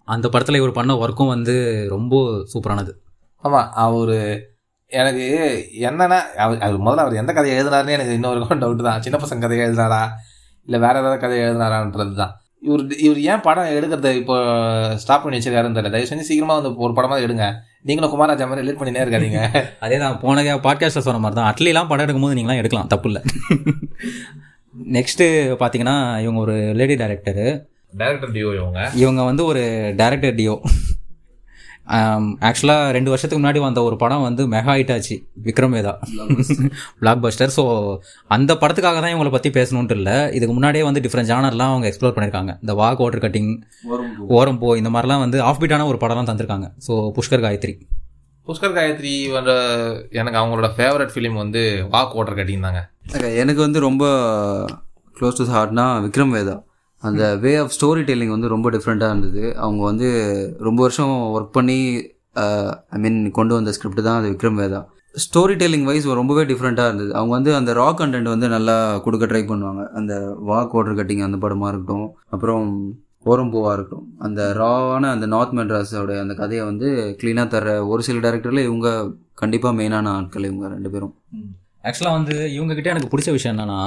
அந்த 0.09 0.27
படத்தில் 0.29 0.61
இவர் 0.61 0.79
பண்ண 0.79 0.93
ஒர்க்கும் 0.95 1.33
வந்து 1.35 1.55
ரொம்ப 1.89 2.15
சூப்பரானது 2.53 2.93
ஆமாம் 3.45 3.69
அவர் 3.85 4.17
எனக்கு 4.93 5.27
என்னன்னா 5.89 6.19
அவர் 6.45 6.59
அவர் 6.61 6.79
முதல்ல 6.87 7.05
அவர் 7.05 7.21
எந்த 7.23 7.33
கதையை 7.33 7.55
எழுதினாருன்னு 7.59 7.97
எனக்கு 7.97 8.13
இன்னொரு 8.13 8.41
டவுட் 8.63 8.87
தான். 8.89 9.03
சின்ன 9.03 9.17
பசங்க 9.19 9.41
கதையை 9.41 9.63
எழுதினாரா? 9.69 10.01
இல்லை 10.69 10.79
வேற 10.81 10.95
ஏதாவது 11.01 11.21
கதையை 11.21 11.43
எழுதினாரான்றது 11.47 12.15
தான் 12.23 12.33
இவர் 12.67 12.83
இவர் 13.07 13.21
ஏன் 13.33 13.41
படம் 13.41 13.73
எடுக்கிறத 13.79 14.11
இப்போ 14.21 14.37
ஸ்டாப் 15.03 15.23
பண்ணி 15.23 15.39
வச்சிருக்காருன்னு 15.39 15.79
தெரியல. 15.79 15.91
தயவு 15.91 16.11
செஞ்சு 16.11 16.29
சீக்கிரமாக 16.29 16.57
வந்து 16.61 16.81
ஒரு 16.85 16.93
படமாக 16.99 17.25
எடுங்க. 17.27 17.47
நீங்களும் 17.85 18.13
குமாராஜா 18.13 18.45
மாதிரி 18.49 18.63
ரிலேட் 18.63 18.81
பண்ணினே 18.81 19.03
இருக்காதீங்க. 19.05 19.41
அதே 19.85 19.99
தான் 19.99 20.21
போன 20.21 20.43
பாட்காஸ்ட்டில் 20.59 21.07
சொன்ன 21.07 21.19
மாதிரி 21.19 21.41
தான். 21.41 21.49
அட்லிலாம் 21.51 21.89
படம் 21.89 22.07
எடுக்கும்போது 22.07 22.37
நீங்களாம் 22.39 22.57
எடுக்கலாம் 22.57 22.87
தப்பு 22.87 23.09
இல்லை. 23.11 23.23
நெக்ஸ்ட்டு 24.93 25.27
பார்த்தீங்கன்னா 25.61 25.97
இவங்க 26.21 26.41
ஒரு 26.41 26.75
லேடி 26.75 26.95
டைரக்டரு 26.95 27.47
டைரக்டர் 27.93 28.33
டிஓ 28.33 28.53
இவங்க. 28.55 28.81
இவங்க 28.95 29.23
வந்து 29.23 29.45
ஒரு 29.45 29.63
டைரக்டர் 29.97 30.35
டியோ 30.35 30.55
ஆக்சுவலாக 32.49 32.93
ரெண்டு 32.97 33.11
வருஷத்துக்கு 33.13 33.41
முன்னாடி 33.41 33.61
வந்த 33.65 33.81
ஒரு 33.89 33.97
படம் 34.03 34.25
வந்து 34.27 34.43
மெகா 34.53 34.75
ஹிட் 34.79 34.93
ஆச்சு 34.95 35.17
விக்ரம் 35.47 35.75
வேதா. 35.77 35.93
பிளாக் 37.01 37.23
பஸ்டர் 37.25 37.53
ஸோ 37.57 37.65
அந்த 38.37 38.53
படத்துக்காக 38.63 39.01
தான் 39.05 39.13
இவங்களை 39.15 39.33
பற்றி 39.35 39.51
பேசணுன்ட்டு 39.59 39.97
இல்லை. 39.99 40.17
இதுக்கு 40.37 40.55
முன்னாடியே 40.59 40.85
வந்து 40.89 41.03
டிஃப்ரெண்ட் 41.07 41.31
ஜானர்லாம் 41.33 41.73
அவங்க 41.75 41.89
எக்ஸ்ப்ளோர் 41.91 42.17
பண்ணியிருக்காங்க 42.17 42.55
இந்த 42.63 42.75
வாக் 42.83 43.03
வாட்டர் 43.05 43.25
கட்டிங் 43.27 43.53
ஓரம் 44.39 44.61
போ 44.63 44.71
இந்த 44.83 44.93
மாதிரிலாம் 44.95 45.25
வந்து 45.25 45.41
ஆஃப் 45.51 45.61
பீட்டான 45.65 45.89
ஒரு 45.93 46.01
படம்லாம் 46.05 46.31
தந்திருக்காங்க. 46.31 46.69
ஸோ 46.87 46.95
புஷ்கர் 47.19 47.45
காயத்ரி. 47.47 47.75
புஷ்கர் 48.49 48.77
காயத்ரி 48.77 49.15
வந்து 49.37 49.55
எனக்கு 50.21 50.39
அவங்களோட 50.41 50.69
ஃபேவரட் 50.79 51.13
ஃபிலிம் 51.15 51.37
வந்து 51.43 51.63
வாக் 51.95 52.17
வாட்டர் 52.19 52.39
கட்டிங் 52.41 52.67
தாங்க. 52.69 52.83
எனக்கு 53.43 53.61
வந்து 53.67 53.81
ரொம்ப 53.89 54.05
க்ளோஸ் 55.17 55.39
டு 55.41 55.45
ஹார்ட்னா 55.57 55.87
விக்ரம் 56.07 56.35
வேதா. 56.39 56.57
அந்த 57.09 57.23
வே 57.45 57.53
ஆஃப் 57.63 57.75
ஸ்டோரி 57.77 58.03
டெல்லிங் 58.09 58.35
வந்து 58.35 58.51
ரொம்ப 58.55 58.69
டிஃப்ரெண்ட்டாக 58.75 59.13
இருந்தது. 59.13 59.43
அவங்க 59.65 59.83
வந்து 59.91 60.09
ரொம்ப 60.67 60.81
வருஷம் 60.87 61.15
ஒர்க் 61.37 61.55
பண்ணி 61.59 61.79
uh, 62.43 62.69
ஐ 62.97 62.99
மீன் 63.05 63.19
கொண்டு 63.39 63.53
வந்த 63.59 63.73
ஸ்கிரிப்ட் 63.77 64.07
தான் 64.09 64.19
அது 64.21 64.31
Vikram 64.33 64.61
Vedha. 64.63 64.81
Story 65.15 65.55
telling 65.61 65.87
wise 65.89 66.07
ரொம்பவே 66.21 66.43
டிஃப்ரெண்ட்டாக 66.51 66.91
இருந்தது. 66.91 67.11
அவங்க 67.19 67.33
வந்து 67.39 67.51
அந்த 67.59 67.73
ரா 67.81 67.89
கண்டென்ட் 68.01 68.33
வந்து 68.35 68.47
நல்லா 68.55 68.77
கொடுக்க 69.05 69.25
ட்ரை 69.33 69.43
பண்ணுவாங்க. 69.51 69.83
அந்த 69.99 70.15
வாக் 70.51 70.75
ஓட்டர் 70.79 70.99
கட்டிங் 71.01 71.27
அந்த 71.27 71.39
படமாக 71.45 71.71
இருக்கட்டும் 71.73 72.09
அப்புறம் 72.35 72.65
ஓரம்பூவாக 73.33 73.75
இருக்கட்டும். 73.77 74.09
அந்த 74.27 74.41
ராவான 74.61 75.11
அந்த 75.17 75.27
நார்த் 75.35 75.55
மெட்ராஸோட 75.59 76.15
அந்த 76.23 76.35
கதையை 76.41 76.65
வந்து 76.71 76.89
க்ளீனாக 77.21 77.53
தர 77.55 77.77
ஒரு 77.93 78.03
சில 78.09 78.19
டேரக்டரில் 78.25 78.67
இவங்க 78.69 78.89
கண்டிப்பாக 79.43 79.77
மெயினான 79.81 80.11
ஆட்கள் 80.17 80.49
இவங்க 80.51 80.67
ரெண்டு 80.75 80.91
பேரும். 80.95 81.15
ஆக்சுவலாக 81.89 82.19
வந்து 82.19 82.37
இவங்ககிட்ட 82.57 82.91
எனக்கு 82.93 83.13
பிடிச்ச 83.13 83.31
விஷயம் 83.37 83.55
என்னன்னா 83.55 83.81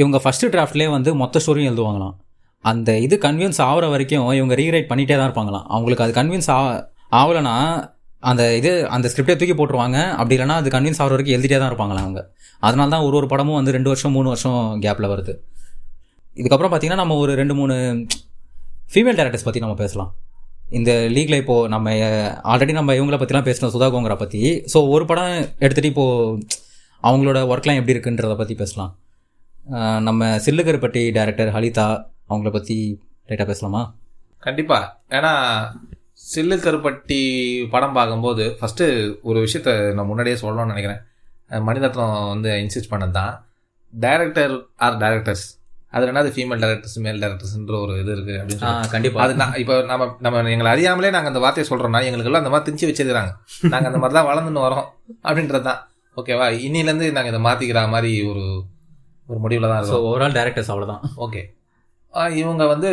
இவங்க 0.00 0.18
ஃபஸ்ட்டு 0.24 0.50
டிராஃப்ட்லேயே 0.54 0.90
வந்து 0.96 1.10
மொத்த 1.22 1.40
ஸ்டோரியும் 1.44 1.70
எழுதுவாங்களாம். 1.70 2.14
அந்த 2.64 2.90
இது 3.06 3.14
கன்வின்ஸ் 3.24 3.60
ஆகிற 3.68 3.86
வரைக்கும் 3.94 4.28
இவங்க 4.40 4.54
ரீரைட் 4.60 4.90
பண்ணிகிட்டே 4.90 5.16
தான் 5.18 5.28
இருப்பாங்களாம். 5.28 5.66
அவங்களுக்கு 5.74 6.04
அது 6.06 6.14
கன்வின்ஸ் 6.20 6.50
ஆ 6.56 6.58
ஆகலைன்னா 7.20 7.56
அந்த 8.30 8.42
இது 8.58 8.70
அந்த 8.96 9.06
ஸ்கிரிப்டே 9.12 9.36
தூக்கி 9.40 9.54
போட்டுருவாங்க. 9.56 9.98
அப்படி 10.18 10.34
இல்லைன்னா 10.36 10.56
அது 10.60 10.68
கன்வின்ஸ் 10.76 11.00
ஆகிற 11.02 11.14
வரைக்கும் 11.14 11.36
எழுதிட்டே 11.36 11.58
தான் 11.62 11.70
இருப்பாங்களாம் 11.72 12.06
அவங்க. 12.06 12.22
அதனால 12.66 12.88
தான் 12.94 13.04
ஒரு 13.06 13.16
ஒரு 13.20 13.26
படமும் 13.32 13.58
வந்து 13.58 13.74
ரெண்டு 13.76 13.90
வருஷம் 13.92 14.14
மூணு 14.16 14.28
வருஷம் 14.32 14.60
கேப்பில் 14.84 15.10
வருது. 15.12 15.32
இதுக்கப்புறம் 16.40 16.72
பார்த்திங்கன்னா 16.72 17.02
நம்ம 17.02 17.16
ஒரு 17.24 17.32
ரெண்டு 17.40 17.54
மூணு 17.60 17.74
ஃபீமேல் 18.92 19.18
டேரக்டர்ஸ் 19.18 19.46
பற்றி 19.48 19.64
நம்ம 19.64 19.76
பேசலாம். 19.82 20.10
இந்த 20.78 20.90
லீக்ல 21.14 21.36
இப்போது 21.42 21.70
நம்ம 21.74 21.92
ஆல்ரெடி 22.52 22.72
நம்ம 22.80 22.94
இவங்கள 22.98 23.16
பற்றிலாம் 23.20 23.48
பேசினோம் 23.48 23.72
சுதா 23.74 23.88
கோங்கரா 23.94 24.16
பற்றி 24.22 24.40
ஸோ 24.72 24.78
ஒரு 24.94 25.04
படம் 25.10 25.34
எடுத்துகிட்டு 25.64 25.92
இப்போது 25.92 26.60
அவங்களோட 27.08 27.38
ஒர்க்லாம் 27.52 27.78
எப்படி 27.80 27.94
இருக்குன்றத 27.94 28.36
பற்றி 28.40 28.54
பேசலாம். 28.62 28.92
நம்ம 30.06 30.26
சில்லுகருப்பட்டி 30.44 31.02
டைரக்டர் 31.16 31.52
ஹலிதா 31.56 31.86
அவங்கள 32.30 32.50
பற்றி 32.56 32.76
லைட்டாக 33.28 33.46
பேசலாமா? 33.50 33.82
கண்டிப்பா. 34.42 34.78
ஏன்னா 35.16 35.32
சில்லு 36.30 36.56
கருப்பட்டி 36.64 37.20
படம் 37.72 37.96
பார்க்கும்போது 37.98 38.44
ஃபர்ஸ்ட் 38.58 38.82
ஒரு 39.28 39.38
விஷயத்த 39.44 39.70
நான் 39.96 40.08
முன்னாடியே 40.10 40.36
சொல்லணும்னு 40.42 40.72
நினைக்கிறேன். 40.72 41.00
மணிரத்னம் 41.68 42.12
வந்து 42.32 42.50
இன்சிஸ்ட் 42.64 42.92
பண்ணது 42.92 43.14
தான் 43.18 43.32
டைரக்டர் 43.92 44.54
ஆர் 44.86 44.98
டைரக்டர்ஸ் 45.02 45.46
அது 45.94 46.06
ரெண்டாவது 46.08 46.30
ஃபீமேல் 46.34 46.62
டைரக்டர்ஸ் 46.64 46.96
மேல் 47.06 47.20
டைரக்டர்ஸ்ன்ற 47.24 47.76
ஒரு 47.84 47.94
இது 48.02 48.12
இருக்கு 48.16 48.34
அப்படின்னு 48.40 48.90
கண்டிப்பாக 48.94 49.24
அது 49.26 49.34
நான் 49.42 49.58
இப்போ 49.62 49.74
நம்ம 49.90 50.06
நம்ம 50.26 50.50
எங்களை 50.54 50.70
அறியாமலே 50.74 51.10
நாங்கள் 51.16 51.32
அந்த 51.32 51.42
வார்த்தையை 51.44 51.66
சொல்கிறோம்னா 51.70 52.00
எங்களுக்கெல்லாம் 52.08 52.44
அந்த 52.44 52.52
மாதிரி 52.54 52.66
திணிச்சு 52.68 52.88
வச்சிருக்கிறாங்க. 52.90 53.32
நாங்கள் 53.72 53.90
அந்த 53.90 54.00
மாதிரி 54.02 54.16
தான் 54.18 54.28
வளர்ந்துன்னு 54.30 54.64
வரோம் 54.66 54.88
அப்படின்றது 55.28 55.66
தான் 55.70 55.80
ஓகேவா 56.16 56.46
இன்னிலேருந்து 56.66 57.08
நாங்கள் 57.18 57.32
இதை 57.34 57.42
மாற்றிக்கிற 57.48 57.82
மாதிரி 57.94 58.12
ஒரு 58.32 58.44
ஒரு 59.26 59.38
முடிவில் 59.44 59.72
தான் 59.72 59.90
ஸோ 59.90 59.98
ஓவரால் 60.08 60.38
டேரக்டர்ஸ் 60.38 60.72
அவ்வளோதான் 60.72 61.04
ஓகே 61.26 61.42
இவங்க 62.40 62.64
வந்து 62.72 62.90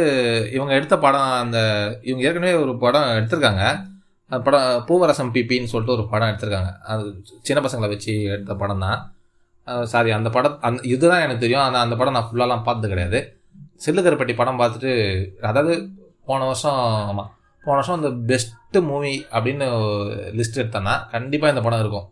இவங்க 0.57 0.71
எடுத்த 0.77 0.95
படம் 1.05 1.31
அந்த 1.43 1.57
இவங்க 2.09 2.23
ஏற்கனவே 2.27 2.53
ஒரு 2.63 2.73
படம் 2.83 3.09
எடுத்திருக்காங்க. 3.17 3.63
அந்த 4.31 4.39
படம் 4.45 4.67
பூவரசம் 4.87 5.31
பிபின்னு 5.35 5.71
சொல்லிட்டு 5.71 5.95
ஒரு 5.97 6.05
படம் 6.13 6.29
எடுத்திருக்காங்க. 6.31 6.71
அது 6.91 7.03
சின்ன 7.47 7.59
பசங்களை 7.65 7.89
வச்சு 7.93 8.13
எடுத்த 8.35 8.53
படம் 8.61 8.83
தான். 8.85 8.99
சாரி 9.91 10.09
அந்த 10.17 10.29
படம் 10.35 10.55
அந்த 10.67 10.81
இதுதான் 10.93 11.23
எனக்கு 11.25 11.43
தெரியும். 11.43 11.65
ஆனால் 11.65 11.83
அந்த 11.85 11.95
படம் 11.99 12.15
நான் 12.17 12.27
ஃபுல்லாலாம் 12.29 12.65
பார்த்தது 12.67 12.91
கிடையாது. 12.93 13.19
சில்லுக்கருப்பட்டி 13.85 14.35
படம் 14.41 14.59
பார்த்துட்டு 14.61 14.91
அதாவது 15.49 15.73
போன 16.29 16.39
வருஷம் 16.49 16.79
ஆமாம் 17.11 17.29
போன 17.63 17.75
வருஷம் 17.79 17.99
அந்த 17.99 18.11
பெஸ்ட்டு 18.29 18.81
மூவி 18.89 19.15
அப்படின்னு 19.35 19.67
லிஸ்ட் 20.39 20.59
எடுத்தேன்னா 20.61 20.95
கண்டிப்பாக 21.13 21.53
இந்த 21.53 21.63
படம் 21.67 21.83
இருக்கும். 21.83 22.07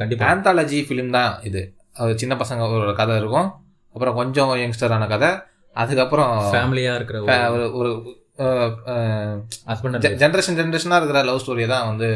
கண்டிப்பாக 0.00 0.30
ஆந்தாலஜி 0.32 0.78
ஃபிலிம் 0.86 1.14
தான் 1.18 1.32
இது. 1.50 1.62
அது 1.96 2.18
சின்ன 2.22 2.34
பசங்க 2.34 2.62
ஒரு 2.78 2.94
கதை 3.00 3.16
இருக்கும். 3.16 3.48
அப்புறம் 3.94 4.16
கொஞ்சம் 4.20 4.52
யங்ஸ்டரான 4.62 5.08
கதை. 5.14 5.30
அதுக்கப்புறம் 5.76 6.32
ஃபேமிலியாக 6.52 6.98
இருக்கிற 6.98 7.18
ஒரு 7.50 7.64
ஒரு 7.78 7.90
ஹஸ்பண்ட் 9.70 9.98
ஜென்ரேஷன் 10.22 10.58
ஜென்ரேஷனாக 10.60 11.00
இருக்கிற 11.00 11.20
லவ் 11.28 11.40
ஸ்டோரியை 11.42 11.68
தான் 11.74 11.88
வந்து 11.90 12.08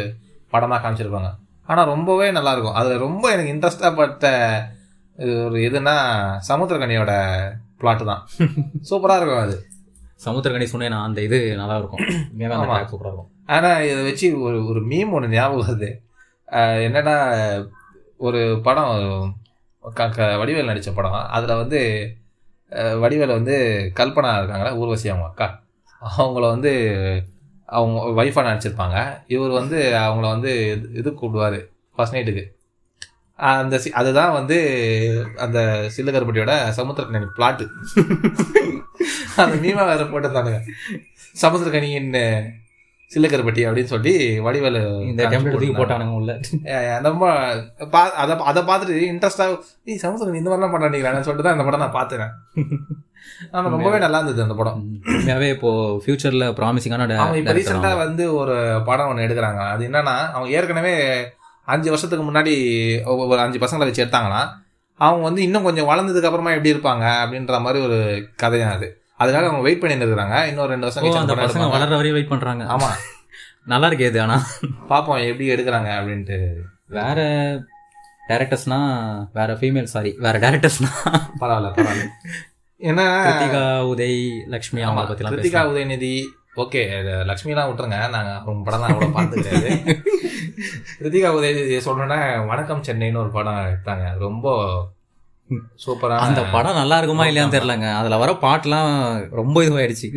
படமாக 0.52 0.80
காமிச்சிருப்பாங்க. 0.82 1.30
ஆனால் 1.68 1.90
ரொம்பவே 1.92 2.28
நல்லா 2.36 2.52
இருக்கும் 2.54 2.78
அதில் 2.80 3.02
ரொம்ப 3.06 3.24
எனக்கு 3.34 3.52
இன்ட்ரெஸ்டாக 3.54 3.98
பட்ட 4.00 4.26
ஒரு 5.46 5.58
எதுனா 5.68 5.94
சமுத்திரகனியோட 6.48 7.12
பிளாட் 7.80 8.04
தான். 8.10 8.22
சூப்பராக 8.90 9.20
இருக்கும் 9.20 9.44
அது. 9.46 9.56
சமுத்திரகணி 10.24 10.66
சொன்னேன் 10.72 10.92
நான் 10.94 11.06
அந்த 11.08 11.20
இது 11.28 11.38
நல்லா 11.56 11.76
இருக்கும் 11.80 12.02
உண்மையாவே 12.32 12.56
அந்த 12.56 12.66
ஆமா. 12.66 12.76
track 12.76 12.90
சூப்பரா 12.92 13.10
இருக்கும். 13.10 13.30
ஆனால் 13.56 13.84
இதை 13.90 14.00
வச்சு 14.04 14.26
ஒரு 14.46 14.58
ஒரு 14.66 14.80
மீம் 14.90 15.12
ஒன்று 15.16 15.34
ஞாபகம் 15.36 15.66
வருது. 15.68 15.90
என்னன்னா 16.86 17.16
ஒரு 18.20 18.40
படம் 18.62 18.94
வடிவேல் 19.84 20.64
நடித்த 20.64 20.92
படம். 20.92 21.12
அதில் 21.12 21.56
வந்து 21.56 22.14
வடிவேல் 22.70 23.26
வந்து 23.26 23.90
கல்பனா 23.96 24.36
இருக்காங்களா? 24.38 24.74
ஊர்வசி 24.74 25.08
அவங்க 25.08 25.26
அக்கா. 25.26 25.62
அவங்கள 26.18 26.48
வந்து 26.48 26.94
அவங்க 27.66 28.24
ஒய்ஃபாக 28.24 28.44
நடிச்சிருப்பாங்க. 28.44 29.22
இவர் 29.26 29.50
வந்து 29.50 29.92
அவங்கள 29.92 30.20
வந்து 30.20 30.80
இது- 30.82 30.96
இது 30.96 31.10
கூப்பிடுவார் 31.10 31.68
ஃபர்ஸ்ட் 31.96 32.14
நைட்டுக்கு 32.14 32.58
அந்த 33.36 33.76
சி- 33.76 33.88
அதுதான் 33.88 34.32
வந்து 34.32 35.26
அந்த 35.36 35.88
சில்லுகருப்பட்டியோட 35.96 36.72
சமுத்திரக்கணி 36.76 37.26
பிளாட்டு 37.36 37.68
அந்த 39.36 39.56
மீமா 39.56 39.86
வேற 39.86 39.96
போட்டிருந்தானுங்க. 39.96 40.60
சமுத்திரக்கணியின் 41.42 42.50
சில்லுக்கருப்பட்டி 43.14 43.62
அப்படின்னு 43.66 43.84
சொல்லி 43.84 44.38
வடிவேலு 44.38 45.00
இந்த 45.02 45.24
டெம்ப்ளேட் 45.24 45.80
போட்டானுங்க 45.80 46.10
உள்ள. 46.10 46.40
ரொம்ப 47.00 47.24
பா 47.90 48.10
அதை 48.12 48.36
அதை 48.38 48.62
பார்த்துட்டு 48.62 48.88
இன்ட்ரெஸ்டாக 48.88 49.58
ஏய் 49.84 49.98
சமுத்திரக்கணி 50.02 50.34
இந்த 50.34 50.50
மாதிரிலாம் 50.50 50.74
பண்ணான்னு 50.74 51.20
சொல்லிட்டு 51.20 51.42
தான் 51.42 51.52
இந்த 51.52 51.64
படம் 51.64 51.80
நான் 51.80 51.90
பார்த்தேன். 51.90 52.30
ஆனால் 53.52 53.70
ரொம்பவே 53.70 53.98
நல்லா 53.98 54.18
இருந்தது 54.18 54.42
அந்த 54.42 54.54
படம். 54.54 55.00
உண்மையாவே 55.06 55.50
இப்போ 55.50 56.00
ஃபியூச்சர்ல 56.06 56.52
ப்ராமிசிங்கான 56.52 57.36
இப்போ 57.36 57.52
ரீசெண்டாக 57.52 57.96
வந்து 57.96 58.34
ஒரு 58.34 58.82
படம் 58.84 59.06
ஒன்று 59.06 59.26
எடுக்கிறாங்க. 59.26 59.68
அது 59.68 59.88
என்னன்னா 59.88 60.30
அவங்க 60.32 60.48
ஏற்கனவே 60.48 61.24
அஞ்சு 61.64 61.90
வருஷத்துக்கு 61.90 62.32
முன்னாடி 62.32 62.54
ஒ- 63.04 63.26
ஒரு 63.26 63.40
அஞ்சு 63.40 63.58
பசங்களை 63.58 63.78
வச்சு 63.78 64.04
எடுத்தாங்கன்னா 64.04 64.48
அவங்க 64.94 65.22
வந்து 65.22 65.42
இன்னும் 65.42 65.62
கொஞ்சம் 65.62 65.88
வளர்ந்ததுக்கு 65.88 66.22
அப்புறமா 66.22 66.50
எப்படி 66.50 66.72
இருப்பாங்க 66.72 67.04
அப்படின்ற 67.22 67.60
மாதிரி 67.60 67.84
ஒரு 67.84 67.98
கதையா 68.42 68.70
அது. 68.70 68.99
அதுக்காக 69.20 69.48
அவங்க 69.48 69.64
வெயிட் 69.64 69.80
பண்ணிட்டு 69.80 70.04
இருக்கிறாங்க 70.04 70.36
இன்னொரு 70.50 70.72
ரெண்டு 70.72 70.86
வருஷம் 70.86 71.22
அந்த 71.22 71.34
பசங்க. 71.40 71.66
வளர்ற 71.74 71.94
வரையும் 71.96 72.16
வெயிட் 72.16 72.32
பண்றாங்க. 72.32 72.64
ஆமா. 72.74 72.90
நல்லா 73.66 73.86
இருக்கு 73.86 74.06
இது 74.06 74.20
ஆனா. 74.22 74.36
பார்ப்போம் 74.88 75.22
எப்படி 75.26 75.46
எடுக்கிறாங்க 75.52 75.90
அப்படின்ட்டு. 75.98 76.38
வேற 76.96 77.18
டேரக்டர்ஸ்னா 78.30 78.78
வேற 79.32 79.50
ஃபீமேல் 79.60 79.92
சாரி 79.92 80.10
வேற 80.18 80.34
டேரக்டர்ஸ்னா 80.38 80.90
பரவாயில்ல 81.40 81.70
பரவாயில்ல. 81.76 82.06
ஏன்னா 82.80 83.06
கிருத்திகா 83.24 83.62
உதய் 83.90 84.18
லக்ஷ்மி 84.46 84.80
அவங்க 84.82 85.02
பத்திலாம் 85.02 85.32
கிருத்திகா 85.32 85.58
பேசலாம் 85.58 85.72
உதயநிதி 85.72 86.12
ஓகே 86.56 86.80
லக்ஷ்மிலாம் 87.30 87.68
விட்டுருங்க 87.68 87.98
நாங்க 88.14 88.30
அவங்க 88.38 88.62
படம் 88.62 88.82
தான் 88.82 88.92
அவ்வளோ 88.92 89.10
பார்த்து 89.12 89.36
கிடையாது 89.38 89.70
கிருத்திகா 90.96 91.28
உதயநிதி 91.38 91.76
சொல்லணும்னா 91.86 92.18
வணக்கம் 92.46 92.84
சென்னைன்னு 92.84 93.22
ஒரு 93.24 93.30
படம் 93.30 93.60
எடுத்தாங்க. 93.66 94.06
ரொம்ப 94.18 94.46
சூப்பரான 95.86 96.16
அந்த 96.16 96.44
படம் 96.44 96.74
நல்லா 96.74 96.96
இருக்குமா 96.96 97.24
இல்லையான்னு 97.24 97.52
தெரியலங்க. 97.52 97.94
அதுல 97.94 98.16
வர 98.16 98.32
பாட்டுலாம் 98.32 99.28
ரொம்ப 99.30 99.62
இதுவாயிடுச்சு. 99.62 100.16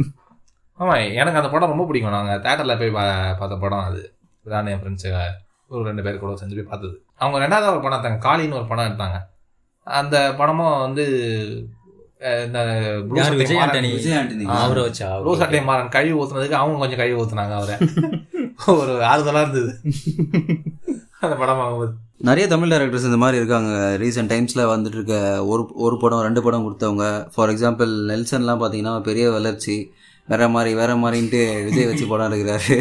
ஆமா 0.79 1.11
எனக்கு 1.11 1.37
அந்த 1.37 1.49
படம் 1.49 1.69
ரொம்ப 1.69 1.85
பிடிக்கும். 1.85 2.11
நாங்க 2.11 2.49
தேட்டர்ல 2.49 2.77
போய் 2.79 2.89
பா- 2.89 3.37
பார்த்த 3.37 3.55
படம் 3.55 3.79
அது. 3.79 4.13
நான் 4.43 4.67
என் 4.67 4.79
ஃப்ரெண்ட்ஸு 4.79 5.21
ஒரு 5.67 5.83
ரெண்டு 5.83 6.03
பேர் 6.03 6.19
கூட 6.19 6.33
செஞ்சு 6.33 6.55
போய் 6.55 6.63
பார்த்தது. 6.63 7.03
அவங்க 7.15 7.47
ரெண்டாவது 7.47 7.69
ஒரு 7.69 7.79
படம் 7.81 8.03
எடுத்தாங்க. 8.03 8.23
காளின்னு 8.23 8.53
ஒரு 8.53 8.67
படம் 8.67 8.85
எடுத்தாங்க. 8.85 9.19
அந்த 9.83 10.33
படமும் 10.37 10.79
வந்து 10.79 11.05
இந்த 12.19 12.63
விஜய் 13.07 13.57
ஆண்டனி. 13.57 14.41
அவரை 14.41 14.83
வச்சா 14.83 15.21
ப்ளூ 15.21 15.37
சட்டை 15.37 15.61
மாறன். 15.61 15.89
கழுவி 15.89 16.23
ஊத்துனதுக்கு 16.23 16.51
அவங்க 16.51 16.77
கொஞ்சம் 16.77 16.97
கழுவி 16.97 17.21
ஊத்துனாங்க 17.21 17.53
அவரை. 17.53 17.75
ஒரு 18.65 18.91
ஆறுதலா 18.91 19.41
இருந்தது. 19.41 19.79
அந்த 21.27 21.35
படம் 21.41 21.59
பார்க்கும்போது 21.59 21.91
நிறைய 22.27 22.45
தமிழ் 22.51 22.71
டேரக்டர்ஸ் 22.73 23.07
இந்த 23.09 23.19
மாதிரி 23.21 23.37
இருக்காங்க. 23.41 23.71
ரீசெண்ட் 24.01 24.31
டைம்ஸில் 24.33 24.69
வந்துட்டு 24.71 24.97
இருக்க 24.99 25.15
ஒரு 25.51 25.63
ஒரு 25.85 25.95
படம் 26.03 26.23
ரெண்டு 26.27 26.41
படம் 26.45 26.65
கொடுத்தவங்க. 26.65 27.05
ஃபார் 27.33 27.51
எக்ஸாம்பிள் 27.53 27.91
நெல்சன்லாம் 28.11 28.61
பார்த்தீங்கன்னா 28.61 28.93
பெரிய 29.09 29.25
வளர்ச்சி. 29.37 29.75
வேற 30.27 30.43
மாதிரி 30.53 30.71
வேற 30.81 30.91
மாதிரின்ட்டு 31.03 31.41
விஜய் 31.65 31.87
வச்சு 31.87 32.05
படம் 32.11 32.27
எடுக்கிறாரு. 32.29 32.75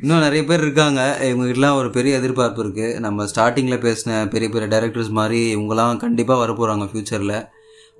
இன்னும் 0.00 0.24
நிறைய 0.26 0.42
பேர் 0.48 0.64
இருக்காங்க. 0.66 1.00
இவங்ககிட்டலாம் 1.28 1.78
ஒரு 1.80 1.88
பெரிய 1.96 2.18
எதிர்பார்ப்பு 2.20 2.60
இருக்குது 2.64 2.98
நம்ம 3.06 3.26
ஸ்டார்டிங்கில் 3.32 3.82
பேசின 3.86 4.18
பெரிய 4.34 4.48
பெரிய 4.54 4.68
டைரக்டர்ஸ் 4.74 5.10
மாதிரி 5.20 5.40
இவங்கலாம் 5.56 6.02
கண்டிப்பாக 6.04 6.42
வரப்போகிறாங்க 6.42 6.86
ஃப்யூச்சரில் 6.92 7.36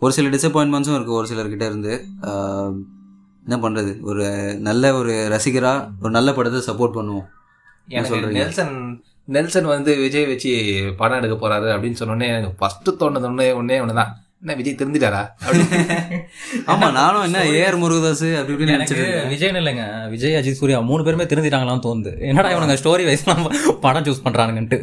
ஒரு 0.05 0.13
சில 0.17 0.29
டிசப்பாயின்மெண்ட்ஸும் 0.37 0.99
இருக்குது 0.99 1.19
ஒரு 1.21 1.29
சிலர்கிட்ட 1.33 1.65
இருந்து. 1.71 1.93
என்ன 3.47 3.57
பண்ணுறது 3.65 3.93
ஒரு 4.11 4.25
நல்ல 4.69 4.93
ஒரு 5.01 5.13
ரசிகராக 5.35 5.87
ஒரு 6.03 6.13
நல்ல 6.17 6.31
படத்தை 6.39 6.61
சப்போர்ட் 6.71 6.97
பண்ணுவோம். 6.99 7.29
எனக்கு? 7.99 8.19
நெல்சன் 8.39 8.75
நெல்சன் 9.35 9.73
வந்து 9.75 9.91
விஜய் 10.05 10.31
வச்சு 10.31 10.51
படம் 11.01 11.19
எடுக்க 11.21 11.37
போறாரு 11.37 11.69
அப்படின்னு 11.75 12.01
சொன்னோடனே 12.01 12.29
எனக்கு 12.33 12.59
ஃபர்ஸ்ட் 12.61 12.91
தோணுது 13.03 13.29
ஒண்ணே 13.31 13.47
ஒன்னே 13.61 13.79
ஒண்ணுதான் 13.85 14.13
என்ன 14.43 14.55
விஜய் 14.59 14.77
திருந்திட்டாரா 14.81 15.23
ஆமாம் 16.73 16.95
நானும் 16.99 17.25
என்ன 17.27 17.41
ஏஆர் 17.57 17.77
முருகதாஸ் 17.83 18.29
அப்படி 18.39 18.55
இப்படின்னு 18.55 18.77
நினச்சிட்டு 18.77 19.05
விஜய்னு 19.33 19.61
இல்லைங்க. 19.63 19.85
விஜய் 20.13 20.37
அஜித் 20.39 20.59
சூர்யா 20.61 20.79
மூணு 20.91 21.05
பேருமே 21.07 21.27
திருந்திட்டாங்களான்னு 21.33 21.85
தோணுது. 21.87 22.13
என்னடா 22.29 22.53
இவனுங்க 22.55 22.77
ஸ்டோரி 22.83 23.05
வைஸ்லாம் 23.09 23.45
படம் 23.85 24.07
சூஸ் 24.07 24.25
பண்றானுங்கன்ட்டு. 24.27 24.79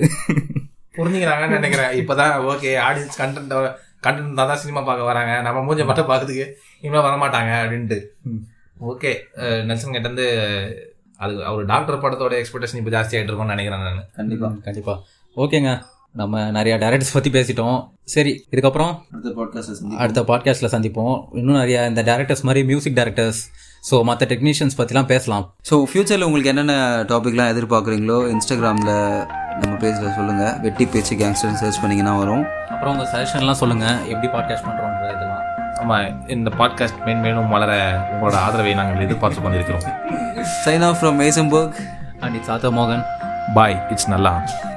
புரிஞ்சுக்கிறாங்கன்னு 0.98 1.58
நினைக்கிறேன். 1.60 1.96
இப்பதான் 2.02 2.36
ஓகே 2.52 2.70
ஆடியன்ஸ் 2.88 3.20
கண்டென்ட் 3.22 3.56
கண்டென்ட் 4.06 4.42
தான் 4.52 4.62
சினிமா 4.64 4.84
பார்க்க 4.90 5.10
வராங்க. 5.12 5.34
நம்ம 5.48 5.64
மூஞ்ச 5.68 5.88
மட்டும் 5.90 6.10
பார்க்கறதுக்கு 6.12 6.46
இனிமே 6.84 7.02
வரமாட்டாங்க 7.08 7.52
அப்படின்ட்டு. 7.64 8.00
ஓகே 8.92 9.12
நெல்சன் 9.70 9.96
கிட்ட 9.96 10.08
இருந்து 10.08 10.28
அது 11.24 11.34
அவர் 11.50 11.70
டாக்டர் 11.74 12.02
படத்தோட 12.04 12.34
எக்ஸ்பெக்டேஷன் 12.40 12.80
இப்போ 12.82 12.92
ஜாஸ்தி 12.96 13.16
ஆயிட்டு 13.18 13.32
இருக்கும்னு 13.32 13.56
நினைக்கிறேன் 13.56 13.86
நான். 13.86 14.10
கண்டிப்பாக 14.16 14.54
கண்டிப்பா. 14.66 14.96
ஓகேங்க. 15.44 15.72
நம்ம 16.20 16.44
நிறைய 16.52 16.78
டைரக்டர்ஸ் 16.82 17.16
பத்தி 17.16 17.30
பேசிட்டோம். 17.30 17.78
சரி 18.04 18.32
இதுக்கப்புறம் 18.54 18.92
அடுத்த 19.14 19.32
பாட்காஸ்ட் 19.40 19.98
அடுத்த 20.04 20.22
பாட்காஸ்ட்ல 20.30 20.70
சந்திப்போம். 20.76 21.16
இன்னும் 21.40 21.60
நிறைய 21.64 21.80
இந்த 21.88 22.02
டேரக்டர்ஸ் 22.10 22.46
மாதிரி 22.48 22.62
மியூசிக் 22.72 22.98
டைரக்டர்ஸ் 23.00 23.42
ஸோ 23.90 24.04
மற்ற 24.04 24.26
டெக்னீஷியன்ஸ் 24.26 24.78
பற்றிலாம் 24.78 25.10
பேசலாம். 25.12 25.44
ஸோ 25.70 25.76
ஃப்யூச்சரில் 25.90 26.26
உங்களுக்கு 26.28 26.52
என்னென்ன 26.54 26.76
டாபிக்லாம் 27.12 27.52
எதிர்பார்க்குறீங்களோ 27.54 28.18
இன்ஸ்டாகிராமில் 28.34 28.94
நம்ம 29.62 29.74
பேஜில் 29.84 30.16
சொல்லுங்கள் 30.16 30.56
வெட்டி 30.66 30.86
பேச்சு 30.86 31.16
கேங்ஸ்டர்னு 31.16 31.62
சர்ச் 31.64 31.82
பண்ணிங்கன்னா 31.84 32.16
வரும். 32.18 32.46
அப்புறம் 32.74 32.94
உங்கள் 32.96 33.12
சஜஷன்லாம் 33.14 33.62
சொல்லுங்கள் 33.62 34.00
எப்படி 34.14 34.28
பாட்காஸ்ட் 34.28 34.68
பண்ணுறோன்ற 34.68 35.06
இதெல்லாம். 35.16 35.44
ஆமா 35.84 35.98
இந்த 36.28 36.52
பாட்காஸ்ட் 36.60 37.04
மேன் 37.06 37.20
மேலும் 37.20 37.50
வளர 37.56 37.72
உங்களோட 38.14 38.38
ஆதரவை 38.46 38.74
நாங்கள் 38.74 39.06
எதிர்பார்த்து 39.06 39.42
கொண்டிருக்கிறோம். 39.42 39.88
sign 40.64 40.84
off 40.84 41.00
from 41.00 41.18
Masonburg. 41.18 41.76
And 42.22 42.36
it's 42.36 42.50
Arthur 42.50 42.72
Morgan. 42.72 43.02
Bye. 43.54 43.88
It's 43.92 44.08
Nala. 44.08 44.77